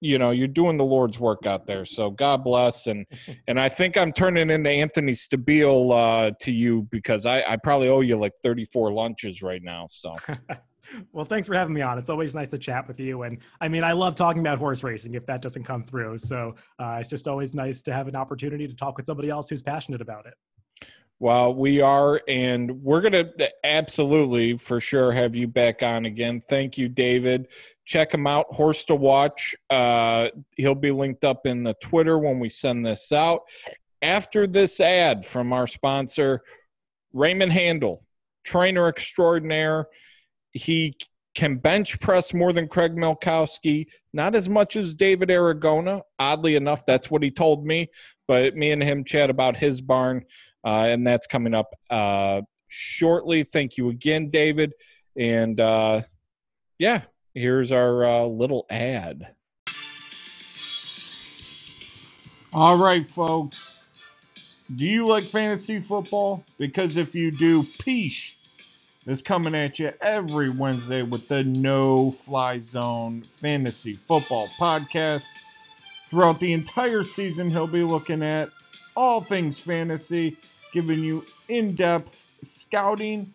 you 0.00 0.18
know 0.18 0.32
you're 0.32 0.48
doing 0.48 0.78
the 0.78 0.84
Lord's 0.84 1.20
work 1.20 1.46
out 1.46 1.66
there. 1.66 1.84
So 1.84 2.10
God 2.10 2.42
bless, 2.42 2.88
and 2.88 3.06
and 3.46 3.60
I 3.60 3.68
think 3.68 3.96
I'm 3.96 4.12
turning 4.12 4.50
into 4.50 4.70
Anthony 4.70 5.12
Stabile 5.12 5.92
uh, 5.92 6.32
to 6.40 6.52
you 6.52 6.88
because 6.90 7.24
I, 7.24 7.42
I 7.42 7.56
probably 7.56 7.88
owe 7.88 8.00
you 8.00 8.16
like 8.16 8.32
34 8.42 8.92
lunches 8.92 9.42
right 9.42 9.62
now. 9.62 9.86
So 9.88 10.16
well, 11.12 11.24
thanks 11.24 11.46
for 11.46 11.54
having 11.54 11.74
me 11.74 11.80
on. 11.80 11.98
It's 11.98 12.10
always 12.10 12.34
nice 12.34 12.48
to 12.50 12.58
chat 12.58 12.86
with 12.88 13.00
you. 13.00 13.22
And 13.22 13.38
I 13.60 13.68
mean, 13.68 13.84
I 13.84 13.92
love 13.92 14.14
talking 14.14 14.40
about 14.40 14.58
horse 14.58 14.82
racing 14.82 15.14
if 15.14 15.26
that 15.26 15.42
doesn't 15.42 15.64
come 15.64 15.84
through. 15.84 16.18
So 16.18 16.54
uh, 16.78 16.98
it's 17.00 17.08
just 17.08 17.28
always 17.28 17.54
nice 17.54 17.82
to 17.82 17.92
have 17.92 18.08
an 18.08 18.16
opportunity 18.16 18.66
to 18.66 18.74
talk 18.74 18.96
with 18.96 19.06
somebody 19.06 19.30
else 19.30 19.48
who's 19.48 19.62
passionate 19.62 20.00
about 20.00 20.26
it. 20.26 20.34
Well, 21.22 21.54
we 21.54 21.80
are, 21.80 22.20
and 22.26 22.82
we're 22.82 23.00
going 23.00 23.12
to 23.12 23.50
absolutely 23.62 24.56
for 24.56 24.80
sure 24.80 25.12
have 25.12 25.36
you 25.36 25.46
back 25.46 25.80
on 25.80 26.04
again. 26.04 26.42
Thank 26.48 26.76
you, 26.76 26.88
David. 26.88 27.46
Check 27.84 28.12
him 28.12 28.26
out, 28.26 28.46
Horse 28.50 28.82
to 28.86 28.96
Watch. 28.96 29.54
Uh, 29.70 30.30
he'll 30.56 30.74
be 30.74 30.90
linked 30.90 31.24
up 31.24 31.46
in 31.46 31.62
the 31.62 31.74
Twitter 31.74 32.18
when 32.18 32.40
we 32.40 32.48
send 32.48 32.84
this 32.84 33.12
out. 33.12 33.42
After 34.02 34.48
this 34.48 34.80
ad 34.80 35.24
from 35.24 35.52
our 35.52 35.68
sponsor, 35.68 36.42
Raymond 37.12 37.52
Handal, 37.52 38.00
trainer 38.42 38.88
extraordinaire. 38.88 39.86
He 40.52 40.96
can 41.34 41.56
bench 41.56 41.98
press 42.00 42.34
more 42.34 42.52
than 42.52 42.68
Craig 42.68 42.94
Milkowski, 42.94 43.86
not 44.12 44.34
as 44.34 44.48
much 44.48 44.76
as 44.76 44.94
David 44.94 45.30
Aragona. 45.30 46.02
Oddly 46.18 46.56
enough, 46.56 46.84
that's 46.84 47.10
what 47.10 47.22
he 47.22 47.30
told 47.30 47.64
me. 47.64 47.88
But 48.28 48.54
me 48.54 48.70
and 48.70 48.82
him 48.82 49.04
chat 49.04 49.30
about 49.30 49.56
his 49.56 49.80
barn 49.80 50.24
uh, 50.64 50.86
and 50.88 51.06
that's 51.06 51.26
coming 51.26 51.54
up 51.54 51.74
uh, 51.90 52.42
shortly. 52.68 53.44
Thank 53.44 53.76
you 53.76 53.88
again, 53.88 54.30
David. 54.30 54.74
And 55.16 55.58
uh, 55.58 56.02
yeah, 56.78 57.02
here's 57.34 57.72
our 57.72 58.04
uh, 58.04 58.24
little 58.24 58.66
ad. 58.70 59.34
All 62.52 62.76
right, 62.76 63.08
folks. 63.08 63.70
Do 64.74 64.86
you 64.86 65.06
like 65.06 65.22
fantasy 65.22 65.80
football? 65.80 66.44
Because 66.58 66.96
if 66.96 67.14
you 67.14 67.30
do, 67.30 67.62
Piesch 67.62 68.36
is 69.06 69.22
coming 69.22 69.54
at 69.54 69.78
you 69.78 69.92
every 70.00 70.48
Wednesday 70.48 71.02
with 71.02 71.28
the 71.28 71.42
No 71.42 72.10
Fly 72.10 72.58
Zone 72.58 73.22
Fantasy 73.22 73.94
Football 73.94 74.46
Podcast. 74.58 75.28
Throughout 76.08 76.40
the 76.40 76.52
entire 76.52 77.02
season, 77.02 77.50
he'll 77.50 77.66
be 77.66 77.82
looking 77.82 78.22
at 78.22 78.50
all 78.94 79.20
things 79.20 79.58
fantasy, 79.58 80.36
giving 80.72 81.00
you 81.00 81.24
in 81.48 81.74
depth 81.74 82.28
scouting 82.42 83.34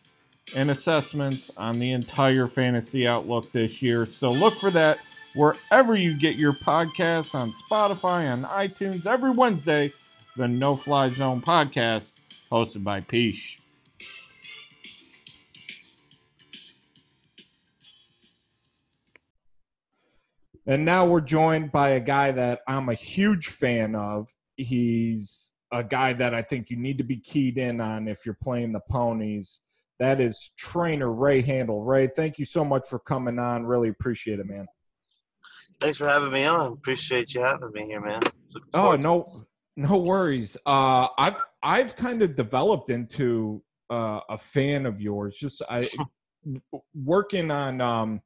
and 0.56 0.70
assessments 0.70 1.56
on 1.58 1.80
the 1.80 1.92
entire 1.92 2.48
fantasy 2.48 3.08
outlook 3.08 3.52
this 3.52 3.84
year. 3.84 4.06
So 4.06 4.32
look 4.32 4.54
for 4.54 4.70
that 4.70 4.98
wherever 5.36 5.96
you 5.96 6.18
get 6.18 6.40
your 6.40 6.54
podcasts 6.54 7.36
on 7.36 7.52
Spotify, 7.52 8.32
on 8.32 8.44
iTunes, 8.44 9.06
every 9.06 9.32
Wednesday. 9.32 9.92
The 10.36 10.48
No 10.48 10.76
Fly 10.76 11.10
Zone 11.10 11.42
podcast, 11.42 12.14
hosted 12.52 12.84
by 12.84 13.00
Piesch. 13.00 13.58
And 20.68 20.84
now 20.84 21.06
we're 21.06 21.22
joined 21.22 21.72
by 21.72 21.90
a 21.90 22.00
guy 22.02 22.32
that 22.32 22.60
I'm 22.68 22.90
a 22.90 22.94
huge 22.94 23.48
fan 23.48 23.96
of. 23.96 24.28
He's 24.58 25.54
a 25.72 25.82
guy 25.82 26.12
that 26.14 26.34
I 26.34 26.42
think 26.42 26.70
you 26.70 26.76
need 26.76 26.98
to 26.98 27.06
be 27.06 27.18
keyed 27.18 27.58
in 27.58 27.80
on 27.80 28.10
if 28.10 28.26
you're 28.26 28.38
playing 28.42 28.74
the 28.74 28.82
ponies. 28.92 29.62
That 30.00 30.20
is 30.20 30.52
trainer 30.58 31.12
Ray 31.12 31.42
Handal. 31.42 31.88
Ray, 31.88 32.08
thank 32.14 32.38
you 32.38 32.44
so 32.44 32.66
much 32.66 32.86
for 32.86 33.00
coming 33.00 33.40
on. 33.40 33.66
Really 33.66 33.90
appreciate 33.90 34.40
it, 34.40 34.46
man. 34.46 34.68
Thanks 35.80 35.98
for 35.98 36.08
having 36.08 36.32
me 36.32 36.44
on. 36.44 36.74
Appreciate 36.74 37.34
you 37.34 37.42
having 37.42 37.72
me 37.72 37.86
here, 37.86 38.02
man. 38.02 38.22
Oh 38.74 38.96
no, 38.96 39.44
no 39.78 39.98
worries. 39.98 40.58
Uh, 40.66 41.08
I've 41.18 41.42
I've 41.64 41.96
kind 41.96 42.22
of 42.22 42.36
developed 42.36 42.90
into 42.90 43.64
uh, 43.90 44.20
a 44.30 44.38
fan 44.38 44.86
of 44.86 45.02
yours. 45.02 45.38
Just 45.40 45.62
I 45.70 45.88
working 46.94 47.52
on 47.52 47.80
um, 47.80 48.22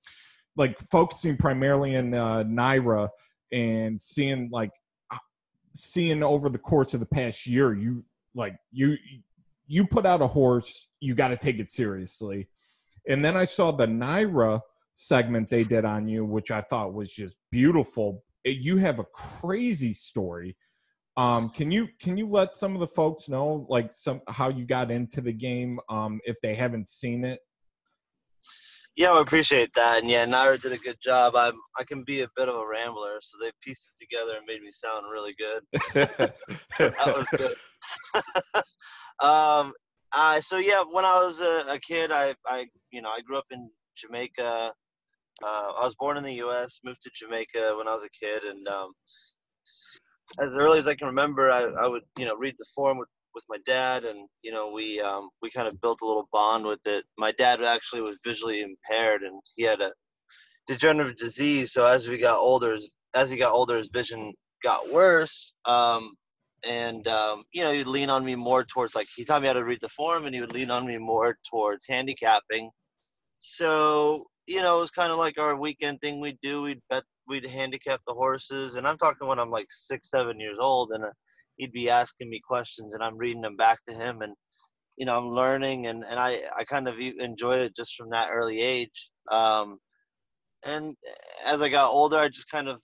like 0.56 0.78
focusing 0.80 1.38
primarily 1.38 1.96
in 1.96 2.14
uh, 2.14 2.44
NYRA 2.44 3.10
and 3.52 4.00
seeing 4.00 4.50
like 4.52 4.72
uh, 5.12 5.18
seeing 5.74 6.24
over 6.24 6.50
the 6.50 6.58
course 6.58 6.94
of 6.94 7.00
the 7.00 7.06
past 7.06 7.48
year, 7.48 7.74
you 7.74 8.04
like 8.36 8.56
you 8.72 8.98
you 9.68 9.86
put 9.88 10.06
out 10.06 10.22
a 10.22 10.28
horse, 10.28 10.88
you 11.00 11.16
got 11.16 11.30
to 11.30 11.38
take 11.38 11.60
it 11.60 11.70
seriously. 11.70 12.48
And 13.08 13.24
then 13.24 13.38
I 13.38 13.46
saw 13.46 13.72
the 13.72 13.88
NYRA 13.88 14.60
segment 14.94 15.50
they 15.50 15.64
did 15.64 15.86
on 15.86 16.08
you, 16.08 16.26
which 16.26 16.52
I 16.52 16.62
thought 16.62 16.94
was 16.94 17.14
just 17.14 17.38
beautiful. 17.52 18.24
It- 18.44 18.58
You 18.60 18.78
have 18.78 19.00
a 19.00 19.06
crazy 19.06 19.94
story. 19.94 20.58
Um, 21.18 21.50
can 21.50 21.72
you 21.72 21.90
can 22.02 22.18
you 22.18 22.28
let 22.28 22.56
some 22.56 22.74
of 22.74 22.80
the 22.80 22.88
folks 22.88 23.28
know 23.28 23.66
like 23.70 23.92
some 23.92 24.22
how 24.28 24.50
you 24.50 24.66
got 24.66 24.92
into 24.92 25.20
the 25.22 25.34
game 25.34 25.80
um, 25.90 26.22
if 26.26 26.40
they 26.42 26.56
haven't 26.56 26.88
seen 26.88 27.26
it? 27.26 27.40
Yeah, 28.98 29.12
I 29.12 29.22
appreciate 29.22 29.74
that. 29.76 30.02
And 30.02 30.10
yeah, 30.10 30.26
NYRA 30.26 30.62
did 30.62 30.74
a 30.74 30.78
good 30.78 30.98
job. 31.02 31.36
I'm 31.36 31.54
I 31.80 31.84
can 31.84 32.04
be 32.04 32.22
a 32.22 32.28
bit 32.36 32.50
of 32.50 32.56
a 32.56 32.68
rambler, 32.68 33.20
so 33.22 33.38
they 33.42 33.52
pieced 33.62 33.92
it 33.94 34.04
together 34.04 34.38
and 34.38 34.46
made 34.46 34.62
me 34.62 34.72
sound 34.72 35.06
really 35.12 35.36
good. 35.38 35.64
That 36.78 37.16
was 37.16 37.28
good. 37.30 37.56
um, 39.26 39.74
uh, 40.14 40.42
so 40.42 40.58
yeah, 40.58 40.84
when 40.92 41.06
I 41.06 41.20
was 41.20 41.40
a, 41.40 41.66
a 41.70 41.80
kid, 41.80 42.12
I, 42.12 42.36
I, 42.46 42.66
you 42.92 43.02
know, 43.02 43.10
I 43.10 43.22
grew 43.22 43.38
up 43.38 43.46
in 43.52 43.70
Jamaica. 43.96 44.74
Uh, 45.44 45.72
I 45.80 45.86
was 45.86 45.96
born 45.98 46.18
in 46.18 46.24
the 46.24 46.34
U.S., 46.36 46.80
moved 46.84 47.02
to 47.04 47.12
Jamaica 47.14 47.74
when 47.78 47.88
I 47.88 47.94
was 47.94 48.04
a 48.04 48.26
kid, 48.26 48.44
and 48.44 48.68
um, 48.68 48.92
as 50.40 50.56
early 50.56 50.80
as 50.80 50.88
I 50.88 50.96
can 50.96 51.08
remember, 51.08 51.50
I, 51.50 51.64
I 51.64 51.88
would 51.88 52.04
you 52.18 52.26
know 52.26 52.36
read 52.36 52.56
the 52.58 52.66
form 52.76 52.98
with, 52.98 53.08
with 53.34 53.44
my 53.50 53.58
dad, 53.66 54.06
and 54.06 54.28
you 54.44 54.52
know 54.52 54.72
we 54.72 55.00
um, 55.02 55.30
we 55.42 55.52
kind 55.52 55.68
of 55.68 55.80
built 55.82 56.00
a 56.02 56.06
little 56.06 56.28
bond 56.32 56.66
with 56.66 56.86
it. 56.86 57.06
My 57.18 57.32
dad 57.34 57.64
actually 57.64 58.02
was 58.02 58.18
visually 58.26 58.62
impaired, 58.62 59.24
and 59.24 59.40
he 59.56 59.64
had 59.64 59.82
a 59.82 59.92
degenerative 60.68 61.18
disease. 61.18 61.74
So 61.74 61.86
as 61.86 62.08
we 62.08 62.18
got 62.18 62.38
older, 62.38 62.78
as 63.14 63.30
he 63.30 63.38
got 63.38 63.54
older, 63.54 63.78
his 63.78 63.90
vision 63.94 64.34
got 64.64 64.92
worse. 64.92 65.54
Um, 65.66 66.14
and 66.66 67.08
um, 67.08 67.44
you 67.52 67.64
know, 67.64 67.74
he'd 67.74 67.88
lean 67.88 68.10
on 68.10 68.24
me 68.24 68.36
more 68.36 68.64
towards 68.64 68.96
like 68.96 69.08
he 69.16 69.26
taught 69.26 69.42
me 69.42 69.48
how 69.48 69.54
to 69.54 69.66
read 69.66 69.80
the 69.82 69.90
form, 69.90 70.26
and 70.26 70.36
he 70.36 70.42
would 70.42 70.54
lean 70.54 70.72
on 70.72 70.86
me 70.86 70.98
more 70.98 71.38
towards 71.50 71.86
handicapping. 71.88 72.70
So 73.40 74.26
you 74.48 74.62
know, 74.62 74.78
it 74.78 74.82
was 74.82 74.92
kind 74.92 75.12
of 75.12 75.18
like 75.18 75.40
our 75.40 75.56
weekend 75.56 76.02
thing 76.02 76.20
we'd 76.20 76.38
do. 76.44 76.62
We'd 76.64 76.82
bet, 76.90 77.04
we'd 77.28 77.46
handicap 77.48 78.02
the 78.08 78.14
horses, 78.14 78.76
and 78.76 78.88
I'm 78.88 78.98
talking 78.98 79.28
when 79.28 79.40
I'm 79.40 79.52
like 79.52 79.68
six, 79.70 80.10
seven 80.10 80.40
years 80.40 80.58
old, 80.60 80.92
and 80.92 81.04
uh, 81.04 81.10
he'd 81.62 81.72
be 81.72 81.92
asking 81.92 82.28
me 82.30 82.42
questions, 82.46 82.94
and 82.94 83.04
I'm 83.04 83.18
reading 83.18 83.44
them 83.44 83.56
back 83.56 83.80
to 83.88 83.94
him, 83.94 84.22
and 84.24 84.34
you 84.98 85.06
know, 85.06 85.18
I'm 85.18 85.30
learning, 85.30 85.88
and 85.88 86.04
and 86.10 86.20
I 86.20 86.42
I 86.58 86.64
kind 86.66 86.88
of 86.88 86.96
enjoyed 87.00 87.60
it 87.60 87.76
just 87.76 87.96
from 87.96 88.10
that 88.10 88.30
early 88.32 88.62
age. 88.62 89.12
Um, 89.32 89.78
and 90.64 90.96
as 91.46 91.62
I 91.62 91.70
got 91.70 91.92
older, 91.92 92.18
I 92.18 92.28
just 92.30 92.50
kind 92.50 92.68
of, 92.68 92.82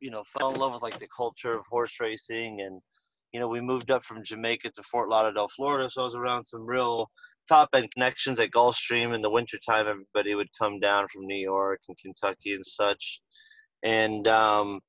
you 0.00 0.10
know, 0.10 0.22
fell 0.38 0.52
in 0.52 0.60
love 0.60 0.72
with 0.72 0.82
like 0.82 0.98
the 0.98 1.08
culture 1.14 1.52
of 1.52 1.64
horse 1.68 1.98
racing, 2.00 2.60
and 2.60 2.80
you 3.32 3.40
know, 3.40 3.48
we 3.48 3.60
moved 3.60 3.90
up 3.90 4.04
from 4.04 4.24
Jamaica 4.24 4.70
to 4.70 4.82
Fort 4.84 5.08
Lauderdale, 5.08 5.48
Florida, 5.48 5.90
so 5.90 6.02
I 6.02 6.04
was 6.04 6.14
around 6.14 6.46
some 6.46 6.64
real 6.64 7.10
top 7.48 7.70
end 7.74 7.88
connections 7.92 8.38
at 8.40 8.52
Gulfstream 8.52 9.14
in 9.14 9.22
the 9.22 9.30
wintertime. 9.30 9.86
Everybody 9.88 10.34
would 10.36 10.48
come 10.58 10.78
down 10.80 11.08
from 11.08 11.26
New 11.26 11.36
York 11.36 11.80
and 11.88 11.96
Kentucky 11.98 12.54
and 12.54 12.64
such. 12.64 13.20
And, 13.82 14.26
um, 14.26 14.80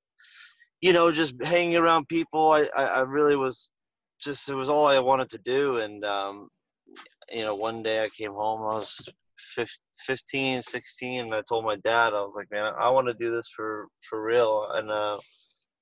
you 0.82 0.93
know, 0.93 1.11
just 1.11 1.41
hanging 1.43 1.78
around 1.78 2.07
people, 2.07 2.51
I, 2.51 2.67
I, 2.75 2.84
I, 2.86 2.99
really 3.01 3.36
was 3.36 3.71
just, 4.21 4.47
it 4.49 4.55
was 4.55 4.69
all 4.69 4.88
I 4.88 4.99
wanted 4.99 5.30
to 5.32 5.39
do. 5.39 5.78
And, 5.78 6.03
um, 6.05 6.49
you 7.32 7.43
know, 7.43 7.55
one 7.55 7.84
day 7.84 8.03
I 8.03 8.09
came 8.09 8.34
home, 8.34 8.61
I 8.61 8.75
was 8.75 9.09
15, 10.05 10.61
16, 10.61 11.25
and 11.25 11.34
I 11.34 11.41
told 11.47 11.65
my 11.65 11.78
dad, 11.78 12.13
I 12.13 12.21
was 12.21 12.34
like, 12.36 12.51
man, 12.51 12.71
I 12.78 12.89
want 12.89 13.07
to 13.07 13.13
do 13.13 13.32
this 13.32 13.49
for, 13.55 13.88
for 14.07 14.23
real. 14.23 14.69
And, 14.73 14.91
uh, 14.91 15.17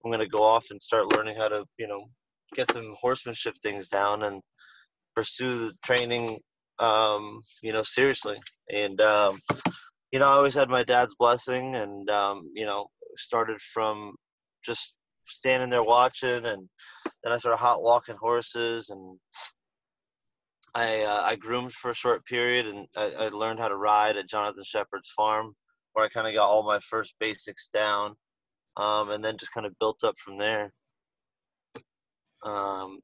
I'm 0.04 0.12
going 0.12 0.20
to 0.20 0.28
go 0.28 0.44
off 0.44 0.68
and 0.70 0.82
start 0.82 1.16
learning 1.16 1.36
how 1.36 1.48
to, 1.48 1.66
you 1.78 1.88
know, 1.88 2.06
get 2.54 2.72
some 2.72 2.96
horsemanship 3.00 3.56
things 3.62 3.90
down 3.90 4.24
and 4.24 4.42
pursue 5.16 5.68
the 5.68 5.74
training 5.84 6.40
um, 6.80 7.42
you 7.62 7.74
know, 7.74 7.84
seriously. 7.84 8.38
And, 8.72 9.00
um, 9.02 9.40
you 10.12 10.20
know, 10.20 10.26
I 10.26 10.34
always 10.34 10.54
had 10.54 10.70
my 10.70 10.84
dad's 10.84 11.16
blessing 11.16 11.76
and, 11.76 12.10
um, 12.10 12.52
you 12.54 12.66
know, 12.66 12.88
started 13.18 13.60
from 13.62 14.16
just 14.66 14.94
standing 15.28 15.70
there 15.70 15.84
watching 15.84 16.46
and 16.46 16.70
then 17.24 17.34
I 17.34 17.38
started 17.38 17.58
hot 17.58 17.82
walking 17.82 18.18
horses 18.20 18.90
and 18.90 19.18
I, 20.74 21.02
uh, 21.02 21.22
I 21.24 21.36
groomed 21.36 21.74
for 21.74 21.92
a 21.92 21.96
short 21.96 22.26
period 22.26 22.68
and 22.68 22.88
I, 22.96 23.12
I 23.26 23.28
learned 23.30 23.60
how 23.60 23.70
to 23.70 23.78
ride 23.78 24.18
at 24.18 24.30
Jonathan 24.30 24.64
Sheppard's 24.64 25.12
farm 25.16 25.56
where 25.96 26.06
I 26.06 26.10
kind 26.10 26.28
of 26.28 26.34
got 26.34 26.48
all 26.48 26.64
my 26.64 26.80
first 26.80 27.16
basics 27.20 27.70
down. 27.74 28.16
Um, 28.78 29.10
and 29.12 29.24
then 29.24 29.38
just 29.38 29.54
kind 29.54 29.66
of 29.66 29.74
built 29.80 30.04
up 30.04 30.16
from 30.18 30.38
there. 30.38 30.74
Um, 32.44 33.00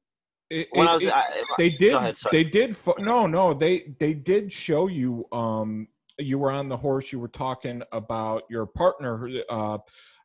it, 0.50 0.68
when 0.72 0.86
it, 0.86 0.90
I 0.90 0.94
was, 0.94 1.02
it, 1.02 1.12
I, 1.12 1.42
they 1.56 1.70
did. 1.70 1.94
Ahead, 1.94 2.16
they 2.30 2.44
did. 2.44 2.76
No, 2.98 3.26
no. 3.26 3.54
They 3.54 3.94
they 3.98 4.12
did 4.12 4.52
show 4.52 4.86
you. 4.86 5.26
Um, 5.32 5.88
you 6.18 6.38
were 6.38 6.50
on 6.50 6.68
the 6.68 6.76
horse. 6.76 7.10
You 7.10 7.20
were 7.20 7.28
talking 7.28 7.82
about 7.90 8.42
your 8.50 8.66
partner. 8.66 9.26
Uh, 9.48 9.78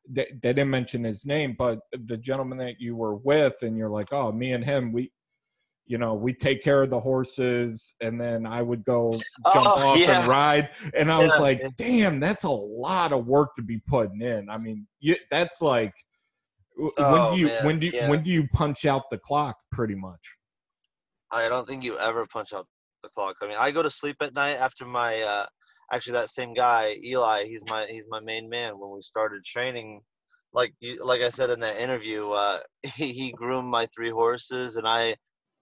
they, 0.09 0.25
they 0.41 0.53
didn't 0.53 0.69
mention 0.69 1.03
his 1.03 1.25
name, 1.25 1.55
but 1.57 1.79
the 1.91 2.17
gentleman 2.17 2.57
that 2.59 2.79
you 2.79 2.95
were 2.95 3.15
with, 3.15 3.55
and 3.61 3.77
you're 3.77 3.89
like, 3.89 4.11
oh, 4.11 4.31
me 4.31 4.53
and 4.53 4.63
him, 4.63 4.91
we, 4.91 5.11
you 5.85 5.97
know, 5.97 6.13
we 6.13 6.33
take 6.33 6.61
care 6.63 6.83
of 6.83 6.89
the 6.89 6.99
horses, 6.99 7.93
and 8.01 8.19
then 8.19 8.45
I 8.45 8.61
would 8.61 8.83
go 8.83 9.13
jump 9.53 9.67
oh, 9.67 9.89
off 9.89 9.97
yeah. 9.97 10.19
and 10.19 10.27
ride, 10.27 10.69
and 10.95 11.11
I 11.11 11.19
was 11.19 11.33
yeah. 11.35 11.41
like, 11.41 11.75
damn, 11.77 12.19
that's 12.19 12.43
a 12.43 12.49
lot 12.49 13.13
of 13.13 13.25
work 13.25 13.55
to 13.55 13.61
be 13.61 13.81
putting 13.87 14.21
in. 14.21 14.49
I 14.49 14.57
mean, 14.57 14.87
you, 14.99 15.15
that's 15.31 15.61
like 15.61 15.93
when 16.75 16.91
oh, 16.97 17.33
do 17.33 17.39
you 17.39 17.47
man, 17.47 17.65
when 17.65 17.79
do 17.79 17.87
you, 17.87 17.93
yeah. 17.95 18.09
when 18.09 18.23
do 18.23 18.29
you 18.29 18.47
punch 18.49 18.85
out 18.85 19.03
the 19.09 19.17
clock? 19.17 19.57
Pretty 19.71 19.95
much. 19.95 20.19
I 21.31 21.49
don't 21.49 21.67
think 21.67 21.83
you 21.83 21.97
ever 21.97 22.25
punch 22.27 22.53
out 22.53 22.67
the 23.03 23.09
clock. 23.09 23.37
I 23.41 23.47
mean, 23.47 23.57
I 23.57 23.71
go 23.71 23.81
to 23.81 23.89
sleep 23.89 24.17
at 24.21 24.33
night 24.33 24.55
after 24.55 24.85
my. 24.85 25.21
Uh, 25.21 25.45
actually, 25.91 26.13
that 26.13 26.29
same 26.29 26.53
guy, 26.53 26.97
Eli, 27.03 27.45
he's 27.45 27.61
my 27.67 27.87
he's 27.89 28.05
my 28.09 28.19
main 28.19 28.49
man. 28.49 28.79
When 28.79 28.91
we 28.91 29.01
started 29.01 29.43
training, 29.43 30.01
like 30.53 30.73
you, 30.79 31.03
like 31.03 31.21
I 31.21 31.29
said 31.29 31.49
in 31.49 31.59
that 31.61 31.79
interview, 31.79 32.29
uh, 32.31 32.59
he, 32.95 33.13
he 33.13 33.31
groomed 33.31 33.69
my 33.69 33.87
three 33.95 34.11
horses, 34.11 34.75
and 34.77 34.87
I 34.87 35.15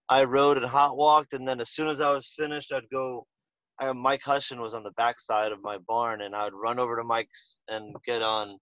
I 0.10 0.24
rode 0.26 0.58
and 0.58 0.66
hot 0.66 0.98
walked, 0.98 1.34
and 1.34 1.48
then 1.48 1.62
as 1.62 1.72
soon 1.72 1.88
as 1.88 2.02
I 2.02 2.12
was 2.14 2.34
finished, 2.38 2.72
I'd 2.74 2.90
go. 2.92 3.26
I, 3.80 3.92
Mike 3.92 4.22
Hushion 4.24 4.62
was 4.62 4.74
on 4.74 4.84
the 4.84 4.92
back 4.92 5.20
side 5.20 5.52
of 5.52 5.62
my 5.62 5.78
barn, 5.80 6.22
and 6.22 6.34
I 6.34 6.46
would 6.46 6.54
run 6.54 6.80
over 6.80 6.96
to 6.96 7.04
Mike's 7.04 7.60
and 7.68 7.94
get 8.06 8.22
on 8.22 8.58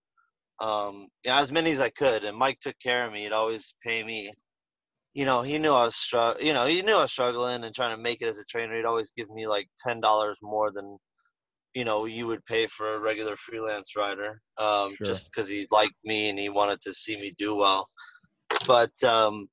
um, 0.59 1.07
yeah, 1.23 1.39
as 1.39 1.51
many 1.51 1.71
as 1.71 1.79
I 1.79 1.89
could. 1.89 2.23
And 2.23 2.37
Mike 2.37 2.59
took 2.59 2.79
care 2.79 3.05
of 3.05 3.13
me. 3.13 3.23
He'd 3.23 3.33
always 3.33 3.75
pay 3.83 4.03
me. 4.03 4.31
You 5.13 5.25
know, 5.25 5.41
he 5.41 5.57
knew 5.57 5.71
I 5.71 5.85
was 5.85 5.95
str- 5.95 6.39
You 6.41 6.53
know, 6.53 6.65
he 6.65 6.81
knew 6.81 6.95
I 6.95 7.03
was 7.03 7.11
struggling 7.11 7.63
and 7.63 7.75
trying 7.75 7.95
to 7.95 8.01
make 8.01 8.21
it 8.21 8.29
as 8.29 8.39
a 8.39 8.45
trainer. 8.45 8.75
He'd 8.75 8.85
always 8.85 9.11
give 9.11 9.29
me 9.29 9.47
like 9.47 9.67
ten 9.77 10.01
dollars 10.01 10.39
more 10.41 10.71
than, 10.71 10.97
you 11.73 11.85
know, 11.85 12.05
you 12.05 12.27
would 12.27 12.45
pay 12.45 12.67
for 12.67 12.95
a 12.95 12.99
regular 12.99 13.35
freelance 13.35 13.95
rider. 13.95 14.39
Um, 14.57 14.95
sure. 14.95 15.05
Just 15.05 15.31
because 15.31 15.47
he 15.47 15.67
liked 15.71 15.95
me 16.03 16.29
and 16.29 16.37
he 16.37 16.49
wanted 16.49 16.79
to 16.81 16.93
see 16.93 17.15
me 17.15 17.33
do 17.37 17.55
well. 17.55 17.87
But 18.67 18.91
um, 19.03 19.47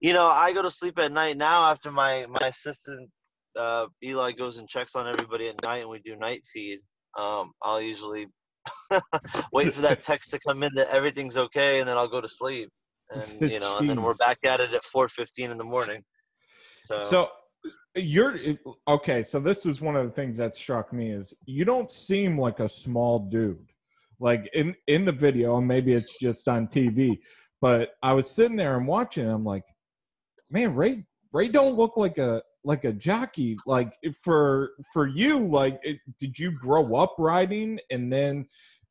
you 0.00 0.12
know, 0.12 0.26
I 0.26 0.52
go 0.52 0.62
to 0.62 0.70
sleep 0.70 0.98
at 0.98 1.12
night 1.12 1.36
now 1.36 1.70
after 1.70 1.90
my 1.90 2.26
my 2.26 2.48
assistant 2.48 3.10
uh, 3.56 3.86
Eli 4.04 4.32
goes 4.32 4.58
and 4.58 4.68
checks 4.68 4.94
on 4.94 5.08
everybody 5.08 5.48
at 5.48 5.62
night, 5.62 5.78
and 5.78 5.90
we 5.90 5.98
do 6.00 6.16
night 6.16 6.44
feed. 6.52 6.80
Um, 7.18 7.52
I'll 7.62 7.80
usually 7.80 8.26
wait 9.52 9.72
for 9.72 9.80
that 9.82 10.02
text 10.02 10.30
to 10.32 10.38
come 10.38 10.62
in 10.62 10.74
that 10.74 10.88
everything's 10.88 11.36
okay, 11.36 11.80
and 11.80 11.88
then 11.88 11.96
I'll 11.96 12.08
go 12.08 12.20
to 12.20 12.28
sleep. 12.28 12.68
And 13.08 13.40
you 13.40 13.60
know, 13.60 13.78
and 13.78 13.88
then 13.88 14.02
we're 14.02 14.16
back 14.16 14.38
at 14.44 14.58
it 14.58 14.74
at 14.74 14.82
4:15 14.82 15.50
in 15.50 15.58
the 15.58 15.64
morning. 15.64 16.02
So, 16.86 16.98
so 16.98 17.28
you're 17.96 18.36
okay. 18.86 19.22
So 19.22 19.40
this 19.40 19.66
is 19.66 19.80
one 19.80 19.96
of 19.96 20.04
the 20.04 20.12
things 20.12 20.38
that 20.38 20.54
struck 20.54 20.92
me 20.92 21.10
is 21.10 21.34
you 21.46 21.64
don't 21.64 21.90
seem 21.90 22.38
like 22.38 22.60
a 22.60 22.68
small 22.68 23.18
dude. 23.18 23.72
Like 24.20 24.48
in 24.54 24.74
in 24.86 25.04
the 25.04 25.12
video, 25.12 25.58
and 25.58 25.66
maybe 25.66 25.92
it's 25.92 26.18
just 26.18 26.48
on 26.48 26.66
TV, 26.66 27.18
but 27.60 27.94
I 28.02 28.12
was 28.12 28.30
sitting 28.30 28.56
there 28.56 28.76
and 28.76 28.86
watching. 28.86 29.24
And 29.24 29.32
I'm 29.32 29.44
like, 29.44 29.64
man, 30.50 30.74
Ray 30.74 31.04
Ray 31.32 31.48
don't 31.48 31.74
look 31.74 31.96
like 31.96 32.18
a 32.18 32.42
like 32.66 32.84
a 32.84 32.92
jockey 32.92 33.56
like 33.64 33.92
for 34.24 34.72
for 34.92 35.06
you 35.06 35.46
like 35.46 35.78
it, 35.84 35.98
did 36.18 36.36
you 36.36 36.50
grow 36.58 36.96
up 36.96 37.14
riding 37.16 37.78
and 37.92 38.12
then 38.12 38.44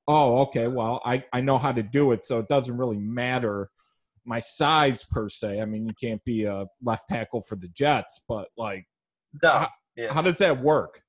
oh 0.07 0.37
okay 0.37 0.67
well 0.67 1.01
i 1.03 1.21
i 1.33 1.41
know 1.41 1.57
how 1.57 1.73
to 1.73 1.83
do 1.83 2.13
it 2.13 2.23
so 2.23 2.39
it 2.39 2.47
doesn't 2.47 2.77
really 2.77 2.97
matter 2.97 3.69
my 4.23 4.39
size 4.39 5.03
per 5.03 5.27
se 5.27 5.59
i 5.59 5.65
mean 5.65 5.85
you 5.85 5.93
can't 6.01 6.23
be 6.23 6.45
a 6.45 6.65
left 6.81 7.09
tackle 7.09 7.41
for 7.41 7.57
the 7.57 7.67
jets 7.67 8.21
but 8.29 8.47
like 8.57 8.85
no, 9.43 9.49
how, 9.49 9.69
yeah. 9.95 10.13
how 10.13 10.21
does 10.21 10.37
that 10.37 10.59
work 10.59 11.01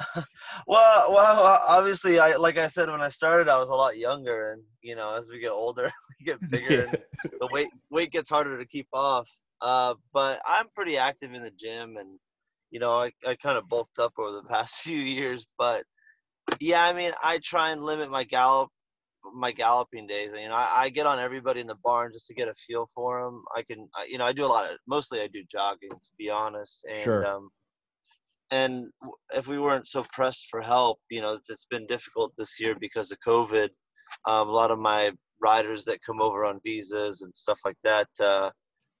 well 0.66 1.12
well 1.12 1.62
obviously 1.68 2.18
i 2.18 2.34
like 2.36 2.56
i 2.56 2.66
said 2.66 2.88
when 2.88 3.02
i 3.02 3.08
started 3.08 3.50
i 3.50 3.58
was 3.58 3.68
a 3.68 3.74
lot 3.74 3.98
younger 3.98 4.52
and 4.52 4.62
you 4.80 4.96
know 4.96 5.14
as 5.14 5.28
we 5.30 5.38
get 5.38 5.50
older 5.50 5.90
we 6.20 6.26
get 6.26 6.40
bigger 6.50 6.86
and 6.86 6.98
the 7.38 7.48
weight 7.52 7.68
weight 7.90 8.10
gets 8.10 8.30
harder 8.30 8.58
to 8.58 8.64
keep 8.64 8.88
off 8.94 9.28
uh, 9.62 9.94
but 10.12 10.40
I'm 10.46 10.68
pretty 10.74 10.96
active 10.96 11.34
in 11.34 11.42
the 11.42 11.50
gym, 11.50 11.96
and 11.98 12.18
you 12.70 12.80
know, 12.80 12.92
I, 12.92 13.12
I 13.26 13.34
kind 13.34 13.58
of 13.58 13.68
bulked 13.68 13.98
up 13.98 14.12
over 14.18 14.32
the 14.32 14.42
past 14.44 14.76
few 14.76 14.98
years. 14.98 15.46
But 15.58 15.84
yeah, 16.60 16.84
I 16.84 16.92
mean, 16.92 17.12
I 17.22 17.38
try 17.44 17.70
and 17.70 17.84
limit 17.84 18.10
my 18.10 18.24
gallop, 18.24 18.70
my 19.34 19.52
galloping 19.52 20.06
days. 20.06 20.30
You 20.34 20.48
know, 20.48 20.54
I, 20.54 20.68
I 20.76 20.88
get 20.88 21.06
on 21.06 21.18
everybody 21.18 21.60
in 21.60 21.66
the 21.66 21.76
barn 21.82 22.12
just 22.12 22.26
to 22.28 22.34
get 22.34 22.48
a 22.48 22.54
feel 22.54 22.88
for 22.94 23.22
them. 23.22 23.42
I 23.54 23.62
can, 23.62 23.88
you 24.08 24.18
know, 24.18 24.24
I 24.24 24.32
do 24.32 24.44
a 24.44 24.46
lot 24.46 24.70
of 24.70 24.78
mostly 24.86 25.20
I 25.20 25.28
do 25.28 25.42
jogging 25.50 25.90
to 25.90 26.10
be 26.18 26.30
honest, 26.30 26.84
and 26.88 26.98
sure. 26.98 27.26
um, 27.26 27.48
and 28.50 28.86
if 29.34 29.46
we 29.46 29.58
weren't 29.58 29.86
so 29.86 30.04
pressed 30.12 30.46
for 30.50 30.60
help, 30.60 30.98
you 31.10 31.20
know, 31.20 31.34
it's, 31.34 31.50
it's 31.50 31.66
been 31.70 31.86
difficult 31.86 32.32
this 32.36 32.58
year 32.58 32.74
because 32.80 33.12
of 33.12 33.18
COVID. 33.26 33.68
Um, 34.26 34.48
a 34.48 34.52
lot 34.52 34.72
of 34.72 34.78
my 34.78 35.12
riders 35.40 35.84
that 35.84 36.02
come 36.04 36.20
over 36.20 36.44
on 36.44 36.60
visas 36.64 37.22
and 37.22 37.34
stuff 37.34 37.60
like 37.64 37.78
that. 37.84 38.08
Uh, 38.20 38.50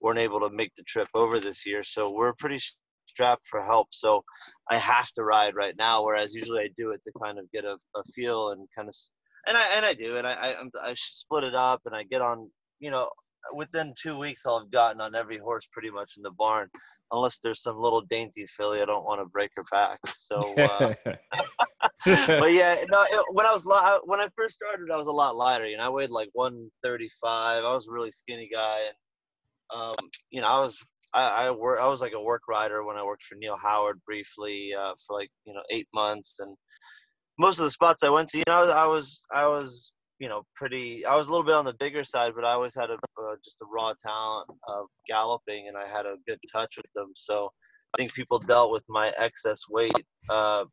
weren't 0.00 0.18
able 0.18 0.40
to 0.40 0.50
make 0.50 0.74
the 0.76 0.82
trip 0.84 1.08
over 1.14 1.38
this 1.38 1.66
year. 1.66 1.82
So 1.84 2.10
we're 2.10 2.32
pretty 2.34 2.58
strapped 3.06 3.46
for 3.46 3.62
help. 3.62 3.88
So 3.90 4.22
I 4.70 4.78
have 4.78 5.10
to 5.12 5.24
ride 5.24 5.54
right 5.54 5.74
now, 5.78 6.04
whereas 6.04 6.34
usually 6.34 6.60
I 6.60 6.68
do 6.76 6.90
it 6.92 7.02
to 7.04 7.12
kind 7.22 7.38
of 7.38 7.50
get 7.52 7.64
a, 7.64 7.76
a 7.96 8.02
feel 8.14 8.50
and 8.50 8.66
kind 8.74 8.88
of, 8.88 8.94
and 9.46 9.56
I 9.56 9.66
and 9.76 9.86
I 9.86 9.94
do, 9.94 10.16
and 10.16 10.26
I, 10.26 10.32
I 10.32 10.54
I 10.82 10.94
split 10.96 11.44
it 11.44 11.54
up 11.54 11.82
and 11.86 11.94
I 11.94 12.04
get 12.04 12.22
on. 12.22 12.50
You 12.78 12.90
know, 12.90 13.10
within 13.54 13.94
two 14.00 14.16
weeks 14.18 14.42
I'll 14.46 14.60
have 14.60 14.70
gotten 14.70 15.00
on 15.00 15.14
every 15.14 15.38
horse 15.38 15.68
pretty 15.72 15.90
much 15.90 16.12
in 16.16 16.22
the 16.22 16.30
barn, 16.30 16.68
unless 17.12 17.40
there's 17.40 17.62
some 17.62 17.78
little 17.78 18.02
dainty 18.02 18.46
filly 18.46 18.82
I 18.82 18.86
don't 18.86 19.04
want 19.04 19.20
to 19.20 19.26
break 19.26 19.50
her 19.56 19.64
back. 19.70 19.98
So, 20.14 20.54
uh, 20.58 20.92
but 22.06 22.52
yeah, 22.52 22.76
no. 22.90 23.02
It, 23.02 23.24
when 23.32 23.46
I 23.46 23.52
was 23.52 23.66
li- 23.66 24.00
when 24.04 24.20
I 24.20 24.28
first 24.36 24.54
started, 24.54 24.90
I 24.92 24.96
was 24.96 25.08
a 25.08 25.12
lot 25.12 25.36
lighter. 25.36 25.66
You 25.66 25.78
know, 25.78 25.84
I 25.84 25.88
weighed 25.88 26.10
like 26.10 26.30
135. 26.32 27.64
I 27.64 27.74
was 27.74 27.88
a 27.88 27.92
really 27.92 28.12
skinny 28.12 28.48
guy, 28.52 28.78
and 28.86 29.80
um, 29.80 30.08
you 30.30 30.40
know, 30.40 30.48
I 30.48 30.60
was 30.60 30.78
I 31.12 31.46
I, 31.46 31.50
work, 31.50 31.80
I 31.80 31.88
was 31.88 32.00
like 32.00 32.12
a 32.12 32.22
work 32.22 32.42
rider 32.48 32.84
when 32.84 32.96
I 32.96 33.04
worked 33.04 33.24
for 33.24 33.36
Neil 33.36 33.56
Howard 33.56 34.00
briefly 34.06 34.74
uh, 34.74 34.94
for 35.06 35.18
like 35.18 35.30
you 35.44 35.54
know 35.54 35.62
eight 35.70 35.88
months, 35.94 36.36
and 36.40 36.56
most 37.40 37.58
of 37.58 37.64
the 37.64 37.70
spots 37.70 38.02
I 38.02 38.10
went 38.10 38.28
to, 38.30 38.38
you 38.38 38.44
know, 38.46 38.52
I 38.52 38.60
was 38.60 38.70
I 38.70 38.86
was, 38.86 39.26
I 39.32 39.46
was 39.46 39.92
you 40.20 40.28
know, 40.28 40.42
pretty. 40.54 41.04
I 41.06 41.16
was 41.16 41.26
a 41.26 41.30
little 41.30 41.46
bit 41.46 41.54
on 41.54 41.64
the 41.64 41.74
bigger 41.80 42.04
side, 42.04 42.34
but 42.36 42.44
I 42.44 42.52
always 42.52 42.74
had 42.74 42.90
a 42.90 42.94
uh, 42.94 43.36
just 43.42 43.62
a 43.62 43.64
raw 43.64 43.94
talent 43.98 44.48
of 44.68 44.86
galloping, 45.08 45.66
and 45.66 45.76
I 45.76 45.88
had 45.88 46.04
a 46.04 46.16
good 46.28 46.38
touch 46.52 46.76
with 46.76 46.92
them. 46.94 47.12
So 47.16 47.50
I 47.94 47.98
think 47.98 48.12
people 48.12 48.38
dealt 48.38 48.70
with 48.70 48.84
my 48.88 49.12
excess 49.16 49.62
weight, 49.70 50.04
uh, 50.28 50.66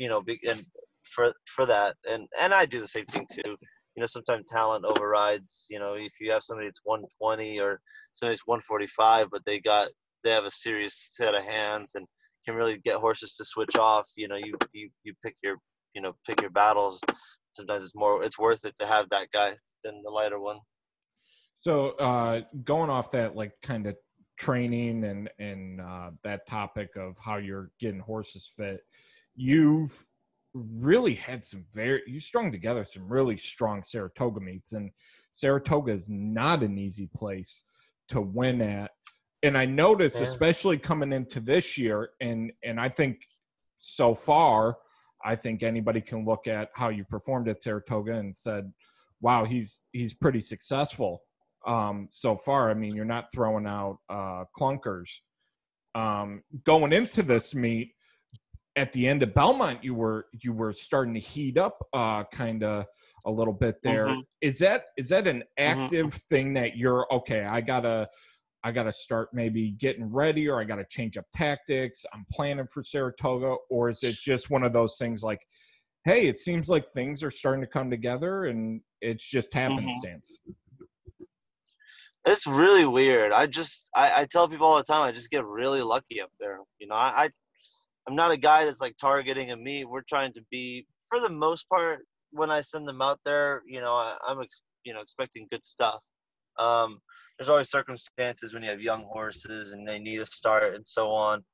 you 0.00 0.08
know, 0.08 0.22
and 0.48 0.66
for 1.04 1.32
for 1.46 1.64
that, 1.66 1.94
and 2.10 2.26
and 2.38 2.52
I 2.52 2.66
do 2.66 2.80
the 2.80 2.88
same 2.88 3.06
thing 3.06 3.26
too. 3.32 3.56
You 3.94 4.00
know, 4.00 4.06
sometimes 4.06 4.50
talent 4.50 4.84
overrides. 4.84 5.66
You 5.70 5.78
know, 5.78 5.94
if 5.94 6.12
you 6.20 6.32
have 6.32 6.42
somebody 6.42 6.66
that's 6.66 6.80
120 6.82 7.60
or 7.60 7.80
somebody's 8.14 8.42
145, 8.46 9.28
but 9.30 9.42
they 9.46 9.60
got 9.60 9.90
they 10.24 10.30
have 10.30 10.44
a 10.44 10.50
serious 10.50 11.12
set 11.16 11.36
of 11.36 11.44
hands 11.44 11.92
and 11.94 12.04
can 12.44 12.56
really 12.56 12.78
get 12.84 12.96
horses 12.96 13.34
to 13.36 13.44
switch 13.44 13.76
off. 13.76 14.08
You 14.16 14.26
know, 14.26 14.36
you 14.36 14.56
you 14.72 14.90
you 15.04 15.14
pick 15.24 15.36
your 15.40 15.56
you 15.98 16.02
know 16.02 16.14
pick 16.24 16.40
your 16.40 16.50
battles 16.50 17.00
sometimes 17.58 17.82
it's 17.82 17.94
more 17.94 18.22
it's 18.22 18.38
worth 18.38 18.64
it 18.64 18.78
to 18.78 18.86
have 18.86 19.08
that 19.10 19.26
guy 19.32 19.56
than 19.82 20.00
the 20.02 20.10
lighter 20.10 20.38
one. 20.38 20.60
So 21.58 21.90
uh, 21.90 22.42
going 22.64 22.88
off 22.88 23.10
that 23.10 23.34
like 23.34 23.52
kind 23.62 23.86
of 23.86 23.96
training 24.38 25.04
and 25.04 25.28
and 25.40 25.80
uh, 25.80 26.10
that 26.22 26.46
topic 26.46 26.90
of 26.96 27.16
how 27.22 27.36
you're 27.36 27.72
getting 27.80 28.00
horses 28.00 28.52
fit, 28.56 28.80
you've 29.34 30.06
really 30.54 31.14
had 31.14 31.42
some 31.42 31.66
very 31.74 32.02
you 32.06 32.20
strung 32.20 32.52
together 32.52 32.84
some 32.84 33.08
really 33.08 33.36
strong 33.36 33.82
Saratoga 33.82 34.40
meets, 34.40 34.72
and 34.72 34.92
Saratoga 35.32 35.92
is 35.92 36.08
not 36.08 36.62
an 36.62 36.78
easy 36.78 37.08
place 37.14 37.64
to 38.10 38.20
win 38.20 38.62
at. 38.62 38.92
And 39.42 39.56
I 39.58 39.66
noticed, 39.66 40.16
yeah. 40.16 40.24
especially 40.24 40.78
coming 40.78 41.12
into 41.12 41.40
this 41.40 41.76
year, 41.76 42.10
and 42.20 42.52
and 42.62 42.80
I 42.80 42.88
think 42.88 43.18
so 43.78 44.14
far 44.14 44.76
I 45.24 45.36
think 45.36 45.62
anybody 45.62 46.00
can 46.00 46.24
look 46.24 46.46
at 46.46 46.70
how 46.74 46.88
you 46.88 47.04
performed 47.04 47.48
at 47.48 47.62
Saratoga 47.62 48.14
and 48.14 48.36
said, 48.36 48.72
"Wow, 49.20 49.44
he's 49.44 49.80
he's 49.92 50.14
pretty 50.14 50.40
successful 50.40 51.22
um, 51.66 52.06
so 52.10 52.36
far." 52.36 52.70
I 52.70 52.74
mean, 52.74 52.94
you're 52.94 53.04
not 53.04 53.32
throwing 53.34 53.66
out 53.66 53.98
uh, 54.08 54.44
clunkers. 54.56 55.08
Um, 55.94 56.42
going 56.64 56.92
into 56.92 57.22
this 57.22 57.54
meet, 57.54 57.92
at 58.78 58.92
the 58.92 59.08
end 59.08 59.22
of 59.22 59.34
Belmont, 59.34 59.82
you 59.82 59.94
were 59.94 60.26
you 60.40 60.52
were 60.52 60.72
starting 60.72 61.14
to 61.14 61.20
heat 61.20 61.58
up, 61.58 61.84
uh, 61.92 62.24
kind 62.24 62.62
of 62.62 62.86
a 63.26 63.30
little 63.30 63.52
bit 63.52 63.82
there. 63.82 64.06
Mm-hmm. 64.06 64.20
Is 64.40 64.60
that 64.60 64.84
is 64.96 65.08
that 65.08 65.26
an 65.26 65.42
mm-hmm. 65.58 65.82
active 65.82 66.06
mm-hmm. 66.06 66.34
thing 66.34 66.52
that 66.54 66.76
you're 66.76 67.06
okay? 67.12 67.44
I 67.44 67.60
gotta 67.60 68.08
I 68.64 68.72
got 68.72 68.84
to 68.84 68.92
start 68.92 69.28
maybe 69.32 69.70
getting 69.72 70.04
ready 70.04 70.48
or 70.48 70.60
I 70.60 70.64
got 70.64 70.76
to 70.76 70.86
change 70.90 71.16
up 71.16 71.26
tactics. 71.34 72.04
I'm 72.12 72.26
planning 72.32 72.66
for 72.66 72.82
Saratoga. 72.82 73.56
Or 73.70 73.88
is 73.88 74.02
it 74.02 74.16
just 74.16 74.50
one 74.50 74.62
of 74.62 74.72
those 74.72 74.96
things 74.98 75.22
like, 75.22 75.40
hey, 76.04 76.26
it 76.26 76.36
seems 76.36 76.68
like 76.68 76.88
things 76.88 77.22
are 77.22 77.30
starting 77.30 77.60
to 77.60 77.70
come 77.70 77.90
together 77.90 78.46
and 78.46 78.80
it's 79.00 79.28
just 79.28 79.52
mm-hmm. 79.52 79.74
happenstance? 79.74 80.38
It's 82.26 82.46
really 82.46 82.84
weird. 82.84 83.32
I 83.32 83.46
just, 83.46 83.90
I, 83.94 84.22
I, 84.22 84.26
tell 84.30 84.48
people 84.48 84.66
all 84.66 84.76
the 84.76 84.82
time, 84.82 85.02
I 85.02 85.12
just 85.12 85.30
get 85.30 85.46
really 85.46 85.80
lucky 85.80 86.20
up 86.20 86.30
there. 86.38 86.58
You 86.78 86.88
know, 86.88 86.94
I, 86.94 87.24
I, 87.24 87.30
I'm 88.06 88.16
not 88.16 88.32
a 88.32 88.36
guy 88.36 88.64
that's 88.64 88.80
like 88.80 88.96
targeting 89.00 89.52
a 89.52 89.56
meet. 89.56 89.88
We're 89.88 90.02
trying 90.02 90.32
to 90.34 90.42
be, 90.50 90.86
for 91.08 91.20
the 91.20 91.30
most 91.30 91.68
part, 91.68 92.00
when 92.32 92.50
I 92.50 92.60
send 92.60 92.86
them 92.86 93.00
out 93.00 93.20
there, 93.24 93.62
you 93.66 93.80
know, 93.80 93.92
I, 93.92 94.16
I'm, 94.26 94.42
ex, 94.42 94.62
you 94.84 94.92
know, 94.92 95.00
expecting 95.00 95.46
good 95.50 95.64
stuff. 95.64 96.02
Um, 96.58 97.00
there's 97.38 97.48
always 97.48 97.70
circumstances 97.70 98.52
when 98.52 98.62
you 98.62 98.70
have 98.70 98.80
young 98.80 99.04
horses 99.04 99.72
and 99.72 99.86
they 99.86 99.98
need 99.98 100.20
a 100.20 100.26
start 100.26 100.74
and 100.74 100.86
so 100.86 101.10
on. 101.10 101.44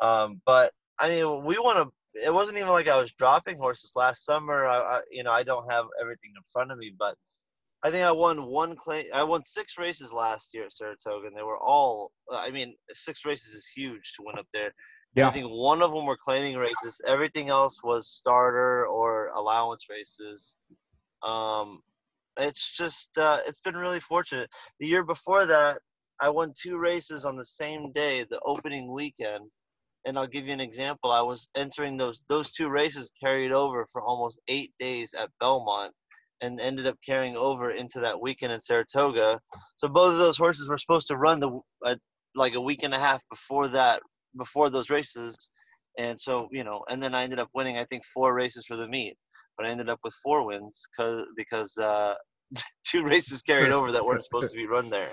Um, 0.00 0.40
but 0.46 0.72
I 0.98 1.08
mean, 1.08 1.44
we 1.44 1.58
want 1.58 1.78
to. 1.78 1.92
It 2.24 2.32
wasn't 2.32 2.58
even 2.58 2.70
like 2.70 2.88
I 2.88 3.00
was 3.00 3.12
dropping 3.12 3.58
horses 3.58 3.92
last 3.96 4.24
summer. 4.24 4.66
I, 4.66 4.78
I, 4.78 5.00
you 5.10 5.24
know, 5.24 5.32
I 5.32 5.42
don't 5.42 5.70
have 5.70 5.86
everything 6.00 6.30
in 6.36 6.42
front 6.52 6.70
of 6.70 6.78
me, 6.78 6.94
but 6.96 7.16
I 7.82 7.90
think 7.90 8.04
I 8.04 8.12
won 8.12 8.46
one 8.46 8.76
claim. 8.76 9.06
I 9.12 9.24
won 9.24 9.42
six 9.42 9.76
races 9.78 10.12
last 10.12 10.54
year 10.54 10.64
at 10.64 10.72
Saratoga, 10.72 11.26
and 11.26 11.36
they 11.36 11.42
were 11.42 11.58
all. 11.58 12.12
I 12.32 12.50
mean, 12.50 12.74
six 12.90 13.24
races 13.24 13.52
is 13.52 13.66
huge 13.68 14.14
to 14.16 14.22
win 14.24 14.38
up 14.38 14.46
there. 14.54 14.72
Yeah. 15.14 15.28
I 15.28 15.30
think 15.30 15.48
one 15.48 15.82
of 15.82 15.92
them 15.92 16.06
were 16.06 16.16
claiming 16.16 16.56
races. 16.56 17.00
Everything 17.06 17.48
else 17.48 17.82
was 17.84 18.08
starter 18.08 18.86
or 18.86 19.28
allowance 19.34 19.86
races. 19.90 20.56
Um, 21.22 21.80
it's 22.38 22.76
just 22.76 23.16
uh, 23.18 23.40
it's 23.46 23.60
been 23.60 23.76
really 23.76 24.00
fortunate. 24.00 24.50
The 24.80 24.86
year 24.86 25.04
before 25.04 25.46
that, 25.46 25.78
I 26.20 26.30
won 26.30 26.52
two 26.60 26.78
races 26.78 27.24
on 27.24 27.36
the 27.36 27.44
same 27.44 27.92
day, 27.92 28.24
the 28.28 28.40
opening 28.44 28.92
weekend. 28.92 29.50
And 30.06 30.18
I'll 30.18 30.26
give 30.26 30.48
you 30.48 30.52
an 30.52 30.60
example. 30.60 31.12
I 31.12 31.22
was 31.22 31.48
entering 31.56 31.96
those 31.96 32.22
those 32.28 32.50
two 32.50 32.68
races 32.68 33.10
carried 33.22 33.52
over 33.52 33.86
for 33.92 34.02
almost 34.02 34.40
eight 34.48 34.72
days 34.78 35.14
at 35.18 35.30
Belmont, 35.40 35.92
and 36.42 36.60
ended 36.60 36.86
up 36.86 36.98
carrying 37.06 37.36
over 37.36 37.70
into 37.70 38.00
that 38.00 38.20
weekend 38.20 38.52
in 38.52 38.60
Saratoga. 38.60 39.40
So 39.76 39.88
both 39.88 40.12
of 40.12 40.18
those 40.18 40.36
horses 40.36 40.68
were 40.68 40.78
supposed 40.78 41.08
to 41.08 41.16
run 41.16 41.40
the 41.40 41.58
uh, 41.86 41.96
like 42.34 42.54
a 42.54 42.60
week 42.60 42.82
and 42.82 42.94
a 42.94 42.98
half 42.98 43.22
before 43.30 43.68
that, 43.68 44.02
before 44.36 44.68
those 44.68 44.90
races. 44.90 45.36
And 45.98 46.20
so 46.20 46.48
you 46.52 46.64
know, 46.64 46.84
and 46.90 47.02
then 47.02 47.14
I 47.14 47.24
ended 47.24 47.38
up 47.38 47.48
winning 47.54 47.78
I 47.78 47.86
think 47.86 48.04
four 48.04 48.34
races 48.34 48.66
for 48.66 48.76
the 48.76 48.88
meet 48.88 49.16
but 49.56 49.66
I 49.66 49.70
ended 49.70 49.88
up 49.88 50.00
with 50.04 50.14
four 50.22 50.46
wins 50.46 50.82
because 50.90 51.26
because 51.36 51.76
uh, 51.78 52.14
two 52.86 53.04
races 53.04 53.42
carried 53.42 53.72
over 53.72 53.92
that 53.92 54.04
weren't 54.04 54.24
supposed 54.24 54.50
to 54.50 54.56
be 54.56 54.66
run 54.66 54.90
there. 54.90 55.10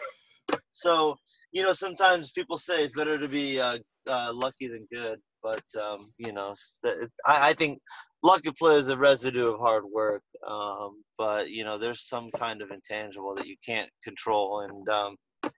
So 0.72 1.16
you 1.52 1.64
know, 1.64 1.74
sometimes 1.74 2.32
people 2.32 2.58
say 2.58 2.84
it's 2.84 2.94
better 2.94 3.18
to 3.18 3.28
be 3.28 3.60
uh, 3.60 3.78
uh, 4.10 4.32
lucky 4.34 4.68
than 4.68 4.88
good, 4.92 5.20
but 5.44 5.64
um, 5.82 6.12
you 6.18 6.32
know, 6.32 6.54
I, 6.86 7.50
I 7.50 7.54
think 7.54 7.80
luck 8.24 8.44
plays 8.58 8.88
a 8.88 8.98
residue 8.98 9.48
of 9.48 9.60
hard 9.60 9.84
work. 9.86 10.24
Um, 10.48 11.04
but 11.18 11.50
you 11.50 11.64
know, 11.64 11.78
there's 11.78 12.08
some 12.08 12.30
kind 12.32 12.62
of 12.62 12.72
intangible 12.72 13.36
that 13.36 13.48
you 13.48 13.56
can't 13.66 13.90
control, 14.04 14.62
and 14.62 14.90
um, 14.90 15.16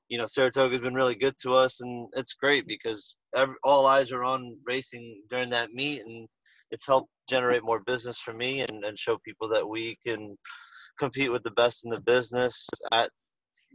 you 0.10 0.18
know, 0.18 0.26
Saratoga's 0.26 0.82
been 0.82 0.96
really 0.96 1.16
good 1.16 1.36
to 1.42 1.54
us, 1.54 1.82
and 1.82 2.08
it's 2.14 2.34
great 2.34 2.68
because 2.68 3.16
every, 3.36 3.56
all 3.64 3.86
eyes 3.86 4.12
are 4.12 4.24
on 4.24 4.58
racing 4.66 5.22
during 5.30 5.50
that 5.52 5.74
meet, 5.74 6.02
and 6.02 6.28
it's 6.74 6.88
helped 6.88 7.10
generate 7.30 7.64
more 7.64 7.82
business 7.86 8.20
for 8.20 8.34
me 8.34 8.62
and, 8.62 8.84
and 8.84 8.98
show 8.98 9.18
people 9.24 9.48
that 9.48 9.68
we 9.68 9.98
can 10.06 10.36
compete 11.00 11.32
with 11.32 11.44
the 11.44 11.52
best 11.52 11.86
in 11.86 11.92
the 11.92 12.02
business 12.02 12.68
at 12.92 13.10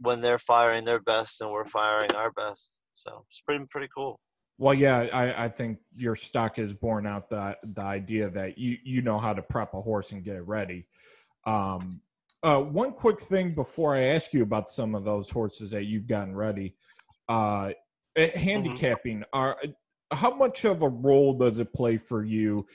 when 0.01 0.21
they're 0.21 0.37
firing 0.37 0.85
their 0.85 0.99
best 0.99 1.41
and 1.41 1.49
we're 1.49 1.65
firing 1.65 2.11
our 2.11 2.31
best. 2.31 2.81
So 2.93 3.25
it's 3.29 3.41
pretty 3.41 3.65
pretty 3.71 3.87
cool. 3.95 4.19
Well, 4.57 4.73
yeah, 4.73 5.07
I, 5.13 5.45
I 5.45 5.47
think 5.47 5.79
your 5.95 6.17
stock 6.17 6.59
is 6.59 6.73
borne 6.73 7.07
out 7.07 7.29
the 7.29 7.55
the 7.63 7.81
idea 7.81 8.29
that 8.31 8.57
you 8.57 8.77
you 8.83 9.01
know 9.01 9.17
how 9.17 9.33
to 9.33 9.41
prep 9.41 9.73
a 9.73 9.81
horse 9.81 10.11
and 10.11 10.23
get 10.23 10.35
it 10.35 10.45
ready. 10.45 10.85
Um, 11.45 12.01
uh, 12.43 12.59
one 12.59 12.91
quick 12.91 13.21
thing 13.21 13.55
before 13.55 13.95
I 13.95 14.01
ask 14.15 14.33
you 14.33 14.43
about 14.43 14.69
some 14.69 14.95
of 14.95 15.03
those 15.05 15.29
horses 15.29 15.71
that 15.71 15.85
you've 15.85 16.07
gotten 16.07 16.35
ready, 16.35 16.75
uh, 17.27 17.71
eh, 18.15 18.27
mm-hmm. 18.27 18.39
handicapping 18.39 19.19
mm-hmm. 19.19 19.39
are 19.39 19.57
how 20.11 20.35
much 20.35 20.65
of 20.65 20.81
a 20.81 20.89
role 20.89 21.33
does 21.33 21.59
it 21.59 21.73
play 21.73 21.97
for 21.97 22.23
you 22.23 22.65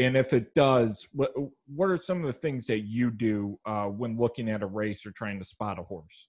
and 0.00 0.16
if 0.16 0.32
it 0.32 0.54
does, 0.54 1.06
what 1.12 1.32
what 1.66 1.90
are 1.90 1.98
some 1.98 2.20
of 2.20 2.24
the 2.24 2.32
things 2.32 2.66
that 2.68 2.80
you 2.80 3.10
do 3.10 3.58
uh, 3.66 3.84
when 3.84 4.18
looking 4.18 4.48
at 4.48 4.62
a 4.62 4.66
race 4.66 5.04
or 5.04 5.10
trying 5.10 5.38
to 5.38 5.44
spot 5.44 5.78
a 5.78 5.82
horse? 5.82 6.28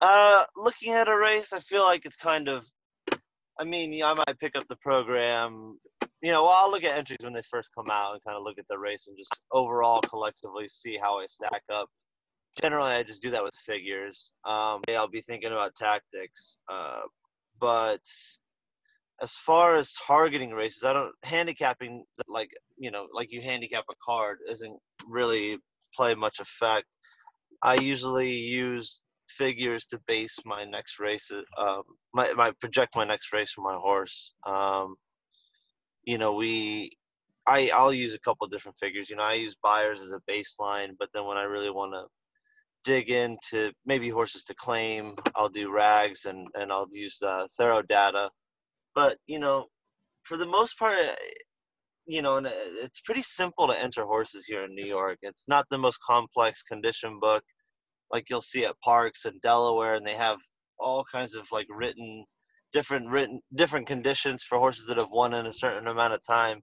Uh, 0.00 0.44
looking 0.56 0.94
at 0.94 1.08
a 1.08 1.16
race, 1.16 1.52
I 1.52 1.60
feel 1.60 1.84
like 1.84 2.06
it's 2.06 2.16
kind 2.16 2.48
of. 2.48 2.64
I 3.58 3.64
mean, 3.64 4.02
I 4.02 4.14
might 4.14 4.38
pick 4.38 4.56
up 4.56 4.66
the 4.68 4.76
program. 4.76 5.78
You 6.22 6.32
know, 6.32 6.46
I'll 6.46 6.70
look 6.70 6.84
at 6.84 6.96
entries 6.96 7.18
when 7.22 7.34
they 7.34 7.42
first 7.42 7.70
come 7.76 7.90
out 7.90 8.14
and 8.14 8.24
kind 8.24 8.36
of 8.36 8.42
look 8.42 8.58
at 8.58 8.66
the 8.68 8.78
race 8.78 9.06
and 9.06 9.16
just 9.16 9.42
overall 9.52 10.00
collectively 10.00 10.68
see 10.68 10.96
how 10.96 11.18
I 11.18 11.26
stack 11.28 11.62
up. 11.70 11.88
Generally, 12.60 12.92
I 12.92 13.02
just 13.02 13.22
do 13.22 13.30
that 13.30 13.44
with 13.44 13.54
figures. 13.54 14.32
Um, 14.46 14.80
I'll 14.88 15.08
be 15.08 15.20
thinking 15.20 15.52
about 15.52 15.74
tactics, 15.74 16.58
uh, 16.68 17.02
but 17.60 18.00
as 19.22 19.34
far 19.34 19.76
as 19.76 19.92
targeting 19.94 20.50
races, 20.50 20.84
I 20.84 20.92
don't 20.92 21.12
handicapping 21.24 22.04
like 22.28 22.50
you 22.76 22.90
know 22.90 23.06
like 23.12 23.32
you 23.32 23.40
handicap 23.40 23.84
a 23.90 23.94
card 24.04 24.38
isn't 24.50 24.78
really 25.08 25.58
play 25.94 26.14
much 26.14 26.40
effect. 26.40 26.86
I 27.62 27.74
usually 27.74 28.30
use 28.32 29.02
figures 29.28 29.86
to 29.86 30.00
base 30.06 30.36
my 30.44 30.64
next 30.64 30.98
race, 30.98 31.30
um, 31.58 31.82
my 32.14 32.32
my 32.34 32.52
project 32.60 32.96
my 32.96 33.04
next 33.04 33.32
race 33.32 33.52
for 33.52 33.62
my 33.62 33.76
horse. 33.76 34.34
Um, 34.46 34.96
you 36.04 36.18
know, 36.18 36.34
we, 36.34 36.90
I 37.46 37.70
I'll 37.74 37.92
use 37.92 38.14
a 38.14 38.20
couple 38.20 38.46
different 38.46 38.78
figures. 38.78 39.10
You 39.10 39.16
know, 39.16 39.22
I 39.22 39.34
use 39.34 39.56
Beyers 39.62 40.00
as 40.00 40.12
a 40.12 40.20
baseline, 40.30 40.90
but 40.98 41.08
then 41.14 41.24
when 41.24 41.36
I 41.36 41.42
really 41.42 41.70
want 41.70 41.92
to 41.92 42.04
dig 42.86 43.10
into 43.10 43.72
maybe 43.84 44.08
horses 44.08 44.44
to 44.44 44.54
claim. 44.54 45.14
I'll 45.34 45.50
do 45.50 45.70
rags 45.70 46.24
and 46.24 46.46
and 46.54 46.72
I'll 46.72 46.88
use 46.90 47.20
uh, 47.22 47.46
thorough 47.58 47.82
data. 47.82 48.30
But 48.94 49.18
you 49.26 49.38
know, 49.38 49.66
for 50.22 50.38
the 50.38 50.46
most 50.46 50.78
part, 50.78 50.98
eh, 50.98 51.14
you 52.06 52.22
know, 52.22 52.36
and 52.38 52.46
uh, 52.46 52.50
it's 52.54 53.00
pretty 53.00 53.22
simple 53.22 53.66
to 53.66 53.82
enter 53.82 54.04
horses 54.04 54.46
here 54.46 54.64
in 54.64 54.74
New 54.74 54.86
York. 54.86 55.18
It's 55.22 55.46
not 55.48 55.66
the 55.68 55.78
most 55.78 55.98
complex 56.00 56.62
condition 56.62 57.18
book 57.20 57.42
like 58.12 58.30
you'll 58.30 58.40
see 58.40 58.64
at 58.64 58.76
Parx 58.86 59.26
in 59.26 59.38
Delaware, 59.42 59.96
and 59.96 60.06
they 60.06 60.14
have 60.14 60.38
all 60.78 61.04
kinds 61.10 61.34
of 61.34 61.46
like 61.52 61.66
written 61.68 62.24
different 62.72 63.08
written 63.10 63.40
different 63.56 63.86
conditions 63.86 64.44
for 64.44 64.58
horses 64.58 64.86
that 64.86 65.00
have 65.00 65.10
won 65.10 65.34
in 65.34 65.46
a 65.46 65.52
certain 65.52 65.88
amount 65.88 66.14
of 66.14 66.20
time. 66.24 66.60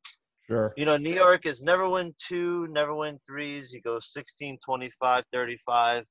Sure. 0.47 0.73
You 0.75 0.85
know, 0.85 0.97
New 0.97 1.13
York 1.13 1.45
is 1.45 1.61
never 1.61 1.87
win 1.87 2.13
two, 2.19 2.67
never 2.69 2.93
win 2.93 3.17
threes. 3.25 3.71
You 3.71 3.81
go 3.81 3.97
16, 3.99 4.57
25, 4.65 5.23
35. 5.31 6.03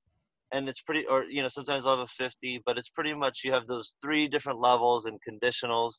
And 0.53 0.69
it's 0.69 0.83
pretty, 0.83 1.07
or, 1.07 1.24
you 1.24 1.43
know, 1.43 1.49
sometimes 1.49 1.87
I'll 1.87 1.97
have 1.97 2.05
a 2.05 2.24
50, 2.24 2.62
but 2.66 2.77
it's 2.77 2.91
pretty 2.91 3.15
much 3.15 3.41
you 3.43 3.53
have 3.53 3.66
those 3.66 3.97
three 4.03 4.29
different 4.29 4.61
levels 4.61 5.07
and 5.07 5.19
conditionals. 5.29 5.95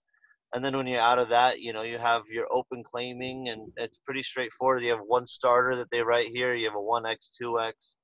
And 0.54 0.64
then 0.64 0.78
when 0.78 0.86
you're 0.86 1.00
out 1.00 1.18
of 1.18 1.30
that, 1.30 1.60
you 1.60 1.74
know, 1.74 1.82
you 1.82 1.98
have 1.98 2.22
your 2.30 2.46
open 2.52 2.84
claiming, 2.84 3.50
and 3.50 3.72
it's 3.78 3.98
pretty 3.98 4.22
straightforward. 4.22 4.84
You 4.84 4.92
have 4.92 5.00
one 5.08 5.26
starter 5.26 5.76
that 5.78 5.90
they 5.90 6.04
write 6.04 6.28
here, 6.28 6.54
you 6.54 6.68
have 6.68 6.76
a 6.76 6.78
1X, 6.78 7.32
2X. 7.42 7.96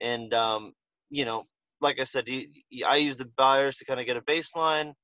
And, 0.00 0.32
um, 0.32 0.72
you 1.10 1.26
know, 1.26 1.44
like 1.82 2.00
I 2.00 2.04
said, 2.04 2.28
you, 2.28 2.46
I 2.86 2.96
use 2.96 3.16
the 3.16 3.28
Beyers 3.36 3.76
to 3.78 3.84
kind 3.84 4.00
of 4.00 4.06
get 4.06 4.16
a 4.16 4.22
baseline, 4.22 4.94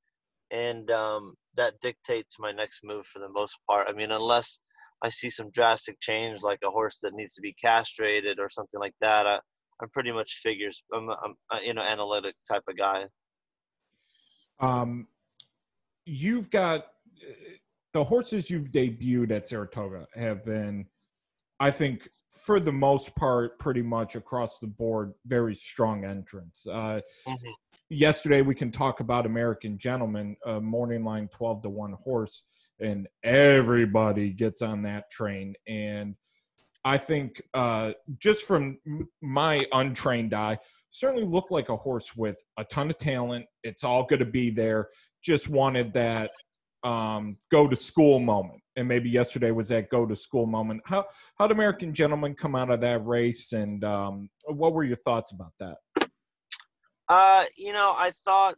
and 0.50 0.90
um, 0.90 1.34
that 1.56 1.80
dictates 1.80 2.38
my 2.38 2.52
next 2.52 2.80
move 2.84 3.06
for 3.06 3.18
the 3.18 3.30
most 3.30 3.58
part. 3.68 3.88
I 3.88 3.92
mean, 3.92 4.12
unless 4.12 4.60
I 5.02 5.08
see 5.08 5.30
some 5.30 5.50
drastic 5.50 6.00
change, 6.00 6.42
like 6.42 6.60
a 6.64 6.70
horse 6.70 7.00
that 7.02 7.14
needs 7.14 7.34
to 7.34 7.42
be 7.42 7.54
castrated 7.62 8.38
or 8.38 8.48
something 8.48 8.80
like 8.80 8.94
that, 9.00 9.26
I, 9.26 9.40
I'm 9.80 9.88
pretty 9.90 10.12
much 10.12 10.40
figures. 10.42 10.82
I'm, 10.94 11.08
I'm 11.10 11.34
a, 11.52 11.62
you 11.62 11.74
know 11.74 11.82
analytic 11.82 12.34
type 12.50 12.62
of 12.68 12.76
guy. 12.76 13.06
Um, 14.60 15.08
you've 16.04 16.50
got 16.50 16.86
the 17.92 18.04
horses 18.04 18.50
you've 18.50 18.70
debuted 18.72 19.30
at 19.30 19.46
Saratoga 19.46 20.06
have 20.14 20.44
been, 20.44 20.86
I 21.60 21.70
think, 21.70 22.08
for 22.44 22.60
the 22.60 22.72
most 22.72 23.14
part, 23.16 23.58
pretty 23.58 23.82
much 23.82 24.16
across 24.16 24.58
the 24.58 24.66
board, 24.66 25.14
very 25.26 25.54
strong 25.54 26.04
entrance. 26.04 26.66
Uh, 26.70 27.00
mm-hmm. 27.26 27.50
Yesterday, 27.88 28.42
we 28.42 28.54
can 28.54 28.70
talk 28.70 29.00
about 29.00 29.26
American 29.26 29.78
Gentleman, 29.78 30.36
a 30.44 30.60
morning 30.60 31.04
line 31.04 31.28
12 31.28 31.62
to 31.62 31.70
1 31.70 31.92
horse, 32.04 32.42
and 32.80 33.08
everybody 33.22 34.30
gets 34.30 34.60
on 34.60 34.82
that 34.82 35.10
train. 35.10 35.54
And 35.66 36.16
I 36.86 36.98
think, 36.98 37.42
uh, 37.52 37.94
just 38.16 38.46
from 38.46 38.78
my 39.20 39.66
untrained 39.72 40.32
eye, 40.32 40.58
certainly 40.90 41.26
looked 41.26 41.50
like 41.50 41.68
a 41.68 41.76
horse 41.76 42.14
with 42.14 42.38
a 42.56 42.64
ton 42.64 42.90
of 42.90 42.98
talent. 42.98 43.46
It's 43.64 43.82
all 43.82 44.04
going 44.04 44.20
to 44.20 44.24
be 44.24 44.50
there. 44.50 44.90
Just 45.20 45.48
wanted 45.50 45.92
that 45.94 46.30
um, 46.84 47.38
go 47.50 47.66
to 47.66 47.74
school 47.74 48.20
moment, 48.20 48.60
and 48.76 48.86
maybe 48.86 49.10
yesterday 49.10 49.50
was 49.50 49.68
that 49.70 49.90
go 49.90 50.06
to 50.06 50.14
school 50.14 50.46
moment. 50.46 50.82
How 50.86 51.06
how 51.36 51.48
did 51.48 51.56
American 51.56 51.92
Gentleman 51.92 52.36
come 52.36 52.54
out 52.54 52.70
of 52.70 52.80
that 52.82 53.04
race, 53.04 53.52
and 53.52 53.82
um, 53.82 54.30
what 54.44 54.72
were 54.72 54.84
your 54.84 54.96
thoughts 54.98 55.32
about 55.32 55.54
that? 55.58 55.78
Uh, 57.08 57.46
you 57.56 57.72
know, 57.72 57.92
I 57.96 58.12
thought 58.24 58.54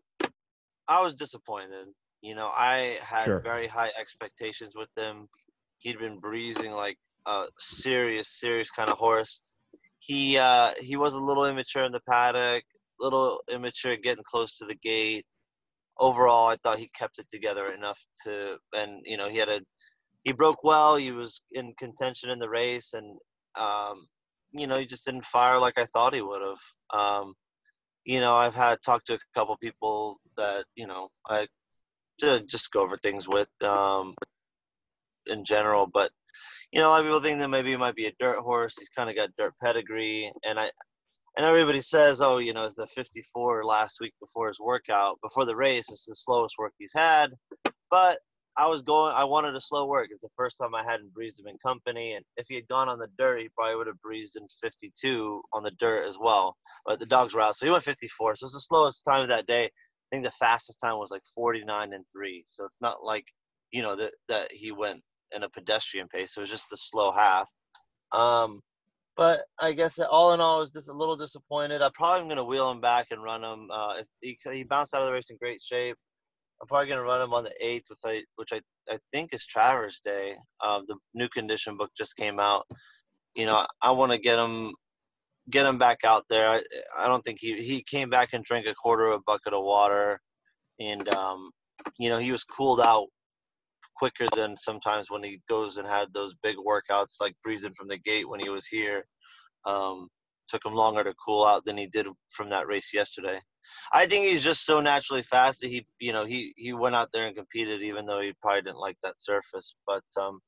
I 0.86 1.00
was 1.00 1.14
disappointed. 1.14 1.86
You 2.20 2.34
know, 2.34 2.50
I 2.54 2.98
had 3.00 3.24
Sure. 3.24 3.40
very 3.40 3.68
high 3.68 3.90
expectations 3.98 4.74
with 4.76 4.90
him. 4.98 5.28
He'd 5.78 5.98
been 5.98 6.18
breezing 6.18 6.72
like 6.72 6.98
a 7.26 7.46
serious, 7.58 8.28
serious 8.28 8.70
kind 8.70 8.90
of 8.90 8.98
horse. 8.98 9.40
He 9.98 10.38
uh, 10.38 10.72
he 10.80 10.96
was 10.96 11.14
a 11.14 11.20
little 11.20 11.44
immature 11.46 11.84
in 11.84 11.92
the 11.92 12.00
paddock, 12.08 12.64
little 13.00 13.42
immature 13.50 13.96
getting 13.96 14.24
close 14.24 14.56
to 14.58 14.64
the 14.64 14.76
gate. 14.76 15.26
Overall, 15.98 16.48
I 16.48 16.56
thought 16.56 16.78
he 16.78 16.90
kept 16.96 17.18
it 17.18 17.26
together 17.30 17.72
enough 17.72 17.98
to, 18.24 18.56
and 18.74 19.00
you 19.04 19.16
know, 19.16 19.28
he 19.28 19.38
had 19.38 19.48
a, 19.48 19.60
he 20.22 20.32
broke 20.32 20.62
well. 20.62 20.96
He 20.96 21.10
was 21.10 21.42
in 21.52 21.74
contention 21.78 22.30
in 22.30 22.38
the 22.38 22.48
race, 22.48 22.94
and 22.94 23.18
um, 23.56 24.06
you 24.52 24.66
know, 24.66 24.78
he 24.78 24.86
just 24.86 25.04
didn't 25.04 25.24
fire 25.24 25.58
like 25.58 25.78
I 25.78 25.86
thought 25.86 26.14
he 26.14 26.22
would 26.22 26.42
have. 26.42 27.00
Um, 27.00 27.34
you 28.04 28.20
know, 28.20 28.34
I've 28.34 28.54
had 28.54 28.78
talked 28.82 29.08
to 29.08 29.14
a 29.14 29.18
couple 29.34 29.56
people 29.56 30.20
that 30.36 30.64
you 30.76 30.86
know 30.86 31.08
I 31.28 31.48
to 32.20 32.40
just 32.44 32.72
go 32.72 32.82
over 32.82 32.96
things 32.96 33.28
with 33.28 33.48
um, 33.62 34.14
in 35.26 35.44
general. 35.44 35.86
But 35.86 36.10
you 36.72 36.80
know, 36.80 36.88
a 36.88 36.90
lot 36.90 37.00
of 37.00 37.06
people 37.06 37.20
think 37.20 37.38
that 37.38 37.48
maybe 37.48 37.70
he 37.70 37.76
might 37.76 37.94
be 37.94 38.06
a 38.06 38.12
dirt 38.18 38.38
horse. 38.40 38.74
He's 38.78 38.90
kind 38.90 39.08
of 39.08 39.16
got 39.16 39.30
dirt 39.38 39.54
pedigree, 39.62 40.30
and 40.46 40.58
I 40.58 40.70
and 41.36 41.46
everybody 41.46 41.80
says, 41.80 42.20
oh, 42.20 42.38
you 42.38 42.52
know, 42.52 42.64
it's 42.64 42.74
the 42.74 42.88
54 42.88 43.64
last 43.64 43.98
week 44.00 44.12
before 44.20 44.48
his 44.48 44.58
workout, 44.58 45.18
before 45.22 45.44
the 45.44 45.54
race. 45.54 45.86
It's 45.88 46.04
the 46.04 46.16
slowest 46.16 46.56
work 46.58 46.72
he's 46.78 46.92
had. 46.92 47.30
But 47.92 48.18
I 48.58 48.66
was 48.66 48.82
going. 48.82 49.14
I 49.14 49.22
wanted 49.24 49.54
a 49.54 49.60
slow 49.60 49.86
work. 49.86 50.08
It's 50.10 50.22
the 50.22 50.28
first 50.36 50.58
time 50.58 50.74
I 50.74 50.82
hadn't 50.82 51.14
breezed 51.14 51.38
him 51.38 51.46
in 51.46 51.56
company, 51.64 52.14
and 52.14 52.24
if 52.36 52.46
he 52.48 52.56
had 52.56 52.66
gone 52.66 52.88
on 52.88 52.98
the 52.98 53.06
dirt, 53.16 53.40
he 53.40 53.48
probably 53.56 53.76
would 53.76 53.86
have 53.86 54.02
breezed 54.02 54.36
in 54.36 54.46
52 54.60 55.40
on 55.52 55.62
the 55.62 55.70
dirt 55.78 56.08
as 56.08 56.18
well. 56.18 56.56
But 56.84 56.98
the 56.98 57.06
dogs 57.06 57.34
were 57.34 57.40
out, 57.40 57.56
so 57.56 57.66
he 57.66 57.72
went 57.72 57.84
54. 57.84 58.34
So 58.34 58.46
it's 58.46 58.54
the 58.54 58.60
slowest 58.60 59.04
time 59.04 59.22
of 59.22 59.28
that 59.28 59.46
day. 59.46 59.66
I 59.66 59.70
think 60.10 60.24
the 60.24 60.32
fastest 60.32 60.80
time 60.82 60.98
was 60.98 61.10
like 61.12 61.22
49 61.34 61.92
and 61.92 62.04
three. 62.12 62.44
So 62.48 62.64
it's 62.64 62.80
not 62.80 63.04
like 63.04 63.24
you 63.70 63.82
know 63.82 63.94
that 63.94 64.12
that 64.28 64.50
he 64.50 64.72
went 64.72 65.02
in 65.34 65.42
a 65.42 65.48
pedestrian 65.48 66.08
pace. 66.08 66.36
It 66.36 66.40
was 66.40 66.50
just 66.50 66.70
the 66.70 66.76
slow 66.76 67.12
half. 67.12 67.50
Um, 68.12 68.60
but 69.16 69.40
I 69.58 69.72
guess 69.72 69.98
all 69.98 70.32
in 70.32 70.40
all, 70.40 70.58
I 70.58 70.60
was 70.60 70.70
just 70.70 70.88
a 70.88 70.92
little 70.92 71.16
disappointed. 71.16 71.82
I 71.82 71.90
probably 71.92 72.22
am 72.22 72.28
gonna 72.28 72.44
wheel 72.44 72.70
him 72.70 72.80
back 72.80 73.08
and 73.10 73.22
run 73.22 73.42
him. 73.42 73.68
Uh, 73.70 73.96
if 73.98 74.06
he, 74.20 74.38
he 74.52 74.62
bounced 74.62 74.94
out 74.94 75.00
of 75.00 75.08
the 75.08 75.12
race 75.12 75.30
in 75.30 75.36
great 75.38 75.60
shape. 75.60 75.96
I'm 76.60 76.68
probably 76.68 76.88
gonna 76.88 77.02
run 77.02 77.20
him 77.20 77.34
on 77.34 77.42
the 77.44 77.52
eighth, 77.60 77.86
with 77.90 77.98
I, 78.04 78.22
which 78.36 78.52
I, 78.52 78.60
I 78.88 78.98
think 79.12 79.34
is 79.34 79.44
Travers 79.44 80.00
Day. 80.04 80.36
Um, 80.64 80.84
the 80.86 80.96
new 81.14 81.28
condition 81.28 81.76
book 81.76 81.90
just 81.98 82.16
came 82.16 82.38
out. 82.38 82.64
You 83.34 83.46
know, 83.46 83.66
I 83.82 83.90
want 83.90 84.12
to 84.12 84.18
get 84.18 84.38
him, 84.38 84.72
get 85.50 85.66
him 85.66 85.78
back 85.78 85.98
out 86.04 86.24
there. 86.30 86.48
I, 86.48 86.62
I 86.96 87.08
don't 87.08 87.24
think 87.24 87.38
he 87.40 87.60
he 87.60 87.82
came 87.82 88.10
back 88.10 88.30
and 88.34 88.44
drank 88.44 88.66
a 88.66 88.74
quarter 88.74 89.08
of 89.08 89.14
a 89.14 89.22
bucket 89.26 89.52
of 89.52 89.64
water, 89.64 90.20
and 90.78 91.08
um, 91.08 91.50
you 91.98 92.08
know 92.08 92.18
he 92.18 92.30
was 92.30 92.44
cooled 92.44 92.80
out 92.80 93.08
quicker 93.98 94.26
than 94.34 94.56
sometimes 94.56 95.10
when 95.10 95.22
he 95.22 95.40
goes 95.48 95.76
and 95.76 95.88
had 95.88 96.12
those 96.12 96.34
big 96.42 96.56
workouts 96.56 97.20
like 97.20 97.34
breezing 97.42 97.74
from 97.76 97.88
the 97.88 97.98
gate 97.98 98.28
when 98.28 98.40
he 98.40 98.48
was 98.48 98.66
here. 98.66 99.06
Um, 99.66 100.08
took 100.48 100.64
him 100.64 100.74
longer 100.74 101.04
to 101.04 101.14
cool 101.24 101.44
out 101.44 101.64
than 101.64 101.76
he 101.76 101.86
did 101.86 102.06
from 102.30 102.48
that 102.50 102.66
race 102.66 102.94
yesterday. 102.94 103.40
I 103.92 104.06
think 104.06 104.24
he's 104.24 104.42
just 104.42 104.64
so 104.64 104.80
naturally 104.80 105.22
fast 105.22 105.60
that 105.60 105.68
he, 105.68 105.86
you 105.98 106.12
know, 106.12 106.24
he 106.24 106.54
he 106.56 106.72
went 106.72 106.96
out 106.96 107.10
there 107.12 107.26
and 107.26 107.36
competed, 107.36 107.82
even 107.82 108.06
though 108.06 108.20
he 108.20 108.32
probably 108.40 108.62
didn't 108.62 108.80
like 108.80 108.96
that 109.02 109.20
surface. 109.20 109.74
But 109.86 110.04
um, 110.18 110.40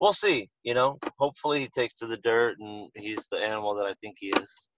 we'll 0.00 0.12
see. 0.12 0.50
You 0.64 0.74
know, 0.74 0.98
hopefully 1.18 1.60
he 1.60 1.68
takes 1.68 1.94
to 1.94 2.06
the 2.06 2.16
dirt 2.18 2.56
and 2.58 2.90
he's 2.96 3.28
the 3.28 3.38
animal 3.38 3.74
that 3.76 3.86
I 3.86 3.94
think 4.00 4.16
he 4.18 4.28
is. 4.28 4.68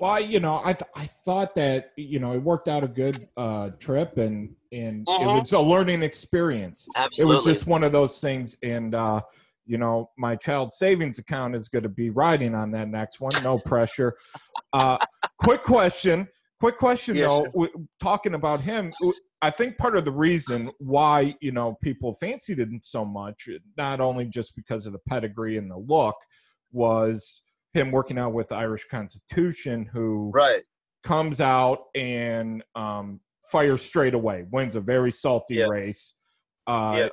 Well, 0.00 0.12
I, 0.12 0.18
you 0.20 0.38
know, 0.40 0.60
I 0.64 0.72
th- 0.74 0.90
I 0.94 1.06
thought 1.06 1.54
that 1.56 1.92
you 1.96 2.20
know 2.20 2.32
it 2.34 2.38
worked 2.42 2.68
out 2.68 2.84
a 2.84 2.88
good 2.88 3.28
uh, 3.36 3.70
trip 3.80 4.16
and 4.16 4.54
and 4.70 5.02
it 5.08 5.26
Mhm. 5.26 5.38
was 5.38 5.52
a 5.52 5.60
learning 5.60 6.02
experience. 6.02 6.88
Absolutely. 6.96 7.22
It 7.32 7.36
was 7.36 7.44
just 7.46 7.66
one 7.66 7.82
of 7.82 7.90
those 7.92 8.20
things, 8.20 8.56
and 8.62 8.94
uh, 8.94 9.22
you 9.66 9.76
know, 9.78 10.10
my 10.16 10.36
child 10.36 10.70
savings 10.72 11.18
account 11.18 11.54
is 11.54 11.68
going 11.68 11.82
to 11.82 11.88
be 11.88 12.10
riding 12.10 12.54
on 12.54 12.70
that 12.72 12.88
next 12.88 13.20
one. 13.20 13.42
No 13.42 13.58
pressure. 13.58 14.14
Uh, 14.72 14.98
quick 15.38 15.62
question. 15.64 16.28
Quick 16.60 16.78
question 16.78 17.16
Yeah, 17.16 17.26
though. 17.26 17.44
w- 17.46 17.86
talking 18.00 18.34
about 18.34 18.60
him, 18.60 18.92
w- 19.00 19.14
I 19.42 19.50
think 19.50 19.78
part 19.78 19.96
of 19.96 20.04
the 20.04 20.10
reason 20.12 20.70
why 20.78 21.34
you 21.40 21.50
know 21.52 21.76
people 21.82 22.12
fancied 22.12 22.60
him 22.60 22.80
so 22.82 23.04
much, 23.04 23.48
not 23.76 24.00
only 24.00 24.26
just 24.26 24.54
because 24.54 24.86
of 24.86 24.92
the 24.92 24.98
pedigree 25.08 25.56
and 25.58 25.68
the 25.70 25.76
look, 25.78 26.16
was 26.72 27.42
him 27.74 27.90
working 27.90 28.18
out 28.18 28.32
with 28.32 28.52
Irish 28.52 28.86
Constitution, 28.90 29.88
who 29.92 30.30
right. 30.34 30.62
comes 31.02 31.40
out 31.40 31.84
and 31.94 32.62
um, 32.74 33.20
fires 33.50 33.82
straight 33.82 34.14
away, 34.14 34.44
wins 34.50 34.74
a 34.76 34.80
very 34.80 35.12
salty 35.12 35.56
Yeah. 35.56 35.68
race. 35.68 36.14
Uh, 36.66 37.08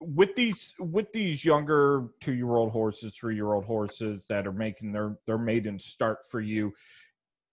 With 0.00 0.34
these 0.34 0.74
with 0.78 1.10
these 1.14 1.42
younger 1.42 2.08
two 2.20 2.34
year 2.34 2.50
old 2.56 2.70
horses, 2.72 3.16
three 3.16 3.34
year 3.34 3.54
old 3.54 3.64
horses 3.64 4.26
that 4.28 4.46
are 4.46 4.52
making 4.52 4.92
their 4.92 5.16
their 5.26 5.38
maiden 5.38 5.78
start 5.78 6.18
for 6.30 6.38
you, 6.40 6.74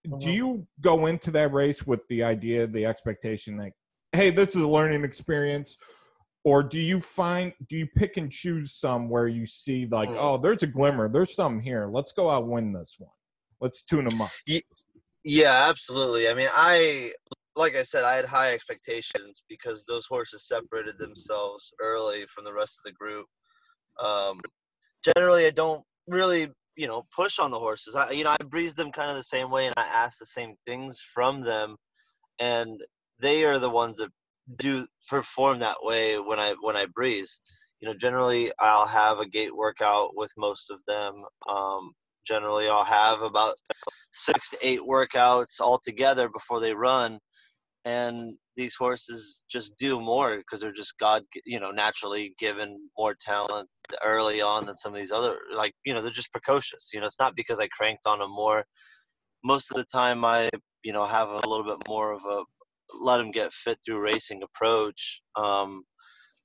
do 0.04 0.10
Mhm. 0.28 0.34
you 0.34 0.66
go 0.82 1.06
into 1.06 1.30
that 1.30 1.52
race 1.54 1.86
with 1.86 2.06
the 2.08 2.22
idea, 2.22 2.66
the 2.66 2.84
expectation 2.84 3.56
that, 3.56 3.72
hey, 4.12 4.28
this 4.30 4.54
is 4.54 4.60
a 4.62 4.68
learning 4.68 5.04
experience? 5.04 5.78
Or 6.44 6.62
do 6.62 6.78
you 6.78 7.00
find 7.00 7.54
do 7.68 7.76
you 7.76 7.86
pick 7.86 8.16
and 8.18 8.30
choose 8.30 8.72
some 8.72 9.08
where 9.08 9.26
you 9.26 9.46
see 9.46 9.86
like, 9.86 10.10
Mm. 10.10 10.16
oh, 10.18 10.36
there's 10.36 10.62
a 10.62 10.66
glimmer, 10.66 11.08
there's 11.08 11.34
some 11.34 11.58
here. 11.58 11.88
Let's 11.90 12.12
go 12.12 12.30
out 12.30 12.42
and 12.42 12.52
win 12.52 12.72
this 12.72 12.96
one. 12.98 13.10
Let's 13.60 13.82
tune 13.82 14.04
them 14.04 14.20
up. 14.20 14.30
Yeah, 15.24 15.66
absolutely. 15.70 16.28
I 16.28 16.34
mean, 16.34 16.48
I 16.52 17.12
like 17.56 17.76
I 17.76 17.82
said, 17.82 18.04
I 18.04 18.14
had 18.16 18.26
high 18.26 18.52
expectations 18.52 19.42
because 19.48 19.84
those 19.86 20.06
horses 20.06 20.46
separated 20.46 20.98
themselves 20.98 21.72
early 21.80 22.26
from 22.26 22.44
the 22.44 22.52
rest 22.52 22.78
of 22.80 22.84
the 22.84 22.92
group. 22.92 23.26
Um, 24.00 24.40
generally, 25.16 25.46
I 25.46 25.50
don't 25.50 25.82
really 26.08 26.50
you 26.76 26.88
know 26.88 27.06
push 27.14 27.38
on 27.38 27.50
the 27.50 27.58
horses. 27.58 27.94
I 27.94 28.10
you 28.10 28.24
know 28.24 28.36
I 28.38 28.44
breeze 28.44 28.74
them 28.74 28.92
kind 28.92 29.10
of 29.10 29.16
the 29.16 29.22
same 29.22 29.50
way, 29.50 29.66
and 29.66 29.74
I 29.78 29.84
ask 29.84 30.18
the 30.18 30.26
same 30.26 30.56
things 30.66 31.00
from 31.14 31.40
them, 31.42 31.76
and 32.38 32.82
they 33.20 33.44
are 33.44 33.58
the 33.58 33.70
ones 33.70 33.96
that 33.96 34.10
do 34.56 34.86
perform 35.08 35.58
that 35.60 35.76
way 35.82 36.18
when 36.18 36.38
I 36.38 36.54
when 36.60 36.76
I 36.76 36.86
breeze. 36.86 37.40
You 37.80 37.88
know, 37.88 37.94
generally 37.94 38.50
I'll 38.60 38.86
have 38.86 39.18
a 39.18 39.28
gate 39.28 39.54
workout 39.54 40.16
with 40.16 40.30
most 40.36 40.70
of 40.70 40.78
them. 40.86 41.22
Um, 41.48 41.92
generally, 42.26 42.68
I'll 42.68 42.84
have 42.84 43.22
about 43.22 43.56
six 44.12 44.50
to 44.50 44.58
eight 44.62 44.80
workouts 44.80 45.60
all 45.60 45.78
together 45.82 46.28
before 46.28 46.60
they 46.60 46.74
run, 46.74 47.18
and 47.84 48.34
these 48.56 48.74
horses 48.76 49.44
just 49.50 49.76
do 49.76 50.00
more 50.00 50.36
because 50.38 50.60
they're 50.60 50.72
just 50.72 50.98
God, 50.98 51.24
you 51.44 51.60
know, 51.60 51.70
naturally 51.70 52.34
given 52.38 52.88
more 52.96 53.16
talent 53.20 53.68
early 54.02 54.40
on 54.40 54.66
than 54.66 54.76
some 54.76 54.92
of 54.94 54.98
these 54.98 55.12
other. 55.12 55.36
Like, 55.54 55.72
you 55.84 55.92
know, 55.92 56.00
they're 56.00 56.10
just 56.10 56.32
precocious. 56.32 56.90
You 56.92 57.00
know, 57.00 57.06
it's 57.06 57.20
not 57.20 57.36
because 57.36 57.58
I 57.58 57.68
cranked 57.68 58.06
on 58.06 58.20
them 58.20 58.30
more. 58.30 58.64
Most 59.42 59.70
of 59.70 59.76
the 59.76 59.84
time, 59.84 60.24
I, 60.24 60.48
you 60.82 60.92
know, 60.92 61.04
have 61.04 61.28
a 61.28 61.46
little 61.46 61.64
bit 61.64 61.86
more 61.88 62.12
of 62.12 62.22
a 62.24 62.42
let 62.92 63.18
them 63.18 63.30
get 63.30 63.52
fit 63.52 63.78
through 63.84 64.00
racing 64.00 64.42
approach. 64.42 65.20
Um, 65.36 65.84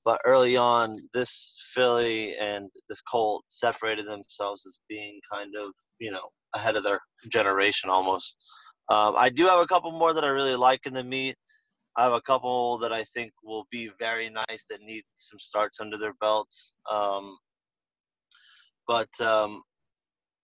but 0.04 0.20
early 0.24 0.56
on, 0.56 0.94
this 1.12 1.56
filly 1.74 2.36
and 2.36 2.68
this 2.88 3.02
colt 3.02 3.44
separated 3.48 4.06
themselves 4.06 4.64
as 4.66 4.78
being 4.88 5.20
kind 5.32 5.54
of, 5.56 5.72
you 5.98 6.10
know, 6.10 6.28
ahead 6.54 6.76
of 6.76 6.82
their 6.82 7.00
generation 7.28 7.90
almost. 7.90 8.36
Um, 8.88 9.14
I 9.16 9.28
do 9.28 9.44
have 9.46 9.60
a 9.60 9.66
couple 9.66 9.92
more 9.92 10.12
that 10.12 10.24
I 10.24 10.28
really 10.28 10.56
like 10.56 10.86
in 10.86 10.94
the 10.94 11.04
meet. 11.04 11.36
I 11.96 12.04
have 12.04 12.12
a 12.12 12.22
couple 12.22 12.78
that 12.78 12.92
I 12.92 13.04
think 13.14 13.30
will 13.44 13.66
be 13.70 13.90
very 13.98 14.30
nice 14.30 14.64
that 14.70 14.80
need 14.80 15.02
some 15.16 15.38
starts 15.38 15.80
under 15.80 15.98
their 15.98 16.14
belts. 16.20 16.74
Um, 16.90 17.36
but 18.88 19.08
um, 19.20 19.62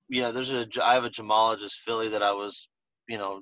you 0.08 0.22
know, 0.22 0.32
there's 0.32 0.50
a 0.50 0.66
I 0.82 0.94
have 0.94 1.04
a 1.04 1.10
gemologist 1.10 1.74
filly 1.84 2.08
that 2.10 2.22
I 2.22 2.32
was, 2.32 2.68
you 3.08 3.18
know, 3.18 3.40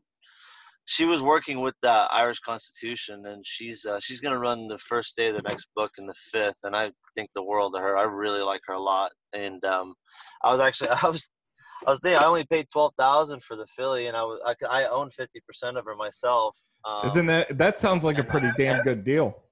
she 0.87 1.05
was 1.07 1.23
working 1.23 1.61
with 1.61 1.75
the 1.83 2.07
Irish 2.11 2.41
Constitution, 2.41 3.27
and 3.27 3.45
she's 3.47 3.85
uh, 3.87 3.99
she's 4.01 4.21
gonna 4.21 4.39
run 4.39 4.69
the 4.69 4.79
first 4.79 5.17
day 5.17 5.29
of 5.29 5.37
the 5.37 5.43
next 5.43 5.69
book 5.75 5.93
in 5.99 6.07
the 6.07 6.15
fifth, 6.31 6.59
and 6.63 6.77
I 6.77 6.91
think 7.17 7.31
the 7.35 7.43
world 7.43 7.75
of 7.75 7.83
her. 7.83 7.97
I 7.97 8.03
really 8.03 8.43
like 8.43 8.61
her 8.67 8.75
a 8.75 8.81
lot, 8.81 9.13
and 9.33 9.65
um, 9.65 9.95
I 10.43 10.53
was 10.53 10.61
actually 10.61 10.91
I 11.03 11.09
was 11.09 11.33
I 11.87 11.91
was 11.91 12.01
thinking 12.01 12.23
I 12.23 12.27
only 12.27 12.45
paid 12.45 12.67
twelve 12.73 12.93
thousand 12.99 13.43
for 13.43 13.57
the 13.57 13.67
filly, 13.67 14.09
and 14.09 14.17
I 14.17 14.23
was 14.23 14.41
I, 14.45 14.83
I 14.85 14.89
own 14.89 15.09
fifty 15.11 15.41
percent 15.47 15.79
of 15.79 15.85
her 15.87 15.97
myself. 15.97 16.57
Um, 16.85 17.07
Isn't 17.07 17.27
that 17.27 17.59
that 17.59 17.79
sounds 17.79 18.05
like 18.05 18.19
a 18.19 18.25
pretty 18.25 18.51
damn 18.57 18.83
good 18.83 19.05
deal? 19.05 19.43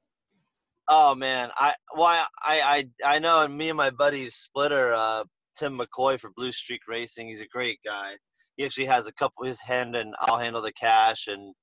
Oh 0.88 1.14
man, 1.14 1.50
I 1.56 1.74
why 1.94 2.22
I 2.42 2.86
I 3.04 3.14
I 3.14 3.18
know, 3.18 3.42
and 3.42 3.56
me 3.56 3.70
and 3.70 3.76
my 3.76 3.88
buddy 3.90 4.28
Splitter, 4.28 4.92
uh, 4.92 5.24
Tim 5.56 5.78
McCoy 5.78 6.20
for 6.20 6.30
Blue 6.36 6.52
Streak 6.52 6.82
Racing. 6.86 7.28
He's 7.28 7.40
a 7.40 7.46
great 7.46 7.78
guy. 7.86 8.16
He 8.56 8.64
actually 8.64 8.86
has 8.86 9.06
a 9.06 9.12
couple 9.12 9.44
his 9.44 9.60
hand, 9.60 9.96
and 9.96 10.14
I'll 10.20 10.38
handle 10.38 10.62
the 10.62 10.72
cash, 10.72 11.26
and 11.26 11.54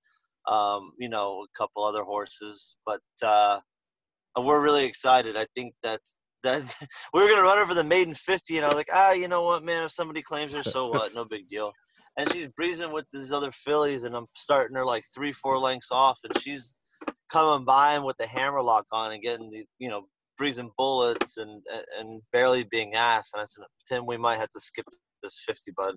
um, 0.48 0.92
you 0.98 1.10
know 1.10 1.44
a 1.44 1.58
couple 1.58 1.84
other 1.84 2.04
horses. 2.04 2.76
But 2.86 3.02
uh, 3.24 3.60
we're 4.38 4.62
really 4.62 4.86
excited. 4.86 5.38
I 5.38 5.46
think 5.56 5.74
that 5.84 6.02
that 6.44 6.62
we 7.14 7.22
were 7.22 7.28
gonna 7.28 7.42
run 7.42 7.58
her 7.58 7.66
for 7.66 7.74
the 7.74 7.84
maiden 7.84 8.14
50 8.14 8.58
and 8.58 8.66
i 8.66 8.70
was 8.70 8.78
like 8.78 8.90
ah 8.94 9.12
you 9.12 9.28
know 9.28 9.44
what 9.44 9.64
man 9.64 9.84
if 9.84 9.92
somebody 9.92 10.22
claims 10.22 10.54
her 10.54 10.64
so 10.64 10.88
what 10.88 11.14
no 11.14 11.26
big 11.26 11.48
deal 11.48 11.72
and 12.18 12.32
she's 12.32 12.48
breezing 12.48 12.92
with 12.92 13.06
these 13.14 13.32
other 13.32 13.52
fillies 13.52 14.04
and 14.04 14.16
i'm 14.16 14.26
starting 14.36 14.76
her 14.76 14.86
like 14.86 15.04
three 15.14 15.34
four 15.34 15.58
lengths 15.58 15.92
off 15.92 16.20
and 16.24 16.42
she's 16.42 16.78
coming 17.32 17.66
by 17.66 17.96
him 17.96 18.04
with 18.04 18.18
the 18.18 18.28
hammer 18.28 18.62
lock 18.62 18.86
on 18.92 19.12
and 19.12 19.22
getting 19.22 19.50
the 19.52 19.66
you 19.80 19.90
know 19.90 20.04
breezing 20.38 20.72
bullets 20.78 21.38
and 21.38 21.62
and 21.98 22.22
barely 22.32 22.64
being 22.72 22.94
asked 22.96 23.32
and 23.34 23.42
i 23.42 23.46
said 23.46 23.64
tim 23.88 24.06
we 24.06 24.18
might 24.18 24.38
have 24.38 24.50
to 24.52 24.60
skip 24.60 24.86
this 25.22 25.44
50 25.46 25.72
bud 25.76 25.96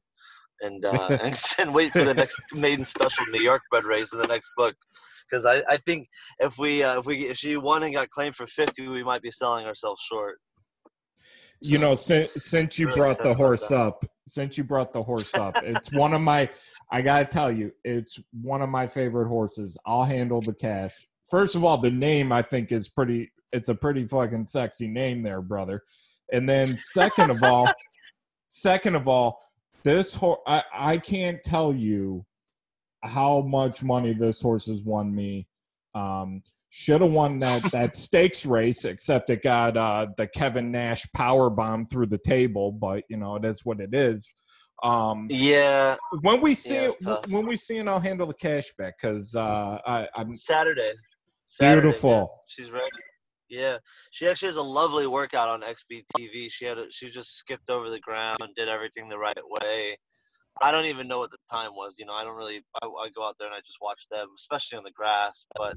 and 0.62 0.84
uh 0.84 1.18
and, 1.22 1.38
and 1.58 1.74
wait 1.74 1.92
for 1.92 2.04
the 2.04 2.14
next 2.14 2.40
maiden 2.52 2.84
special 2.84 3.24
new 3.26 3.42
york 3.42 3.62
bred 3.70 3.84
race 3.84 4.12
in 4.12 4.18
the 4.18 4.26
next 4.26 4.50
book. 4.56 4.74
Because 5.30 5.46
I, 5.46 5.62
I 5.72 5.76
think 5.78 6.08
if 6.40 6.58
we 6.58 6.82
uh, 6.82 7.00
if 7.00 7.06
we 7.06 7.28
if 7.28 7.36
she 7.36 7.56
won 7.56 7.82
and 7.82 7.94
got 7.94 8.08
claimed 8.10 8.36
for 8.36 8.46
50 8.46 8.88
we 8.88 9.02
might 9.02 9.22
be 9.22 9.30
selling 9.30 9.66
ourselves 9.66 10.02
short. 10.02 10.38
You 11.60 11.78
know 11.78 11.94
since 11.94 12.30
since 12.36 12.78
you 12.78 12.86
really 12.86 12.98
brought 12.98 13.22
the 13.22 13.34
horse 13.34 13.70
up 13.70 14.04
since 14.26 14.58
you 14.58 14.64
brought 14.64 14.92
the 14.92 15.02
horse 15.02 15.34
up 15.34 15.56
it's 15.62 15.92
one 15.92 16.12
of 16.12 16.20
my 16.20 16.48
i 16.90 17.02
gotta 17.02 17.24
tell 17.24 17.50
you 17.50 17.72
it's 17.84 18.18
one 18.32 18.62
of 18.62 18.68
my 18.68 18.86
favorite 18.86 19.28
horses. 19.28 19.76
I'll 19.86 20.04
handle 20.04 20.40
the 20.40 20.54
cash. 20.54 21.06
First 21.30 21.56
of 21.56 21.64
all 21.64 21.78
the 21.78 21.90
name 21.90 22.32
i 22.32 22.42
think 22.42 22.72
is 22.72 22.88
pretty 22.88 23.32
it's 23.52 23.68
a 23.68 23.74
pretty 23.74 24.06
fucking 24.06 24.46
sexy 24.46 24.88
name 24.88 25.22
there 25.22 25.40
brother. 25.40 25.82
And 26.32 26.48
then 26.48 26.76
second 26.76 27.30
of 27.30 27.42
all 27.42 27.68
second 28.48 28.96
of 28.96 29.08
all 29.08 29.40
this 29.84 30.14
horse 30.14 30.40
I, 30.46 30.62
I 30.72 30.98
can't 30.98 31.42
tell 31.42 31.74
you 31.74 32.24
how 33.04 33.40
much 33.40 33.82
money 33.82 34.12
this 34.12 34.40
horse 34.40 34.66
has 34.66 34.82
won 34.82 35.14
me. 35.14 35.48
Um, 35.94 36.42
should 36.70 37.02
have 37.02 37.12
won 37.12 37.38
that 37.40 37.62
that 37.72 37.96
stakes 37.96 38.46
race, 38.46 38.84
except 38.84 39.30
it 39.30 39.42
got 39.42 39.76
uh, 39.76 40.06
the 40.16 40.26
Kevin 40.26 40.70
Nash 40.70 41.06
power 41.14 41.50
bomb 41.50 41.86
through 41.86 42.06
the 42.06 42.18
table. 42.18 42.72
But 42.72 43.04
you 43.08 43.16
know, 43.16 43.36
it 43.36 43.44
is 43.44 43.64
what 43.64 43.80
it 43.80 43.94
is. 43.94 44.26
Um, 44.82 45.28
yeah. 45.30 45.96
When 46.22 46.40
we 46.40 46.54
see 46.54 46.74
yeah, 46.74 46.90
it, 47.00 47.28
when 47.28 47.46
we 47.46 47.56
see 47.56 47.78
it, 47.78 47.86
I'll 47.86 48.00
handle 48.00 48.26
the 48.26 48.34
cash 48.34 48.72
back 48.76 48.94
because 49.00 49.34
uh, 49.34 49.78
I, 49.86 50.08
I'm 50.16 50.36
Saturday. 50.36 50.92
Saturday 51.46 51.82
beautiful. 51.82 52.10
Man. 52.10 52.26
She's 52.48 52.70
ready. 52.70 52.88
Yeah, 53.52 53.76
she 54.12 54.26
actually 54.26 54.48
has 54.48 54.56
a 54.56 54.62
lovely 54.62 55.06
workout 55.06 55.50
on 55.50 55.60
XBTV. 55.60 56.50
She 56.50 56.64
had 56.64 56.78
a, 56.78 56.86
she 56.90 57.10
just 57.10 57.36
skipped 57.36 57.68
over 57.68 57.90
the 57.90 58.00
ground, 58.00 58.38
did 58.56 58.66
everything 58.66 59.10
the 59.10 59.18
right 59.18 59.36
way. 59.36 59.94
I 60.62 60.72
don't 60.72 60.86
even 60.86 61.06
know 61.06 61.18
what 61.18 61.30
the 61.30 61.36
time 61.50 61.72
was. 61.74 61.96
You 61.98 62.06
know, 62.06 62.14
I 62.14 62.24
don't 62.24 62.34
really. 62.34 62.62
I, 62.82 62.86
I 62.86 63.10
go 63.14 63.22
out 63.22 63.36
there 63.38 63.48
and 63.48 63.54
I 63.54 63.58
just 63.58 63.76
watch 63.82 64.06
them, 64.10 64.28
especially 64.38 64.78
on 64.78 64.84
the 64.84 64.90
grass. 64.92 65.44
But 65.58 65.74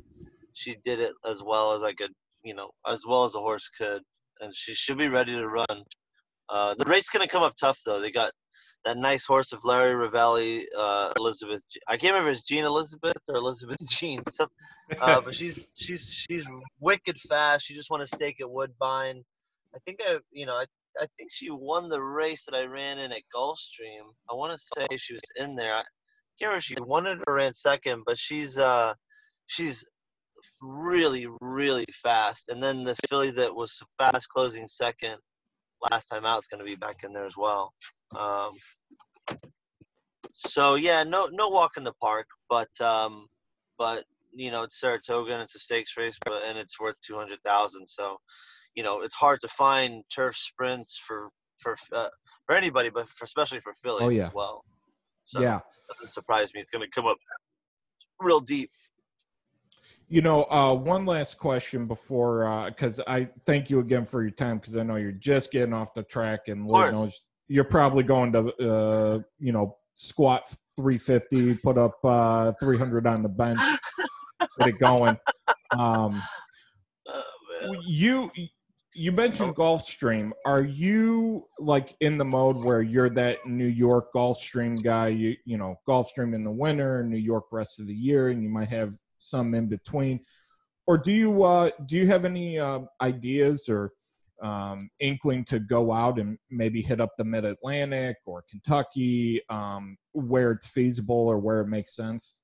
she 0.53 0.77
did 0.85 1.01
it 1.01 1.11
as 1.29 1.43
well 1.43 1.73
as 1.73 1.83
I 1.83 1.91
could. 1.91 2.11
You 2.45 2.55
know, 2.55 2.69
as 2.87 3.03
well 3.05 3.25
as 3.25 3.35
a 3.35 3.39
horse 3.39 3.69
could, 3.77 4.01
and 4.39 4.55
she 4.55 4.73
should 4.73 4.97
be 4.97 5.09
ready 5.09 5.33
to 5.33 5.45
run. 5.45 5.83
Uh, 6.47 6.75
the 6.75 6.85
race 6.85 7.09
gonna 7.09 7.27
come 7.27 7.43
up 7.43 7.55
tough 7.59 7.79
though. 7.85 7.99
They 7.99 8.11
got 8.11 8.31
that 8.85 8.97
nice 8.97 9.25
horse 9.25 9.51
of 9.51 9.65
Larry 9.65 9.93
Rivelli, 9.93 10.65
uh, 10.77 11.11
Elizabeth. 11.17 11.63
I 11.87 11.97
can't 11.97 12.13
remember 12.13 12.29
if 12.29 12.37
it's 12.37 12.45
Jean 12.45 12.63
Elizabeth 12.63 13.17
or 13.27 13.35
Elizabeth 13.35 13.77
Jean. 13.89 14.21
Some, 14.31 14.49
uh, 15.01 15.21
but 15.21 15.35
she's 15.35 15.71
she's 15.75 16.13
she's 16.13 16.47
wicked 16.79 17.19
fast. 17.19 17.65
She 17.65 17.75
just 17.75 17.89
won 17.89 18.01
a 18.01 18.07
stake 18.07 18.39
at 18.39 18.49
Woodbine. 18.49 19.23
I 19.75 19.79
think 19.85 19.99
I, 20.07 20.19
you 20.31 20.45
know, 20.45 20.53
I 20.53 20.65
I 20.99 21.07
think 21.17 21.31
she 21.31 21.49
won 21.49 21.89
the 21.89 22.01
race 22.01 22.45
that 22.45 22.55
I 22.55 22.63
ran 22.63 22.99
in 22.99 23.11
at 23.11 23.21
Gulfstream. 23.35 24.05
I 24.31 24.35
want 24.35 24.57
to 24.57 24.65
say 24.77 24.97
she 24.97 25.13
was 25.13 25.21
in 25.37 25.55
there. 25.55 25.73
I 25.73 25.83
can't 26.39 26.49
remember 26.51 26.57
if 26.57 26.63
she 26.63 26.75
won 26.79 27.07
it 27.07 27.19
or 27.27 27.35
ran 27.35 27.53
second, 27.53 28.03
but 28.05 28.17
she's 28.17 28.57
uh 28.57 28.93
she's 29.47 29.83
really 30.61 31.27
really 31.41 31.85
fast. 32.03 32.49
And 32.49 32.63
then 32.63 32.83
the 32.83 32.95
filly 33.09 33.31
that 33.31 33.53
was 33.53 33.81
fast 33.97 34.29
closing 34.29 34.67
second 34.67 35.17
last 35.91 36.07
time 36.07 36.25
out 36.25 36.39
is 36.39 36.47
going 36.47 36.59
to 36.59 36.65
be 36.65 36.75
back 36.75 37.03
in 37.03 37.13
there 37.13 37.25
as 37.25 37.37
well. 37.37 37.73
Um, 38.17 38.53
so 40.33 40.75
yeah, 40.75 41.03
no 41.03 41.29
no 41.31 41.47
walk 41.47 41.77
in 41.77 41.83
the 41.83 41.93
park, 42.01 42.27
but 42.49 42.69
um, 42.81 43.27
but 43.77 44.03
you 44.33 44.51
know 44.51 44.63
it's 44.63 44.79
Saratoga 44.79 45.33
and 45.33 45.41
it's 45.41 45.55
a 45.55 45.59
stakes 45.59 45.95
race, 45.97 46.17
but 46.25 46.43
and 46.47 46.57
it's 46.57 46.79
worth 46.79 46.95
two 47.05 47.15
hundred 47.15 47.39
thousand. 47.45 47.87
So 47.87 48.17
you 48.75 48.83
know 48.83 49.01
it's 49.01 49.15
hard 49.15 49.39
to 49.41 49.47
find 49.47 50.03
turf 50.13 50.35
sprints 50.35 51.01
for 51.05 51.29
for 51.59 51.77
uh, 51.93 52.09
for 52.45 52.55
anybody, 52.55 52.89
but 52.89 53.07
for, 53.09 53.23
especially 53.23 53.59
for 53.61 53.73
fillies 53.83 54.03
oh, 54.03 54.09
yeah. 54.09 54.27
as 54.27 54.33
well. 54.33 54.63
So 55.23 55.41
yeah, 55.41 55.59
doesn't 55.89 56.09
surprise 56.09 56.53
me. 56.53 56.59
It's 56.59 56.69
going 56.69 56.83
to 56.83 56.91
come 56.91 57.05
up 57.05 57.17
real 58.19 58.39
deep. 58.39 58.71
You 60.07 60.21
know, 60.21 60.43
uh, 60.45 60.73
one 60.73 61.05
last 61.05 61.39
question 61.39 61.87
before, 61.87 62.65
because 62.69 62.99
uh, 62.99 63.03
I 63.07 63.29
thank 63.45 63.69
you 63.69 63.79
again 63.79 64.05
for 64.05 64.21
your 64.21 64.31
time, 64.31 64.57
because 64.57 64.77
I 64.77 64.83
know 64.83 64.97
you're 64.97 65.11
just 65.11 65.51
getting 65.51 65.73
off 65.73 65.93
the 65.93 66.03
track, 66.03 66.47
and 66.47 66.67
Lord 66.67 66.93
knows 66.93 67.27
you're 67.47 67.63
probably 67.63 68.03
going 68.03 68.33
to, 68.33 68.53
uh, 68.57 69.19
you 69.39 69.51
know, 69.51 69.77
squat 69.93 70.43
350, 70.77 71.55
put 71.55 71.77
up 71.77 71.93
uh, 72.03 72.51
300 72.59 73.07
on 73.07 73.23
the 73.23 73.29
bench, 73.29 73.59
get 74.59 74.67
it 74.67 74.79
going. 74.79 75.17
Um, 75.71 76.21
oh, 77.07 77.75
you 77.85 78.31
you 78.97 79.11
mentioned 79.11 79.55
Gulfstream. 79.55 80.31
Are 80.45 80.63
you 80.63 81.47
like 81.59 81.93
in 81.99 82.17
the 82.17 82.25
mode 82.25 82.63
where 82.63 82.81
you're 82.81 83.09
that 83.11 83.45
New 83.45 83.67
York 83.67 84.13
Gulfstream 84.15 84.81
guy? 84.81 85.09
You 85.09 85.35
you 85.45 85.57
know 85.57 85.75
Gulfstream 85.87 86.33
in 86.33 86.43
the 86.43 86.51
winter, 86.51 87.03
New 87.03 87.17
York 87.17 87.45
rest 87.51 87.79
of 87.79 87.87
the 87.87 87.93
year, 87.93 88.29
and 88.29 88.41
you 88.41 88.49
might 88.49 88.69
have 88.69 88.91
some 89.17 89.53
in 89.53 89.67
between. 89.67 90.21
Or 90.87 90.97
do 90.97 91.11
you 91.11 91.43
uh, 91.43 91.71
do 91.85 91.97
you 91.97 92.07
have 92.07 92.25
any 92.25 92.57
uh, 92.57 92.81
ideas 93.01 93.67
or 93.69 93.91
um, 94.41 94.89
inkling 94.99 95.45
to 95.45 95.59
go 95.59 95.91
out 95.91 96.19
and 96.19 96.37
maybe 96.49 96.81
hit 96.81 96.99
up 96.99 97.11
the 97.17 97.23
Mid 97.23 97.45
Atlantic 97.45 98.17
or 98.25 98.43
Kentucky, 98.49 99.41
um, 99.49 99.97
where 100.13 100.51
it's 100.51 100.69
feasible 100.69 101.27
or 101.27 101.39
where 101.39 101.61
it 101.61 101.67
makes 101.67 101.95
sense? 101.95 102.41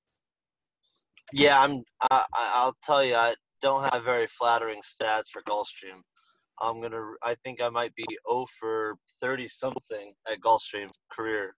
Yeah, 1.34 1.62
I'm. 1.62 1.84
I, 2.10 2.26
I'll 2.34 2.76
tell 2.84 3.04
you, 3.04 3.16
I 3.16 3.36
don't 3.62 3.84
have 3.94 4.04
very 4.04 4.28
flattering 4.28 4.82
stats 4.82 5.30
for 5.32 5.42
Gulfstream. 5.50 6.02
I'm 6.62 6.82
gonna. 6.82 7.02
I 7.24 7.36
think 7.44 7.62
I 7.62 7.70
might 7.70 7.96
be 7.96 8.06
0 8.30 8.46
for 8.60 8.96
30 9.22 9.48
something 9.48 10.14
at 10.30 10.40
Gulfstream 10.42 10.88
career, 11.12 11.56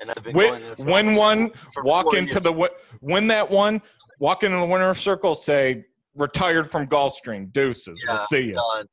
and 0.00 0.10
I've 0.10 0.24
been 0.24 0.34
Win, 0.34 0.50
going 0.50 0.62
there 0.62 0.76
for 0.76 0.84
win 0.84 1.06
almost 1.08 1.18
one, 1.18 1.52
walk 1.84 2.14
into 2.14 2.32
years. 2.32 2.34
the 2.34 2.50
wi- 2.50 2.70
win 3.00 3.26
that 3.28 3.50
one, 3.50 3.82
walk 4.18 4.42
into 4.42 4.56
the 4.56 4.64
winner's 4.64 4.98
circle, 4.98 5.34
say 5.34 5.84
retired 6.14 6.70
from 6.70 6.86
Gulfstream, 6.86 7.52
deuces. 7.52 8.02
we'll 8.06 8.16
see 8.16 8.46
you. 8.46 8.52
done. 8.54 8.86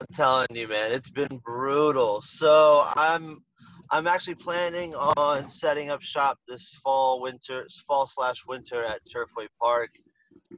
I'm 0.00 0.06
telling 0.12 0.46
you, 0.52 0.68
man, 0.68 0.92
it's 0.92 1.10
been 1.10 1.40
brutal. 1.44 2.22
So 2.22 2.84
I'm 2.96 3.42
I'm 3.90 4.06
actually 4.06 4.36
planning 4.36 4.94
on 4.94 5.46
setting 5.46 5.90
up 5.90 6.02
shop 6.02 6.38
this 6.48 6.70
fall, 6.82 7.20
winter, 7.20 7.66
fall 7.86 8.06
slash 8.06 8.44
winter 8.46 8.82
at 8.82 9.00
Turfway 9.04 9.46
Park. 9.60 9.90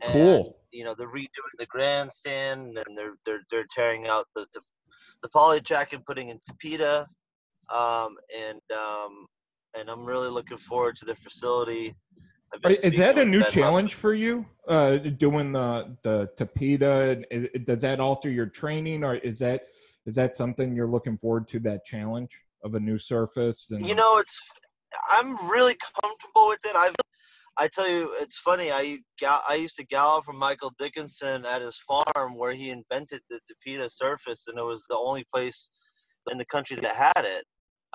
And, 0.03 0.13
Cool. 0.13 0.57
You 0.73 0.85
know, 0.85 0.95
they're 0.97 1.09
redoing 1.09 1.57
the 1.59 1.67
grandstand, 1.67 2.79
and 2.87 2.97
they're 2.97 3.15
they're 3.25 3.43
they're 3.51 3.67
tearing 3.71 4.07
out 4.07 4.27
the 4.35 4.47
the, 4.53 4.61
the 5.23 5.29
poly 5.29 5.61
track 5.61 5.93
and 5.93 6.05
putting 6.05 6.29
in 6.29 6.39
Tapeta. 6.39 7.07
Um, 7.75 8.17
and 8.37 8.61
um, 8.77 9.27
and 9.79 9.89
I'm 9.89 10.05
really 10.05 10.29
looking 10.29 10.59
forward 10.59 10.97
to 10.97 11.05
the 11.05 11.17
facility. 11.17 11.95
Is 12.65 12.99
that 12.99 13.19
a 13.19 13.25
new 13.25 13.45
challenge 13.45 13.95
for 13.95 14.15
you? 14.15 14.47
Uh, 14.69 14.97
doing 14.97 15.53
the 15.53 15.97
the 16.03 16.29
tapeta, 16.37 17.23
is, 17.31 17.49
does 17.65 17.83
that 17.83 18.01
alter 18.01 18.29
your 18.29 18.47
training, 18.47 19.05
or 19.05 19.15
is 19.17 19.39
that 19.39 19.63
is 20.07 20.15
that 20.17 20.35
something 20.35 20.75
you're 20.75 20.91
looking 20.91 21.17
forward 21.17 21.47
to? 21.49 21.61
That 21.61 21.85
challenge 21.85 22.31
of 22.65 22.75
a 22.75 22.81
new 22.81 22.99
surface, 22.99 23.71
and 23.71 23.87
you 23.87 23.95
know 23.95 24.19
it's 24.19 24.41
i'm 25.11 25.37
really 25.49 25.77
comfortable 26.03 26.49
with 26.49 26.59
it 26.65 26.77
i've 26.77 26.95
i 27.59 27.69
tell 27.69 27.89
you 27.89 28.13
it's 28.21 28.39
funny 28.39 28.71
i 28.71 28.99
gal- 29.19 29.43
i 29.49 29.55
used 29.55 29.77
to 29.77 29.85
gallop 29.87 30.25
from 30.25 30.39
michael 30.39 30.73
dickinson 30.79 31.45
at 31.45 31.63
his 31.63 31.79
farm 31.87 32.37
where 32.37 32.53
he 32.53 32.71
invented 32.71 33.21
the 33.31 33.41
tapeta 33.49 33.91
surface 33.91 34.47
and 34.49 34.59
it 34.59 34.63
was 34.63 34.85
the 34.89 34.97
only 34.97 35.25
place 35.33 35.71
in 36.31 36.39
the 36.39 36.45
country 36.47 36.77
that 36.77 36.95
had 36.95 37.25
it 37.25 37.45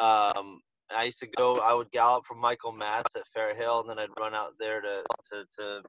um 0.03 0.59
i 0.95 1.03
used 1.03 1.19
to 1.19 1.27
go 1.37 1.59
i 1.59 1.73
would 1.73 1.91
gallop 1.91 2.25
from 2.25 2.39
michael 2.39 2.71
matz 2.71 3.15
at 3.15 3.27
fair 3.33 3.55
hill 3.55 3.81
and 3.81 3.89
then 3.89 3.99
i'd 3.99 4.19
run 4.19 4.35
out 4.35 4.53
there 4.59 4.81
to 4.81 5.03
to, 5.29 5.45
to 5.57 5.81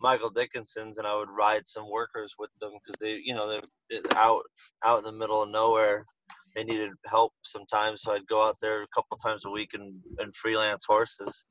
michael 0.00 0.30
dickinson's 0.30 0.98
and 0.98 1.06
i 1.06 1.14
would 1.14 1.30
ride 1.30 1.66
some 1.66 1.90
workers 1.90 2.34
with 2.38 2.50
them 2.60 2.72
because 2.84 2.98
they 3.00 3.20
you 3.24 3.34
know 3.34 3.48
they're 3.48 4.00
out 4.16 4.42
out 4.84 4.98
in 4.98 5.04
the 5.04 5.12
middle 5.12 5.42
of 5.42 5.50
nowhere 5.50 6.04
they 6.54 6.64
needed 6.64 6.90
help 7.06 7.32
sometimes, 7.42 8.02
so 8.02 8.12
I'd 8.12 8.26
go 8.26 8.42
out 8.46 8.56
there 8.60 8.82
a 8.82 8.88
couple 8.94 9.16
times 9.16 9.44
a 9.44 9.50
week 9.50 9.70
and, 9.74 9.94
and 10.18 10.34
freelance 10.34 10.84
horses. 10.86 11.46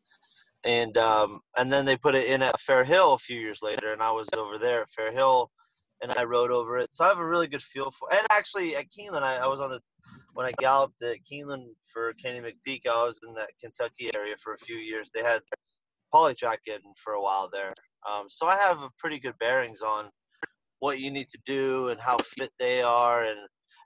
And 0.63 0.95
um, 0.97 1.39
and 1.57 1.73
then 1.73 1.85
they 1.85 1.97
put 1.97 2.13
it 2.13 2.27
in 2.27 2.43
at 2.43 2.59
Fair 2.59 2.83
Hill 2.83 3.13
a 3.13 3.17
few 3.17 3.39
years 3.39 3.59
later, 3.63 3.93
and 3.93 4.01
I 4.01 4.11
was 4.11 4.29
over 4.37 4.59
there 4.59 4.83
at 4.83 4.89
Fair 4.91 5.11
Hill, 5.11 5.49
and 6.03 6.11
I 6.11 6.23
rode 6.23 6.51
over 6.51 6.77
it. 6.77 6.93
So 6.93 7.03
I 7.03 7.07
have 7.07 7.17
a 7.17 7.25
really 7.25 7.47
good 7.47 7.63
feel 7.63 7.89
for. 7.89 8.13
And 8.13 8.27
actually 8.29 8.75
at 8.75 8.85
Keeneland, 8.91 9.23
I, 9.23 9.37
I 9.37 9.47
was 9.47 9.59
on 9.59 9.71
the 9.71 9.79
when 10.33 10.45
I 10.45 10.53
galloped 10.59 11.01
at 11.03 11.17
Keeneland 11.31 11.67
for 11.91 12.13
Kenny 12.13 12.39
McPeek. 12.39 12.87
I 12.87 13.05
was 13.05 13.19
in 13.27 13.33
that 13.35 13.49
Kentucky 13.59 14.09
area 14.15 14.35
for 14.43 14.53
a 14.53 14.59
few 14.59 14.77
years. 14.77 15.11
They 15.13 15.23
had 15.23 15.41
polytrack 16.13 16.67
in 16.67 16.79
for 17.03 17.13
a 17.13 17.21
while 17.21 17.49
there, 17.51 17.73
um, 18.09 18.25
so 18.27 18.47
I 18.47 18.57
have 18.57 18.79
a 18.79 18.89
pretty 18.97 19.19
good 19.19 19.37
bearings 19.39 19.81
on 19.81 20.09
what 20.79 20.99
you 20.99 21.11
need 21.11 21.29
to 21.29 21.39
do 21.45 21.89
and 21.89 22.01
how 22.01 22.17
fit 22.17 22.51
they 22.57 22.81
are 22.81 23.23
and 23.23 23.37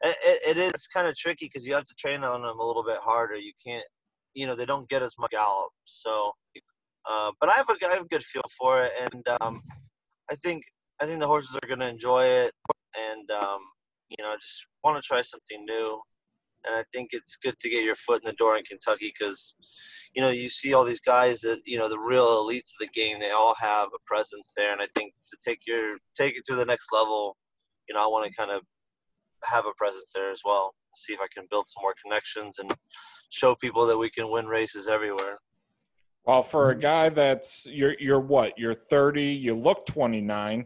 it, 0.03 0.57
it 0.57 0.75
is 0.75 0.87
kind 0.87 1.07
of 1.07 1.15
tricky 1.15 1.45
because 1.45 1.65
you 1.65 1.73
have 1.73 1.85
to 1.85 1.95
train 1.95 2.23
on 2.23 2.41
them 2.41 2.59
a 2.59 2.65
little 2.65 2.83
bit 2.83 2.97
harder. 2.97 3.35
You 3.35 3.53
can't, 3.65 3.85
you 4.33 4.47
know, 4.47 4.55
they 4.55 4.65
don't 4.65 4.89
get 4.89 5.01
as 5.01 5.15
much 5.17 5.31
gallop. 5.31 5.69
So, 5.85 6.31
uh, 7.09 7.31
but 7.39 7.49
I 7.49 7.53
have 7.53 7.69
a, 7.69 7.85
I 7.85 7.93
have 7.93 8.05
a 8.05 8.09
good 8.09 8.23
feel 8.23 8.43
for 8.57 8.83
it, 8.83 8.91
and 8.99 9.23
um, 9.41 9.61
I 10.31 10.35
think 10.43 10.63
I 11.01 11.05
think 11.05 11.19
the 11.19 11.27
horses 11.27 11.55
are 11.55 11.67
going 11.67 11.79
to 11.79 11.87
enjoy 11.87 12.25
it, 12.25 12.53
and 12.97 13.29
um, 13.31 13.59
you 14.09 14.23
know, 14.23 14.29
I 14.29 14.35
just 14.35 14.67
want 14.83 15.01
to 15.01 15.07
try 15.07 15.21
something 15.21 15.65
new, 15.65 16.01
and 16.65 16.75
I 16.75 16.83
think 16.93 17.09
it's 17.11 17.37
good 17.37 17.57
to 17.59 17.69
get 17.69 17.83
your 17.83 17.95
foot 17.95 18.23
in 18.23 18.27
the 18.27 18.33
door 18.33 18.57
in 18.57 18.63
Kentucky 18.63 19.13
because, 19.17 19.55
you 20.13 20.21
know, 20.21 20.29
you 20.29 20.49
see 20.49 20.73
all 20.73 20.83
these 20.83 21.01
guys 21.01 21.41
that 21.41 21.61
you 21.65 21.77
know 21.77 21.89
the 21.89 21.99
real 21.99 22.25
elites 22.25 22.71
of 22.73 22.79
the 22.79 22.87
game. 22.87 23.19
They 23.19 23.31
all 23.31 23.55
have 23.59 23.87
a 23.87 23.99
presence 24.05 24.53
there, 24.55 24.71
and 24.71 24.81
I 24.81 24.87
think 24.95 25.13
to 25.25 25.37
take 25.43 25.59
your 25.67 25.95
take 26.17 26.37
it 26.37 26.43
to 26.45 26.55
the 26.55 26.65
next 26.65 26.87
level, 26.91 27.37
you 27.87 27.95
know, 27.95 28.03
I 28.03 28.07
want 28.07 28.25
to 28.25 28.35
kind 28.35 28.51
of 28.51 28.61
have 29.43 29.65
a 29.65 29.73
presence 29.77 30.11
there 30.13 30.31
as 30.31 30.41
well. 30.43 30.73
See 30.95 31.13
if 31.13 31.19
I 31.19 31.27
can 31.33 31.47
build 31.51 31.67
some 31.67 31.81
more 31.81 31.93
connections 32.03 32.59
and 32.59 32.73
show 33.29 33.55
people 33.55 33.85
that 33.85 33.97
we 33.97 34.09
can 34.09 34.31
win 34.31 34.47
races 34.47 34.87
everywhere. 34.87 35.39
Well, 36.25 36.41
for 36.41 36.71
a 36.71 36.79
guy 36.79 37.09
that's 37.09 37.67
you're 37.67 37.95
you're 37.99 38.19
what? 38.19 38.57
You're 38.57 38.73
30. 38.73 39.23
You 39.23 39.55
look 39.55 39.85
29. 39.85 40.65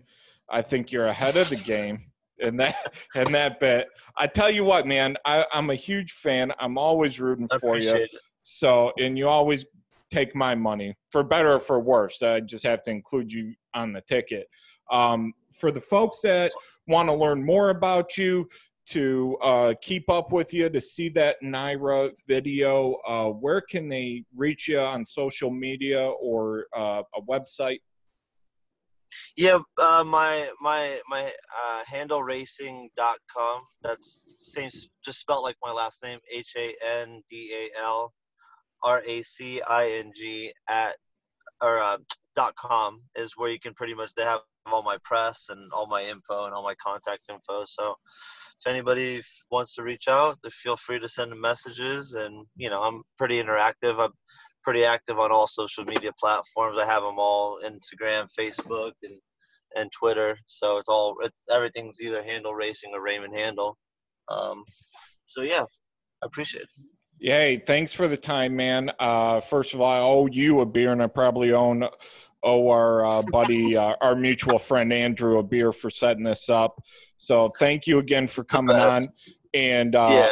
I 0.51 0.61
think 0.61 0.91
you're 0.91 1.07
ahead 1.07 1.37
of 1.37 1.49
the 1.49 1.57
game 1.57 2.08
in 2.39 2.57
that 2.57 2.75
in 3.15 3.31
that 3.31 3.59
bit. 3.59 3.87
I 4.17 4.27
tell 4.27 4.49
you 4.49 4.63
what, 4.63 4.87
man. 4.87 5.17
I, 5.25 5.45
I'm 5.51 5.69
a 5.69 5.75
huge 5.75 6.11
fan. 6.11 6.51
I'm 6.59 6.77
always 6.77 7.19
rooting 7.19 7.47
for 7.59 7.77
you. 7.77 7.91
it. 7.91 8.09
So, 8.39 8.91
and 8.97 9.17
you 9.17 9.27
always 9.27 9.65
take 10.11 10.35
my 10.35 10.55
money 10.55 10.95
for 11.11 11.23
better 11.23 11.53
or 11.53 11.59
for 11.59 11.79
worse. 11.79 12.21
I 12.23 12.39
just 12.39 12.65
have 12.65 12.83
to 12.83 12.91
include 12.91 13.31
you 13.31 13.53
on 13.73 13.93
the 13.93 14.01
ticket. 14.01 14.47
Um, 14.91 15.33
for 15.59 15.71
the 15.71 15.81
folks 15.81 16.21
that 16.21 16.51
want 16.87 17.09
to 17.09 17.13
learn 17.13 17.45
more 17.45 17.69
about 17.69 18.17
you, 18.17 18.49
to 18.89 19.37
uh, 19.43 19.73
keep 19.81 20.09
up 20.09 20.31
with 20.31 20.51
you, 20.51 20.67
to 20.67 20.81
see 20.81 21.09
that 21.09 21.37
NYRA 21.43 22.11
video, 22.27 22.95
uh, 23.07 23.25
where 23.25 23.61
can 23.61 23.87
they 23.87 24.23
reach 24.35 24.67
you 24.67 24.79
on 24.79 25.05
social 25.05 25.51
media 25.51 26.01
or 26.03 26.65
uh, 26.75 27.03
a 27.15 27.21
website? 27.21 27.81
Yeah, 29.35 29.59
uh, 29.77 30.03
my 30.05 30.49
my 30.61 30.99
my 31.09 31.25
uh, 31.25 31.83
handalracing.com. 31.91 33.61
That's 33.81 34.35
same, 34.39 34.69
just 35.03 35.19
spelled 35.19 35.43
like 35.43 35.55
my 35.63 35.71
last 35.71 36.03
name, 36.03 36.19
H 36.31 36.53
A 36.57 36.75
N 37.01 37.21
D 37.29 37.51
A 37.53 37.79
L 37.81 38.13
R 38.83 39.03
A 39.05 39.21
C 39.23 39.61
I 39.61 39.89
N 39.89 40.11
G 40.15 40.53
at 40.67 40.95
or 41.61 41.79
uh, 41.79 41.97
dot 42.35 42.55
com 42.55 43.01
is 43.15 43.33
where 43.35 43.49
you 43.49 43.59
can 43.59 43.73
pretty 43.73 43.93
much 43.93 44.13
they 44.13 44.23
have 44.23 44.41
all 44.65 44.83
my 44.83 44.97
press 45.03 45.47
and 45.49 45.71
all 45.73 45.87
my 45.87 46.03
info 46.03 46.45
and 46.45 46.53
all 46.53 46.63
my 46.63 46.75
contact 46.75 47.21
info. 47.29 47.65
So 47.67 47.95
if 48.59 48.67
anybody 48.67 49.21
wants 49.51 49.75
to 49.75 49.83
reach 49.83 50.07
out, 50.07 50.37
feel 50.51 50.77
free 50.77 50.99
to 50.99 51.09
send 51.09 51.31
them 51.31 51.41
messages. 51.41 52.13
And 52.13 52.45
you 52.55 52.69
know, 52.69 52.81
I'm 52.81 53.03
pretty 53.17 53.41
interactive. 53.41 53.99
I'm 53.99 54.11
pretty 54.69 54.85
active 54.85 55.17
on 55.17 55.31
all 55.31 55.47
social 55.47 55.83
media 55.83 56.11
platforms. 56.19 56.77
I 56.79 56.85
have 56.85 57.01
them 57.01 57.17
all 57.17 57.59
Instagram, 57.65 58.27
Facebook, 58.39 58.91
and 59.01 59.15
and 59.75 59.91
Twitter. 59.91 60.37
So 60.45 60.77
it's 60.77 60.87
all 60.87 61.15
it's 61.23 61.43
everything's 61.49 61.99
either 61.99 62.21
Handal 62.21 62.55
Racing 62.55 62.91
or 62.93 63.01
Raymond 63.01 63.33
Handal. 63.33 63.73
Um, 64.29 64.63
so 65.25 65.41
yeah, 65.41 65.63
I 66.21 66.25
appreciate 66.27 66.65
it. 66.65 66.69
Yay, 67.19 67.57
thanks 67.57 67.93
for 67.93 68.07
the 68.07 68.15
time, 68.15 68.55
man. 68.55 68.91
Uh, 68.99 69.39
first 69.39 69.73
of 69.73 69.81
all, 69.81 69.91
I 69.91 70.01
owe 70.01 70.27
you 70.27 70.61
a 70.61 70.67
beer, 70.67 70.91
and 70.91 71.01
I 71.01 71.07
probably 71.07 71.51
own 71.51 71.83
owe 72.43 72.69
our 72.69 73.03
uh, 73.03 73.23
buddy, 73.23 73.75
uh, 73.83 73.95
our 74.01 74.13
mutual 74.13 74.59
friend 74.59 74.93
Andrew, 74.93 75.39
a 75.39 75.43
beer 75.43 75.71
for 75.71 75.89
setting 75.89 76.25
this 76.25 76.47
up. 76.47 76.79
So 77.17 77.49
thank 77.57 77.87
you 77.87 77.97
again 77.97 78.27
for 78.27 78.43
coming 78.43 78.75
on, 78.75 79.01
and 79.51 79.95
uh, 79.95 80.09
Yeah. 80.11 80.31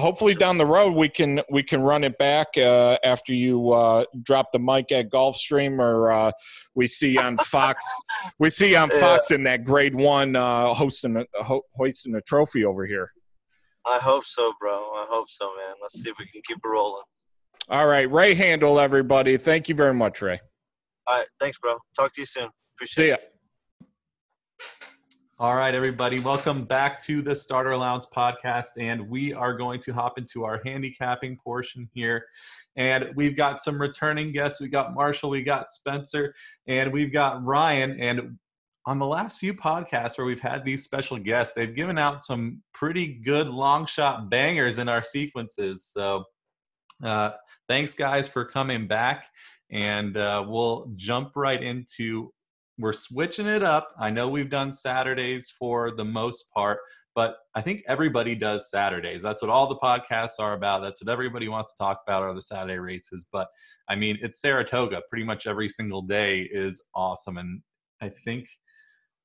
Hopefully 0.00 0.34
down 0.34 0.58
the 0.58 0.66
road 0.66 0.92
we 0.94 1.08
can 1.08 1.40
we 1.50 1.62
can 1.62 1.80
run 1.80 2.04
it 2.04 2.18
back 2.18 2.48
uh, 2.56 2.98
after 3.04 3.32
you 3.32 3.72
uh, 3.72 4.04
drop 4.22 4.52
the 4.52 4.58
mic 4.58 4.90
at 4.92 5.10
Gulfstream, 5.10 5.78
or 5.78 6.10
uh, 6.10 6.30
we 6.74 6.86
see 6.86 7.18
on 7.18 7.36
Fox 7.38 7.84
we 8.38 8.50
see 8.50 8.74
on 8.74 8.90
Yeah. 8.92 9.00
Fox 9.00 9.30
in 9.30 9.42
that 9.44 9.64
Grade 9.64 9.94
One 9.94 10.36
uh, 10.36 10.74
hosting 10.74 11.16
a, 11.16 11.42
ho- 11.42 11.62
hoisting 11.74 12.14
a 12.14 12.20
trophy 12.22 12.64
over 12.64 12.86
here. 12.86 13.10
I 13.86 13.98
hope 13.98 14.24
so, 14.24 14.52
bro. 14.60 14.72
I 14.72 15.06
hope 15.08 15.30
so, 15.30 15.46
man. 15.56 15.74
Let's 15.80 16.02
see 16.02 16.10
if 16.10 16.16
we 16.18 16.26
can 16.26 16.42
keep 16.46 16.58
it 16.58 16.68
rolling. 16.68 17.04
All 17.68 17.86
right, 17.86 18.10
Ray 18.10 18.34
Handal, 18.34 18.80
everybody. 18.82 19.36
Thank 19.36 19.68
you 19.68 19.74
very 19.74 19.94
much, 19.94 20.22
Ray. 20.22 20.40
All 21.06 21.18
right, 21.18 21.26
thanks, 21.40 21.58
bro. 21.58 21.76
Talk 21.96 22.12
to 22.14 22.20
you 22.22 22.26
soon. 22.26 22.48
Appreciate 22.76 23.04
See 23.04 23.10
it. 23.10 23.35
All 25.38 25.54
right, 25.54 25.74
everybody, 25.74 26.18
welcome 26.18 26.64
back 26.64 26.98
to 27.04 27.20
the 27.20 27.34
Starter 27.34 27.72
Allowance 27.72 28.06
podcast. 28.06 28.78
And 28.78 29.06
we 29.06 29.34
are 29.34 29.52
going 29.52 29.80
to 29.80 29.92
hop 29.92 30.16
into 30.16 30.44
our 30.44 30.62
handicapping 30.64 31.36
portion 31.36 31.90
here. 31.92 32.24
And 32.76 33.10
we've 33.16 33.36
got 33.36 33.60
some 33.60 33.78
returning 33.78 34.32
guests. 34.32 34.62
We 34.62 34.68
got 34.68 34.94
Marshall, 34.94 35.28
we 35.28 35.42
got 35.42 35.68
Spencer, 35.68 36.34
and 36.66 36.90
we've 36.90 37.12
got 37.12 37.44
Ryan. 37.44 38.00
And 38.00 38.38
on 38.86 38.98
the 38.98 39.04
last 39.04 39.38
few 39.38 39.52
podcasts 39.52 40.16
where 40.16 40.26
we've 40.26 40.40
had 40.40 40.64
these 40.64 40.84
special 40.84 41.18
guests, 41.18 41.52
they've 41.54 41.74
given 41.74 41.98
out 41.98 42.24
some 42.24 42.62
pretty 42.72 43.06
good 43.06 43.46
long 43.46 43.84
shot 43.84 44.30
bangers 44.30 44.78
in 44.78 44.88
our 44.88 45.02
sequences. 45.02 45.84
So 45.84 46.24
uh, 47.04 47.32
thanks, 47.68 47.92
guys, 47.92 48.26
for 48.26 48.46
coming 48.46 48.86
back. 48.86 49.26
And 49.70 50.16
uh, 50.16 50.46
we'll 50.48 50.90
jump 50.96 51.32
right 51.36 51.62
into 51.62 52.32
we're 52.78 52.92
switching 52.92 53.46
it 53.46 53.62
up. 53.62 53.94
I 53.98 54.10
know 54.10 54.28
we've 54.28 54.50
done 54.50 54.72
Saturdays 54.72 55.50
for 55.50 55.90
the 55.90 56.04
most 56.04 56.52
part, 56.52 56.78
but 57.14 57.36
I 57.54 57.62
think 57.62 57.82
everybody 57.88 58.34
does 58.34 58.70
Saturdays. 58.70 59.22
That's 59.22 59.40
what 59.40 59.50
all 59.50 59.66
the 59.66 59.76
podcasts 59.76 60.38
are 60.38 60.52
about. 60.52 60.82
That's 60.82 61.02
what 61.02 61.10
everybody 61.10 61.48
wants 61.48 61.72
to 61.72 61.78
talk 61.78 62.02
about 62.06 62.22
are 62.22 62.34
the 62.34 62.42
Saturday 62.42 62.78
races. 62.78 63.26
But 63.32 63.48
I 63.88 63.96
mean, 63.96 64.18
it's 64.20 64.40
Saratoga. 64.40 65.00
Pretty 65.08 65.24
much 65.24 65.46
every 65.46 65.68
single 65.68 66.02
day 66.02 66.48
is 66.52 66.84
awesome. 66.94 67.38
And 67.38 67.62
I 68.02 68.10
think 68.10 68.48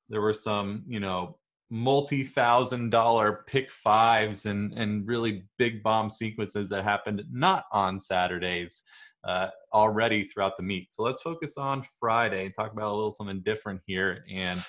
there 0.08 0.22
were 0.22 0.32
some, 0.32 0.84
you 0.86 1.00
know, 1.00 1.38
multi-thousand 1.68 2.90
dollar 2.90 3.44
pick 3.46 3.70
fives 3.70 4.44
and 4.44 4.74
and 4.74 5.06
really 5.08 5.42
big 5.56 5.82
bomb 5.82 6.10
sequences 6.10 6.68
that 6.68 6.84
happened 6.84 7.24
not 7.32 7.64
on 7.72 7.98
Saturdays 7.98 8.82
uh, 9.24 9.48
already 9.72 10.26
throughout 10.26 10.56
the 10.56 10.62
meet. 10.62 10.92
So 10.92 11.02
let's 11.02 11.22
focus 11.22 11.56
on 11.56 11.84
Friday 11.98 12.46
and 12.46 12.54
talk 12.54 12.72
about 12.72 12.90
a 12.90 12.94
little 12.94 13.10
something 13.10 13.40
different 13.44 13.80
here. 13.86 14.24
And 14.30 14.60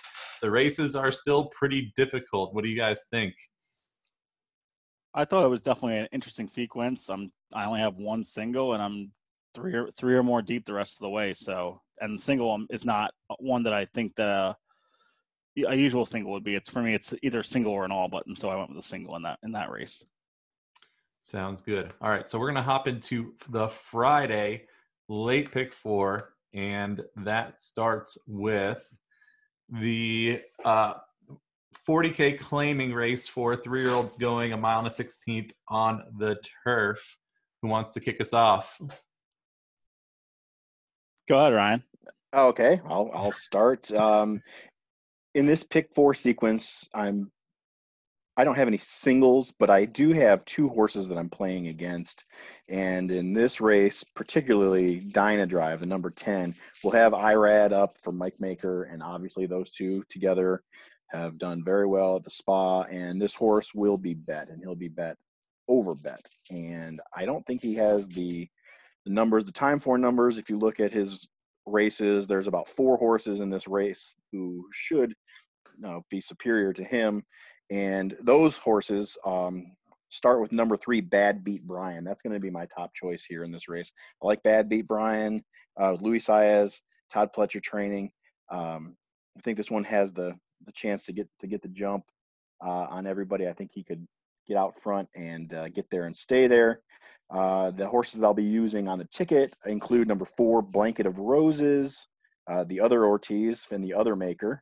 the 0.42 0.52
races 0.52 0.96
are 0.96 1.12
still 1.12 1.46
pretty 1.46 1.94
difficult. 1.96 2.54
What 2.54 2.64
do 2.64 2.70
you 2.70 2.78
guys 2.78 3.06
think? 3.10 3.34
I 5.16 5.26
thought 5.26 5.46
it 5.46 5.50
was 5.50 5.62
definitely 5.62 6.00
an 6.00 6.08
interesting 6.12 6.48
sequence. 6.48 7.10
I'm 7.10 7.32
I 7.54 7.66
only 7.66 7.80
have 7.80 7.98
one 7.98 8.24
single, 8.24 8.74
and 8.74 8.82
I'm 8.82 9.12
three 9.54 9.74
or 9.74 9.90
three 9.92 10.16
or 10.16 10.24
more 10.24 10.42
deep 10.42 10.66
the 10.66 10.74
rest 10.74 10.96
of 10.96 11.02
the 11.02 11.10
way. 11.10 11.34
So, 11.34 11.82
and 12.02 12.20
single 12.20 12.66
is 12.72 12.84
not 12.84 13.12
one 13.40 13.64
that 13.64 13.74
I 13.74 13.86
think 13.86 14.16
that 14.16 14.28
uh, 14.28 14.54
a 15.68 15.76
usual 15.76 16.06
single 16.06 16.32
would 16.32 16.44
be. 16.44 16.56
It's 16.56 16.70
for 16.70 16.82
me, 16.82 16.96
it's 16.96 17.14
either 17.22 17.44
single 17.44 17.74
or 17.74 17.86
an 17.86 17.92
all 17.92 18.08
button. 18.08 18.36
So 18.36 18.50
I 18.50 18.56
went 18.56 18.70
with 18.70 18.84
a 18.84 18.88
single 18.88 19.16
in 19.16 19.22
that 19.24 19.38
in 19.44 19.52
that 19.52 19.70
race. 19.70 20.04
Sounds 21.24 21.62
good. 21.62 21.94
All 22.02 22.10
right, 22.10 22.30
so 22.30 22.38
we're 22.38 22.48
gonna 22.48 22.62
hop 22.62 22.86
into 22.86 23.34
the 23.48 23.70
Friday 23.70 24.64
late 25.08 25.54
pick 25.54 25.72
four, 25.72 26.34
and 26.54 27.02
that 27.16 27.62
starts 27.62 28.18
with 28.28 28.86
the 29.70 30.42
uh, 30.66 30.96
40k 31.88 32.38
claiming 32.40 32.94
race 32.94 33.26
for 33.26 33.56
three-year-olds 33.56 34.18
going 34.18 34.52
a 34.52 34.58
mile 34.58 34.80
and 34.80 34.88
a 34.88 34.90
sixteenth 34.90 35.54
on 35.70 36.04
the 36.18 36.36
turf. 36.66 37.18
Who 37.62 37.70
wants 37.70 37.92
to 37.92 38.02
kick 38.02 38.20
us 38.20 38.34
off? 38.34 38.78
Go 41.30 41.38
ahead, 41.38 41.54
Ryan. 41.54 41.84
Okay, 42.34 42.82
I'll 42.86 43.10
I'll 43.14 43.32
start. 43.32 43.90
Um, 43.94 44.42
in 45.34 45.46
this 45.46 45.64
pick 45.64 45.94
four 45.96 46.14
sequence, 46.14 46.90
I'm 46.94 47.32
I 48.36 48.44
don't 48.44 48.56
have 48.56 48.68
any 48.68 48.78
singles, 48.78 49.54
but 49.60 49.70
I 49.70 49.86
do 49.86 50.12
have 50.12 50.44
two 50.46 50.68
horses 50.68 51.08
that 51.08 51.18
I'm 51.18 51.30
playing 51.30 51.68
against. 51.68 52.26
And 52.68 53.12
in 53.12 53.34
this 53.34 53.62
race, 53.62 54.04
particularly 54.16 55.02
Dyna 55.02 55.46
Drive, 55.46 55.82
the 55.82 55.86
number 55.86 56.10
10, 56.10 56.56
we'll 56.84 56.94
have 56.94 57.14
Irad 57.14 57.72
up 57.72 57.92
for 58.02 58.12
Mike 58.12 58.40
Maker, 58.40 58.84
and 58.84 59.04
obviously 59.04 59.46
those 59.46 59.70
two 59.70 60.04
together 60.10 60.64
have 61.10 61.38
done 61.38 61.64
very 61.64 61.86
well 61.86 62.16
at 62.16 62.24
the 62.24 62.32
spa. 62.32 62.82
And 62.84 63.22
this 63.22 63.36
horse 63.36 63.72
will 63.76 63.98
be 63.98 64.16
bet, 64.16 64.50
and 64.50 64.60
he'll 64.60 64.76
be 64.76 64.88
bet 64.88 65.18
over 65.68 65.94
bet. 65.94 66.22
And 66.50 67.00
I 67.16 67.26
don't 67.26 67.46
think 67.46 67.62
he 67.62 67.76
has 67.76 68.08
the 68.08 68.50
the 69.06 69.12
numbers, 69.12 69.44
the 69.44 69.52
time 69.52 69.80
for 69.80 69.98
numbers. 69.98 70.38
If 70.38 70.50
you 70.50 70.58
look 70.58 70.80
at 70.80 70.94
his 70.94 71.28
races, 71.66 72.26
there's 72.26 72.48
about 72.48 72.70
four 72.70 72.98
horses 72.98 73.42
in 73.42 73.50
this 73.50 73.68
race 73.68 74.16
who 74.32 74.68
should 74.72 75.14
you 75.76 75.82
know, 75.82 76.06
be 76.10 76.22
superior 76.22 76.74
to 76.74 76.84
him. 76.84 77.24
And 77.70 78.16
those 78.22 78.58
horses 78.58 79.18
um, 79.26 79.76
start 80.10 80.42
with 80.42 80.52
number 80.52 80.78
three, 80.78 81.02
Bad 81.02 81.44
Beat 81.44 81.66
Brian. 81.66 82.04
That's 82.04 82.22
going 82.22 82.34
to 82.34 82.40
be 82.40 82.50
my 82.50 82.66
top 82.68 82.94
choice 82.94 83.26
here 83.28 83.44
in 83.44 83.52
this 83.52 83.68
race. 83.68 83.92
I 84.22 84.28
like 84.28 84.44
Bad 84.44 84.70
Beat 84.70 84.88
Brian, 84.88 85.44
uh, 85.80 85.94
Luis 85.94 86.28
Saez, 86.28 86.82
Todd 87.12 87.30
Pletcher 87.36 87.62
training. 87.62 88.12
Um, 88.52 88.96
I 89.38 89.42
think 89.42 89.58
this 89.58 89.72
one 89.72 89.84
has 89.86 90.12
the 90.12 90.36
the 90.66 90.72
chance 90.72 91.04
to 91.04 91.12
get 91.12 91.28
to 91.40 91.48
get 91.48 91.62
the 91.62 91.68
jump 91.68 92.06
uh, 92.66 92.88
on 92.90 93.08
everybody. 93.08 93.48
I 93.48 93.54
think 93.54 93.72
he 93.74 93.84
could 93.84 94.06
get 94.48 94.58
out 94.58 94.78
front 94.78 95.10
and 95.16 95.54
uh, 95.54 95.70
get 95.70 95.90
there 95.90 96.06
and 96.06 96.16
stay 96.16 96.48
there. 96.48 96.82
Uh, 97.30 97.72
the 97.72 97.88
horses 97.88 98.24
I'll 98.24 98.34
be 98.34 98.44
using 98.44 98.88
on 98.88 99.00
the 99.00 99.06
ticket 99.06 99.56
include 99.66 100.08
number 100.08 100.26
four, 100.26 100.62
Blanket 100.62 101.06
of 101.06 101.18
Roses, 101.18 102.08
uh, 102.50 102.64
the 102.66 102.80
other 102.80 103.06
Ortiz, 103.06 103.66
and 103.72 103.84
the 103.84 103.94
other 103.94 104.16
maker. 104.16 104.62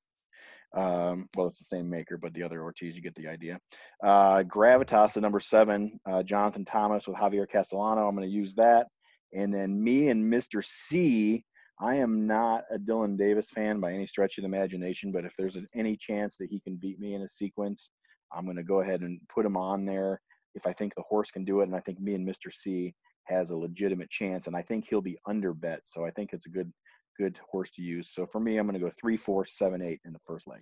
Um, 0.73 1.27
well, 1.35 1.48
it's 1.48 1.57
the 1.57 1.65
same 1.65 1.89
maker, 1.89 2.18
but 2.18 2.34
the 2.34 2.43
other 2.43 2.61
Ortiz, 2.61 2.95
you 2.95 3.02
get 3.02 3.15
the 3.15 3.27
idea. 3.27 3.60
Uh, 4.02 4.43
Gravitas, 4.43 5.14
the 5.14 5.22
number 5.22 5.39
seven, 5.39 5.99
uh, 6.10 6.23
Jonathan 6.23 6.65
Thomas 6.65 7.07
with 7.07 7.18
Javier 7.18 7.49
Castellano. 7.49 8.07
I'm 8.07 8.15
going 8.15 8.27
to 8.27 8.34
use 8.34 8.53
that. 8.56 8.88
And 9.34 9.53
then 9.53 9.84
me 9.84 10.10
and 10.10 10.31
Mr. 10.31 10.64
C. 10.64 11.43
I 11.80 11.95
am 11.95 12.27
not 12.27 12.64
a 12.69 12.77
Dylan 12.77 13.18
Davis 13.18 13.49
fan 13.49 13.80
by 13.80 13.91
any 13.91 14.06
stretch 14.06 14.38
of 14.38 14.43
the 14.43 14.48
imagination, 14.48 15.11
but 15.11 15.26
if 15.26 15.34
there's 15.35 15.57
any 15.73 15.98
chance 15.98 16.38
that 16.38 16.49
he 16.49 16.60
can 16.60 16.76
beat 16.76 16.99
me 16.99 17.15
in 17.15 17.23
a 17.23 17.27
sequence, 17.27 17.89
I'm 18.31 18.45
going 18.45 18.57
to 18.57 18.64
go 18.64 18.81
ahead 18.81 19.02
and 19.02 19.19
put 19.30 19.45
him 19.45 19.57
on 19.57 19.85
there 19.85 20.22
if 20.53 20.68
I 20.68 20.73
think 20.73 20.93
the 20.93 21.02
horse 21.02 21.31
can 21.31 21.43
do 21.43 21.61
it. 21.61 21.64
And 21.64 21.76
I 21.76 21.80
think 21.80 21.99
me 21.99 22.14
and 22.14 22.27
Mr. 22.27 22.53
C 22.53 22.93
has 23.23 23.49
a 23.49 23.56
legitimate 23.56 24.10
chance, 24.10 24.48
and 24.48 24.56
I 24.56 24.61
think 24.61 24.85
he'll 24.88 25.02
be 25.02 25.18
under 25.26 25.53
bet. 25.53 25.81
So 25.85 26.06
I 26.06 26.11
think 26.11 26.34
it's 26.34 26.45
a 26.45 26.49
good 26.49 26.72
good 27.17 27.39
horse 27.49 27.71
to 27.71 27.81
use. 27.81 28.09
So 28.09 28.25
for 28.25 28.39
me, 28.39 28.57
I'm 28.57 28.65
going 28.65 28.79
to 28.79 28.85
go 28.85 28.91
three, 28.91 29.17
four, 29.17 29.45
seven, 29.45 29.81
eight 29.81 30.01
in 30.05 30.13
the 30.13 30.19
first 30.19 30.47
leg. 30.47 30.61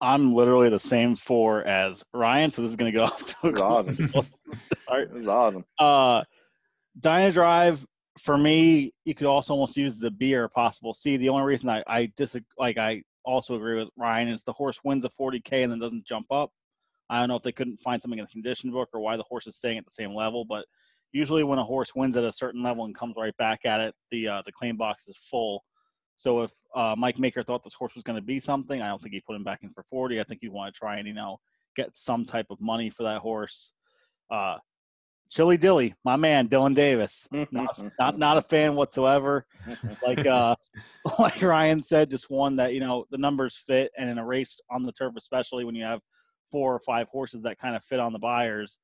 I'm 0.00 0.32
literally 0.32 0.68
the 0.68 0.78
same 0.78 1.16
four 1.16 1.64
as 1.64 2.04
Ryan, 2.14 2.50
so 2.50 2.62
this 2.62 2.70
is 2.70 2.76
going 2.76 2.92
to 2.92 2.96
go 2.96 3.04
off 3.06 3.24
to 3.24 3.48
a 3.48 3.62
awesome. 3.62 4.08
start. 4.08 4.26
This 5.12 5.22
is 5.22 5.28
awesome. 5.28 5.64
Uh, 5.78 6.22
Dyna 6.98 7.32
Drive 7.32 7.84
for 8.18 8.36
me, 8.36 8.92
you 9.04 9.14
could 9.14 9.26
also 9.26 9.54
almost 9.54 9.76
use 9.76 9.98
the 9.98 10.10
B 10.10 10.34
or 10.34 10.48
possible 10.48 10.94
C. 10.94 11.16
The 11.16 11.28
only 11.28 11.44
reason 11.44 11.68
I 11.68 11.82
I 11.86 12.12
disagree, 12.16 12.46
like 12.58 12.78
I 12.78 13.02
also 13.24 13.54
agree 13.54 13.78
with 13.78 13.88
Ryan, 13.96 14.28
is 14.28 14.42
the 14.42 14.52
horse 14.52 14.80
wins 14.84 15.04
a 15.04 15.10
40k 15.10 15.62
and 15.62 15.72
then 15.72 15.78
doesn't 15.78 16.06
jump 16.06 16.26
up. 16.30 16.50
I 17.10 17.20
don't 17.20 17.28
know 17.28 17.36
if 17.36 17.42
they 17.42 17.52
couldn't 17.52 17.80
find 17.80 18.02
something 18.02 18.18
in 18.18 18.24
the 18.24 18.30
condition 18.30 18.70
book 18.70 18.90
or 18.92 19.00
why 19.00 19.16
the 19.16 19.22
horse 19.24 19.46
is 19.46 19.56
staying 19.56 19.78
at 19.78 19.84
the 19.84 19.90
same 19.90 20.14
level, 20.14 20.44
but 20.44 20.66
usually 21.12 21.44
when 21.44 21.58
a 21.58 21.64
horse 21.64 21.94
wins 21.94 22.16
at 22.16 22.24
a 22.24 22.32
certain 22.32 22.62
level 22.62 22.84
and 22.84 22.94
comes 22.94 23.14
right 23.16 23.36
back 23.36 23.60
at 23.64 23.80
it, 23.80 23.94
the 24.10 24.28
uh, 24.28 24.42
the 24.44 24.52
claim 24.52 24.76
box 24.76 25.08
is 25.08 25.16
full. 25.30 25.64
So 26.16 26.42
if 26.42 26.50
uh, 26.74 26.94
Mike 26.98 27.18
Maker 27.18 27.42
thought 27.42 27.62
this 27.62 27.74
horse 27.74 27.94
was 27.94 28.02
going 28.02 28.16
to 28.16 28.22
be 28.22 28.40
something, 28.40 28.82
I 28.82 28.88
don't 28.88 29.00
think 29.00 29.14
he 29.14 29.20
put 29.20 29.36
him 29.36 29.44
back 29.44 29.60
in 29.62 29.70
for 29.70 29.84
40. 29.88 30.20
I 30.20 30.24
think 30.24 30.40
he'd 30.42 30.52
want 30.52 30.74
to 30.74 30.78
try 30.78 30.98
and 30.98 31.06
you 31.06 31.14
know 31.14 31.38
get 31.76 31.94
some 31.96 32.24
type 32.24 32.46
of 32.50 32.60
money 32.60 32.90
for 32.90 33.04
that 33.04 33.18
horse. 33.18 33.72
Uh, 34.30 34.56
Chili 35.30 35.58
Dilly, 35.58 35.94
my 36.04 36.16
man 36.16 36.48
Dylan 36.48 36.74
Davis, 36.74 37.28
not, 37.50 37.82
not 37.98 38.18
not 38.18 38.38
a 38.38 38.42
fan 38.42 38.74
whatsoever. 38.74 39.46
Like 40.04 40.26
uh, 40.26 40.56
like 41.18 41.42
Ryan 41.42 41.82
said, 41.82 42.10
just 42.10 42.30
one 42.30 42.56
that 42.56 42.72
you 42.74 42.80
know 42.80 43.04
the 43.10 43.18
numbers 43.18 43.62
fit, 43.66 43.90
and 43.98 44.08
in 44.08 44.18
a 44.18 44.24
race 44.24 44.60
on 44.70 44.84
the 44.84 44.92
turf, 44.92 45.14
especially 45.16 45.64
when 45.64 45.74
you 45.74 45.84
have 45.84 46.00
four 46.50 46.74
or 46.74 46.80
five 46.80 47.08
horses 47.08 47.42
that 47.42 47.58
kind 47.58 47.76
of 47.76 47.84
fit 47.84 48.00
on 48.00 48.12
the 48.12 48.18
Beyers, 48.18 48.78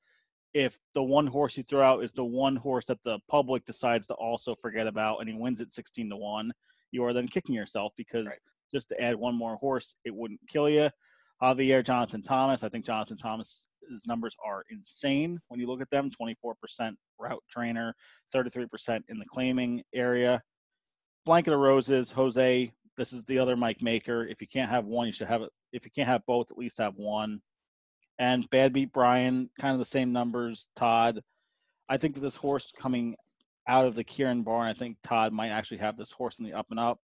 if 0.55 0.79
the 0.95 1.03
one 1.03 1.27
horse 1.27 1.57
you 1.57 1.65
throw 1.65 1.83
out 1.83 2.05
is 2.05 2.13
the 2.13 2.25
one 2.25 2.55
horse 2.55 2.87
that 2.87 3.03
the 3.05 3.19
public 3.29 3.65
decides 3.65 4.07
to 4.07 4.15
also 4.15 4.55
forget 4.55 4.87
about 4.87 5.19
and 5.19 5.29
he 5.29 5.35
wins 5.35 5.61
at 5.61 5.73
16 5.73 6.09
to 6.09 6.17
1 6.17 6.53
you 6.93 7.05
are 7.05 7.13
then 7.13 7.29
kicking 7.29 7.55
yourself 7.55 7.93
because 7.97 8.27
right. 8.27 8.39
just 8.73 8.89
to 8.89 9.01
add 9.01 9.17
one 9.17 9.35
more 9.35 9.57
horse 9.57 9.97
it 10.05 10.15
wouldn't 10.15 10.41
kill 10.49 10.71
you 10.71 10.89
javier 11.43 11.85
jonathan 11.85 12.23
thomas 12.23 12.63
i 12.63 12.69
think 12.69 12.87
jonathan 12.87 13.17
thomas's 13.17 13.67
numbers 14.07 14.37
are 14.47 14.63
insane 14.71 15.39
when 15.49 15.59
you 15.59 15.67
look 15.67 15.83
at 15.83 15.91
them 15.91 16.09
24% 16.09 16.95
route 17.19 17.43
trainer 17.51 17.95
33% 18.35 19.03
in 19.09 19.19
the 19.19 19.25
claiming 19.27 19.83
area. 19.95 20.41
Blanket 21.27 21.53
of 21.53 21.61
roses 21.61 22.11
jose 22.13 22.73
this 22.97 23.13
is 23.13 23.25
the 23.25 23.41
other 23.41 23.57
mike 23.57 23.83
maker. 23.83 24.25
If 24.25 24.41
you 24.41 24.47
can't 24.47 24.71
have 24.71 24.85
one 24.85 25.07
you 25.07 25.13
should 25.13 25.27
have 25.27 25.43
it 25.43 25.51
if 25.73 25.85
you 25.85 25.91
can't 25.91 26.07
have 26.07 26.23
both 26.27 26.51
at 26.53 26.59
least 26.59 26.79
have 26.79 26.95
one 26.95 27.41
and 28.19 28.49
Bad 28.51 28.73
Beat 28.73 28.93
Brian, 28.93 29.51
kind 29.61 29.73
of 29.73 29.79
the 29.79 29.85
same 29.85 30.13
numbers. 30.13 30.67
Todd, 30.77 31.21
I 31.89 31.97
think 31.97 32.15
that 32.15 32.21
this 32.21 32.37
horse 32.37 32.73
coming 32.81 33.17
out 33.67 33.87
of 33.87 33.95
the 33.95 34.05
Kiaran 34.05 34.45
barn, 34.45 34.69
I 34.69 34.75
think 34.75 34.99
Todd 35.03 35.33
might 35.33 35.49
actually 35.49 35.79
have 35.79 35.97
this 35.97 36.13
horse 36.13 36.39
in 36.39 36.45
the 36.45 36.53
up 36.53 36.67
and 36.71 36.79
up. 36.79 36.99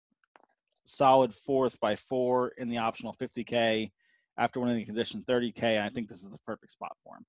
Solid 0.85 1.35
fourth 1.35 1.79
by 1.81 1.97
four 1.97 2.53
in 2.59 2.69
the 2.69 2.79
optional 2.79 3.15
50K 3.21 3.91
after 4.39 4.61
winning 4.61 4.77
the 4.77 4.85
condition 4.85 5.25
30K. 5.29 5.81
I 5.81 5.89
think 5.89 6.09
this 6.09 6.23
is 6.23 6.31
the 6.31 6.39
perfect 6.39 6.73
spot 6.73 6.97
for 7.05 7.17
him. 7.17 7.27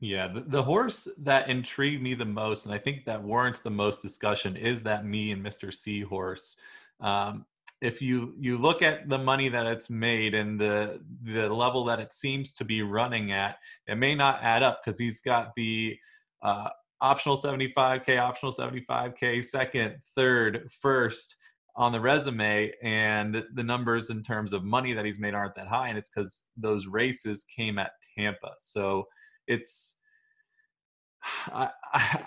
Yeah, 0.00 0.26
the, 0.26 0.40
the 0.40 0.62
horse 0.62 1.06
that 1.18 1.48
intrigued 1.48 2.02
me 2.02 2.14
the 2.14 2.24
most, 2.24 2.66
and 2.66 2.74
I 2.74 2.78
think 2.78 3.04
that 3.04 3.22
warrants 3.22 3.60
the 3.60 3.70
most 3.70 4.02
discussion, 4.02 4.56
is 4.56 4.82
that 4.82 5.06
me 5.06 5.30
and 5.30 5.44
Mr. 5.44 5.72
C 5.72 6.00
horse. 6.00 6.56
Um, 7.00 7.46
if 7.82 8.00
you 8.00 8.32
you 8.38 8.56
look 8.56 8.80
at 8.80 9.08
the 9.08 9.18
money 9.18 9.48
that 9.48 9.66
it's 9.66 9.90
made 9.90 10.34
and 10.34 10.58
the 10.58 11.00
the 11.24 11.48
level 11.48 11.84
that 11.84 11.98
it 11.98 12.14
seems 12.14 12.52
to 12.52 12.64
be 12.64 12.80
running 12.80 13.32
at, 13.32 13.56
it 13.88 13.96
may 13.96 14.14
not 14.14 14.38
add 14.42 14.62
up 14.62 14.80
because 14.82 14.98
he's 14.98 15.20
got 15.20 15.48
the 15.56 15.98
uh, 16.42 16.68
optional 17.00 17.36
75k, 17.36 18.20
optional 18.20 18.52
75k, 18.52 19.44
second, 19.44 19.96
third, 20.14 20.70
first 20.80 21.36
on 21.74 21.90
the 21.90 22.00
resume, 22.00 22.70
and 22.82 23.42
the 23.54 23.62
numbers 23.62 24.10
in 24.10 24.22
terms 24.22 24.52
of 24.52 24.62
money 24.62 24.92
that 24.92 25.04
he's 25.04 25.18
made 25.18 25.34
aren't 25.34 25.56
that 25.56 25.66
high, 25.66 25.88
and 25.88 25.98
it's 25.98 26.08
because 26.08 26.44
those 26.56 26.86
races 26.86 27.44
came 27.44 27.78
at 27.78 27.90
Tampa. 28.16 28.52
So 28.60 29.08
it's 29.48 29.98
I, 31.52 31.70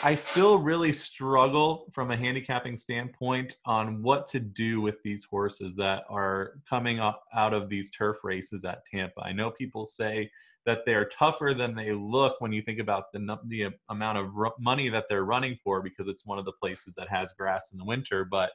I 0.03 0.15
still 0.15 0.59
really 0.59 0.93
struggle 0.93 1.91
from 1.93 2.11
a 2.11 2.17
handicapping 2.17 2.75
standpoint 2.75 3.55
on 3.65 4.01
what 4.01 4.27
to 4.27 4.39
do 4.39 4.81
with 4.81 5.01
these 5.03 5.23
horses 5.23 5.75
that 5.77 6.03
are 6.09 6.53
coming 6.69 6.99
up 6.99 7.23
out 7.33 7.53
of 7.53 7.69
these 7.69 7.91
turf 7.91 8.23
races 8.23 8.63
at 8.65 8.85
Tampa. 8.85 9.21
I 9.21 9.33
know 9.33 9.51
people 9.51 9.85
say 9.85 10.29
that 10.65 10.79
they're 10.85 11.05
tougher 11.05 11.53
than 11.53 11.75
they 11.75 11.91
look 11.91 12.39
when 12.39 12.51
you 12.51 12.61
think 12.61 12.79
about 12.79 13.11
the 13.13 13.37
the 13.47 13.67
amount 13.89 14.17
of 14.17 14.31
money 14.59 14.89
that 14.89 15.05
they're 15.09 15.25
running 15.25 15.57
for 15.63 15.81
because 15.81 16.07
it's 16.07 16.25
one 16.25 16.39
of 16.39 16.45
the 16.45 16.53
places 16.53 16.95
that 16.95 17.09
has 17.09 17.33
grass 17.33 17.71
in 17.71 17.77
the 17.77 17.85
winter, 17.85 18.25
but 18.25 18.51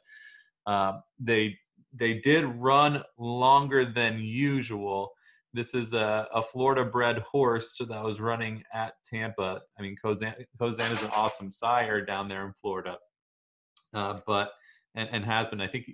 uh, 0.67 0.93
they 1.19 1.57
they 1.93 2.15
did 2.15 2.45
run 2.45 3.03
longer 3.19 3.85
than 3.85 4.19
usual 4.19 5.13
this 5.53 5.75
is 5.75 5.95
a, 5.95 6.27
a 6.33 6.43
Florida 6.43 6.85
bred 6.85 7.19
horse 7.19 7.77
that 7.79 8.05
was 8.05 8.21
running 8.21 8.63
at 8.73 8.95
Tampa. 9.05 9.61
I 9.79 9.83
mean, 9.83 9.97
Kozan 10.03 10.93
is 10.93 11.03
an 11.03 11.11
awesome 11.15 11.51
sire 11.51 12.05
down 12.05 12.29
there 12.29 12.47
in 12.47 12.53
Florida, 12.61 12.97
uh, 13.95 14.17
but 14.27 14.53
and, 14.95 15.09
and 15.13 15.25
has 15.25 15.49
been. 15.49 15.61
I 15.61 15.67
think, 15.67 15.87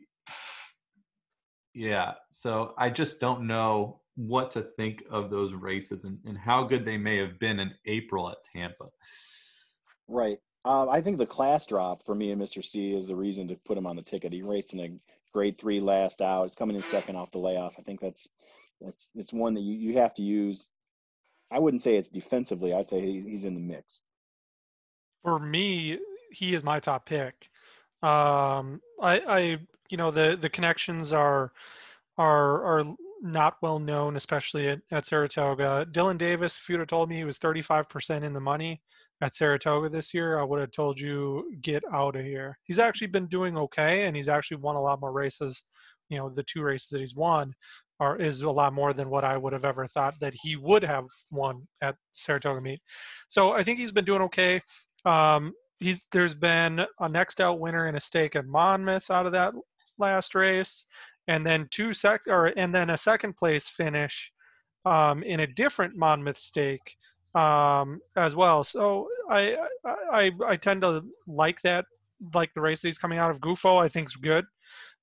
yeah. 1.74 2.14
So 2.30 2.74
I 2.78 2.90
just 2.90 3.20
don't 3.20 3.46
know 3.46 4.00
what 4.16 4.50
to 4.50 4.62
think 4.62 5.04
of 5.10 5.30
those 5.30 5.52
races 5.52 6.04
and, 6.04 6.18
and 6.24 6.36
how 6.36 6.64
good 6.64 6.84
they 6.84 6.96
may 6.96 7.18
have 7.18 7.38
been 7.38 7.60
in 7.60 7.72
April 7.86 8.30
at 8.30 8.38
Tampa. 8.54 8.86
Right. 10.08 10.38
Uh, 10.64 10.88
I 10.88 11.00
think 11.00 11.18
the 11.18 11.26
class 11.26 11.64
drop 11.66 12.02
for 12.02 12.14
me 12.14 12.32
and 12.32 12.42
Mr. 12.42 12.64
C 12.64 12.92
is 12.92 13.06
the 13.06 13.14
reason 13.14 13.46
to 13.48 13.56
put 13.64 13.78
him 13.78 13.86
on 13.86 13.94
the 13.94 14.02
ticket. 14.02 14.32
He 14.32 14.42
raced 14.42 14.72
in 14.74 14.80
a 14.80 14.90
grade 15.32 15.58
three 15.58 15.80
last 15.80 16.20
out. 16.20 16.44
He's 16.44 16.56
coming 16.56 16.74
in 16.74 16.82
second 16.82 17.16
off 17.16 17.30
the 17.30 17.38
layoff. 17.38 17.76
I 17.78 17.82
think 17.82 18.00
that's 18.00 18.26
that's 18.80 19.10
it's 19.14 19.32
one 19.32 19.54
that 19.54 19.60
you, 19.60 19.74
you 19.74 19.98
have 19.98 20.14
to 20.14 20.22
use. 20.22 20.68
I 21.50 21.58
wouldn't 21.58 21.82
say 21.82 21.96
it's 21.96 22.08
defensively. 22.08 22.74
I'd 22.74 22.88
say 22.88 23.00
he's 23.00 23.44
in 23.44 23.54
the 23.54 23.60
mix. 23.60 24.00
For 25.22 25.38
me, 25.38 25.98
he 26.32 26.54
is 26.54 26.64
my 26.64 26.80
top 26.80 27.06
pick. 27.06 27.48
Um, 28.02 28.80
I, 29.00 29.20
I, 29.28 29.58
you 29.88 29.96
know, 29.96 30.10
the 30.10 30.36
the 30.40 30.48
connections 30.48 31.12
are 31.12 31.52
are 32.18 32.64
are 32.64 32.84
not 33.22 33.56
well 33.62 33.78
known, 33.78 34.16
especially 34.16 34.68
at, 34.68 34.80
at 34.90 35.06
Saratoga. 35.06 35.86
Dylan 35.92 36.18
Davis, 36.18 36.58
if 36.58 36.68
you'd 36.68 36.80
have 36.80 36.88
told 36.88 37.08
me 37.08 37.16
he 37.16 37.24
was 37.24 37.38
35% 37.38 38.22
in 38.22 38.32
the 38.32 38.40
money 38.40 38.80
at 39.22 39.34
Saratoga 39.34 39.88
this 39.88 40.12
year, 40.12 40.38
I 40.38 40.44
would 40.44 40.60
have 40.60 40.70
told 40.70 41.00
you 41.00 41.56
get 41.62 41.82
out 41.92 42.16
of 42.16 42.24
here. 42.24 42.58
He's 42.64 42.78
actually 42.78 43.06
been 43.08 43.26
doing 43.26 43.56
okay, 43.56 44.04
and 44.04 44.14
he's 44.14 44.28
actually 44.28 44.58
won 44.58 44.76
a 44.76 44.82
lot 44.82 45.00
more 45.00 45.12
races. 45.12 45.62
You 46.10 46.18
know, 46.18 46.28
the 46.28 46.42
two 46.44 46.62
races 46.62 46.88
that 46.90 47.00
he's 47.00 47.14
won 47.14 47.54
are 48.00 48.20
is 48.20 48.42
a 48.42 48.50
lot 48.50 48.72
more 48.72 48.92
than 48.92 49.08
what 49.08 49.24
I 49.24 49.36
would 49.36 49.52
have 49.52 49.64
ever 49.64 49.86
thought 49.86 50.14
that 50.20 50.34
he 50.34 50.56
would 50.56 50.82
have 50.82 51.06
won 51.30 51.66
at 51.82 51.96
Saratoga 52.12 52.60
meet. 52.60 52.80
So 53.28 53.52
I 53.52 53.62
think 53.62 53.78
he's 53.78 53.92
been 53.92 54.04
doing 54.04 54.22
okay. 54.22 54.60
Um, 55.04 55.52
he's 55.78 55.98
there's 56.12 56.34
been 56.34 56.80
a 57.00 57.08
next 57.08 57.40
out 57.40 57.60
winner 57.60 57.86
and 57.86 57.96
a 57.96 58.00
stake 58.00 58.36
at 58.36 58.46
Monmouth 58.46 59.10
out 59.10 59.26
of 59.26 59.32
that 59.32 59.54
last 59.98 60.34
race, 60.34 60.84
and 61.28 61.46
then 61.46 61.68
two 61.70 61.94
sec 61.94 62.22
or 62.26 62.46
and 62.56 62.74
then 62.74 62.90
a 62.90 62.98
second 62.98 63.36
place 63.36 63.68
finish 63.68 64.30
um, 64.84 65.22
in 65.22 65.40
a 65.40 65.46
different 65.46 65.96
Monmouth 65.96 66.38
stake 66.38 66.96
um, 67.34 68.00
as 68.16 68.34
well. 68.34 68.64
So 68.64 69.08
I, 69.30 69.56
I 70.12 70.32
I 70.46 70.56
tend 70.56 70.82
to 70.82 71.02
like 71.26 71.60
that 71.62 71.84
like 72.34 72.52
the 72.54 72.60
race 72.60 72.80
that 72.80 72.88
he's 72.88 72.98
coming 72.98 73.18
out 73.18 73.30
of 73.30 73.40
Gufo. 73.40 73.82
I 73.82 73.88
think 73.88 74.08
is 74.08 74.16
good. 74.16 74.44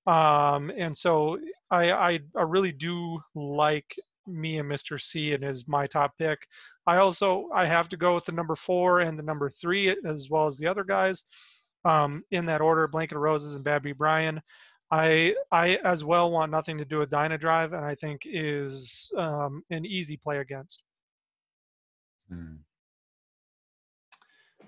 Um, 0.06 0.72
and 0.78 0.96
so 0.98 1.40
I, 1.72 1.92
I, 1.92 2.20
I 2.36 2.42
really 2.42 2.72
do 2.72 3.22
like 3.36 3.96
me 4.28 4.60
and 4.60 4.70
Mr. 4.70 5.02
C 5.02 5.34
and 5.34 5.44
is 5.44 5.68
my 5.68 5.88
top 5.88 6.18
pick. 6.18 6.40
I 6.86 6.98
also 6.98 7.50
I 7.54 7.66
have 7.66 7.90
to 7.90 7.98
go 7.98 8.16
with 8.16 8.26
the 8.26 8.32
number 8.32 8.56
four 8.56 9.02
and 9.02 9.18
the 9.18 9.24
number 9.24 9.50
three 9.50 9.96
as 10.06 10.30
well 10.30 10.48
as 10.48 10.58
the 10.58 10.68
other 10.68 10.84
guys 10.84 11.24
um, 11.86 12.24
in 12.32 12.46
that 12.48 12.62
order: 12.62 12.88
Blanket 12.88 13.16
of 13.16 13.22
Roses 13.22 13.56
and 13.56 13.64
Bad 13.64 13.84
B 13.84 13.92
Brian. 13.94 14.42
I 14.92 15.34
I 15.52 15.76
as 15.84 16.04
well 16.04 16.32
want 16.32 16.52
nothing 16.52 16.78
to 16.78 16.86
do 16.86 17.00
with 17.00 17.10
Dyna 17.10 17.38
Drive, 17.38 17.74
and 17.74 17.86
I 17.86 17.96
think 17.96 18.22
is 18.26 19.10
um, 19.18 19.64
an 19.70 19.86
easy 19.86 20.18
play 20.18 20.40
against. 20.40 20.84
Hmm. 22.30 22.56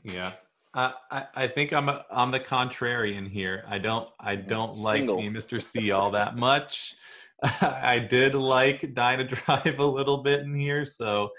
Yeah, 0.03 0.32
I, 0.76 1.26
I 1.35 1.47
think 1.47 1.72
I'm 1.72 1.88
a, 1.88 2.06
I'm 2.11 2.31
the 2.31 2.39
contrarian 2.39 3.30
here. 3.30 3.64
I 3.68 3.77
don't 3.77 4.10
I 4.19 4.35
don't 4.35 4.76
like 4.76 4.99
Single. 4.99 5.22
me, 5.22 5.30
Mr. 5.30 5.64
C, 5.64 5.91
all 5.91 6.11
that 6.11 6.35
much. 6.35 6.95
I 7.61 7.99
did 7.99 8.35
like 8.35 8.81
Dynadrive 8.81 9.80
a 9.80 9.84
little 9.84 10.18
bit 10.18 10.41
in 10.41 10.53
here, 10.53 10.84
so 10.84 11.30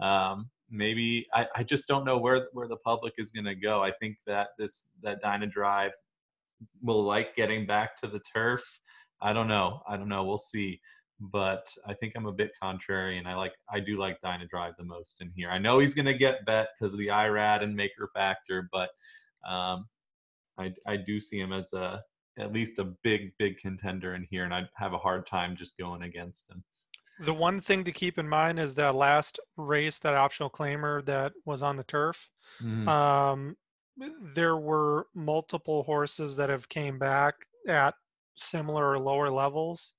um, 0.00 0.48
maybe 0.70 1.26
I, 1.34 1.46
I 1.56 1.62
just 1.62 1.86
don't 1.88 2.04
know 2.04 2.16
where 2.18 2.48
where 2.52 2.68
the 2.68 2.76
public 2.76 3.14
is 3.18 3.32
going 3.32 3.44
to 3.44 3.54
go. 3.54 3.82
I 3.82 3.92
think 4.00 4.16
that 4.26 4.48
this 4.58 4.88
that 5.02 5.22
Dynadrive 5.22 5.90
will 6.82 7.04
like 7.04 7.36
getting 7.36 7.66
back 7.66 8.00
to 8.00 8.08
the 8.08 8.20
turf. 8.20 8.62
I 9.20 9.32
don't 9.32 9.48
know. 9.48 9.80
I 9.88 9.96
don't 9.96 10.08
know. 10.08 10.24
We'll 10.24 10.38
see. 10.38 10.80
But 11.18 11.66
I 11.86 11.94
think 11.94 12.12
I'm 12.14 12.26
a 12.26 12.32
bit 12.32 12.50
contrary, 12.60 13.18
and 13.18 13.26
I 13.26 13.34
like 13.34 13.54
I 13.72 13.80
do 13.80 13.96
like 13.96 14.20
Dyna 14.20 14.46
Drive 14.46 14.74
the 14.76 14.84
most 14.84 15.22
in 15.22 15.30
here. 15.34 15.50
I 15.50 15.58
know 15.58 15.78
he's 15.78 15.94
going 15.94 16.06
to 16.06 16.14
get 16.14 16.44
bet 16.44 16.68
because 16.78 16.92
of 16.92 16.98
the 16.98 17.10
IRAD 17.10 17.62
and 17.62 17.74
maker 17.74 18.10
factor, 18.12 18.68
but 18.70 18.90
um, 19.48 19.88
I 20.58 20.74
I 20.86 20.96
do 20.98 21.18
see 21.18 21.40
him 21.40 21.52
as 21.52 21.72
a 21.72 22.02
at 22.38 22.52
least 22.52 22.78
a 22.78 22.94
big 23.02 23.32
big 23.38 23.56
contender 23.58 24.14
in 24.14 24.26
here, 24.30 24.44
and 24.44 24.52
I'd 24.52 24.68
have 24.76 24.92
a 24.92 24.98
hard 24.98 25.26
time 25.26 25.56
just 25.56 25.78
going 25.78 26.02
against 26.02 26.50
him. 26.50 26.62
The 27.20 27.32
one 27.32 27.62
thing 27.62 27.82
to 27.84 27.92
keep 27.92 28.18
in 28.18 28.28
mind 28.28 28.58
is 28.60 28.74
that 28.74 28.94
last 28.94 29.40
race, 29.56 29.98
that 30.00 30.12
optional 30.14 30.50
claimer 30.50 31.02
that 31.06 31.32
was 31.46 31.62
on 31.62 31.76
the 31.78 31.84
turf, 31.84 32.28
Mhm. 32.60 32.86
um, 32.86 33.56
there 34.34 34.58
were 34.58 35.08
multiple 35.14 35.82
horses 35.84 36.36
that 36.36 36.50
have 36.50 36.68
came 36.68 36.98
back 36.98 37.36
at 37.68 37.94
similar 38.34 38.90
or 38.90 38.98
lower 38.98 39.30
levels 39.30 39.94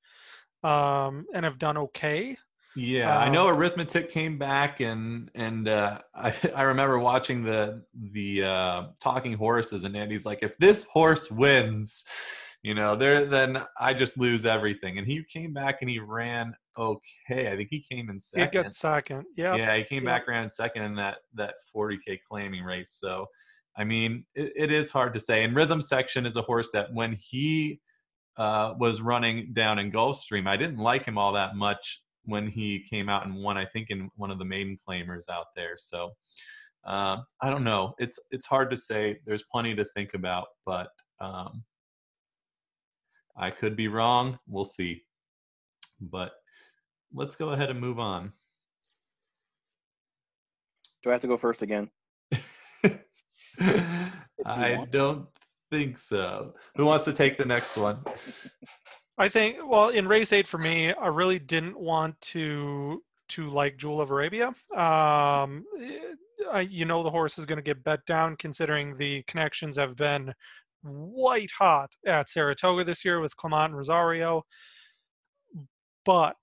um, 0.63 1.25
and 1.33 1.45
have 1.45 1.59
done 1.59 1.77
okay. 1.77 2.37
Yeah, 2.75 3.17
I 3.17 3.29
know 3.29 3.49
Um, 3.49 3.57
arithmetic 3.57 4.09
came 4.09 4.37
back, 4.37 4.81
and 4.81 5.31
and 5.33 5.67
uh, 5.67 5.99
I 6.15 6.33
I 6.55 6.61
remember 6.63 6.99
watching 6.99 7.43
the 7.43 7.83
the 8.13 8.43
uh, 8.43 8.83
talking 8.99 9.33
horses, 9.33 9.83
and 9.83 9.95
Andy's 9.97 10.25
like, 10.25 10.39
if 10.43 10.55
this 10.57 10.83
horse 10.83 11.31
wins, 11.31 12.05
you 12.61 12.73
know, 12.75 12.95
there 12.95 13.25
then 13.25 13.63
I 13.79 13.93
just 13.93 14.17
lose 14.17 14.45
everything. 14.45 14.97
And 14.97 15.07
he 15.07 15.23
came 15.23 15.53
back 15.53 15.77
and 15.81 15.89
he 15.89 15.99
ran 15.99 16.53
okay. 16.77 17.51
I 17.51 17.55
think 17.55 17.69
he 17.71 17.79
came 17.81 18.09
in 18.09 18.19
second. 18.19 18.59
He 18.59 18.63
got 18.63 18.75
second. 18.75 19.25
Yeah. 19.35 19.55
Yeah, 19.55 19.75
he 19.77 19.83
came 19.83 20.03
Yep. 20.03 20.11
back 20.11 20.27
ran 20.27 20.51
second 20.51 20.83
in 20.83 20.95
that 20.95 21.17
that 21.35 21.55
40k 21.75 22.19
claiming 22.29 22.63
race. 22.63 22.91
So, 22.99 23.25
I 23.75 23.83
mean, 23.83 24.25
it, 24.35 24.53
it 24.55 24.71
is 24.71 24.91
hard 24.91 25.13
to 25.13 25.19
say. 25.19 25.43
And 25.43 25.55
Rhythm 25.55 25.81
Section 25.81 26.25
is 26.25 26.35
a 26.35 26.41
horse 26.43 26.69
that 26.73 26.93
when 26.93 27.13
he 27.19 27.79
uh, 28.37 28.73
was 28.77 29.01
running 29.01 29.53
down 29.53 29.79
in 29.79 29.91
Gulfstream, 29.91 30.47
I 30.47 30.57
didn't 30.57 30.77
like 30.77 31.05
him 31.05 31.17
all 31.17 31.33
that 31.33 31.55
much 31.55 32.01
when 32.25 32.47
he 32.47 32.85
came 32.89 33.09
out 33.09 33.25
and 33.25 33.35
won. 33.35 33.57
I 33.57 33.65
think 33.65 33.89
in 33.89 34.09
one 34.15 34.31
of 34.31 34.39
the 34.39 34.45
maiden 34.45 34.77
claimers 34.87 35.29
out 35.29 35.47
there. 35.55 35.75
So, 35.77 36.11
uh, 36.85 37.17
I 37.41 37.49
don't 37.49 37.63
know. 37.63 37.93
It's 37.97 38.19
it's 38.31 38.45
hard 38.45 38.69
to 38.71 38.77
say. 38.77 39.19
There's 39.25 39.43
plenty 39.51 39.75
to 39.75 39.85
think 39.95 40.13
about, 40.13 40.47
but 40.65 40.89
um, 41.19 41.63
I 43.35 43.49
could 43.49 43.75
be 43.75 43.87
wrong. 43.87 44.37
We'll 44.47 44.65
see. 44.65 45.03
But 45.99 46.33
let's 47.13 47.35
go 47.35 47.49
ahead 47.49 47.69
and 47.69 47.79
move 47.79 47.99
on. 47.99 48.33
Do 51.03 51.09
I 51.09 51.13
have 51.13 51.21
to 51.21 51.27
go 51.27 51.37
first 51.37 51.61
again? 51.61 51.89
I 54.45 54.85
don't 54.91 55.27
think 55.71 55.97
so. 55.97 56.53
Who 56.75 56.85
wants 56.85 57.05
to 57.05 57.13
take 57.13 57.37
the 57.37 57.45
next 57.45 57.77
one? 57.77 57.99
I 59.19 59.29
think 59.29 59.57
well 59.67 59.89
in 59.89 60.07
race 60.07 60.31
eight 60.31 60.47
for 60.47 60.59
me, 60.59 60.93
I 60.93 61.07
really 61.07 61.39
didn't 61.39 61.79
want 61.79 62.19
to 62.21 63.03
to 63.29 63.49
like 63.49 63.77
Jewel 63.77 63.99
of 63.99 64.11
Arabia. 64.11 64.47
Um, 64.75 65.65
I, 66.51 66.61
you 66.69 66.85
know 66.85 67.03
the 67.03 67.09
horse 67.09 67.37
is 67.37 67.45
going 67.45 67.57
to 67.57 67.63
get 67.63 67.83
bet 67.83 68.05
down 68.05 68.35
considering 68.37 68.95
the 68.95 69.23
connections 69.23 69.75
have 69.77 69.95
been 69.95 70.33
white 70.83 71.51
hot 71.51 71.89
at 72.05 72.29
Saratoga 72.29 72.83
this 72.83 73.03
year 73.03 73.19
with 73.19 73.35
Clement 73.35 73.71
and 73.71 73.77
Rosario. 73.77 74.43
But 76.05 76.37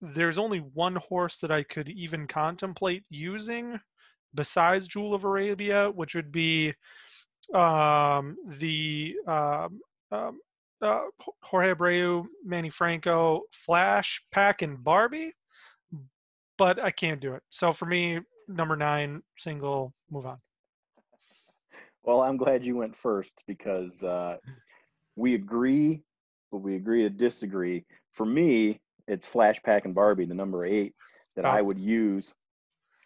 there's 0.00 0.38
only 0.38 0.58
one 0.58 0.96
horse 0.96 1.38
that 1.38 1.52
I 1.52 1.62
could 1.62 1.88
even 1.88 2.26
contemplate 2.26 3.04
using 3.10 3.78
besides 4.34 4.88
Jewel 4.88 5.14
of 5.14 5.24
Arabia, 5.24 5.90
which 5.90 6.14
would 6.14 6.32
be 6.32 6.72
um, 7.54 8.36
the 8.58 9.16
um, 9.26 9.80
um, 10.10 10.40
uh, 10.80 11.00
Jorge 11.42 11.74
Abreu, 11.74 12.26
Manny 12.44 12.70
Franco, 12.70 13.42
Flash, 13.52 14.22
Pack, 14.32 14.62
and 14.62 14.82
Barbie, 14.82 15.32
but 16.56 16.78
I 16.78 16.90
can't 16.90 17.20
do 17.20 17.34
it. 17.34 17.42
So 17.50 17.72
for 17.72 17.86
me, 17.86 18.20
number 18.46 18.76
nine, 18.76 19.22
single, 19.36 19.92
move 20.10 20.26
on. 20.26 20.38
Well, 22.04 22.22
I'm 22.22 22.36
glad 22.36 22.64
you 22.64 22.76
went 22.76 22.96
first 22.96 23.32
because 23.46 24.02
uh, 24.02 24.36
we 25.16 25.34
agree, 25.34 26.02
but 26.50 26.58
we 26.58 26.76
agree 26.76 27.02
to 27.02 27.10
disagree. 27.10 27.84
For 28.12 28.24
me, 28.24 28.80
it's 29.06 29.26
Flash, 29.26 29.60
Pack, 29.62 29.84
and 29.84 29.94
Barbie, 29.94 30.24
the 30.26 30.34
number 30.34 30.64
eight 30.64 30.94
that 31.36 31.44
I 31.44 31.60
Oh. 31.60 31.64
would 31.64 31.80
use. 31.80 32.32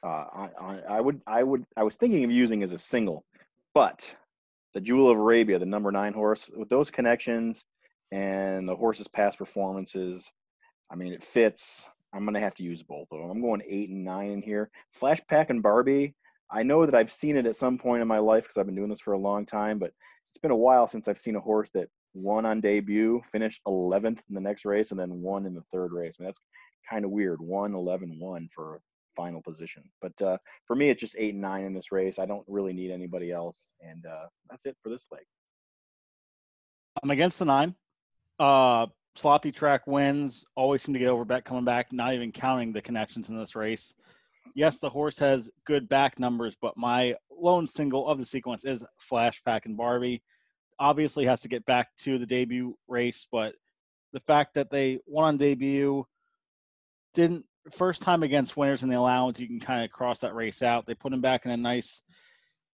Uh, 0.05 0.09
I, 0.35 0.49
I, 0.61 0.81
I 0.91 1.01
would, 1.01 1.21
I 1.27 1.43
would, 1.43 1.65
I 1.77 1.85
was 1.85 1.97
thinking 1.97 2.25
of 2.25 2.31
using 2.31 2.63
as 2.63 2.73
a 2.73 2.79
single, 2.79 3.25
but 3.73 4.13
the 4.75 4.81
Jewel 4.81 5.11
of 5.11 5.19
Arabia, 5.19 5.59
the 5.59 5.67
number 5.67 5.93
nine 5.93 6.13
horse, 6.13 6.51
with 6.55 6.69
those 6.69 6.91
connections 6.91 7.65
and 8.11 8.69
the 8.69 8.77
horse's 8.77 9.09
past 9.09 9.39
performances, 9.39 10.31
I 10.91 10.97
mean, 10.97 11.13
it 11.13 11.23
fits. 11.23 11.89
I'm 12.15 12.25
gonna 12.25 12.41
have 12.41 12.55
to 12.57 12.63
use 12.63 12.83
both 12.83 13.09
of 13.11 13.21
them. 13.21 13.31
I'm 13.31 13.41
going 13.41 13.63
eight 13.67 13.91
and 13.91 14.05
nine 14.05 14.31
in 14.31 14.43
here. 14.43 14.71
Flashback 14.99 15.51
and 15.51 15.63
Barbie. 15.63 16.15
I 16.51 16.63
know 16.63 16.85
that 16.85 16.95
I've 16.95 17.13
seen 17.13 17.37
it 17.37 17.47
at 17.47 17.57
some 17.57 17.79
point 17.79 18.03
in 18.03 18.09
my 18.09 18.19
life 18.19 18.45
because 18.45 18.59
I've 18.59 18.67
been 18.67 18.75
doing 18.75 18.91
this 18.91 19.01
for 19.01 19.15
a 19.15 19.19
long 19.19 19.47
time, 19.47 19.79
but 19.79 19.93
it's 20.31 20.41
been 20.41 20.51
a 20.51 20.57
while 20.57 20.87
since 20.87 21.09
I've 21.09 21.19
seen 21.19 21.37
a 21.37 21.41
horse 21.41 21.71
that 21.73 21.89
won 22.15 22.45
on 22.45 22.61
debut, 22.61 23.23
finished 23.25 23.63
11th 23.67 24.21
in 24.29 24.35
the 24.35 24.41
next 24.41 24.67
race, 24.67 24.91
and 24.91 25.01
then 25.01 25.23
won 25.23 25.47
in 25.47 25.55
the 25.55 25.63
third 25.63 25.93
race. 25.93 26.17
I 26.19 26.23
mean, 26.23 26.29
that's 26.29 26.41
kind 26.89 27.07
of 27.07 27.11
weird. 27.11 27.41
1 27.41 27.75
11 27.75 28.17
1 28.19 28.49
for 28.55 28.81
final 29.15 29.43
position. 29.43 29.85
But 30.01 30.21
uh, 30.23 30.39
for 30.67 30.77
me, 30.77 30.91
it's 30.91 31.01
just 31.01 31.17
8 31.19 31.35
and 31.35 31.43
9 31.43 31.65
in 31.65 31.75
this 31.75 31.93
race. 31.93 32.19
I 32.19 32.27
don't 32.27 32.45
really 32.47 32.73
need 32.73 32.91
anybody 32.91 33.31
else. 33.31 33.75
And 33.81 34.05
uh, 34.07 34.27
that's 34.51 34.67
it 34.67 34.77
for 34.81 34.89
this 34.89 35.07
leg. 35.11 35.23
I'm 37.03 37.11
against 37.11 37.39
the 37.39 37.45
nine. 37.45 37.75
Uh, 38.39 38.87
sloppy 39.17 39.53
track 39.53 39.87
wins 39.87 40.45
always 40.57 40.83
seem 40.83 40.95
to 40.95 40.99
get 40.99 41.09
over 41.09 41.25
bet 41.25 41.45
coming 41.45 41.65
back, 41.65 41.93
not 41.93 42.15
even 42.15 42.33
counting 42.33 42.73
the 42.73 42.83
connections 42.83 43.29
in 43.29 43.37
this 43.37 43.55
race. 43.55 43.95
Yes, 44.55 44.79
the 44.79 44.91
horse 44.91 45.19
has 45.19 45.51
good 45.67 45.89
back 45.89 46.19
numbers, 46.19 46.57
but 46.61 46.77
my 46.77 47.15
lone 47.31 47.67
single 47.67 48.07
of 48.09 48.19
the 48.19 48.27
sequence 48.27 48.65
is 48.65 48.85
Flashback 49.11 49.67
and 49.67 49.77
Barbie. 49.77 50.23
Obviously, 50.79 51.25
has 51.25 51.41
to 51.43 51.49
get 51.49 51.65
back 51.65 51.89
to 51.99 52.19
the 52.19 52.27
debut 52.27 52.77
race, 52.89 53.27
but 53.31 53.55
the 54.13 54.21
fact 54.21 54.55
that 54.55 54.71
they 54.71 54.99
won 55.07 55.25
on 55.25 55.37
debut 55.37 56.05
didn't 57.15 57.47
first 57.71 58.03
time 58.03 58.23
against 58.23 58.57
winners 58.57 58.83
in 58.83 58.89
the 58.89 58.99
allowance, 58.99 59.39
you 59.39 59.47
can 59.47 59.61
kind 59.61 59.85
of 59.85 59.91
cross 59.91 60.19
that 60.21 60.35
race 60.35 60.63
out. 60.63 60.87
They 60.87 60.95
put 60.95 61.13
him 61.13 61.21
back 61.21 61.45
in 61.45 61.51
a 61.51 61.57
nice, 61.57 62.03